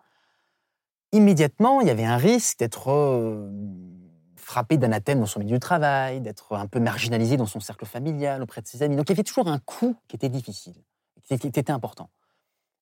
immédiatement, 1.12 1.82
il 1.82 1.88
y 1.88 1.90
avait 1.90 2.06
un 2.06 2.18
risque 2.18 2.60
d'être 2.60 2.92
euh, 2.92 3.50
frappé 4.36 4.78
d'anathème 4.78 5.20
dans 5.20 5.26
son 5.26 5.40
milieu 5.40 5.56
de 5.56 5.60
travail, 5.60 6.22
d'être 6.22 6.56
un 6.56 6.68
peu 6.68 6.80
marginalisé 6.80 7.38
dans 7.38 7.48
son 7.48 7.60
cercle 7.60 7.88
familial, 7.88 8.44
auprès 8.44 8.62
de 8.62 8.68
ses 8.68 8.84
amis. 8.84 8.96
Donc 8.96 9.10
il 9.10 9.14
y 9.14 9.16
avait 9.16 9.24
toujours 9.24 9.48
un 9.48 9.58
coût 9.58 9.96
qui 10.08 10.16
était 10.16 10.30
difficile, 10.30 10.76
qui 11.24 11.34
était, 11.34 11.72
important. 11.72 12.12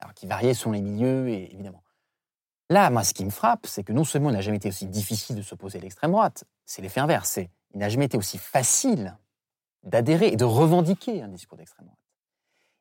Alors 0.01 0.13
qui 0.13 0.27
variait 0.27 0.53
selon 0.53 0.73
les 0.73 0.81
milieux, 0.81 1.29
évidemment. 1.29 1.81
Là, 2.69 2.89
moi, 2.89 3.05
ce 3.05 3.13
qui 3.13 3.23
me 3.23 3.29
frappe, 3.29 3.67
c'est 3.67 3.85
que 3.85 3.93
non 3.93 4.03
seulement 4.03 4.31
il 4.31 4.33
n'a 4.33 4.41
jamais 4.41 4.57
été 4.57 4.67
aussi 4.67 4.85
difficile 4.85 5.37
de 5.37 5.41
s'opposer 5.41 5.77
à 5.77 5.81
l'extrême 5.81 6.11
droite, 6.11 6.43
c'est 6.65 6.81
l'effet 6.81 6.99
inverse. 6.99 7.39
Il 7.77 7.81
n'a 7.81 7.89
jamais 7.89 8.05
été 8.05 8.17
aussi 8.17 8.39
facile 8.39 9.15
d'adhérer 9.83 10.29
et 10.29 10.35
de 10.35 10.45
revendiquer 10.45 11.21
un 11.21 11.27
discours 11.27 11.59
d'extrême 11.59 11.85
droite. 11.85 11.99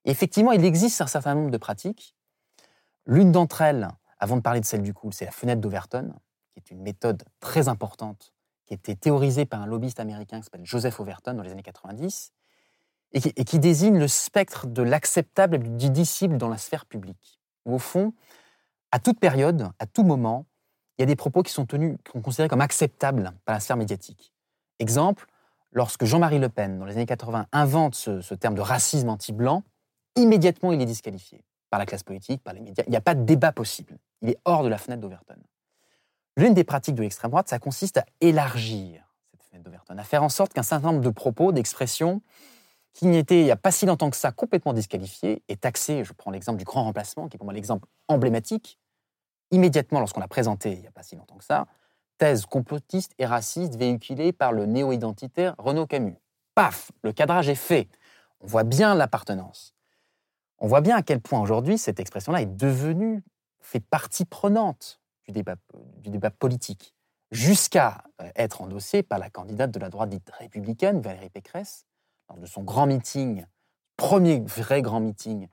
Effectivement, 0.07 0.53
il 0.53 0.65
existe 0.65 1.03
un 1.03 1.07
certain 1.07 1.35
nombre 1.35 1.51
de 1.51 1.59
pratiques. 1.59 2.17
L'une 3.05 3.31
d'entre 3.31 3.61
elles, 3.61 3.89
avant 4.19 4.37
de 4.37 4.41
parler 4.41 4.61
de 4.61 4.65
celle 4.65 4.81
du 4.81 4.95
cool, 4.95 5.13
c'est 5.13 5.27
la 5.27 5.33
fenêtre 5.33 5.61
d'Overton, 5.61 6.15
qui 6.55 6.61
est 6.61 6.71
une 6.71 6.81
méthode 6.81 7.25
très 7.41 7.69
importante, 7.69 8.33
qui 8.65 8.73
a 8.73 8.77
été 8.77 8.97
théorisée 8.97 9.45
par 9.45 9.61
un 9.61 9.67
lobbyiste 9.67 10.01
américain 10.01 10.39
qui 10.39 10.45
s'appelle 10.45 10.65
Joseph 10.65 10.99
Overton 10.99 11.35
dans 11.35 11.43
les 11.43 11.53
années 11.53 11.63
90, 11.63 12.33
et 13.13 13.45
qui, 13.45 13.59
désigne 13.59 13.99
le 13.99 14.09
spectre 14.09 14.67
de 14.67 14.81
l'acceptable 14.81 15.57
et 15.57 15.59
du 15.59 15.91
disciple 15.91 16.39
dans 16.39 16.49
la 16.49 16.57
sphère 16.57 16.87
publique. 16.87 17.39
Au 17.67 17.79
fond, 17.79 18.15
à 18.93 18.99
toute 18.99 19.21
période, 19.21 19.69
à 19.79 19.85
tout 19.85 20.05
moment, 20.05 20.47
il 20.97 21.03
y 21.03 21.05
a 21.05 21.07
des 21.07 21.17
propos 21.17 21.43
qui 21.43 21.53
sont 21.53 21.67
tenus, 21.67 21.99
qui 22.03 22.13
sont 22.13 22.23
considérés 22.23 22.49
comme 22.49 22.63
acceptables 22.63 23.33
par 23.45 23.55
la 23.55 23.61
sphère 23.61 23.77
médiatique. 23.77 24.33
Exemple, 24.79 25.27
lorsque 25.73 26.05
Jean-Marie 26.05 26.39
Le 26.39 26.49
Pen, 26.49 26.79
dans 26.79 26.85
les 26.85 26.95
années 26.95 27.07
80, 27.07 27.47
invente 27.53 27.95
ce, 27.95 28.35
terme 28.35 28.55
de 28.55 28.61
racisme 28.61 29.09
anti-blanc, 29.09 29.63
immédiatement 30.17 30.73
il 30.73 30.81
est 30.81 30.87
disqualifié 30.87 31.45
par 31.71 31.79
la 31.79 31.87
classe 31.87 32.03
politique, 32.03 32.43
par 32.43 32.55
les 32.55 32.61
médias. 32.61 32.85
Il 32.87 32.91
n'y 32.91 32.97
a 32.97 33.01
pas 33.01 33.15
de 33.15 33.23
débat 33.23 33.53
possible. 33.53 33.99
Il 34.23 34.31
est 34.31 34.39
hors 34.45 34.63
de 34.63 34.69
la 34.69 34.79
fenêtre 34.79 35.03
d'Overton. 35.03 35.37
L'une 36.37 36.55
des 36.55 36.65
pratiques 36.65 36.95
de 36.95 37.03
l'extrême 37.03 37.31
droite, 37.31 37.49
ça 37.49 37.59
consiste 37.59 37.97
à 37.97 38.05
élargir 38.21 39.03
cette 39.31 39.43
fenêtre 39.43 39.65
d'Overton, 39.65 39.97
à 39.99 40.05
faire 40.05 40.23
en 40.23 40.29
sorte 40.29 40.53
qu'un 40.53 40.63
certain 40.63 40.93
nombre 40.93 41.03
de 41.03 41.11
propos, 41.11 41.53
d'expressions, 41.53 42.23
qui 42.93 43.07
n'étaient 43.07 43.41
il 43.41 43.45
n'y 43.45 43.51
a 43.51 43.57
pas 43.57 43.71
si 43.71 43.85
longtemps 43.85 44.09
que 44.09 44.17
ça 44.17 44.33
complètement 44.33 44.73
disqualifiés 44.73 45.43
et 45.49 45.57
taxés, 45.57 46.05
je 46.05 46.13
prends 46.13 46.31
l'exemple 46.31 46.59
du 46.59 46.65
grand 46.65 46.85
remplacement, 46.85 47.29
qui 47.29 47.37
est 47.37 47.39
pour 47.39 47.45
moi 47.45 47.53
l'exemple 47.53 47.87
emblématique, 48.09 48.79
immédiatement 49.51 50.01
lorsqu'on 50.01 50.21
l'a 50.21 50.29
présenté 50.29 50.73
il 50.73 50.81
n'y 50.81 50.87
a 50.87 50.91
pas 50.91 51.03
si 51.03 51.15
longtemps 51.15 51.37
que 51.37 51.45
ça, 51.45 51.67
thèse 52.19 52.47
complotiste 52.47 53.13
et 53.19 53.27
raciste 53.27 53.77
véhiculée 53.77 54.33
par 54.33 54.53
le 54.53 54.67
néo-identitaire 54.67 55.55
Renaud 55.59 55.87
Camus. 55.87 56.17
Paf, 56.55 56.91
le 57.03 57.13
cadrage 57.13 57.49
est 57.49 57.55
fait. 57.55 57.89
On 58.41 58.47
voit 58.47 58.65
bien 58.65 58.95
l'appartenance. 58.95 59.75
On 60.59 60.67
voit 60.67 60.81
bien 60.81 60.97
à 60.97 61.03
quel 61.03 61.21
point 61.21 61.41
aujourd'hui 61.41 61.79
cette 61.79 62.01
expression-là 62.01 62.43
est 62.43 62.57
devenue, 62.57 63.23
fait 63.61 63.81
partie 63.81 64.25
prenante 64.25 65.01
du 65.27 65.33
débat, 65.33 66.31
politique, 66.31 66.95
jusqu'à 67.31 68.05
euh, 68.23 68.31
être 68.37 68.63
endossée 68.63 69.03
par 69.03 69.19
la 69.19 69.29
candidate 69.29 69.71
de 69.71 69.79
la 69.81 69.91
droite 69.91 70.09
dite 70.09 70.31
républicaine, 70.39 71.01
Valérie 71.01 71.31
Pécresse, 71.31 71.85
lors 72.29 72.39
de 72.39 72.47
son 72.47 72.63
grand 72.63 72.87
meeting, 72.87 73.45
premier 73.97 74.41
vrai 74.41 74.83
grand 74.83 75.01
meeting 75.01 75.49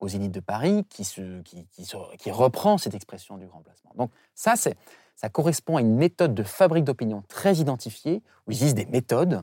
aux 0.00 0.08
Zénith 0.08 0.32
de 0.32 0.40
Paris, 0.40 0.84
qui, 0.88 1.04
qui 1.04 2.30
reprend 2.30 2.78
cette 2.78 2.94
expression 2.94 3.36
du 3.36 3.46
grand 3.46 3.60
placement. 3.60 3.92
Donc 3.96 4.10
ça, 4.34 4.56
c'est, 4.56 4.76
ça 5.18 5.28
correspond 5.28 5.76
à 5.76 5.80
une 5.80 5.96
méthode 5.96 6.32
de 6.32 6.44
fabrique 6.44 6.84
d'opinion 6.84 7.24
très 7.28 7.56
identifiée, 7.56 8.22
où 8.46 8.52
ils 8.52 8.54
utilisent 8.54 8.74
des 8.76 8.86
méthodes 8.86 9.42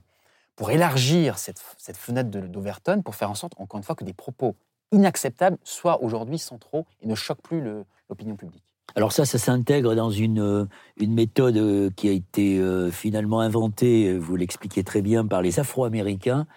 pour 0.56 0.72
élargir 0.72 1.38
cette, 1.38 1.60
fenêtre 1.98 2.30
d'Overton, 2.30 3.02
pour 3.02 3.16
faire 3.16 3.30
en 3.30 3.36
sorte, 3.36 3.54
encore 3.58 3.78
une 3.78 3.84
fois, 3.84 3.94
que 3.94 4.06
des 4.06 4.14
propos 4.14 4.56
inacceptables 4.94 5.58
soient 5.66 6.02
aujourd'hui 6.02 6.40
centraux 6.40 6.86
et 7.02 7.08
ne 7.08 7.14
choquent 7.14 7.42
plus 7.42 7.62
l'opinion 8.10 8.38
publique. 8.38 8.64
Alors 8.96 9.12
ça, 9.12 9.26
ça 9.26 9.38
s'intègre 9.38 9.96
dans 9.96 10.12
une, 10.12 10.40
euh, 10.40 10.66
méthode 11.02 11.58
euh, 11.58 11.90
qui 11.94 12.08
a 12.08 12.14
été 12.14 12.58
euh, 12.58 12.90
finalement 12.90 13.42
inventée, 13.42 14.18
vous 14.18 14.38
l'expliquez 14.38 14.86
très 14.86 15.02
bien, 15.02 15.26
par 15.26 15.42
les 15.42 15.60
Afro-Américains, 15.60 16.48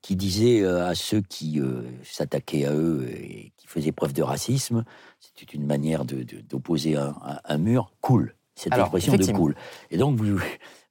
qui 0.00 0.16
disaient 0.16 0.64
à 0.64 0.96
ceux 0.96 1.20
qui 1.20 1.60
s'attaquaient 2.02 2.64
à 2.64 2.72
eux 2.72 3.06
et 3.08 3.52
qui 3.72 3.80
faisaient 3.80 3.92
preuve 3.92 4.12
de 4.12 4.22
racisme, 4.22 4.84
c'était 5.20 5.52
une 5.52 5.64
manière 5.66 6.04
de- 6.04 6.22
de- 6.22 6.40
d'opposer 6.40 6.96
un, 6.96 7.14
un- 7.24 7.40
un 7.44 7.58
mur, 7.58 7.92
cool, 8.00 8.34
cette 8.54 8.72
Alors, 8.72 8.86
expression 8.86 9.12
de 9.16 9.24
cool. 9.32 9.54
Et 9.90 9.96
donc 9.96 10.16
vous, 10.18 10.38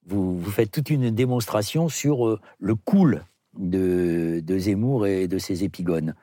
vous, 0.05 0.39
vous 0.39 0.51
faites 0.51 0.71
toute 0.71 0.89
une 0.89 1.11
démonstration 1.11 1.89
sur 1.89 2.27
euh, 2.27 2.39
le 2.59 2.75
cool 2.75 3.23
de, 3.57 4.41
de 4.43 4.57
Zemmour 4.57 5.05
et 5.07 5.27
de 5.27 5.37
ses 5.37 5.63
épigones. 5.63 6.15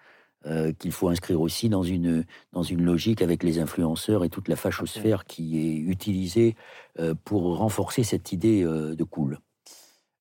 euh, 0.46 0.72
qu'il 0.72 0.92
faut 0.92 1.08
inscrire 1.08 1.40
aussi 1.40 1.68
dans 1.68 1.82
une, 1.82 2.24
dans 2.52 2.62
une 2.62 2.82
logique 2.84 3.22
avec 3.22 3.42
les 3.42 3.58
influenceurs 3.58 4.24
et 4.24 4.28
toute 4.28 4.46
la 4.48 4.54
fachosphère 4.54 5.24
qui 5.24 5.58
est 5.58 5.76
utilisée 5.76 6.54
euh, 7.00 7.12
pour 7.24 7.56
renforcer 7.58 8.04
cette 8.04 8.30
idée 8.30 8.62
de 8.62 9.04
cool. 9.04 9.40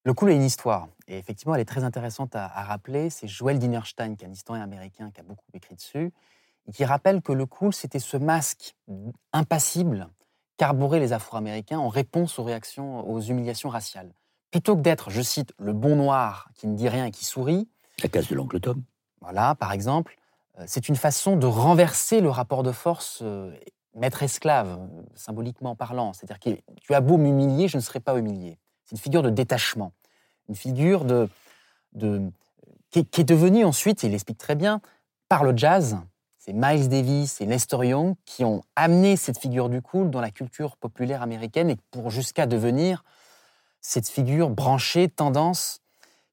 Le 0.08 0.14
cool 0.14 0.30
a 0.30 0.34
une 0.36 0.44
histoire. 0.44 0.88
Et 1.10 1.18
effectivement, 1.18 1.54
elle 1.54 1.60
est 1.60 1.66
très 1.66 1.84
intéressante 1.84 2.34
à, 2.34 2.46
à 2.46 2.64
rappeler. 2.64 3.10
C'est 3.10 3.28
Joel 3.28 3.60
Dinerstein, 3.60 4.16
qui 4.16 4.24
est 4.24 4.28
un 4.30 4.32
historien 4.32 4.64
américain 4.64 5.12
qui 5.14 5.20
a 5.20 5.24
beaucoup 5.24 5.44
écrit 5.54 5.76
dessus, 5.76 6.14
et 6.66 6.72
qui 6.72 6.86
rappelle 6.86 7.22
que 7.22 7.34
le 7.34 7.46
cool, 7.46 7.74
c'était 7.74 8.00
ce 8.00 8.16
masque 8.16 8.78
impassible 9.34 10.08
qu'arboraient 10.56 11.02
les 11.02 11.12
Afro-Américains 11.12 11.78
en 11.78 11.90
réponse 11.90 12.40
aux 12.40 12.46
réactions, 12.46 13.06
aux 13.06 13.20
humiliations 13.20 13.68
raciales. 13.68 14.14
Plutôt 14.50 14.78
que 14.78 14.82
d'être, 14.82 15.10
je 15.10 15.22
cite, 15.22 15.52
le 15.60 15.74
bon 15.74 15.98
noir 15.98 16.52
qui 16.56 16.68
ne 16.68 16.78
dit 16.78 16.88
rien 16.88 17.08
et 17.08 17.12
qui 17.12 17.26
sourit, 17.26 17.68
La 18.02 18.08
case 18.08 18.30
de 18.30 18.36
l'oncle 18.36 18.62
Tom. 18.62 18.82
voilà, 19.20 19.56
par 19.56 19.74
exemple, 19.74 20.18
euh, 20.58 20.64
c'est 20.68 20.88
une 20.88 20.96
façon 20.96 21.36
de 21.36 21.48
renverser 21.48 22.22
le 22.22 22.30
rapport 22.30 22.64
de 22.64 22.72
force 22.72 23.20
euh, 23.24 23.52
maître-esclave, 23.94 24.70
euh, 24.70 25.02
symboliquement 25.16 25.76
parlant. 25.76 26.14
C'est-à-dire 26.14 26.40
que 26.40 26.62
tu 26.80 26.94
as 26.94 27.02
beau 27.02 27.18
m'humilier, 27.18 27.68
je 27.68 27.76
ne 27.76 27.82
serai 27.82 28.00
pas 28.00 28.18
humilié. 28.18 28.58
C'est 28.88 28.96
une 28.96 29.02
figure 29.02 29.22
de 29.22 29.30
détachement, 29.30 29.92
une 30.50 30.56
figure 30.56 31.06
de, 31.06 31.30
qui, 32.90 33.00
est, 33.00 33.24
devenue 33.24 33.66
ensuite, 33.66 34.04
il 34.04 34.12
l'explique 34.12 34.38
très 34.38 34.56
bien, 34.56 34.82
par 35.30 35.44
le 35.44 35.56
jazz. 35.56 35.98
C'est 36.38 36.54
Miles 36.54 36.88
Davis 36.88 37.42
et 37.42 37.46
Lester 37.46 37.86
Young 37.86 38.16
qui 38.26 38.46
ont 38.46 38.64
amené 38.76 39.18
cette 39.18 39.38
figure 39.38 39.70
du 39.70 39.82
cool 39.82 40.10
dans 40.10 40.22
la 40.22 40.32
culture 40.32 40.78
populaire 40.78 41.22
américaine 41.22 41.70
et 41.70 41.78
pour 41.92 42.10
jusqu'à 42.10 42.46
devenir 42.46 43.04
cette 43.82 44.08
figure 44.08 44.50
branchée, 44.50 45.10
tendance, 45.10 45.82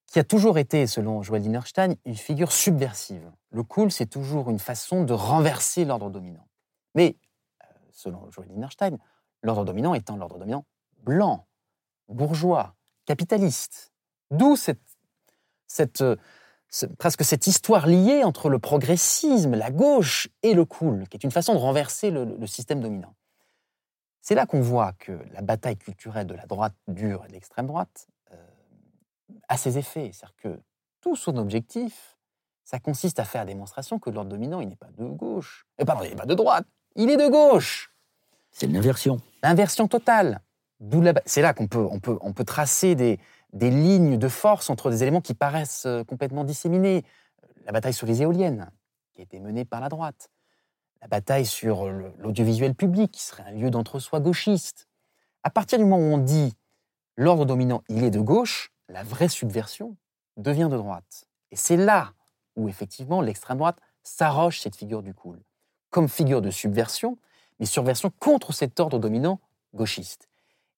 qui 0.07 0.21
a 0.21 0.25
toujours 0.25 0.59
été, 0.59 0.87
selon 0.87 1.23
Joel 1.23 1.43
Dinerstein, 1.43 1.95
une 2.05 2.15
figure 2.15 2.53
subversive. 2.53 3.29
Le 3.51 3.65
cool, 3.65 3.91
c'est 3.91 4.07
toujours 4.07 4.51
une 4.51 4.61
façon 4.61 5.03
de 5.03 5.13
renverser 5.13 5.85
l'ordre 5.85 6.09
dominant. 6.11 6.47
Mais, 6.95 7.17
euh, 7.65 7.67
selon 7.91 8.31
Joel 8.31 8.49
Dinerstein, 8.49 8.97
l'ordre 9.43 9.65
dominant 9.65 9.95
étant 9.95 10.17
l'ordre 10.17 10.39
dominant 10.39 10.65
blanc, 11.03 11.47
bourgeois, 12.09 12.75
capitaliste. 13.07 13.94
D'où 14.31 14.57
cette, 14.57 14.81
cette, 15.67 16.01
euh, 16.01 16.17
presque 16.99 17.25
cette 17.25 17.47
histoire 17.47 17.87
liée 17.87 18.25
entre 18.25 18.49
le 18.49 18.59
progressisme, 18.59 19.55
la 19.55 19.71
gauche 19.71 20.29
et 20.43 20.55
le 20.55 20.65
cool, 20.65 21.09
qui 21.09 21.17
est 21.17 21.25
une 21.25 21.31
façon 21.31 21.55
de 21.55 21.59
renverser 21.59 22.11
le, 22.11 22.25
le 22.25 22.47
système 22.47 22.81
dominant. 22.81 23.15
C'est 24.21 24.35
là 24.35 24.47
qu'on 24.47 24.63
voit 24.63 24.93
que 24.93 25.13
la 25.33 25.43
bataille 25.43 25.77
culturelle 25.77 26.27
de 26.27 26.35
la 26.35 26.47
droite 26.47 26.75
dure 26.89 27.25
et 27.25 27.29
de 27.29 27.33
l'extrême 27.35 27.67
droite 27.67 28.09
euh, 28.33 28.37
a 29.49 29.57
ses 29.57 29.77
effets. 29.77 30.11
C'est-à-dire 30.13 30.37
que 30.37 30.61
tout 31.03 31.15
son 31.15 31.37
objectif, 31.37 32.17
ça 32.65 32.79
consiste 32.79 33.21
à 33.21 33.25
faire 33.25 33.43
la 33.43 33.53
démonstration 33.53 33.99
que 33.99 34.09
l'ordre 34.09 34.31
dominant, 34.31 34.61
il 34.61 34.69
n'est 34.69 34.77
pas 34.77 34.91
de 34.97 35.05
gauche. 35.05 35.67
Et 35.79 35.85
pardon, 35.85 36.05
il 36.05 36.11
n'est 36.11 36.17
pas 36.17 36.25
de 36.25 36.35
droite, 36.35 36.67
il 36.97 37.11
est 37.11 37.19
de 37.19 37.29
gauche. 37.29 37.95
C'est 38.51 38.65
une 38.65 38.77
inversion. 38.77 39.21
L'inversion 39.43 39.89
totale. 39.89 40.41
C'est 41.27 41.43
là 41.43 41.53
qu'on 41.53 41.67
peut, 41.67 41.87
on 41.91 42.01
peut, 42.01 42.19
on 42.23 42.33
peut 42.33 42.45
tracer 42.45 42.95
des, 42.95 43.21
des 43.55 43.71
lignes 43.71 44.19
de 44.19 44.29
force 44.29 44.69
entre 44.69 44.91
des 44.91 45.03
éléments 45.03 45.21
qui 45.23 45.33
paraissent 45.33 45.87
euh, 45.87 46.05
complètement 46.05 46.45
disséminés. 46.45 47.05
La 47.65 47.73
bataille 47.73 47.95
sur 47.95 48.07
les 48.07 48.21
éoliennes, 48.21 48.71
qui 49.15 49.21
a 49.21 49.25
été 49.25 49.41
menée 49.41 49.65
par 49.65 49.81
la 49.81 49.89
droite. 49.89 50.29
La 51.01 51.09
bataille 51.09 51.47
sur 51.47 51.91
le- 51.91 52.13
l'audiovisuel 52.19 52.75
public, 52.75 53.13
qui 53.13 53.23
serait 53.23 53.45
un 53.45 53.53
lieu 53.53 53.71
d'entre-soi 53.71 54.21
gauchiste. 54.21 54.89
À 55.43 55.51
partir 55.51 55.79
du 55.79 55.85
moment 55.85 55.99
où 55.99 56.15
on 56.15 56.19
dit 56.19 56.53
l'ordre 57.17 57.45
dominant, 57.47 57.83
il 57.89 58.05
est 58.05 58.11
de 58.11 58.21
gauche, 58.21 58.73
la 58.89 59.03
vraie 59.03 59.29
subversion 59.29 59.97
devient 60.37 60.69
de 60.71 60.77
droite. 60.77 61.25
Et 61.51 61.57
c'est 61.57 61.77
là 61.77 62.13
où, 62.57 62.69
effectivement, 62.69 63.21
l'extrême 63.21 63.59
droite 63.59 63.79
s'arroche 64.03 64.61
cette 64.61 64.77
figure 64.77 65.03
du 65.03 65.15
cool, 65.15 65.41
comme 65.91 66.09
figure 66.09 66.43
de 66.43 66.51
subversion, 66.51 67.19
mais 67.61 67.67
subversion 67.67 68.11
contre 68.19 68.53
cet 68.53 68.81
ordre 68.81 68.99
dominant 68.99 69.41
gauchiste. 69.75 70.29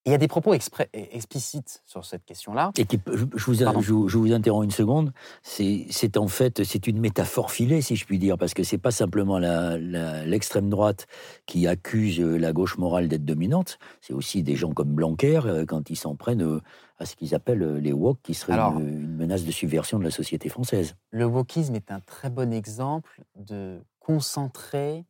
Il 0.06 0.12
y 0.12 0.14
a 0.14 0.18
des 0.18 0.28
propos 0.28 0.54
explicites 0.54 1.82
sur 1.84 2.04
cette 2.04 2.24
question-là. 2.24 2.70
Et 2.78 2.84
qui, 2.86 2.98
je, 3.12 3.24
je 3.34 3.44
vous, 3.50 3.64
Pardon. 3.64 3.80
je 3.80 3.92
vous- 3.92 4.08
je 4.08 4.16
vous 4.18 4.32
interromps 4.32 4.64
une 4.64 4.70
seconde. 4.70 5.12
C'est 5.42 6.16
en 6.16 6.28
fait 6.28 6.62
c'est 6.62 6.86
une 6.86 7.00
métaphore 7.00 7.50
filée, 7.50 7.82
si 7.82 7.96
je 7.96 8.04
puis 8.06 8.18
dire, 8.20 8.38
parce 8.38 8.54
que 8.54 8.62
c'est 8.62 8.78
pas 8.78 8.92
simplement 8.92 9.38
l'extrême 9.40 10.70
droite 10.70 11.08
qui 11.46 11.66
accuse 11.66 12.20
la 12.20 12.52
gauche 12.52 12.78
morale 12.78 13.08
d'être 13.08 13.24
dominante. 13.24 13.78
C'est 14.00 14.12
aussi 14.12 14.42
des 14.44 14.54
gens 14.54 14.72
comme 14.72 14.94
Blanquer 14.94 15.40
euh, 15.44 15.64
quand 15.66 15.90
ils 15.90 15.96
s'en 15.96 16.14
prennent 16.14 16.42
euh, 16.42 16.60
à 16.98 17.04
ce 17.04 17.16
qu'ils 17.16 17.34
appellent 17.34 17.62
euh, 17.64 17.80
les 17.80 17.92
woke, 17.92 18.20
qui 18.22 18.34
serait 18.34 18.52
Alors- 18.52 18.78
une, 18.78 18.88
une 18.88 19.16
menace 19.16 19.44
de 19.44 19.50
subversion 19.50 19.98
de 19.98 20.04
la 20.04 20.10
société 20.12 20.48
française. 20.48 20.94
Le 21.10 21.24
wokisme 21.26 21.74
est 21.74 21.90
un 21.90 21.98
très 22.00 22.30
bon 22.30 22.52
exemple 22.52 23.22
de 23.34 23.80
concentrer 23.98 25.04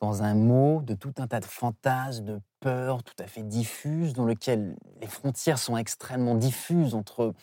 dans 0.00 0.22
un 0.22 0.34
mot 0.36 0.82
de 0.82 0.94
tout 0.94 1.12
un 1.18 1.26
tas 1.26 1.40
de 1.40 1.44
fantasmes, 1.44 2.24
de 2.24 2.40
peurs 2.60 3.02
tout 3.02 3.14
à 3.18 3.26
fait 3.26 3.42
diffuses, 3.42 4.12
dans 4.12 4.24
lequel 4.24 4.76
les 5.00 5.06
frontières 5.06 5.58
sont 5.58 5.76
extrêmement 5.76 6.34
diffuses 6.34 6.94
entre 6.94 7.34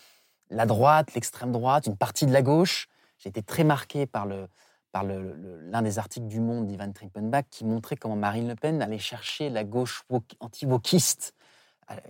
la 0.50 0.66
droite, 0.66 1.14
l'extrême 1.14 1.52
droite, 1.52 1.88
une 1.88 1.98
partie 1.98 2.26
de 2.26 2.34
la 2.34 2.42
gauche. 2.42 2.88
J'ai 3.18 3.30
été 3.30 3.42
très 3.42 3.64
marqué 3.64 4.06
par 4.06 4.26
le 4.26 4.48
par 4.92 5.04
l'un 5.04 5.82
des 5.82 6.00
articles 6.00 6.28
du 6.28 6.40
Monde 6.40 6.68
d'Ivan 6.68 6.90
Trippenbach 6.94 7.44
qui 7.52 7.66
montrait 7.66 7.98
comment 7.98 8.16
Marine 8.16 8.48
Le 8.48 8.56
Pen 8.56 8.82
allait 8.82 8.98
chercher 8.98 9.50
la 9.50 9.66
gauche 9.66 10.04
anti-wokiste. 10.40 11.34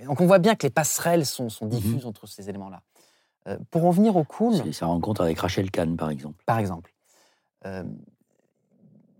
Donc 0.06 0.22
on 0.22 0.28
voit 0.28 0.38
bien 0.38 0.54
que 0.54 0.68
les 0.68 0.70
passerelles 0.70 1.26
sont, 1.26 1.50
sont 1.50 1.66
diffuses 1.66 2.06
entre 2.06 2.28
ces 2.28 2.48
éléments-là. 2.48 2.84
Euh, 3.48 3.58
pour 3.72 3.86
en 3.86 3.90
venir 3.90 4.16
au 4.16 4.24
cool, 4.24 4.72
sa 4.72 4.86
rencontre 4.86 5.22
avec 5.22 5.40
Rachel 5.40 5.72
Kahn, 5.72 5.98
par 5.98 6.12
exemple. 6.12 6.44
par 6.46 6.60
exemple. 6.60 6.94
Euh, 7.66 7.84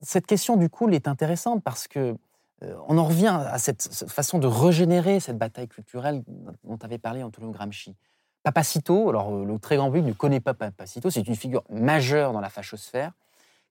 cette 0.02 0.28
question 0.28 0.58
du 0.58 0.70
cool 0.70 0.94
est 0.94 1.08
intéressante 1.08 1.64
parce 1.64 1.88
que 1.88 2.00
euh, 2.00 2.14
on 2.62 2.98
en 2.98 3.06
revient 3.06 3.38
à 3.48 3.58
cette, 3.58 4.06
façon 4.08 4.40
de 4.40 4.48
régénérer 4.48 5.20
cette 5.20 5.38
bataille 5.38 5.68
culturelle 5.68 6.24
dont 6.64 6.78
avait 6.82 6.98
parlé 6.98 7.22
Antonio 7.22 7.52
Gramsci. 7.52 7.96
Papacito, 8.44 9.10
alors 9.10 9.34
euh, 9.34 9.44
le 9.44 9.58
très 9.58 9.76
grand 9.76 9.92
public 9.92 10.06
ne 10.06 10.14
connaît 10.14 10.40
pas 10.40 10.54
Papacito, 10.54 11.10
c'est 11.10 11.28
une 11.28 11.36
figure 11.36 11.64
majeure 11.70 12.32
dans 12.32 12.40
la 12.40 12.50
fachosphère, 12.50 13.12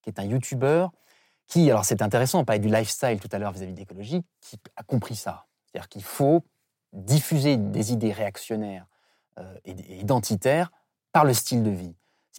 qui 0.02 0.10
est 0.10 0.18
un 0.18 0.24
youtubeur 0.24 0.90
qui, 1.46 1.70
alors 1.70 1.84
c'est 1.84 2.02
intéressant, 2.02 2.40
on 2.40 2.44
parlait 2.44 2.60
du 2.60 2.68
lifestyle 2.68 3.20
tout 3.20 3.28
à 3.30 3.38
l'heure 3.38 3.52
vis-à-vis 3.52 3.74
de 3.74 3.78
l'écologie, 3.78 4.22
qui 4.40 4.58
a 4.76 4.82
compris 4.82 5.14
ça. 5.14 5.46
C'est-à-dire 5.66 5.88
qu'il 5.88 6.02
faut 6.02 6.42
diffuser 6.92 7.56
des 7.56 7.92
idées 7.92 8.12
réactionnaires 8.12 8.86
euh, 9.38 9.54
et, 9.64 10.00
identitaires 10.00 10.72
par 11.12 11.24
le 11.24 11.34
style 11.34 11.62
de 11.62 11.70
vie 11.70 11.94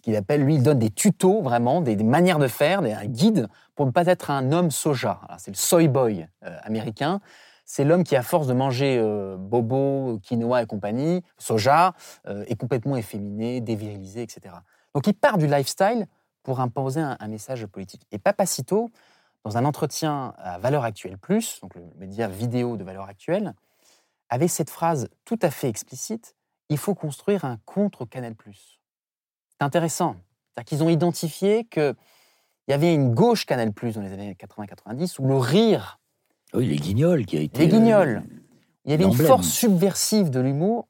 qu'il 0.06 0.14
appelle, 0.14 0.44
lui, 0.44 0.54
il 0.54 0.62
donne 0.62 0.78
des 0.78 0.90
tutos, 0.90 1.42
vraiment, 1.42 1.80
des, 1.80 1.96
manières 1.96 2.38
de 2.38 2.46
faire, 2.46 2.80
des, 2.80 2.92
un 2.92 3.06
guide 3.06 3.48
pour 3.74 3.86
ne 3.86 3.90
pas 3.90 4.06
être 4.06 4.30
un 4.30 4.52
homme 4.52 4.70
soja. 4.70 5.20
C'est 5.38 5.50
le 5.50 5.56
soy 5.56 5.88
boy 5.88 6.28
euh, 6.44 6.56
américain. 6.62 7.20
C'est 7.64 7.82
l'homme 7.82 8.04
qui, 8.04 8.14
à 8.14 8.22
force 8.22 8.46
de 8.46 8.52
manger 8.52 9.00
euh, 9.00 9.36
bobo, 9.36 10.20
quinoa 10.22 10.62
et 10.62 10.66
compagnie, 10.66 11.24
soja, 11.38 11.94
euh, 12.28 12.44
est 12.46 12.54
complètement 12.54 12.96
efféminé, 12.96 13.60
dévirilisé, 13.60 14.22
etc. 14.22 14.54
Donc 14.94 15.08
il 15.08 15.14
part 15.14 15.38
du 15.38 15.48
lifestyle 15.48 16.06
pour 16.44 16.60
imposer 16.60 17.00
un, 17.00 17.16
un 17.18 17.26
message 17.26 17.66
politique. 17.66 18.06
Et 18.12 18.20
Papacito, 18.20 18.92
dans 19.42 19.58
un 19.58 19.64
entretien 19.64 20.34
à 20.38 20.58
Valeur 20.58 20.84
Actuelle 20.84 21.18
Plus, 21.18 21.58
donc 21.62 21.74
le 21.74 21.82
média 21.98 22.28
vidéo 22.28 22.76
de 22.76 22.84
Valeur 22.84 23.08
Actuelle, 23.08 23.54
avait 24.28 24.46
cette 24.46 24.70
phrase 24.70 25.08
tout 25.24 25.38
à 25.42 25.50
fait 25.50 25.68
explicite 25.68 26.36
il 26.68 26.78
faut 26.78 26.94
construire 26.94 27.44
un 27.44 27.58
contre 27.64 28.04
Canal 28.04 28.34
Plus. 28.34 28.75
C'est 29.58 29.64
intéressant. 29.64 30.16
C'est-à-dire 30.54 30.68
qu'ils 30.68 30.82
ont 30.82 30.88
identifié 30.88 31.64
qu'il 31.64 31.94
y 32.68 32.72
avait 32.72 32.94
une 32.94 33.14
gauche 33.14 33.46
Canal 33.46 33.72
Plus 33.72 33.94
dans 33.94 34.02
les 34.02 34.12
années 34.12 34.36
80-90 34.38 35.20
où 35.20 35.28
le 35.28 35.36
rire, 35.36 35.98
Oui, 36.54 36.66
les 36.66 36.76
guignols 36.76 37.24
qui 37.26 37.36
a 37.36 37.40
été. 37.40 37.58
les 37.58 37.68
guignols, 37.68 38.22
euh, 38.24 38.36
il 38.84 38.90
y 38.90 38.94
avait 38.94 39.04
une 39.04 39.14
force 39.14 39.48
subversive 39.48 40.30
de 40.30 40.40
l'humour 40.40 40.88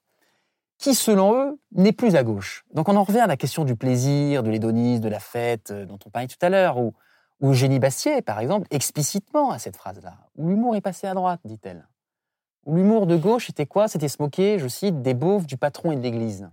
qui, 0.78 0.94
selon 0.94 1.34
eux, 1.34 1.58
n'est 1.72 1.92
plus 1.92 2.16
à 2.16 2.22
gauche. 2.22 2.64
Donc 2.74 2.88
on 2.88 2.96
en 2.96 3.02
revient 3.04 3.20
à 3.20 3.26
la 3.26 3.36
question 3.36 3.64
du 3.64 3.76
plaisir, 3.76 4.42
de 4.42 4.50
l'hédonisme, 4.50 5.02
de 5.02 5.08
la 5.08 5.20
fête, 5.20 5.70
euh, 5.70 5.86
dont 5.86 5.98
on 6.04 6.10
parlait 6.10 6.28
tout 6.28 6.36
à 6.42 6.50
l'heure, 6.50 6.78
où, 6.78 6.92
où 7.40 7.52
Génie 7.54 7.78
Bastier, 7.78 8.20
par 8.22 8.40
exemple, 8.40 8.66
explicitement 8.70 9.50
à 9.52 9.58
cette 9.58 9.76
phrase-là, 9.76 10.18
où 10.36 10.48
l'humour 10.48 10.76
est 10.76 10.80
passé 10.80 11.06
à 11.06 11.14
droite, 11.14 11.40
dit-elle. 11.44 11.86
Où 12.66 12.74
l'humour 12.76 13.06
de 13.06 13.16
gauche 13.16 13.48
était 13.48 13.64
quoi? 13.64 13.88
C'était 13.88 14.08
se 14.08 14.20
moquer, 14.20 14.58
je 14.58 14.68
cite, 14.68 15.00
des 15.00 15.14
beaufs, 15.14 15.46
du 15.46 15.56
patron 15.56 15.92
et 15.92 15.96
de 15.96 16.02
l'Église. 16.02 16.50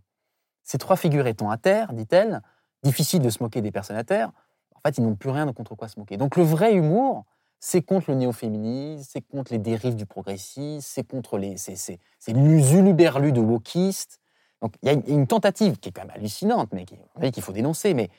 Ces 0.64 0.78
trois 0.78 0.96
figures 0.96 1.28
étant 1.28 1.50
à 1.50 1.58
terre, 1.58 1.94
dit-elle, 1.94 2.42
difficile 2.84 3.22
de 3.22 3.30
se 3.30 3.44
moquer 3.44 3.62
des 3.62 3.72
personnes 3.72 3.98
à 3.98 4.04
terre, 4.04 4.32
en 4.76 4.80
fait, 4.86 4.98
ils 4.98 5.04
n'ont 5.04 5.16
plus 5.16 5.30
rien 5.30 5.52
contre 5.54 5.76
quoi 5.76 5.88
se 5.88 6.00
moquer. 6.00 6.18
Donc 6.18 6.36
le 6.36 6.44
vrai 6.44 6.74
humour, 6.74 7.26
c'est 7.60 7.82
contre 7.82 8.12
le 8.12 8.18
néo-féminisme, 8.18 9.06
c'est 9.10 9.22
contre 9.22 9.54
les 9.54 9.60
dérives 9.60 9.96
du 9.96 10.06
progressisme, 10.06 10.82
c'est 10.82 11.08
contre 11.08 11.38
les. 11.38 11.56
C'est 11.58 12.00
l'usuluberlu 12.28 13.32
de 13.32 13.40
wokistes. 13.40 14.20
Donc 14.62 14.76
il 14.82 14.88
y 14.88 14.90
a 14.90 14.94
une 15.08 15.28
tentative 15.28 15.78
qui 15.78 15.90
est 15.90 15.92
quand 15.92 16.02
même 16.02 16.16
hallucinante, 16.16 16.72
mais 16.74 17.32
qu'il 17.32 17.44
faut 17.44 17.54
dénoncer, 17.54 17.94
mais 17.94 18.10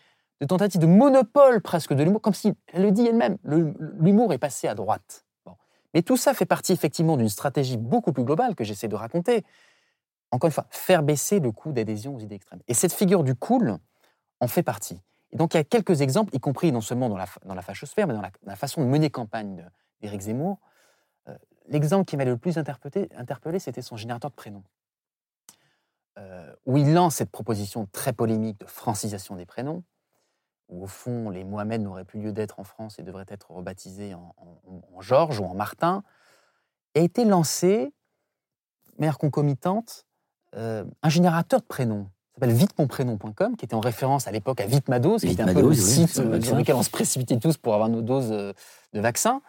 de 0.41 0.47
tentative 0.47 0.81
de 0.81 0.87
monopole 0.87 1.61
presque 1.61 1.93
de 1.95 2.03
l'humour, 2.03 2.21
comme 2.21 2.35
si 2.35 2.53
elle 2.73 2.83
le 2.83 2.91
dit 2.93 3.07
elle-même, 3.07 3.37
l'humour 3.45 4.33
est 4.33 4.39
passé 4.39 4.67
à 4.67 4.75
droite. 4.75 5.25
Mais 5.93 6.03
tout 6.03 6.17
ça 6.17 6.35
fait 6.35 6.47
partie 6.47 6.73
effectivement 6.73 7.17
d'une 7.17 7.29
stratégie 7.29 7.77
beaucoup 7.77 8.13
plus 8.13 8.25
globale 8.25 8.55
que 8.55 8.65
j'essaie 8.65 8.89
de 8.89 8.97
raconter. 8.97 9.45
Encore 10.35 10.49
une 10.49 10.53
fois, 10.53 10.67
faire 10.71 11.05
baisser 11.05 11.39
le 11.39 11.53
coût 11.53 11.71
d'adhésion 11.71 12.17
aux 12.17 12.19
idées 12.19 12.35
extrêmes. 12.35 12.61
Et 12.67 12.75
cette 12.75 12.93
figure 12.93 13.23
du 13.23 13.37
cool 13.37 13.79
en 14.41 14.49
fait 14.49 14.65
partie. 14.65 15.01
Et 15.31 15.37
donc 15.37 15.55
il 15.55 15.59
y 15.59 15.61
a 15.61 15.65
quelques 15.65 16.01
exemples, 16.01 16.35
y 16.35 16.41
compris 16.41 16.73
non 16.73 16.81
seulement 16.81 17.09
dans 17.09 17.17
la, 17.17 17.27
dans 17.45 17.55
la 17.55 17.63
fachosphère, 17.63 18.09
mais 18.09 18.15
dans 18.15 18.23
la, 18.43 18.57
façon 18.57 18.83
de 18.83 18.87
mener 18.87 19.11
campagne 19.11 19.65
d'Éric 20.01 20.23
Zemmour. 20.23 20.59
Euh, 21.29 21.39
l'exemple 21.69 22.05
qui 22.05 22.17
m'a 22.17 22.25
le 22.25 22.37
plus 22.37 22.59
interpellé, 22.59 23.59
c'était 23.61 23.81
son 23.81 23.97
générateur 23.97 24.31
de 24.31 24.35
prénoms. 24.35 24.65
Euh, 26.19 26.53
où 26.67 26.79
il 26.79 26.93
lance 26.93 27.15
cette 27.15 27.31
proposition 27.31 27.87
très 27.93 28.13
polémique 28.13 28.59
de 28.59 28.67
francisation 28.67 29.37
des 29.37 29.47
prénoms, 29.47 29.85
où 30.69 30.83
au 30.83 30.87
fond 30.89 31.31
les 31.31 31.45
Mohamed 31.45 31.81
n'auraient 31.81 32.05
plus 32.05 32.21
lieu 32.21 32.33
d'être 32.33 32.59
en 32.59 32.65
France 32.65 32.99
et 32.99 33.05
devraient 33.05 33.27
être 33.29 33.53
rebaptisés 33.53 34.15
en, 34.15 35.01
Georges 35.01 35.39
ou 35.39 35.45
en 35.45 35.55
Martin, 35.55 36.03
a 36.97 37.01
été 37.01 37.25
lancé, 37.25 37.93
mère 38.99 39.19
concomitante, 39.19 40.07
euh, 40.57 40.85
un 41.03 41.09
générateur 41.09 41.61
de 41.61 41.67
prénoms 41.67 42.09
s'appelle 42.35 42.55
vitemonprénom.com, 42.55 43.57
qui 43.57 43.65
était 43.65 43.75
en 43.75 43.81
référence 43.81 44.27
à 44.27 44.33
l'époque 44.33 44.61
à 44.61 44.67
Vitmados, 44.67 45.19
qui 45.19 45.29
était 45.29 45.43
un 45.43 45.55
peu 45.55 45.63
le 45.63 45.75
site 45.75 46.19
euh, 46.19 46.41
sur 46.41 46.57
lequel 46.57 46.75
on 46.75 46.83
se 46.83 46.91
précipitait 46.91 47.39
tous 47.39 47.57
pour 47.57 47.75
avoir 47.75 47.89
nos 47.89 48.03
doses 48.03 48.33
euh, 48.33 48.53
de 48.93 49.01
vaccin, 49.01 49.41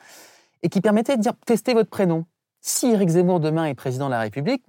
et 0.62 0.70
qui 0.70 0.82
permettait 0.82 1.18
de 1.18 1.22
dire 1.22 1.34
testez 1.46 1.74
votre 1.74 1.90
prénom. 1.90 2.26
Si 2.62 2.88
Éric 2.88 3.10
Zemmour 3.10 3.40
demain 3.40 3.66
est 3.66 3.76
président 3.76 4.06
de 4.06 4.12
la 4.12 4.20
République, 4.20 4.64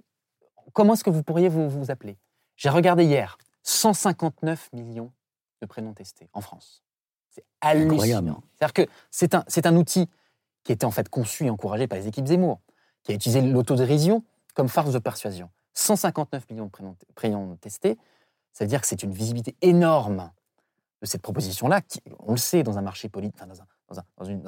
comment 0.73 0.93
est-ce 0.93 1.03
que 1.03 1.09
vous 1.09 1.23
pourriez 1.23 1.49
vous, 1.49 1.69
vous 1.69 1.91
appeler? 1.91 2.17
J'ai 2.55 2.69
regardé 2.69 3.03
hier, 3.03 3.37
159 3.63 4.69
millions 4.73 5.11
de 5.61 5.67
prénoms 5.67 5.93
testés 5.93 6.29
en 6.33 6.41
France. 6.41 6.83
C'est 7.29 7.45
hallucinant. 7.61 8.43
C'est-à-dire 8.55 8.73
que 8.73 8.87
c'est 9.11 9.35
un, 9.35 9.43
c'est 9.47 9.65
un 9.65 9.75
outil 9.75 10.09
qui 10.63 10.71
était 10.71 10.85
en 10.85 10.91
fait 10.91 11.09
conçu 11.09 11.45
et 11.45 11.49
encouragé 11.49 11.87
par 11.87 11.97
les 11.97 12.07
équipes 12.07 12.25
Zemmour, 12.25 12.59
qui 13.03 13.11
a 13.11 13.15
utilisé 13.15 13.41
l'autodérision 13.41 14.23
comme 14.53 14.69
farce 14.69 14.91
de 14.91 14.99
persuasion. 14.99 15.49
159 15.77 16.49
millions 16.49 16.65
de 16.65 17.13
prénoms, 17.13 17.55
testés, 17.57 17.97
ça 18.51 18.63
veut 18.63 18.67
dire 18.67 18.81
que 18.81 18.87
c'est 18.87 19.03
une 19.03 19.11
visibilité 19.11 19.55
énorme 19.61 20.31
de 21.01 21.05
cette 21.05 21.21
proposition-là, 21.21 21.81
qui, 21.81 22.01
on 22.19 22.31
le 22.31 22.37
sait, 22.37 22.63
dans 22.63 22.79
un 22.79 22.81
marché 22.81 23.09
politique, 23.09 23.39
dans, 23.87 23.99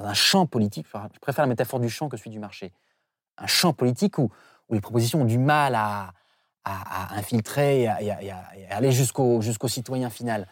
un, 0.04 0.14
champ 0.16 0.48
politique, 0.48 0.88
je 0.92 1.20
préfère 1.20 1.44
la 1.44 1.50
métaphore 1.50 1.80
du 1.80 1.90
champ 1.90 2.10
que 2.10 2.18
celui 2.18 2.32
du 2.32 2.40
marché, 2.40 2.74
un 3.38 3.46
champ 3.46 3.74
politique 3.74 4.18
où, 4.18 4.32
où 4.70 4.74
les 4.74 4.82
propositions 4.82 5.22
ont 5.22 5.26
du 5.26 5.38
mal 5.38 5.76
à, 5.76 6.14
infiltrer 7.12 7.84
et 7.84 7.88
à, 7.88 8.44
aller 8.70 8.92
jusqu'au 8.92 9.42
jusqu'au 9.42 9.68
citoyen 9.68 10.12
final. 10.12 10.48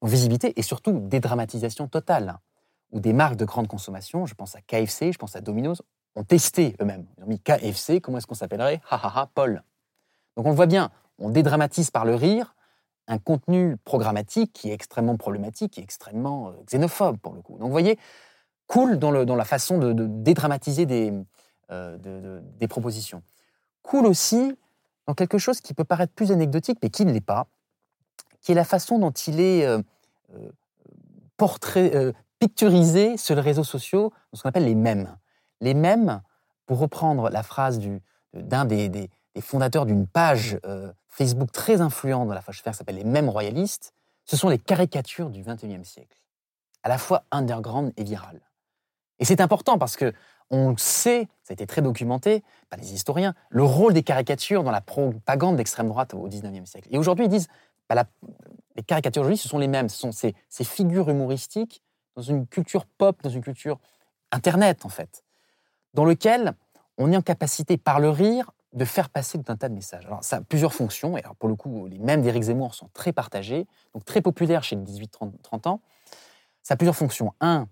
Donc 0.00 0.10
visibilité 0.10 0.58
et 0.58 0.62
surtout 0.62 0.98
dédramatisation 0.98 1.88
totale, 1.88 2.38
où 2.90 3.00
des 3.00 3.12
marques 3.12 3.36
de 3.36 3.44
grande 3.44 3.68
consommation, 3.68 4.26
je 4.26 4.34
pense 4.34 4.54
à 4.54 4.60
KFC, 4.60 5.12
je 5.12 5.18
pense 5.18 5.36
à 5.36 5.40
Domino's, 5.40 5.82
ont 6.14 6.24
testé 6.24 6.76
eux-mêmes. 6.80 7.06
Ils 7.16 7.24
ont 7.24 7.26
mis 7.26 7.40
KFC, 7.40 8.00
comment 8.00 8.18
est-ce 8.18 8.26
qu'on 8.26 8.34
s'appellerait? 8.34 8.80
Ha 8.90 8.96
ha 8.96 9.12
ha, 9.14 9.30
Paul. 9.34 9.62
Donc 10.36 10.46
on 10.46 10.52
voit 10.52 10.66
bien, 10.66 10.90
on 11.18 11.30
dédramatise 11.30 11.90
par 11.90 12.04
le 12.04 12.14
rire 12.14 12.54
un 13.08 13.18
contenu 13.18 13.76
programmatique 13.84 14.52
qui 14.52 14.70
est 14.70 14.72
extrêmement 14.72 15.16
problématique, 15.16 15.78
est 15.78 15.82
extrêmement 15.82 16.48
euh, 16.48 16.52
xénophobe 16.66 17.18
pour 17.18 17.34
le 17.34 17.42
coup. 17.42 17.58
Donc 17.58 17.66
vous 17.66 17.72
voyez, 17.72 17.98
cool 18.66 18.98
dans, 18.98 19.24
dans 19.24 19.36
la 19.36 19.44
façon 19.44 19.78
de, 19.78 19.92
dédramatiser 19.92 20.86
des, 20.86 21.12
euh, 21.70 22.40
propositions. 22.68 23.22
Cool 23.82 24.06
aussi 24.06 24.56
dans 25.06 25.14
quelque 25.14 25.38
chose 25.38 25.60
qui 25.60 25.74
peut 25.74 25.84
paraître 25.84 26.12
plus 26.12 26.30
anecdotique, 26.30 26.78
mais 26.82 26.90
qui 26.90 27.04
ne 27.04 27.12
l'est 27.12 27.20
pas, 27.20 27.48
qui 28.40 28.52
est 28.52 28.54
la 28.54 28.64
façon 28.64 28.98
dont 28.98 29.10
il 29.10 29.40
est 29.40 29.66
euh, 29.66 29.82
picturisé 32.38 33.16
sur 33.16 33.34
les 33.34 33.40
réseaux 33.40 33.64
sociaux, 33.64 34.12
ce 34.32 34.42
qu'on 34.42 34.48
appelle 34.48 34.64
les 34.64 34.76
mèmes. 34.76 35.16
Les 35.60 35.74
mèmes, 35.74 36.22
pour 36.66 36.78
reprendre 36.78 37.30
la 37.30 37.42
phrase 37.42 37.80
d'un 38.32 38.64
des 38.64 39.10
les 39.34 39.40
fondateurs 39.40 39.86
d'une 39.86 40.06
page 40.06 40.58
euh, 40.64 40.92
Facebook 41.08 41.52
très 41.52 41.80
influente 41.80 42.28
dans 42.28 42.34
la 42.34 42.42
fâche 42.42 42.62
qui 42.62 42.72
s'appelle 42.72 42.96
les 42.96 43.04
Mêmes 43.04 43.28
Royalistes, 43.28 43.94
ce 44.24 44.36
sont 44.36 44.48
les 44.48 44.58
caricatures 44.58 45.30
du 45.30 45.42
XXIe 45.42 45.84
siècle, 45.84 46.20
à 46.82 46.88
la 46.88 46.98
fois 46.98 47.24
underground 47.30 47.92
et 47.96 48.04
virales. 48.04 48.40
Et 49.18 49.24
c'est 49.24 49.40
important 49.40 49.78
parce 49.78 49.96
que 49.96 50.12
on 50.50 50.76
sait, 50.76 51.28
ça 51.42 51.52
a 51.52 51.54
été 51.54 51.66
très 51.66 51.80
documenté 51.80 52.42
par 52.68 52.78
les 52.78 52.92
historiens, 52.92 53.34
le 53.48 53.62
rôle 53.62 53.94
des 53.94 54.02
caricatures 54.02 54.62
dans 54.62 54.70
la 54.70 54.82
propagande 54.82 55.56
d'extrême 55.56 55.88
droite 55.88 56.12
au 56.12 56.28
XIXe 56.28 56.68
siècle. 56.68 56.88
Et 56.90 56.98
aujourd'hui, 56.98 57.24
ils 57.24 57.30
disent, 57.30 57.48
bah, 57.88 58.04
les 58.76 58.82
caricatures 58.82 59.22
aujourd'hui, 59.22 59.38
ce 59.38 59.48
sont 59.48 59.58
les 59.58 59.68
mêmes, 59.68 59.88
ce 59.88 59.98
sont 59.98 60.12
ces, 60.12 60.34
ces 60.50 60.64
figures 60.64 61.08
humoristiques 61.08 61.82
dans 62.16 62.22
une 62.22 62.46
culture 62.46 62.84
pop, 62.84 63.22
dans 63.22 63.30
une 63.30 63.42
culture 63.42 63.78
Internet, 64.30 64.84
en 64.84 64.88
fait, 64.88 65.24
dans 65.94 66.04
lequel 66.04 66.54
on 66.98 67.12
est 67.12 67.16
en 67.16 67.22
capacité, 67.22 67.76
par 67.76 68.00
le 68.00 68.10
rire, 68.10 68.50
de 68.72 68.84
faire 68.84 69.10
passer 69.10 69.38
tout 69.38 69.52
un 69.52 69.56
tas 69.56 69.68
de 69.68 69.74
messages. 69.74 70.06
Alors, 70.06 70.24
ça 70.24 70.36
a 70.36 70.40
plusieurs 70.40 70.72
fonctions, 70.72 71.16
et 71.16 71.22
alors 71.22 71.36
pour 71.36 71.48
le 71.48 71.56
coup, 71.56 71.86
les 71.86 71.98
mêmes 71.98 72.22
d'Éric 72.22 72.44
Zemmour 72.44 72.74
sont 72.74 72.88
très 72.94 73.12
partagés, 73.12 73.66
donc 73.94 74.04
très 74.04 74.22
populaires 74.22 74.64
chez 74.64 74.76
les 74.76 74.82
18-30 74.82 75.68
ans. 75.68 75.80
Ça 76.62 76.74
a 76.74 76.76
plusieurs 76.76 76.96
fonctions. 76.96 77.34
Un, 77.40 77.68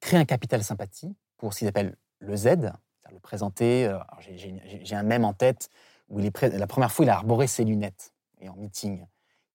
créer 0.00 0.18
un 0.18 0.24
capital 0.24 0.62
sympathie 0.62 1.14
pour 1.38 1.52
ce 1.52 1.60
qu'ils 1.60 1.68
appellent 1.68 1.96
le 2.20 2.36
Z, 2.36 2.72
le 3.14 3.18
présenter. 3.20 3.86
Euh, 3.86 3.98
j'ai 4.20 4.96
un 4.96 5.02
même 5.02 5.24
en 5.24 5.32
tête 5.32 5.70
où 6.08 6.20
il 6.20 6.26
est 6.26 6.42
la 6.42 6.66
première 6.66 6.92
fois, 6.92 7.04
il 7.04 7.08
a 7.08 7.14
arboré 7.14 7.46
ses 7.46 7.64
lunettes, 7.64 8.12
et 8.40 8.48
en 8.48 8.56
meeting. 8.56 9.06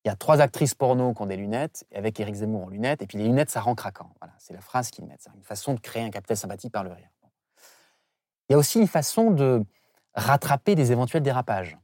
Il 0.03 0.07
y 0.07 0.11
a 0.11 0.15
trois 0.15 0.41
actrices 0.41 0.73
porno 0.73 1.13
qui 1.13 1.21
ont 1.21 1.27
des 1.27 1.35
lunettes, 1.35 1.85
avec 1.93 2.19
Éric 2.19 2.35
Zemmour 2.35 2.65
en 2.65 2.69
lunettes, 2.69 3.01
et 3.01 3.07
puis 3.07 3.17
les 3.17 3.25
lunettes, 3.25 3.49
ça 3.49 3.61
rend 3.61 3.75
craquant. 3.75 4.11
Voilà, 4.19 4.33
c'est 4.39 4.53
la 4.53 4.61
phrase 4.61 4.89
qu'ils 4.89 5.05
mettent. 5.05 5.21
C'est 5.21 5.35
une 5.35 5.43
façon 5.43 5.73
de 5.73 5.79
créer 5.79 6.03
un 6.03 6.09
capital 6.09 6.37
sympathie 6.37 6.69
par 6.69 6.83
le 6.83 6.91
rire. 6.91 7.09
Il 8.49 8.53
y 8.53 8.55
a 8.55 8.57
aussi 8.57 8.79
une 8.79 8.87
façon 8.87 9.29
de, 9.29 9.63
rattraper 10.19 10.75
des 10.75 10.91
éventuels 10.91 11.23
dérapages. 11.23 11.77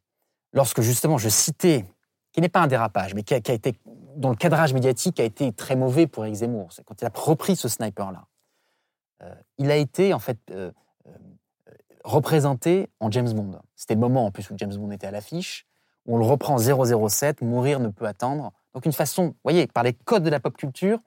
Lorsque 0.54 0.82
justement 0.82 1.18
je 1.18 1.30
citais, 1.30 1.86
qui 2.32 2.42
n'est 2.42 2.50
pas 2.50 2.62
un 2.62 2.68
dérapage, 2.68 3.14
mais 3.14 3.24
qui 3.24 3.34
a, 3.34 3.38
été, 3.38 3.76
dont 4.18 4.30
le 4.30 4.36
cadrage 4.36 4.74
médiatique 4.74 5.20
a 5.22 5.24
été 5.24 5.54
très 5.54 5.78
mauvais 5.78 6.06
pour 6.06 6.26
Eric 6.26 6.36
Zemmour, 6.36 6.74
c'est 6.74 6.84
quand 6.84 7.02
il 7.02 7.06
a 7.06 7.12
repris 7.14 7.56
ce 7.56 7.70
sniper-là. 7.70 8.26
Euh, 9.24 9.34
il 9.58 9.72
a 9.72 9.78
été 9.78 10.14
en 10.14 10.20
fait 10.20 10.38
euh, 10.52 10.70
euh, 11.08 11.12
représenté 12.04 12.90
en 13.00 13.10
James 13.10 13.32
Bond. 13.32 13.62
C'était 13.78 13.94
le 13.94 14.02
moment 14.02 14.26
en 14.26 14.32
plus 14.32 14.50
où 14.50 14.56
James 14.58 14.76
Bond 14.76 14.92
était 14.92 15.08
à 15.08 15.12
l'affiche, 15.12 15.66
où 16.06 16.16
on 16.16 16.18
le 16.18 16.26
reprend 16.26 16.58
007, 16.58 17.42
mourir 17.42 17.80
ne 17.80 17.88
peut 17.88 18.06
attendre. 18.06 18.52
Donc 18.74 18.86
une 18.86 18.92
façon, 18.92 19.28
vous 19.28 19.36
voyez, 19.46 19.68
par 19.68 19.84
les 19.84 19.94
codes 19.94 20.24
de 20.24 20.30
la 20.30 20.42
pop 20.42 20.58
culture, 20.58 21.00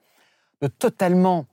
de 0.61 0.67
totalement 0.67 1.45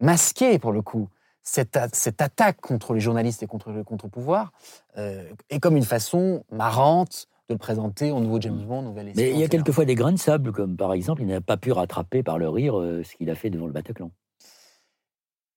masquer 0.00 0.58
pour 0.58 0.72
le 0.72 0.82
coup 0.82 1.08
cette, 1.44 1.76
attaque 2.20 2.60
contre 2.60 2.94
les 2.94 3.00
journalistes 3.00 3.42
et 3.42 3.46
contre 3.46 3.70
le 3.70 3.84
contre-pouvoir 3.84 4.52
euh, 4.96 5.28
est 5.50 5.60
comme 5.60 5.76
une 5.76 5.84
façon 5.84 6.42
marrante 6.50 7.28
de 7.48 7.54
le 7.54 7.58
présenter 7.58 8.10
au 8.10 8.20
nouveau 8.20 8.40
James 8.40 8.64
Bond, 8.64 8.82
nouvelle 8.82 9.12
Mais 9.14 9.30
il 9.30 9.38
y 9.38 9.44
a 9.44 9.48
quelquefois 9.48 9.84
des 9.84 9.94
grains 9.94 10.12
de 10.12 10.18
sable, 10.18 10.50
comme 10.52 10.76
par 10.76 10.94
exemple, 10.94 11.20
il 11.20 11.28
n'a 11.28 11.42
pas 11.42 11.58
pu 11.58 11.72
rattraper 11.72 12.22
par 12.22 12.38
le 12.38 12.48
rire 12.48 12.80
euh, 12.80 13.02
ce 13.04 13.14
qu'il 13.14 13.28
a 13.28 13.34
fait 13.34 13.50
devant 13.50 13.66
le 13.66 13.72
Bataclan. 13.72 14.10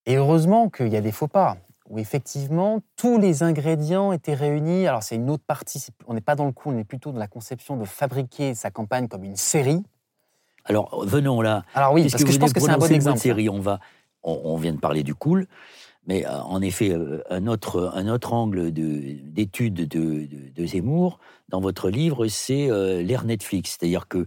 Et 0.06 0.18
heureusement 0.18 0.70
qu'il 0.70 0.90
y 0.90 0.98
a 0.98 1.02
des 1.02 1.14
faux 1.14 1.30
pas, 1.30 1.58
où 1.90 1.98
effectivement 2.00 2.82
tous 2.98 3.18
les 3.18 3.42
ingrédients 3.42 4.12
étaient 4.12 4.34
réunis. 4.34 4.88
Alors 4.88 5.04
c'est 5.04 5.16
une 5.16 5.30
autre 5.30 5.44
partie, 5.48 5.86
on 6.08 6.14
n'est 6.14 6.22
pas 6.22 6.36
dans 6.36 6.46
le 6.46 6.52
coup, 6.52 6.70
on 6.70 6.78
est 6.78 6.84
plutôt 6.84 7.14
dans 7.14 7.20
la 7.20 7.28
conception 7.28 7.78
de 7.78 7.86
fabriquer 7.86 8.54
sa 8.54 8.70
campagne 8.70 9.08
comme 9.08 9.24
une 9.24 9.38
série. 9.38 9.82
Alors 10.66 11.06
venons 11.06 11.42
là. 11.42 11.64
Alors 11.74 11.94
oui, 11.94 12.10
parce 12.10 12.26
que 12.26 12.32
je 12.32 12.40
pense 12.40 12.52
que 12.52 12.60
c'est 12.60 12.70
un 12.70 12.78
bon 12.78 12.92
exemple. 12.92 13.20
Série, 13.20 13.48
on 13.48 13.62
va 13.62 13.80
on, 14.28 14.58
vient 14.58 14.74
de 14.74 14.80
parler 14.80 15.04
du 15.04 15.16
cool, 15.16 15.48
mais 16.08 16.26
euh, 16.26 16.42
en 16.42 16.62
effet, 16.62 16.92
euh, 16.92 17.22
un 17.30 17.48
autre, 17.48 17.92
un 17.94 18.08
autre 18.08 18.34
angle 18.34 18.72
d'étude 18.72 19.88
de, 19.88 20.66
Zemmour 20.66 21.20
dans 21.50 21.60
votre 21.60 21.90
livre, 21.90 22.28
c'est 22.28 22.70
euh, 22.70 23.02
l'ère 23.02 23.26
Netflix. 23.26 23.78
C'est-à-dire 23.78 24.08
que 24.08 24.26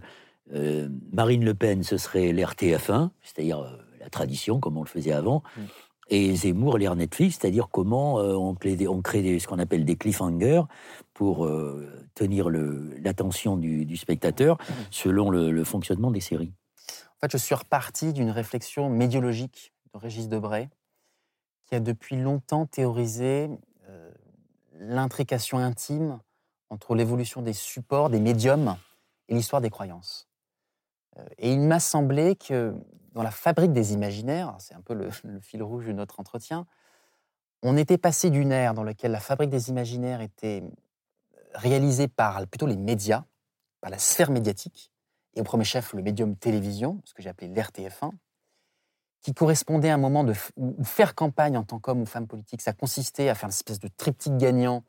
Marine 1.13 1.45
Le 1.45 1.53
Pen, 1.53 1.81
ce 1.81 1.95
serait 1.95 2.33
l'ère 2.33 2.55
TF1, 2.55 3.11
c'est-à-dire 3.21 3.63
la 4.01 4.09
tradition, 4.09 4.59
comme 4.59 4.75
on 4.75 4.83
le 4.83 4.89
faisait 4.89 5.13
avant. 5.13 5.43
Mm. 5.55 5.61
Et 6.09 6.35
Zemmour, 6.35 6.77
l'ère 6.77 6.97
Netflix, 6.97 7.37
c'est-à-dire 7.39 7.69
comment 7.71 8.15
on, 8.15 8.53
crée, 8.53 8.75
ce 8.75 9.47
qu'on 9.47 9.59
appelle 9.59 9.85
des 9.85 9.95
cliffhangers 9.95 10.63
pour 11.13 11.49
tenir 12.15 12.49
l'attention 12.49 13.55
du, 13.55 13.95
spectateur 13.95 14.57
mm. 14.57 14.73
selon 14.89 15.29
le, 15.29 15.51
le 15.51 15.63
fonctionnement 15.63 16.11
des 16.11 16.19
séries. 16.19 16.51
En 16.89 17.27
fait, 17.27 17.31
je 17.31 17.37
suis 17.37 17.55
reparti 17.55 18.11
d'une 18.11 18.31
réflexion 18.31 18.89
médiologique 18.89 19.70
de 19.93 19.99
Régis 19.99 20.27
Debray, 20.27 20.69
qui 21.65 21.75
a 21.75 21.79
depuis 21.79 22.17
longtemps 22.17 22.65
théorisé 22.65 23.49
euh, 23.89 24.11
l'intrication 24.73 25.57
intime 25.57 26.19
entre 26.69 26.95
l'évolution 26.95 27.41
des 27.41 27.53
supports, 27.53 28.09
des 28.09 28.19
médiums 28.19 28.77
et 29.27 29.35
l'histoire 29.35 29.61
des 29.61 29.69
croyances. 29.69 30.27
Euh, 31.17 31.25
et 31.37 31.51
il 31.51 31.61
m'a 31.61 31.79
semblé 31.79 32.35
qu'il 32.35 32.75
dans 33.13 33.23
la 33.23 33.31
fabrique 33.31 33.73
des 33.73 33.93
imaginaires, 33.93 34.55
c'est 34.59 34.73
un 34.73 34.81
peu 34.81 34.93
le, 34.93 35.09
le 35.25 35.39
fil 35.41 35.61
rouge 35.61 35.87
de 35.87 35.91
notre 35.91 36.19
entretien, 36.19 36.65
on 37.61 37.77
était 37.77 37.97
passé 37.97 38.29
d'une 38.29 38.51
ère 38.51 38.73
dans 38.73 38.83
laquelle 38.83 39.11
la 39.11 39.19
fabrique 39.19 39.49
des 39.49 39.69
imaginaires 39.69 40.21
était 40.21 40.63
réalisée 41.53 42.07
par 42.07 42.47
plutôt 42.47 42.67
les 42.67 42.77
médias, 42.77 43.25
par 43.81 43.91
la 43.91 43.99
sphère 43.99 44.31
médiatique, 44.31 44.91
et 45.33 45.41
au 45.41 45.43
premier 45.43 45.63
chef 45.63 45.93
le 45.93 46.01
médium 46.01 46.35
télévision, 46.35 47.01
ce 47.05 47.13
que 47.13 47.21
j'ai 47.21 47.29
appelé 47.29 47.47
l'RTF1, 47.49 48.11
qui 49.21 49.33
correspondait 49.33 49.89
à 49.89 49.93
un 49.93 49.97
moment 49.97 50.23
de 50.23 50.33
où 50.57 50.83
faire 50.83 51.15
campagne 51.15 51.57
en 51.57 51.63
tant 51.63 51.79
qu'homme 51.79 52.01
ou 52.01 52.05
femme 52.05 52.27
politique, 52.27 52.61
ça 52.61 52.73
consistait 52.73 53.29
à 53.29 53.35
faire 53.35 53.47
une 53.47 53.53
espèce 53.53 53.79
de 53.79 53.87
triptyque 53.87 54.37
gagnant, 54.37 54.83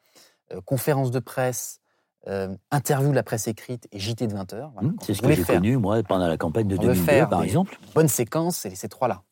euh, 0.52 0.60
conférence 0.62 1.10
de 1.10 1.18
presse, 1.18 1.80
euh, 2.28 2.54
interview 2.70 3.10
de 3.10 3.14
la 3.14 3.22
presse 3.22 3.46
écrite 3.48 3.88
et 3.92 3.98
JT 3.98 4.26
de 4.26 4.32
20 4.32 4.52
heures. 4.54 4.72
Mmh, 4.80 4.96
c'est 5.02 5.14
ce 5.14 5.22
que 5.22 5.32
j'ai 5.32 5.44
connu, 5.44 5.76
moi, 5.76 6.02
pendant 6.02 6.28
la 6.28 6.36
campagne 6.36 6.68
de 6.68 6.76
2002, 6.76 7.26
par 7.28 7.42
exemple. 7.42 7.78
Bonne 7.94 8.08
séquence, 8.08 8.56
c'est 8.58 8.74
ces 8.74 8.88
trois-là. 8.88 9.22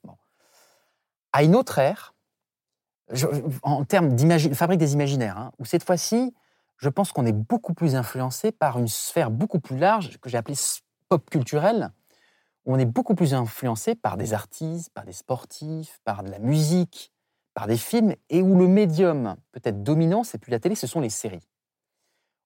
À 1.32 1.44
une 1.44 1.54
autre 1.54 1.78
ère, 1.78 2.14
en 3.62 3.84
termes 3.84 4.14
de 4.14 4.54
fabrique 4.54 4.78
des 4.78 4.92
imaginaires, 4.92 5.38
hein, 5.38 5.52
où 5.58 5.64
cette 5.64 5.84
fois-ci, 5.84 6.34
je 6.76 6.88
pense 6.88 7.12
qu'on 7.12 7.26
est 7.26 7.32
beaucoup 7.32 7.74
plus 7.74 7.94
influencé 7.94 8.52
par 8.52 8.78
une 8.78 8.88
sphère 8.88 9.30
beaucoup 9.30 9.60
plus 9.60 9.78
large, 9.78 10.18
que 10.18 10.28
j'ai 10.28 10.38
appelée 10.38 10.56
pop 11.08 11.28
culturelle, 11.30 11.92
on 12.66 12.78
est 12.78 12.86
beaucoup 12.86 13.14
plus 13.14 13.34
influencé 13.34 13.94
par 13.94 14.16
des 14.16 14.34
artistes, 14.34 14.90
par 14.90 15.04
des 15.04 15.12
sportifs, 15.12 16.00
par 16.04 16.22
de 16.22 16.30
la 16.30 16.38
musique, 16.38 17.12
par 17.54 17.66
des 17.66 17.76
films, 17.76 18.14
et 18.28 18.42
où 18.42 18.58
le 18.58 18.68
médium 18.68 19.36
peut-être 19.52 19.82
dominant, 19.82 20.24
c'est 20.24 20.38
plus 20.38 20.50
la 20.50 20.60
télé, 20.60 20.74
ce 20.74 20.86
sont 20.86 21.00
les 21.00 21.10
séries. 21.10 21.46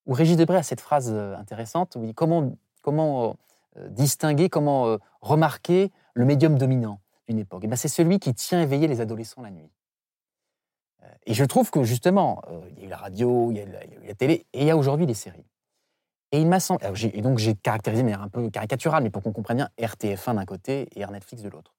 Où 0.07 0.13
Régis 0.13 0.37
Debray 0.37 0.59
a 0.59 0.63
cette 0.63 0.81
phrase 0.81 1.11
euh, 1.13 1.37
intéressante, 1.37 1.97
il 1.97 2.07
dit 2.07 2.15
comment, 2.15 2.57
comment 2.83 3.37
euh, 3.77 3.89
distinguer, 3.89 4.49
comment 4.49 4.87
euh, 4.87 4.99
remarquer 5.21 5.91
le 6.15 6.25
médium 6.25 6.59
dominant 6.59 7.01
d'une 7.27 7.39
époque? 7.39 7.65
Et 7.65 7.67
ben, 7.67 7.77
c'est 7.77 7.89
celui 7.89 8.19
qui 8.19 8.35
tient 8.35 8.63
éveillé 8.63 8.87
les 8.87 9.01
adolescents 9.01 9.43
la 9.43 9.51
nuit. 9.51 9.71
Et 11.27 11.35
je 11.35 11.45
trouve 11.45 11.71
que 11.71 11.83
justement, 11.85 12.41
il 12.71 12.79
y 12.79 12.83
a 12.83 12.87
eu 12.87 12.89
la 12.89 12.97
radio, 12.97 13.51
il 13.51 13.59
y 13.59 13.61
a 13.61 13.65
eu 13.65 14.07
la, 14.07 14.15
télé, 14.15 14.47
et 14.55 14.63
il 14.63 14.67
y 14.67 14.71
a 14.71 14.77
aujourd'hui 14.77 15.05
les 15.05 15.15
séries. 15.15 15.45
Et 16.35 16.41
il 16.41 16.49
m'a 16.49 16.59
semblé, 16.59 16.91
et 17.15 17.23
donc 17.23 17.39
j'ai 17.39 17.55
caractérisé 17.55 18.03
de 18.03 18.07
manière 18.09 18.23
un 18.23 18.29
peu 18.29 18.51
caricaturale, 18.51 19.05
mais 19.05 19.11
pour 19.11 19.23
qu'on 19.23 19.33
comprenne 19.33 19.59
bien, 19.59 19.69
RTF1 19.79 20.35
d'un 20.35 20.45
côté 20.45 20.89
et 20.97 21.07
Netflix 21.07 21.45
de 21.45 21.49
l'autre. 21.49 21.77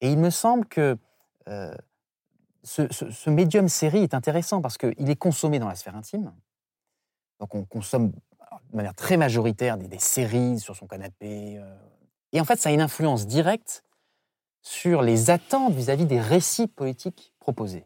et 0.00 0.12
il 0.12 0.18
me 0.18 0.30
semble 0.30 0.66
que 0.66 0.96
ce, 2.62 3.28
médium 3.28 3.68
série 3.68 4.04
est 4.04 4.14
intéressant 4.14 4.62
parce 4.62 4.78
qu'il 4.78 5.10
est 5.10 5.16
consommé 5.16 5.58
dans 5.58 5.66
la 5.66 5.74
sphère 5.74 5.96
intime. 5.96 6.32
Donc 7.40 7.56
on 7.56 7.64
consomme 7.64 8.12
de 8.12 8.76
manière 8.76 8.94
très 8.94 9.16
majoritaire 9.16 9.78
des, 9.78 9.98
séries 9.98 10.60
sur 10.60 10.76
son 10.76 10.86
canapé. 10.86 11.60
et 12.30 12.40
en 12.40 12.44
fait, 12.44 12.60
ça 12.60 12.68
a 12.68 12.72
une 12.72 12.80
influence 12.80 13.26
directe 13.26 13.82
sur 14.60 15.02
les 15.02 15.30
attentes 15.30 15.74
vis-à-vis 15.74 16.06
des 16.06 16.20
récits 16.20 16.68
politiques 16.68 17.34
proposés. 17.40 17.84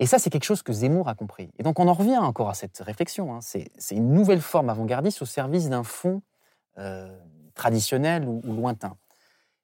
Et 0.00 0.06
ça, 0.06 0.18
c'est 0.18 0.30
quelque 0.30 0.44
chose 0.44 0.62
que 0.62 0.72
Zemmour 0.72 1.08
a 1.08 1.14
compris. 1.14 1.50
Et 1.58 1.62
donc, 1.62 1.80
on 1.80 1.88
en 1.88 1.92
revient 1.92 2.18
encore 2.18 2.50
à 2.50 2.54
cette 2.54 2.78
réflexion. 2.78 3.34
Hein. 3.34 3.40
C'est 3.40 3.70
une 3.90 4.12
nouvelle 4.12 4.40
forme 4.40 4.70
avant-gardiste 4.70 5.22
au 5.22 5.26
service 5.26 5.68
d'un 5.68 5.82
fond 5.82 6.22
euh, 6.78 7.18
traditionnel 7.54 8.24
ou, 8.28 8.40
lointain, 8.44 8.96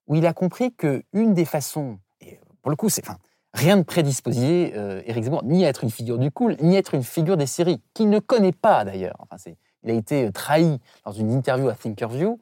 où 0.09 0.17
il 0.17 0.27
a 0.27 0.33
compris 0.33 0.75
qu'une 0.75 1.35
des 1.35 1.45
façons, 1.45 1.99
et 2.21 2.41
pour 2.63 2.71
le 2.71 2.77
coup, 2.77 2.89
c'est 2.89 3.05
rien 3.53 3.77
de 3.77 3.83
prédisposé 3.83 4.73
euh, 4.75 5.01
Éric 5.07 5.25
Zemmour, 5.25 5.45
ni 5.45 5.65
à 5.65 5.69
être 5.69 5.85
une 5.85 5.91
figure 5.91 6.19
du 6.19 6.33
cool, 6.33 6.57
ni 6.61 6.75
à 6.75 6.81
être 6.81 6.95
une 6.95 7.05
figure 7.05 7.37
des 7.37 7.47
séries, 7.47 7.81
qu'il 7.95 8.11
ne 8.11 8.19
connaît 8.19 8.53
pas 8.53 8.85
d'ailleurs. 8.85 9.17
Enfin, 9.21 9.37
il 9.85 9.91
a 9.91 9.95
été 9.95 10.33
trahi 10.33 10.81
dans 11.05 11.13
une 11.13 11.31
interview 11.31 11.69
à 11.69 11.75
Thinkerview 11.75 12.41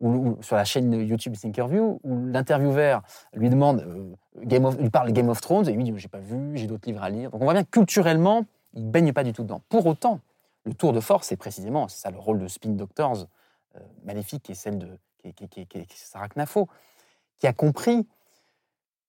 ou, 0.00 0.36
sur 0.42 0.56
la 0.56 0.64
chaîne 0.64 0.92
YouTube 0.92 1.34
Thinkerview, 1.36 2.00
où 2.02 2.26
l'intervieweur 2.26 3.02
lui 3.32 3.48
demande, 3.48 3.80
euh, 3.80 4.14
Game 4.44 4.64
of, 4.64 4.76
parle 4.90 5.12
Game 5.12 5.28
of 5.28 5.40
Thrones, 5.40 5.68
et 5.68 5.72
lui 5.72 5.84
dit 5.84 5.92
J'ai 5.96 6.08
pas 6.08 6.18
vu, 6.18 6.56
j'ai 6.56 6.66
d'autres 6.66 6.88
livres 6.88 7.02
à 7.02 7.10
lire. 7.10 7.30
Donc 7.30 7.40
on 7.40 7.44
voit 7.44 7.54
bien 7.54 7.64
culturellement, 7.64 8.44
il 8.74 8.90
baigne 8.90 9.12
pas 9.12 9.24
du 9.24 9.32
tout 9.32 9.42
dedans. 9.42 9.62
Pour 9.68 9.86
autant, 9.86 10.20
le 10.64 10.74
tour 10.74 10.92
de 10.92 11.00
force, 11.00 11.28
c'est 11.28 11.36
précisément, 11.36 11.88
c'est 11.88 12.00
ça 12.00 12.10
le 12.10 12.18
rôle 12.18 12.38
de 12.38 12.48
Spin 12.48 12.70
Doctors, 12.70 13.26
euh, 13.76 13.80
maléfique, 14.04 14.42
qui 14.42 14.52
est 14.52 14.56
celle 14.56 14.78
de 14.78 14.98
qui, 15.34 15.48
qui, 15.48 15.86
Sarah 15.94 16.28
Knafo, 16.28 16.68
qui 17.38 17.46
a 17.46 17.52
compris 17.52 18.06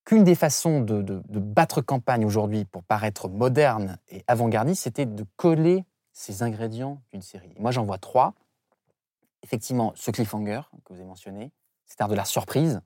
qu'une 0.04 0.24
des 0.24 0.34
façons 0.34 0.82
de 0.82 1.22
battre 1.40 1.82
campagne 1.82 2.26
aujourd'hui 2.26 2.66
pour 2.66 2.82
paraître 2.82 3.30
moderne 3.30 3.98
et 4.10 4.24
avant-gardiste, 4.26 4.84
c'était 4.84 5.06
de 5.06 5.26
coller 5.36 5.84
ces 6.18 6.42
ingrédients 6.42 7.00
d'une 7.12 7.22
série. 7.22 7.54
moi, 7.60 7.70
j'en 7.70 7.84
vois 7.84 8.00
trois 8.00 8.34
effectivement 9.44 9.94
ce 9.96 10.12
cliffhanger 10.12 10.62
que 10.86 10.94
vous 10.94 11.00
avez 11.00 11.08
mentionné, 11.08 11.52
c'est-à-dire 11.86 12.12
de 12.12 12.16
la 12.16 12.26
surprise, 12.26 12.82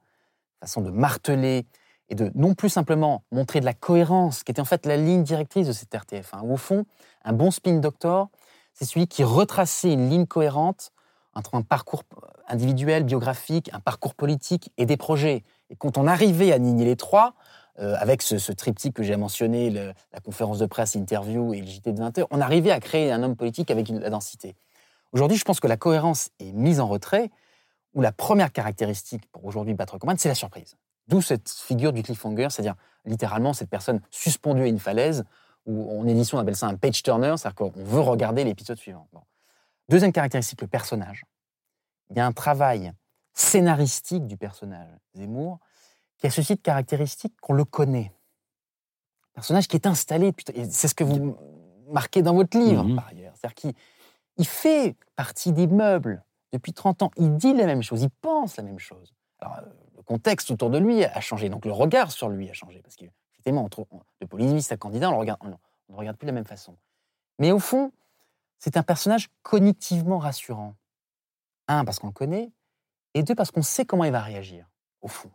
façon 0.59 0.81
de 0.81 0.91
marteler 0.91 1.65
et 2.09 2.15
de 2.15 2.31
non 2.35 2.53
plus 2.53 2.69
simplement 2.69 3.23
montrer 3.31 3.59
de 3.59 3.65
la 3.65 3.73
cohérence, 3.73 4.43
qui 4.43 4.51
était 4.51 4.61
en 4.61 4.65
fait 4.65 4.85
la 4.85 4.97
ligne 4.97 5.23
directrice 5.23 5.67
de 5.67 5.73
cette 5.73 5.93
RTF. 5.93 6.33
Hein. 6.33 6.41
Au 6.43 6.57
fond, 6.57 6.85
un 7.23 7.33
bon 7.33 7.51
spin 7.51 7.79
doctor, 7.79 8.29
c'est 8.73 8.85
celui 8.85 9.07
qui 9.07 9.23
retraçait 9.23 9.93
une 9.93 10.09
ligne 10.09 10.25
cohérente 10.25 10.91
entre 11.33 11.55
un 11.55 11.61
parcours 11.61 12.03
individuel, 12.47 13.03
biographique, 13.03 13.69
un 13.73 13.79
parcours 13.79 14.15
politique 14.15 14.71
et 14.77 14.85
des 14.85 14.97
projets. 14.97 15.43
Et 15.69 15.75
quand 15.75 15.97
on 15.97 16.05
arrivait 16.05 16.51
à 16.51 16.55
aligner 16.55 16.83
les 16.83 16.97
trois, 16.97 17.33
euh, 17.79 17.95
avec 17.99 18.21
ce, 18.21 18.51
triptyque 18.51 18.93
que 18.93 19.03
j'ai 19.03 19.15
mentionné, 19.15 19.69
la 19.69 20.19
conférence 20.23 20.59
de 20.59 20.65
presse, 20.65 20.95
l'interview 20.95 21.53
et 21.53 21.61
le 21.61 21.67
JT 21.67 21.93
de 21.93 22.01
20h, 22.01 22.25
on 22.29 22.41
arrivait 22.41 22.71
à 22.71 22.81
créer 22.81 23.11
un 23.11 23.23
homme 23.23 23.37
politique 23.37 23.71
avec 23.71 23.87
une, 23.87 23.99
la 23.99 24.09
densité. 24.09 24.55
Aujourd'hui, 25.13 25.37
je 25.37 25.43
pense 25.43 25.59
que 25.59 25.67
la 25.67 25.77
cohérence 25.77 26.29
est 26.39 26.51
mise 26.53 26.79
en 26.79 26.87
retrait, 26.87 27.31
où 27.93 28.01
la 28.01 28.11
première 28.11 28.51
caractéristique 28.51 29.29
pour 29.31 29.45
aujourd'hui 29.45 29.73
battre 29.73 29.97
campagne, 29.97 30.17
c'est 30.17 30.29
la 30.29 30.35
surprise. 30.35 30.75
D'où 31.07 31.21
cette 31.21 31.49
figure 31.49 31.91
du 31.91 32.03
cliffhanger, 32.03 32.47
c'est-à-dire 32.49 32.75
littéralement 33.05 33.53
cette 33.53 33.69
personne 33.69 33.99
suspendue 34.09 34.63
à 34.63 34.67
une 34.67 34.79
falaise, 34.79 35.25
où 35.65 35.99
en 35.99 36.07
édition 36.07 36.37
on 36.37 36.41
appelle 36.41 36.55
ça 36.55 36.67
un 36.67 36.75
page 36.75 37.03
turner, 37.03 37.35
c'est-à-dire 37.37 37.55
qu'on 37.55 37.71
veut 37.75 37.99
regarder 37.99 38.43
l'épisode 38.43 38.77
suivant. 38.77 39.07
Deuxième 39.89 40.13
caractéristique, 40.13 40.61
le 40.61 40.67
personnage. 40.67 41.25
Il 42.09 42.17
y 42.17 42.19
a 42.19 42.25
un 42.25 42.31
travail 42.31 42.93
scénaristique 43.33 44.25
du 44.27 44.37
personnage, 44.37 44.89
Zemmour, 45.13 45.59
qui 46.17 46.27
a 46.27 46.29
ceci 46.29 46.55
de 46.55 46.61
caractéristique 46.61 47.33
qu'on 47.41 47.53
le 47.53 47.65
connaît. 47.65 48.13
Un 49.31 49.35
personnage 49.35 49.67
qui 49.67 49.75
est 49.75 49.87
installé, 49.87 50.33
c'est 50.69 50.87
ce 50.87 50.93
que 50.93 51.03
vous 51.03 51.37
marquez 51.89 52.21
dans 52.21 52.33
votre 52.33 52.57
livre, 52.57 52.85
mm-hmm. 52.85 52.95
par 52.95 53.07
ailleurs. 53.07 53.33
C'est-à-dire 53.35 53.55
qui 53.55 53.75
il 54.41 54.47
fait 54.47 54.95
partie 55.15 55.53
des 55.53 55.67
meubles 55.67 56.23
depuis 56.51 56.73
30 56.73 57.03
ans. 57.03 57.11
Il 57.15 57.37
dit 57.37 57.53
la 57.53 57.67
même 57.67 57.83
chose, 57.83 58.01
il 58.01 58.09
pense 58.09 58.57
la 58.57 58.63
même 58.63 58.79
chose. 58.79 59.13
Euh, 59.43 59.47
le 59.95 60.01
contexte 60.01 60.49
autour 60.49 60.71
de 60.71 60.79
lui 60.79 61.05
a 61.05 61.21
changé, 61.21 61.47
donc 61.47 61.63
le 61.63 61.71
regard 61.71 62.11
sur 62.11 62.27
lui 62.27 62.49
a 62.49 62.53
changé. 62.53 62.81
Parce 62.81 62.95
qu'effectivement, 62.95 63.63
entre 63.63 63.85
de 64.19 64.25
polémiste 64.25 64.71
à 64.71 64.77
candidat, 64.77 65.11
on, 65.11 65.19
regarde, 65.19 65.39
on 65.43 65.93
ne 65.93 65.95
regarde 65.95 66.17
plus 66.17 66.25
de 66.25 66.31
la 66.31 66.33
même 66.33 66.45
façon. 66.45 66.75
Mais 67.37 67.51
au 67.51 67.59
fond, 67.59 67.91
c'est 68.57 68.77
un 68.77 68.83
personnage 68.83 69.29
cognitivement 69.43 70.17
rassurant. 70.17 70.73
Un, 71.67 71.85
parce 71.85 71.99
qu'on 71.99 72.07
le 72.07 72.13
connaît, 72.13 72.51
et 73.13 73.21
deux, 73.21 73.35
parce 73.35 73.51
qu'on 73.51 73.61
sait 73.61 73.85
comment 73.85 74.05
il 74.05 74.11
va 74.11 74.21
réagir, 74.21 74.67
au 75.01 75.07
fond. 75.07 75.31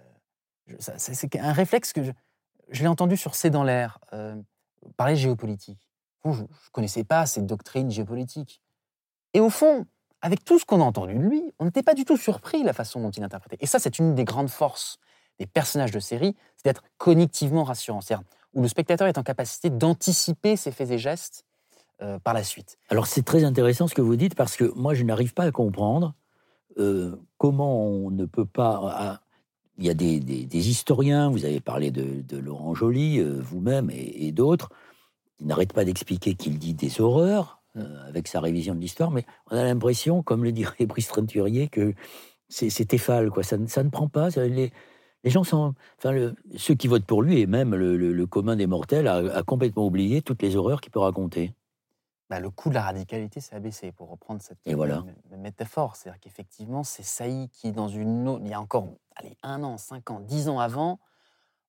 Euh, 0.00 0.74
c'est 0.78 1.36
un 1.36 1.52
réflexe 1.52 1.92
que 1.92 2.02
je, 2.02 2.82
l'ai 2.82 2.88
entendu 2.88 3.16
sur 3.16 3.36
C'est 3.36 3.50
dans 3.50 3.62
l'air, 3.62 4.00
euh, 4.12 4.34
parler 4.96 5.14
géopolitique 5.14 5.87
je 6.32 6.42
ne 6.42 6.48
connaissais 6.72 7.04
pas 7.04 7.26
cette 7.26 7.46
doctrine 7.46 7.90
géopolitique. 7.90 8.60
Et 9.34 9.40
au 9.40 9.50
fond, 9.50 9.86
avec 10.20 10.44
tout 10.44 10.58
ce 10.58 10.64
qu'on 10.64 10.80
a 10.80 10.84
entendu 10.84 11.14
de 11.14 11.20
lui, 11.20 11.52
on 11.58 11.66
n'était 11.66 11.82
pas 11.82 11.94
du 11.94 12.04
tout 12.04 12.16
surpris 12.16 12.60
de 12.62 12.66
la 12.66 12.72
façon 12.72 13.00
dont 13.00 13.10
il 13.10 13.22
interprétait. 13.22 13.58
Et 13.60 13.66
ça, 13.66 13.78
c'est 13.78 13.98
une 13.98 14.14
des 14.14 14.24
grandes 14.24 14.50
forces 14.50 14.98
des 15.38 15.46
personnages 15.46 15.92
de 15.92 16.00
série, 16.00 16.34
c'est 16.56 16.64
d'être 16.64 16.82
cognitivement 16.98 17.64
rassurant, 17.64 18.00
c'est-à-dire 18.00 18.26
où 18.54 18.62
le 18.62 18.68
spectateur 18.68 19.06
est 19.06 19.18
en 19.18 19.22
capacité 19.22 19.70
d'anticiper 19.70 20.56
ses 20.56 20.72
faits 20.72 20.90
et 20.90 20.98
gestes 20.98 21.44
euh, 22.02 22.18
par 22.18 22.34
la 22.34 22.42
suite. 22.42 22.76
Alors 22.88 23.06
c'est 23.06 23.22
très 23.22 23.44
intéressant 23.44 23.86
ce 23.86 23.94
que 23.94 24.02
vous 24.02 24.16
dites 24.16 24.34
parce 24.34 24.56
que 24.56 24.72
moi 24.74 24.94
je 24.94 25.04
n'arrive 25.04 25.34
pas 25.34 25.44
à 25.44 25.52
comprendre 25.52 26.14
euh, 26.78 27.16
comment 27.36 27.84
on 27.84 28.10
ne 28.10 28.24
peut 28.24 28.44
pas. 28.44 29.20
il 29.78 29.86
y 29.86 29.90
a 29.90 29.94
des, 29.94 30.68
historiens, 30.68 31.30
vous 31.30 31.44
avez 31.44 31.60
parlé 31.60 31.90
de, 31.92 32.36
Laurent 32.36 32.74
Joly, 32.74 33.20
euh, 33.20 33.38
vous-même 33.40 33.90
et 33.92 34.32
d'autres, 34.32 34.70
il 35.40 35.46
n'arrête 35.46 35.72
pas 35.72 35.84
d'expliquer 35.84 36.34
qu'il 36.34 36.58
dit 36.58 36.74
des 36.74 37.00
horreurs 37.00 37.60
euh, 37.76 38.08
avec 38.08 38.28
sa 38.28 38.40
révision 38.40 38.74
de 38.74 38.80
l'histoire, 38.80 39.10
mais 39.10 39.24
on 39.50 39.56
a 39.56 39.62
l'impression, 39.62 40.22
comme 40.22 40.44
le 40.44 40.52
dirait 40.52 40.86
Brice 40.86 41.08
Trenturier, 41.08 41.68
que 41.68 41.94
c'est 42.48 42.94
éphale, 42.94 43.30
quoi. 43.30 43.42
Ça, 43.42 43.56
ne 43.58 43.90
prend 43.90 44.08
pas. 44.08 44.30
les, 44.30 44.72
gens 45.24 45.44
sont. 45.44 45.74
Enfin, 45.98 46.32
ceux 46.56 46.74
qui 46.74 46.88
votent 46.88 47.04
pour 47.04 47.22
lui, 47.22 47.40
et 47.40 47.46
même 47.46 47.74
le, 47.74 48.26
commun 48.26 48.56
des 48.56 48.66
mortels, 48.66 49.06
a, 49.06 49.42
complètement 49.42 49.86
oublié 49.86 50.22
toutes 50.22 50.40
les 50.40 50.56
horreurs 50.56 50.80
qu'il 50.80 50.90
peut 50.90 50.98
raconter. 50.98 51.54
Bah, 52.30 52.40
le 52.40 52.50
coût 52.50 52.70
de 52.70 52.74
la 52.74 52.82
radicalité 52.82 53.40
s'est 53.40 53.54
abaissé, 53.54 53.92
pour 53.92 54.10
reprendre 54.10 54.40
cette 54.40 54.58
et 54.64 54.74
voilà. 54.74 55.04
métaphore. 55.36 55.96
C'est-à-dire 55.96 56.20
qu'effectivement, 56.20 56.84
c'est 56.84 57.02
Saïd 57.02 57.50
qui, 57.50 57.72
dans 57.72 57.88
une 57.88 58.28
autre, 58.28 58.42
il 58.44 58.50
y 58.50 58.54
a 58.54 58.60
encore 58.60 58.88
allez, 59.16 59.36
un 59.42 59.62
an, 59.62 59.76
cinq 59.76 60.10
ans, 60.10 60.20
dix 60.20 60.48
ans 60.48 60.58
avant, 60.58 61.00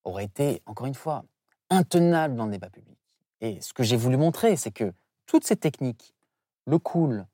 aurait 0.05 0.25
été, 0.25 0.61
encore 0.65 0.87
une 0.87 0.95
fois, 0.95 1.25
intenable 1.69 2.35
dans 2.35 2.45
le 2.45 2.51
débat 2.51 2.69
public. 2.69 2.98
Et 3.41 3.61
ce 3.61 3.73
que 3.73 3.83
j'ai 3.83 3.97
voulu 3.97 4.17
montrer, 4.17 4.55
c'est 4.55 4.71
que 4.71 4.93
toutes 5.25 5.45
ces 5.45 5.55
techniques, 5.55 6.13
le 6.65 6.77
cool, 6.77 7.25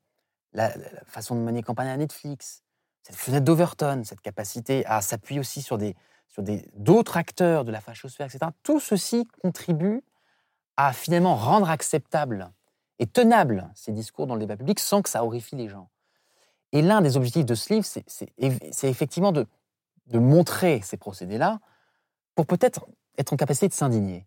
la, 0.52 0.70
façon 1.06 1.34
de 1.34 1.40
mener 1.40 1.62
campagne 1.62 1.88
à 1.88 1.96
Netflix, 1.96 2.62
cette 3.02 3.16
fenêtre 3.16 3.44
d'Overton, 3.44 4.02
cette 4.04 4.20
capacité 4.20 4.84
à 4.86 5.00
s'appuyer 5.00 5.40
aussi 5.40 5.62
sur 5.62 5.78
des 5.78 5.94
sur 6.28 6.42
d'autres 6.74 7.16
acteurs 7.16 7.64
de 7.64 7.72
la 7.72 7.80
fachosphère, 7.80 8.26
etc. 8.26 8.50
Tout 8.62 8.80
ceci 8.80 9.26
contribue 9.42 10.02
à 10.76 10.92
finalement 10.92 11.34
rendre 11.36 11.70
acceptable 11.70 12.52
et 12.98 13.06
tenable 13.06 13.70
ces 13.74 13.92
discours 13.92 14.26
dans 14.26 14.34
le 14.34 14.40
débat 14.40 14.56
public 14.56 14.80
sans 14.80 15.02
que 15.02 15.08
ça 15.08 15.24
horrifie 15.24 15.56
les 15.56 15.68
gens. 15.68 15.88
Et 16.72 16.82
l'un 16.82 17.00
des 17.00 17.16
objectifs 17.16 17.46
de 17.46 17.54
ce 17.54 17.72
livre, 17.72 17.86
c'est 17.86 18.88
effectivement 18.88 19.32
de, 19.32 19.46
de 20.08 20.18
montrer 20.18 20.80
ces 20.82 20.96
procédés-là 20.96 21.60
pour 22.34 22.46
peut-être 22.46 22.86
être 23.16 23.32
en 23.32 23.36
capacité 23.36 23.68
de 23.68 23.72
s'indigner. 23.72 24.26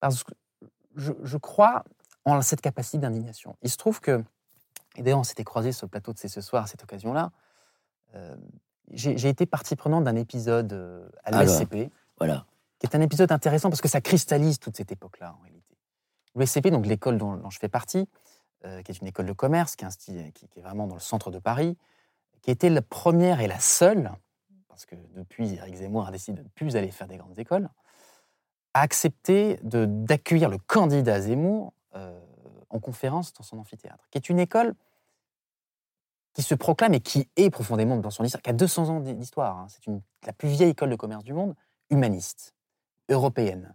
Parce 0.00 0.24
que 0.24 0.32
je, 0.96 1.12
je, 1.22 1.36
crois 1.36 1.84
en 2.24 2.42
cette 2.42 2.60
capacité 2.60 2.98
d'indignation. 2.98 3.56
Il 3.62 3.70
se 3.70 3.76
trouve 3.76 4.00
que, 4.00 4.22
et 4.96 5.02
d'ailleurs 5.02 5.20
on 5.20 5.24
s'était 5.24 5.44
croisés 5.44 5.72
sur 5.72 5.86
le 5.86 5.90
plateau 5.90 6.12
de 6.12 6.18
C'est 6.18 6.28
ce 6.28 6.40
soir 6.40 6.64
à 6.64 6.66
cette 6.66 6.82
occasion-là, 6.82 7.30
euh, 8.14 8.36
j'ai 8.90 9.28
été 9.28 9.46
partie 9.46 9.76
prenante 9.76 10.04
d'un 10.04 10.16
épisode 10.16 10.72
euh, 10.72 11.08
à 11.24 11.30
l'ESCP, 11.32 11.90
voilà. 12.18 12.46
qui 12.78 12.86
est 12.86 12.94
un 12.94 13.00
épisode 13.00 13.32
intéressant 13.32 13.68
parce 13.68 13.80
que 13.80 13.88
ça 13.88 14.00
cristallise 14.00 14.58
toute 14.58 14.76
cette 14.76 14.92
époque-là 14.92 15.34
en 15.38 15.42
réalité. 15.42 15.76
L'ESCP, 16.36 16.68
donc 16.68 16.86
l'école 16.86 17.18
dont, 17.18 17.50
je 17.50 17.58
fais 17.58 17.68
partie, 17.68 18.08
euh, 18.64 18.82
qui 18.82 18.92
est 18.92 19.00
une 19.00 19.06
école 19.08 19.26
de 19.26 19.32
commerce, 19.32 19.74
qui 19.74 19.84
est, 19.84 20.32
qui, 20.32 20.48
qui 20.48 20.58
est, 20.58 20.62
vraiment 20.62 20.86
dans 20.86 20.94
le 20.94 21.00
centre 21.00 21.30
de 21.30 21.38
Paris, 21.38 21.76
qui 22.42 22.50
était 22.50 22.70
la 22.70 22.82
première 22.82 23.40
et 23.40 23.48
la 23.48 23.58
seule, 23.58 24.12
parce 24.68 24.86
que 24.86 24.94
depuis 25.14 25.54
Eric 25.54 25.74
Zemmour 25.74 26.06
a 26.06 26.12
décidé 26.12 26.38
de 26.38 26.44
ne 26.44 26.48
plus 26.50 26.76
aller 26.76 26.90
faire 26.90 27.08
des 27.08 27.16
grandes 27.16 27.38
écoles, 27.38 27.68
a 28.76 28.80
accepté 28.80 29.58
d'accueillir 29.62 30.50
le 30.50 30.58
candidat 30.58 31.22
Zemmour 31.22 31.72
euh, 31.94 32.20
en 32.68 32.78
conférence 32.78 33.32
dans 33.32 33.42
son 33.42 33.58
amphithéâtre, 33.58 34.06
qui 34.10 34.18
est 34.18 34.28
une 34.28 34.38
école 34.38 34.74
qui 36.34 36.42
se 36.42 36.54
proclame 36.54 36.92
et 36.92 37.00
qui 37.00 37.26
est 37.36 37.48
profondément 37.48 37.96
dans 37.96 38.10
son 38.10 38.22
histoire, 38.22 38.42
qui 38.42 38.50
a 38.50 38.52
200 38.52 38.90
ans 38.90 39.00
d'histoire. 39.00 39.56
Hein. 39.56 39.66
C'est 39.70 39.90
la 40.26 40.34
plus 40.34 40.50
vieille 40.50 40.70
école 40.70 40.90
de 40.90 40.96
commerce 40.96 41.24
du 41.24 41.32
monde, 41.32 41.54
humaniste, 41.88 42.54
européenne, 43.08 43.74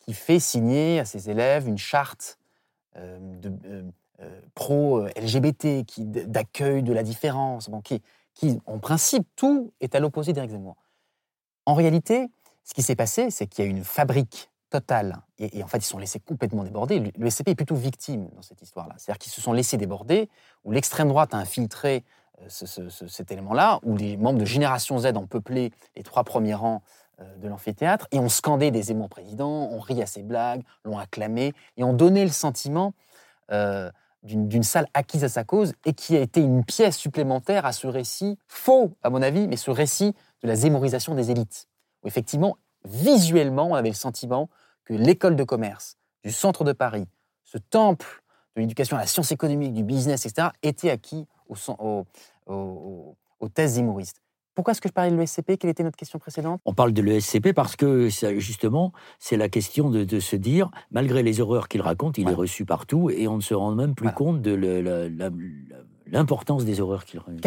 qui 0.00 0.14
fait 0.14 0.40
signer 0.40 0.98
à 0.98 1.04
ses 1.04 1.30
élèves 1.30 1.68
une 1.68 1.78
charte 1.78 2.40
euh, 2.96 3.18
de, 3.20 3.52
euh, 4.20 4.40
pro-LGBT, 4.56 5.84
d'accueil 6.26 6.82
de 6.82 6.92
la 6.92 7.04
différence, 7.04 7.70
qui, 7.84 8.02
qui, 8.34 8.60
en 8.66 8.80
principe, 8.80 9.28
tout 9.36 9.72
est 9.80 9.94
à 9.94 10.00
l'opposé 10.00 10.32
d'Éric 10.32 10.50
Zemmour. 10.50 10.76
En 11.66 11.74
réalité, 11.74 12.30
ce 12.64 12.74
qui 12.74 12.82
s'est 12.82 12.96
passé, 12.96 13.30
c'est 13.30 13.46
qu'il 13.46 13.64
y 13.64 13.68
a 13.68 13.70
une 13.70 13.84
fabrique 13.84 14.50
totale, 14.70 15.20
et, 15.38 15.62
en 15.62 15.68
fait, 15.68 15.78
ils 15.78 15.82
sont 15.82 15.98
laissés 15.98 16.18
complètement 16.18 16.64
déborder. 16.64 17.12
Le 17.16 17.30
SCP 17.30 17.50
est 17.50 17.54
plutôt 17.54 17.76
victime 17.76 18.28
dans 18.34 18.42
cette 18.42 18.60
histoire-là. 18.60 18.94
C'est-à-dire 18.98 19.18
qu'ils 19.18 19.30
se 19.32 19.40
sont 19.40 19.52
laissés 19.52 19.76
déborder, 19.76 20.28
où 20.64 20.72
l'extrême 20.72 21.08
droite 21.08 21.32
a 21.32 21.36
infiltré 21.36 22.04
euh, 22.42 22.48
cet 22.48 23.30
élément-là, 23.30 23.78
où 23.84 23.96
les 23.96 24.16
membres 24.16 24.40
de 24.40 24.44
Génération 24.44 24.98
Z 24.98 25.12
ont 25.14 25.28
peuplé 25.28 25.70
les 25.94 26.02
trois 26.02 26.24
premiers 26.24 26.54
rangs 26.54 26.82
euh, 27.20 27.36
de 27.36 27.46
l'amphithéâtre, 27.46 28.08
et 28.10 28.18
ont 28.18 28.28
scandé 28.28 28.72
des 28.72 28.82
Zemmour 28.82 29.08
présidents, 29.08 29.68
ont 29.70 29.78
ri 29.78 30.02
à 30.02 30.06
ses 30.06 30.24
blagues, 30.24 30.62
l'ont 30.84 30.98
acclamé, 30.98 31.52
et 31.76 31.84
ont 31.84 31.92
donné 31.92 32.24
le 32.24 32.32
sentiment 32.32 32.94
euh, 33.52 33.92
d'une 34.24 34.64
salle 34.64 34.88
acquise 34.94 35.22
à 35.22 35.28
sa 35.28 35.44
cause, 35.44 35.74
et 35.84 35.92
qui 35.92 36.16
a 36.16 36.20
été 36.20 36.40
une 36.40 36.64
pièce 36.64 36.96
supplémentaire 36.96 37.64
à 37.64 37.72
ce 37.72 37.86
récit, 37.86 38.38
faux 38.48 38.96
à 39.04 39.10
mon 39.10 39.22
avis, 39.22 39.46
mais 39.46 39.56
ce 39.56 39.70
récit 39.70 40.14
de 40.42 40.48
la 40.48 40.56
zémorisation 40.56 41.14
des 41.14 41.30
élites 41.30 41.68
où 42.04 42.08
effectivement, 42.08 42.58
visuellement, 42.84 43.70
on 43.70 43.74
avait 43.74 43.88
le 43.88 43.94
sentiment 43.94 44.48
que 44.84 44.94
l'école 44.94 45.36
de 45.36 45.44
commerce 45.44 45.96
du 46.22 46.30
centre 46.30 46.64
de 46.64 46.72
Paris, 46.72 47.06
ce 47.44 47.58
temple 47.58 48.22
de 48.56 48.60
l'éducation 48.60 48.96
à 48.96 49.00
la 49.00 49.06
science 49.06 49.32
économique, 49.32 49.72
du 49.72 49.82
business, 49.82 50.26
etc., 50.26 50.48
était 50.62 50.90
acquis 50.90 51.26
aux, 51.48 52.06
thèses 53.52 53.78
humoristes. 53.78 54.20
Pourquoi 54.54 54.70
est-ce 54.70 54.80
que 54.80 54.88
je 54.88 54.92
parlais 54.92 55.10
de 55.10 55.16
l'ESCP 55.16 55.58
Quelle 55.58 55.70
était 55.70 55.82
notre 55.82 55.96
question 55.96 56.20
précédente? 56.20 56.60
On 56.64 56.74
parle 56.74 56.92
de 56.92 57.02
l'ESCP 57.02 57.52
parce 57.52 57.74
que, 57.74 58.08
justement, 58.38 58.92
c'est 59.18 59.36
la 59.36 59.48
question 59.48 59.90
de, 59.90 60.20
se 60.20 60.36
dire, 60.36 60.70
malgré 60.92 61.24
les 61.24 61.40
horreurs 61.40 61.68
qu'il 61.68 61.80
raconte, 61.80 62.18
il 62.18 62.28
est 62.28 62.34
reçu 62.34 62.64
partout 62.64 63.10
et 63.10 63.26
on 63.26 63.36
ne 63.36 63.42
se 63.42 63.54
rend 63.54 63.74
même 63.74 63.94
plus 63.94 64.12
compte 64.12 64.42
de 64.42 64.54
l'importance 66.06 66.64
des 66.64 66.80
horreurs 66.80 67.04
qu'il 67.04 67.18
raconte. 67.18 67.44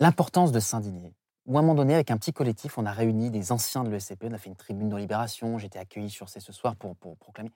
L'importance 0.00 0.52
de 0.52 0.60
s'indigner 0.60 1.14
où 1.48 1.56
à 1.56 1.60
un 1.60 1.62
moment 1.62 1.74
donné, 1.74 1.94
avec 1.94 2.10
un 2.10 2.18
petit 2.18 2.32
collectif, 2.32 2.76
on 2.76 2.84
a 2.84 2.92
réuni 2.92 3.30
des 3.30 3.52
anciens 3.52 3.82
de 3.82 3.90
l'ESCP, 3.90 4.24
on 4.24 4.32
a 4.32 4.38
fait 4.38 4.50
une 4.50 4.56
tribune 4.56 4.90
dans 4.90 4.98
Libération, 4.98 5.58
j'étais 5.58 5.78
accueilli 5.78 6.10
sur 6.10 6.28
C'est 6.28 6.40
ce 6.40 6.52
soir 6.52 6.76
pour, 6.76 6.94
proclamer. 7.16 7.50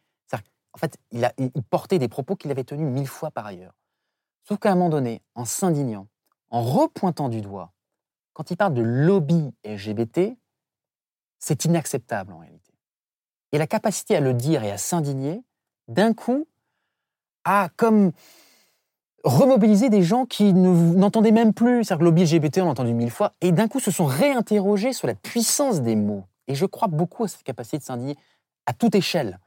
En 0.74 0.78
fait, 0.78 0.96
il, 1.10 1.30
il 1.36 1.62
portait 1.62 1.98
des 1.98 2.08
propos 2.08 2.34
qu'il 2.34 2.50
avait 2.50 2.64
tenus 2.64 2.90
mille 2.90 3.06
fois 3.06 3.30
par 3.30 3.44
ailleurs. 3.44 3.74
Sauf 4.48 4.58
qu'à 4.58 4.72
un 4.72 4.74
moment 4.74 4.88
donné, 4.88 5.20
en 5.34 5.44
s'indignant, 5.44 6.08
en 6.48 6.62
repointant 6.62 7.28
du 7.28 7.42
doigt, 7.42 7.74
quand 8.32 8.50
il 8.50 8.56
parle 8.56 8.72
de 8.72 8.80
lobby 8.80 9.52
LGBT, 9.66 10.34
c'est 11.38 11.66
inacceptable 11.66 12.32
en 12.32 12.38
réalité. 12.38 12.72
Et 13.52 13.58
la 13.58 13.66
capacité 13.66 14.16
à 14.16 14.20
le 14.20 14.32
dire 14.32 14.64
et 14.64 14.70
à 14.70 14.78
s'indigner, 14.78 15.44
d'un 15.88 16.14
coup, 16.14 16.46
a 17.44 17.68
comme 17.76 18.12
remobiliser 19.24 19.88
des 19.88 20.02
gens 20.02 20.26
qui 20.26 20.52
n'entendaient 20.52 21.32
même 21.32 21.54
plus. 21.54 21.84
C'est-à-dire 21.84 22.00
que 22.00 22.04
lobby 22.04 22.24
LGBT, 22.24 22.58
on 22.58 22.64
l'a 22.64 22.70
entendu 22.70 22.94
mille 22.94 23.10
fois, 23.10 23.32
et 23.40 23.52
d'un 23.52 23.68
coup 23.68 23.80
se 23.80 23.90
sont 23.90 24.06
réinterrogés 24.06 24.92
sur 24.92 25.06
la 25.06 25.14
puissance 25.14 25.82
des 25.82 25.96
mots. 25.96 26.24
Et 26.48 26.54
je 26.54 26.66
crois 26.66 26.88
beaucoup 26.88 27.24
à 27.24 27.28
cette 27.28 27.42
capacité 27.42 27.78
de 27.78 27.82
s'indigner 27.82 28.16
à 28.66 28.72
toute 28.72 28.94
échelle. 28.94 29.38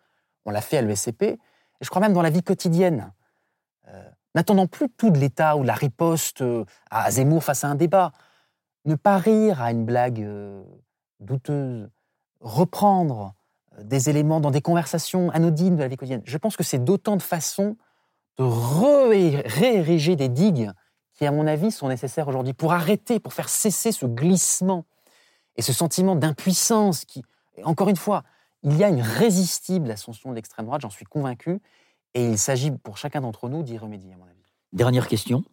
On 0.46 0.52
l'a 0.52 0.62
fait 0.62 0.78
à 0.78 0.82
l'ESCP, 0.82 1.24
et 1.24 1.40
je 1.82 1.90
crois 1.90 2.02
même 2.02 2.14
dans 2.14 2.22
la 2.22 2.30
vie 2.30 2.44
quotidienne. 2.44 3.12
Euh, 3.88 4.10
n'attendant 4.34 4.68
plus 4.68 4.90
tout 4.90 5.10
de 5.10 5.18
l'État 5.18 5.58
ou 5.58 5.64
la 5.64 5.74
riposte 5.74 6.42
euh, 6.42 6.66
à 6.90 7.12
Zemmour 7.12 7.44
face 7.44 7.64
à 7.64 7.68
un 7.68 7.76
débat. 7.76 8.12
Ne 8.86 8.96
pas 8.96 9.18
rire 9.18 9.62
à 9.62 9.72
une 9.72 9.86
blague 9.86 10.22
euh, 10.22 10.64
douteuse. 11.20 11.90
Reprendre 12.40 13.34
des 13.82 14.10
éléments 14.10 14.40
dans 14.40 14.52
des 14.52 14.62
conversations 14.62 15.30
anodines 15.32 15.76
de 15.76 15.82
la 15.82 15.88
vie 15.88 15.98
quotidienne. 15.98 16.22
Je 16.24 16.38
pense 16.38 16.56
que 16.56 16.64
c'est 16.64 16.84
d'autant 16.84 17.18
de 17.18 17.22
façons 17.22 17.76
de 18.38 19.48
réériger 19.48 20.16
des 20.16 20.30
digues 20.30 20.72
qui, 21.14 21.26
à 21.26 21.32
mon 21.32 21.48
avis, 21.48 21.72
sont 21.72 21.88
nécessaires 21.88 22.28
aujourd'hui 22.28 22.54
pour 22.54 22.74
arrêter, 22.74 23.20
pour 23.20 23.34
faire 23.34 23.50
cesser 23.50 23.92
ce 23.92 24.06
glissement 24.06 24.86
et 25.56 25.62
ce 25.62 25.74
sentiment 25.74 26.16
d'impuissance 26.16 27.06
qui, 27.06 27.24
encore 27.64 27.90
une 27.90 27.96
fois, 27.96 28.24
il 28.64 28.76
y 28.78 28.84
a 28.84 28.90
une 28.90 29.02
résistible 29.02 29.92
ascension 29.92 30.32
de 30.32 30.36
l'extrême 30.36 30.66
droite, 30.66 30.82
j'en 30.82 30.90
suis 30.90 31.06
convaincu, 31.06 31.62
et 32.14 32.26
il 32.26 32.38
s'agit 32.38 32.72
pour 32.72 32.98
chacun 32.98 33.22
d'entre 33.22 33.48
nous 33.48 33.64
d'y 33.64 33.78
remédier, 33.78 34.14
à 34.14 34.18
mon 34.18 34.26
avis. 34.26 34.34
Dernière 34.74 35.08
question. 35.08 35.44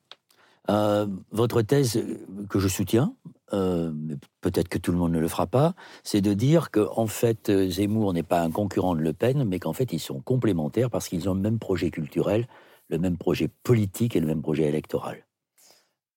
Euh, 0.71 1.07
votre 1.31 1.63
thèse, 1.63 2.03
que 2.49 2.59
je 2.59 2.69
soutiens, 2.69 3.15
euh, 3.53 3.93
peut-être 4.41 4.69
que 4.69 4.79
tout 4.79 4.93
le 4.93 4.99
monde 4.99 5.13
ne 5.13 5.19
le 5.19 5.29
fera 5.29 5.47
pas, 5.47 5.75
c'est 6.05 6.21
de 6.21 6.35
dire 6.35 6.71
qu'en 6.71 7.07
fait, 7.07 7.51
Zemmour 7.69 8.13
n'est 8.13 8.23
pas 8.23 8.41
un 8.41 8.51
concurrent 8.51 8.95
de 8.95 9.01
Le 9.01 9.13
Pen, 9.13 9.45
mais 9.45 9.59
qu'en 9.59 9.73
fait, 9.73 9.93
ils 9.93 10.01
sont 10.01 10.21
complémentaires 10.21 10.89
parce 10.89 11.09
qu'ils 11.09 11.29
ont 11.29 11.35
le 11.35 11.41
même 11.41 11.59
projet 11.59 11.91
culturel, 11.91 12.47
le 12.93 12.99
même 12.99 13.17
projet 13.17 13.49
politique 13.49 14.15
et 14.17 14.21
le 14.21 14.27
même 14.27 14.43
projet 14.43 14.65
électoral 14.65 15.27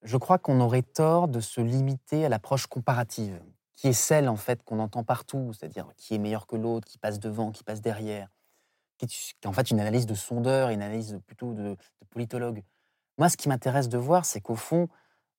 Je 0.03 0.17
crois 0.17 0.37
qu'on 0.37 0.59
aurait 0.59 0.83
tort 0.83 1.27
de 1.27 1.39
se 1.39 1.61
limiter 1.61 2.25
à 2.25 2.29
l'approche 2.29 2.67
comparative, 2.67 3.41
qui 3.75 3.87
est 3.87 3.93
celle 3.93 4.29
en 4.29 4.35
fait 4.35 4.61
qu'on 4.63 4.79
entend 4.79 5.03
partout, 5.03 5.51
c'est-à-dire 5.53 5.87
qui 5.97 6.15
est 6.15 6.19
meilleur 6.19 6.47
que 6.47 6.55
l'autre, 6.55 6.87
qui 6.87 6.97
passe 6.97 7.19
devant, 7.19 7.51
qui 7.51 7.63
passe 7.63 7.81
derrière, 7.81 8.29
qui 8.97 9.05
est 9.05 9.47
en 9.47 9.53
fait 9.53 9.71
une 9.71 9.79
analyse 9.79 10.05
de 10.05 10.15
sondeur, 10.15 10.69
une 10.69 10.81
analyse 10.81 11.19
plutôt 11.25 11.53
de, 11.53 11.75
politologue. 12.09 12.63
Moi, 13.17 13.29
ce 13.29 13.37
qui 13.37 13.49
m'intéresse 13.49 13.89
de 13.89 13.97
voir, 13.97 14.25
c'est 14.25 14.41
qu'au 14.41 14.55
fond, 14.55 14.87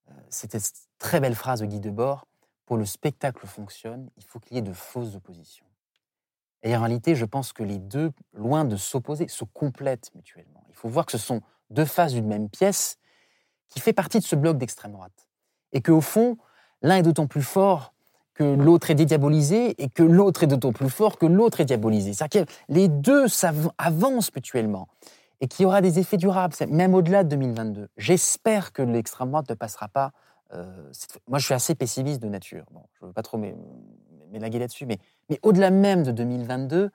euh, 0.08 0.12
c'était 0.28 0.58
cette 0.58 0.88
très 0.98 1.20
belle 1.20 1.34
phrase 1.34 1.60
de 1.60 1.66
Guy 1.66 1.80
Debord, 1.80 2.26
pour 2.64 2.76
le 2.76 2.84
spectacle 2.84 3.46
fonctionne, 3.46 4.10
il 4.16 4.24
faut 4.24 4.40
qu'il 4.40 4.56
y 4.56 4.58
ait 4.58 4.62
de 4.62 4.72
fausses 4.72 5.14
oppositions. 5.14 5.66
Et 6.62 6.76
en 6.76 6.80
réalité, 6.80 7.14
je 7.14 7.24
pense 7.24 7.52
que 7.52 7.62
les 7.62 7.78
deux, 7.78 8.10
loin 8.32 8.64
de 8.64 8.76
s'opposer, 8.76 9.28
se 9.28 9.44
complètent 9.44 10.10
mutuellement. 10.14 10.65
Il 10.76 10.80
faut 10.80 10.88
voir 10.88 11.06
que 11.06 11.12
ce 11.12 11.18
sont 11.18 11.40
deux 11.70 11.84
faces 11.84 12.12
d'une 12.12 12.26
même 12.26 12.48
pièce 12.48 12.98
qui 13.68 13.80
fait 13.80 13.92
partie 13.92 14.18
de 14.18 14.24
ce 14.24 14.36
bloc 14.36 14.58
d'extrême 14.58 14.92
droite. 14.92 15.28
Et 15.72 15.80
qu'au 15.80 16.00
fond, 16.00 16.36
l'un 16.82 16.96
est 16.96 17.02
d'autant 17.02 17.26
plus 17.26 17.42
fort 17.42 17.92
que 18.34 18.44
l'autre 18.44 18.90
est 18.90 18.94
dédiabolisé 18.94 19.82
et 19.82 19.88
que 19.88 20.02
l'autre 20.02 20.44
est 20.44 20.46
d'autant 20.46 20.72
plus 20.72 20.90
fort 20.90 21.16
que 21.16 21.26
l'autre 21.26 21.60
est 21.60 21.64
diabolisé. 21.64 22.12
C'est-à-dire 22.12 22.44
que 22.44 22.52
les 22.68 22.88
deux 22.88 23.26
avancent 23.78 24.34
mutuellement 24.34 24.88
et 25.40 25.48
qu'il 25.48 25.64
y 25.64 25.66
aura 25.66 25.80
des 25.80 25.98
effets 25.98 26.16
durables, 26.18 26.54
même 26.68 26.94
au-delà 26.94 27.24
de 27.24 27.30
2022. 27.30 27.88
J'espère 27.96 28.72
que 28.72 28.82
l'extrême 28.82 29.30
droite 29.30 29.48
ne 29.48 29.54
passera 29.54 29.88
pas. 29.88 30.12
Euh, 30.54 30.92
moi, 31.28 31.38
je 31.38 31.46
suis 31.46 31.54
assez 31.54 31.74
pessimiste 31.74 32.22
de 32.22 32.28
nature. 32.28 32.64
Bon, 32.70 32.82
je 32.94 33.04
ne 33.04 33.08
veux 33.08 33.12
pas 33.12 33.22
trop 33.22 33.38
m'élaguer 34.30 34.58
là-dessus, 34.58 34.86
mais, 34.86 34.98
mais 35.28 35.38
au-delà 35.42 35.70
même 35.70 36.02
de 36.02 36.12
2022, 36.12 36.90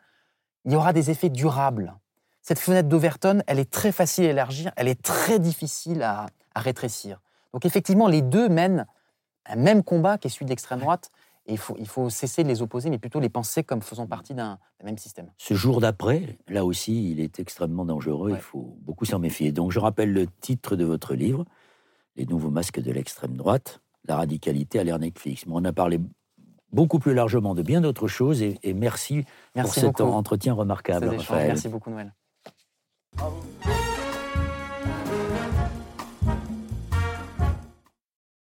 il 0.66 0.72
y 0.72 0.76
aura 0.76 0.94
des 0.94 1.10
effets 1.10 1.30
durables. 1.30 1.96
Cette 2.42 2.60
fenêtre 2.60 2.90
d'Overton, 2.90 3.42
elle 3.48 3.60
est 3.60 3.70
très 3.70 3.92
facile 3.92 4.26
à 4.26 4.30
élargir, 4.30 4.72
elle 4.76 4.88
est 4.88 5.02
très 5.02 5.40
difficile 5.40 6.02
à, 6.02 6.28
rétrécir. 6.56 7.22
Donc 7.54 7.66
effectivement, 7.66 8.08
les 8.08 8.22
deux 8.22 8.50
mènent 8.50 8.86
un 9.46 9.56
même 9.56 9.84
combat 9.84 10.18
qui 10.18 10.28
est 10.28 10.30
celui 10.30 10.46
de 10.46 10.50
l'extrême 10.50 10.80
droite. 10.80 11.12
Et 11.48 11.54
il 11.54 11.58
faut, 11.58 11.76
il 11.80 11.88
faut 11.88 12.10
cesser 12.10 12.44
de 12.44 12.48
les 12.50 12.62
opposer, 12.62 12.90
mais 12.90 13.00
plutôt 13.00 13.20
les 13.20 13.30
penser 13.30 13.64
comme 13.64 13.82
faisant 13.82 14.06
partie 14.06 14.36
d'un 14.36 14.60
même 14.84 14.98
système. 14.98 15.32
Ce 15.38 15.56
jour 15.56 15.82
d'après, 15.82 16.38
là 16.48 16.66
aussi, 16.66 17.12
il 17.12 17.20
est 17.20 17.40
extrêmement 17.40 17.84
dangereux, 17.84 18.32
il 18.32 18.42
faut 18.42 18.78
beaucoup 18.82 19.06
s'en 19.06 19.18
méfier. 19.18 19.52
Donc 19.52 19.72
je 19.72 19.80
rappelle 19.80 20.14
le 20.14 20.28
titre 20.28 20.76
de 20.76 20.86
votre 20.86 21.16
livre, 21.16 21.46
Les 22.16 22.26
nouveaux 22.26 22.52
masques 22.52 22.80
de 22.80 22.92
l'extrême 22.92 23.36
droite, 23.38 23.82
la 24.08 24.18
radicalité 24.18 24.80
à 24.80 24.84
l'ère 24.84 25.00
Netflix. 25.00 25.46
Mais 25.48 25.54
on 25.56 25.64
a 25.66 25.74
parlé 25.74 26.00
beaucoup 26.72 27.00
plus 27.00 27.14
largement 27.14 27.56
de 27.56 27.62
bien 27.64 27.82
d'autres 27.82 28.08
choses 28.08 28.42
et, 28.42 28.60
et 28.62 28.74
merci, 28.74 29.26
Merci 29.56 29.62
pour 29.62 29.74
cet 29.74 29.98
beaucoup. 29.98 30.12
entretien 30.12 30.54
remarquable. 30.54 31.10
Raphaël. 31.10 31.48
Merci 31.48 31.70
beaucoup, 31.70 31.90
Noël. 31.90 32.14
아우. 33.20 34.01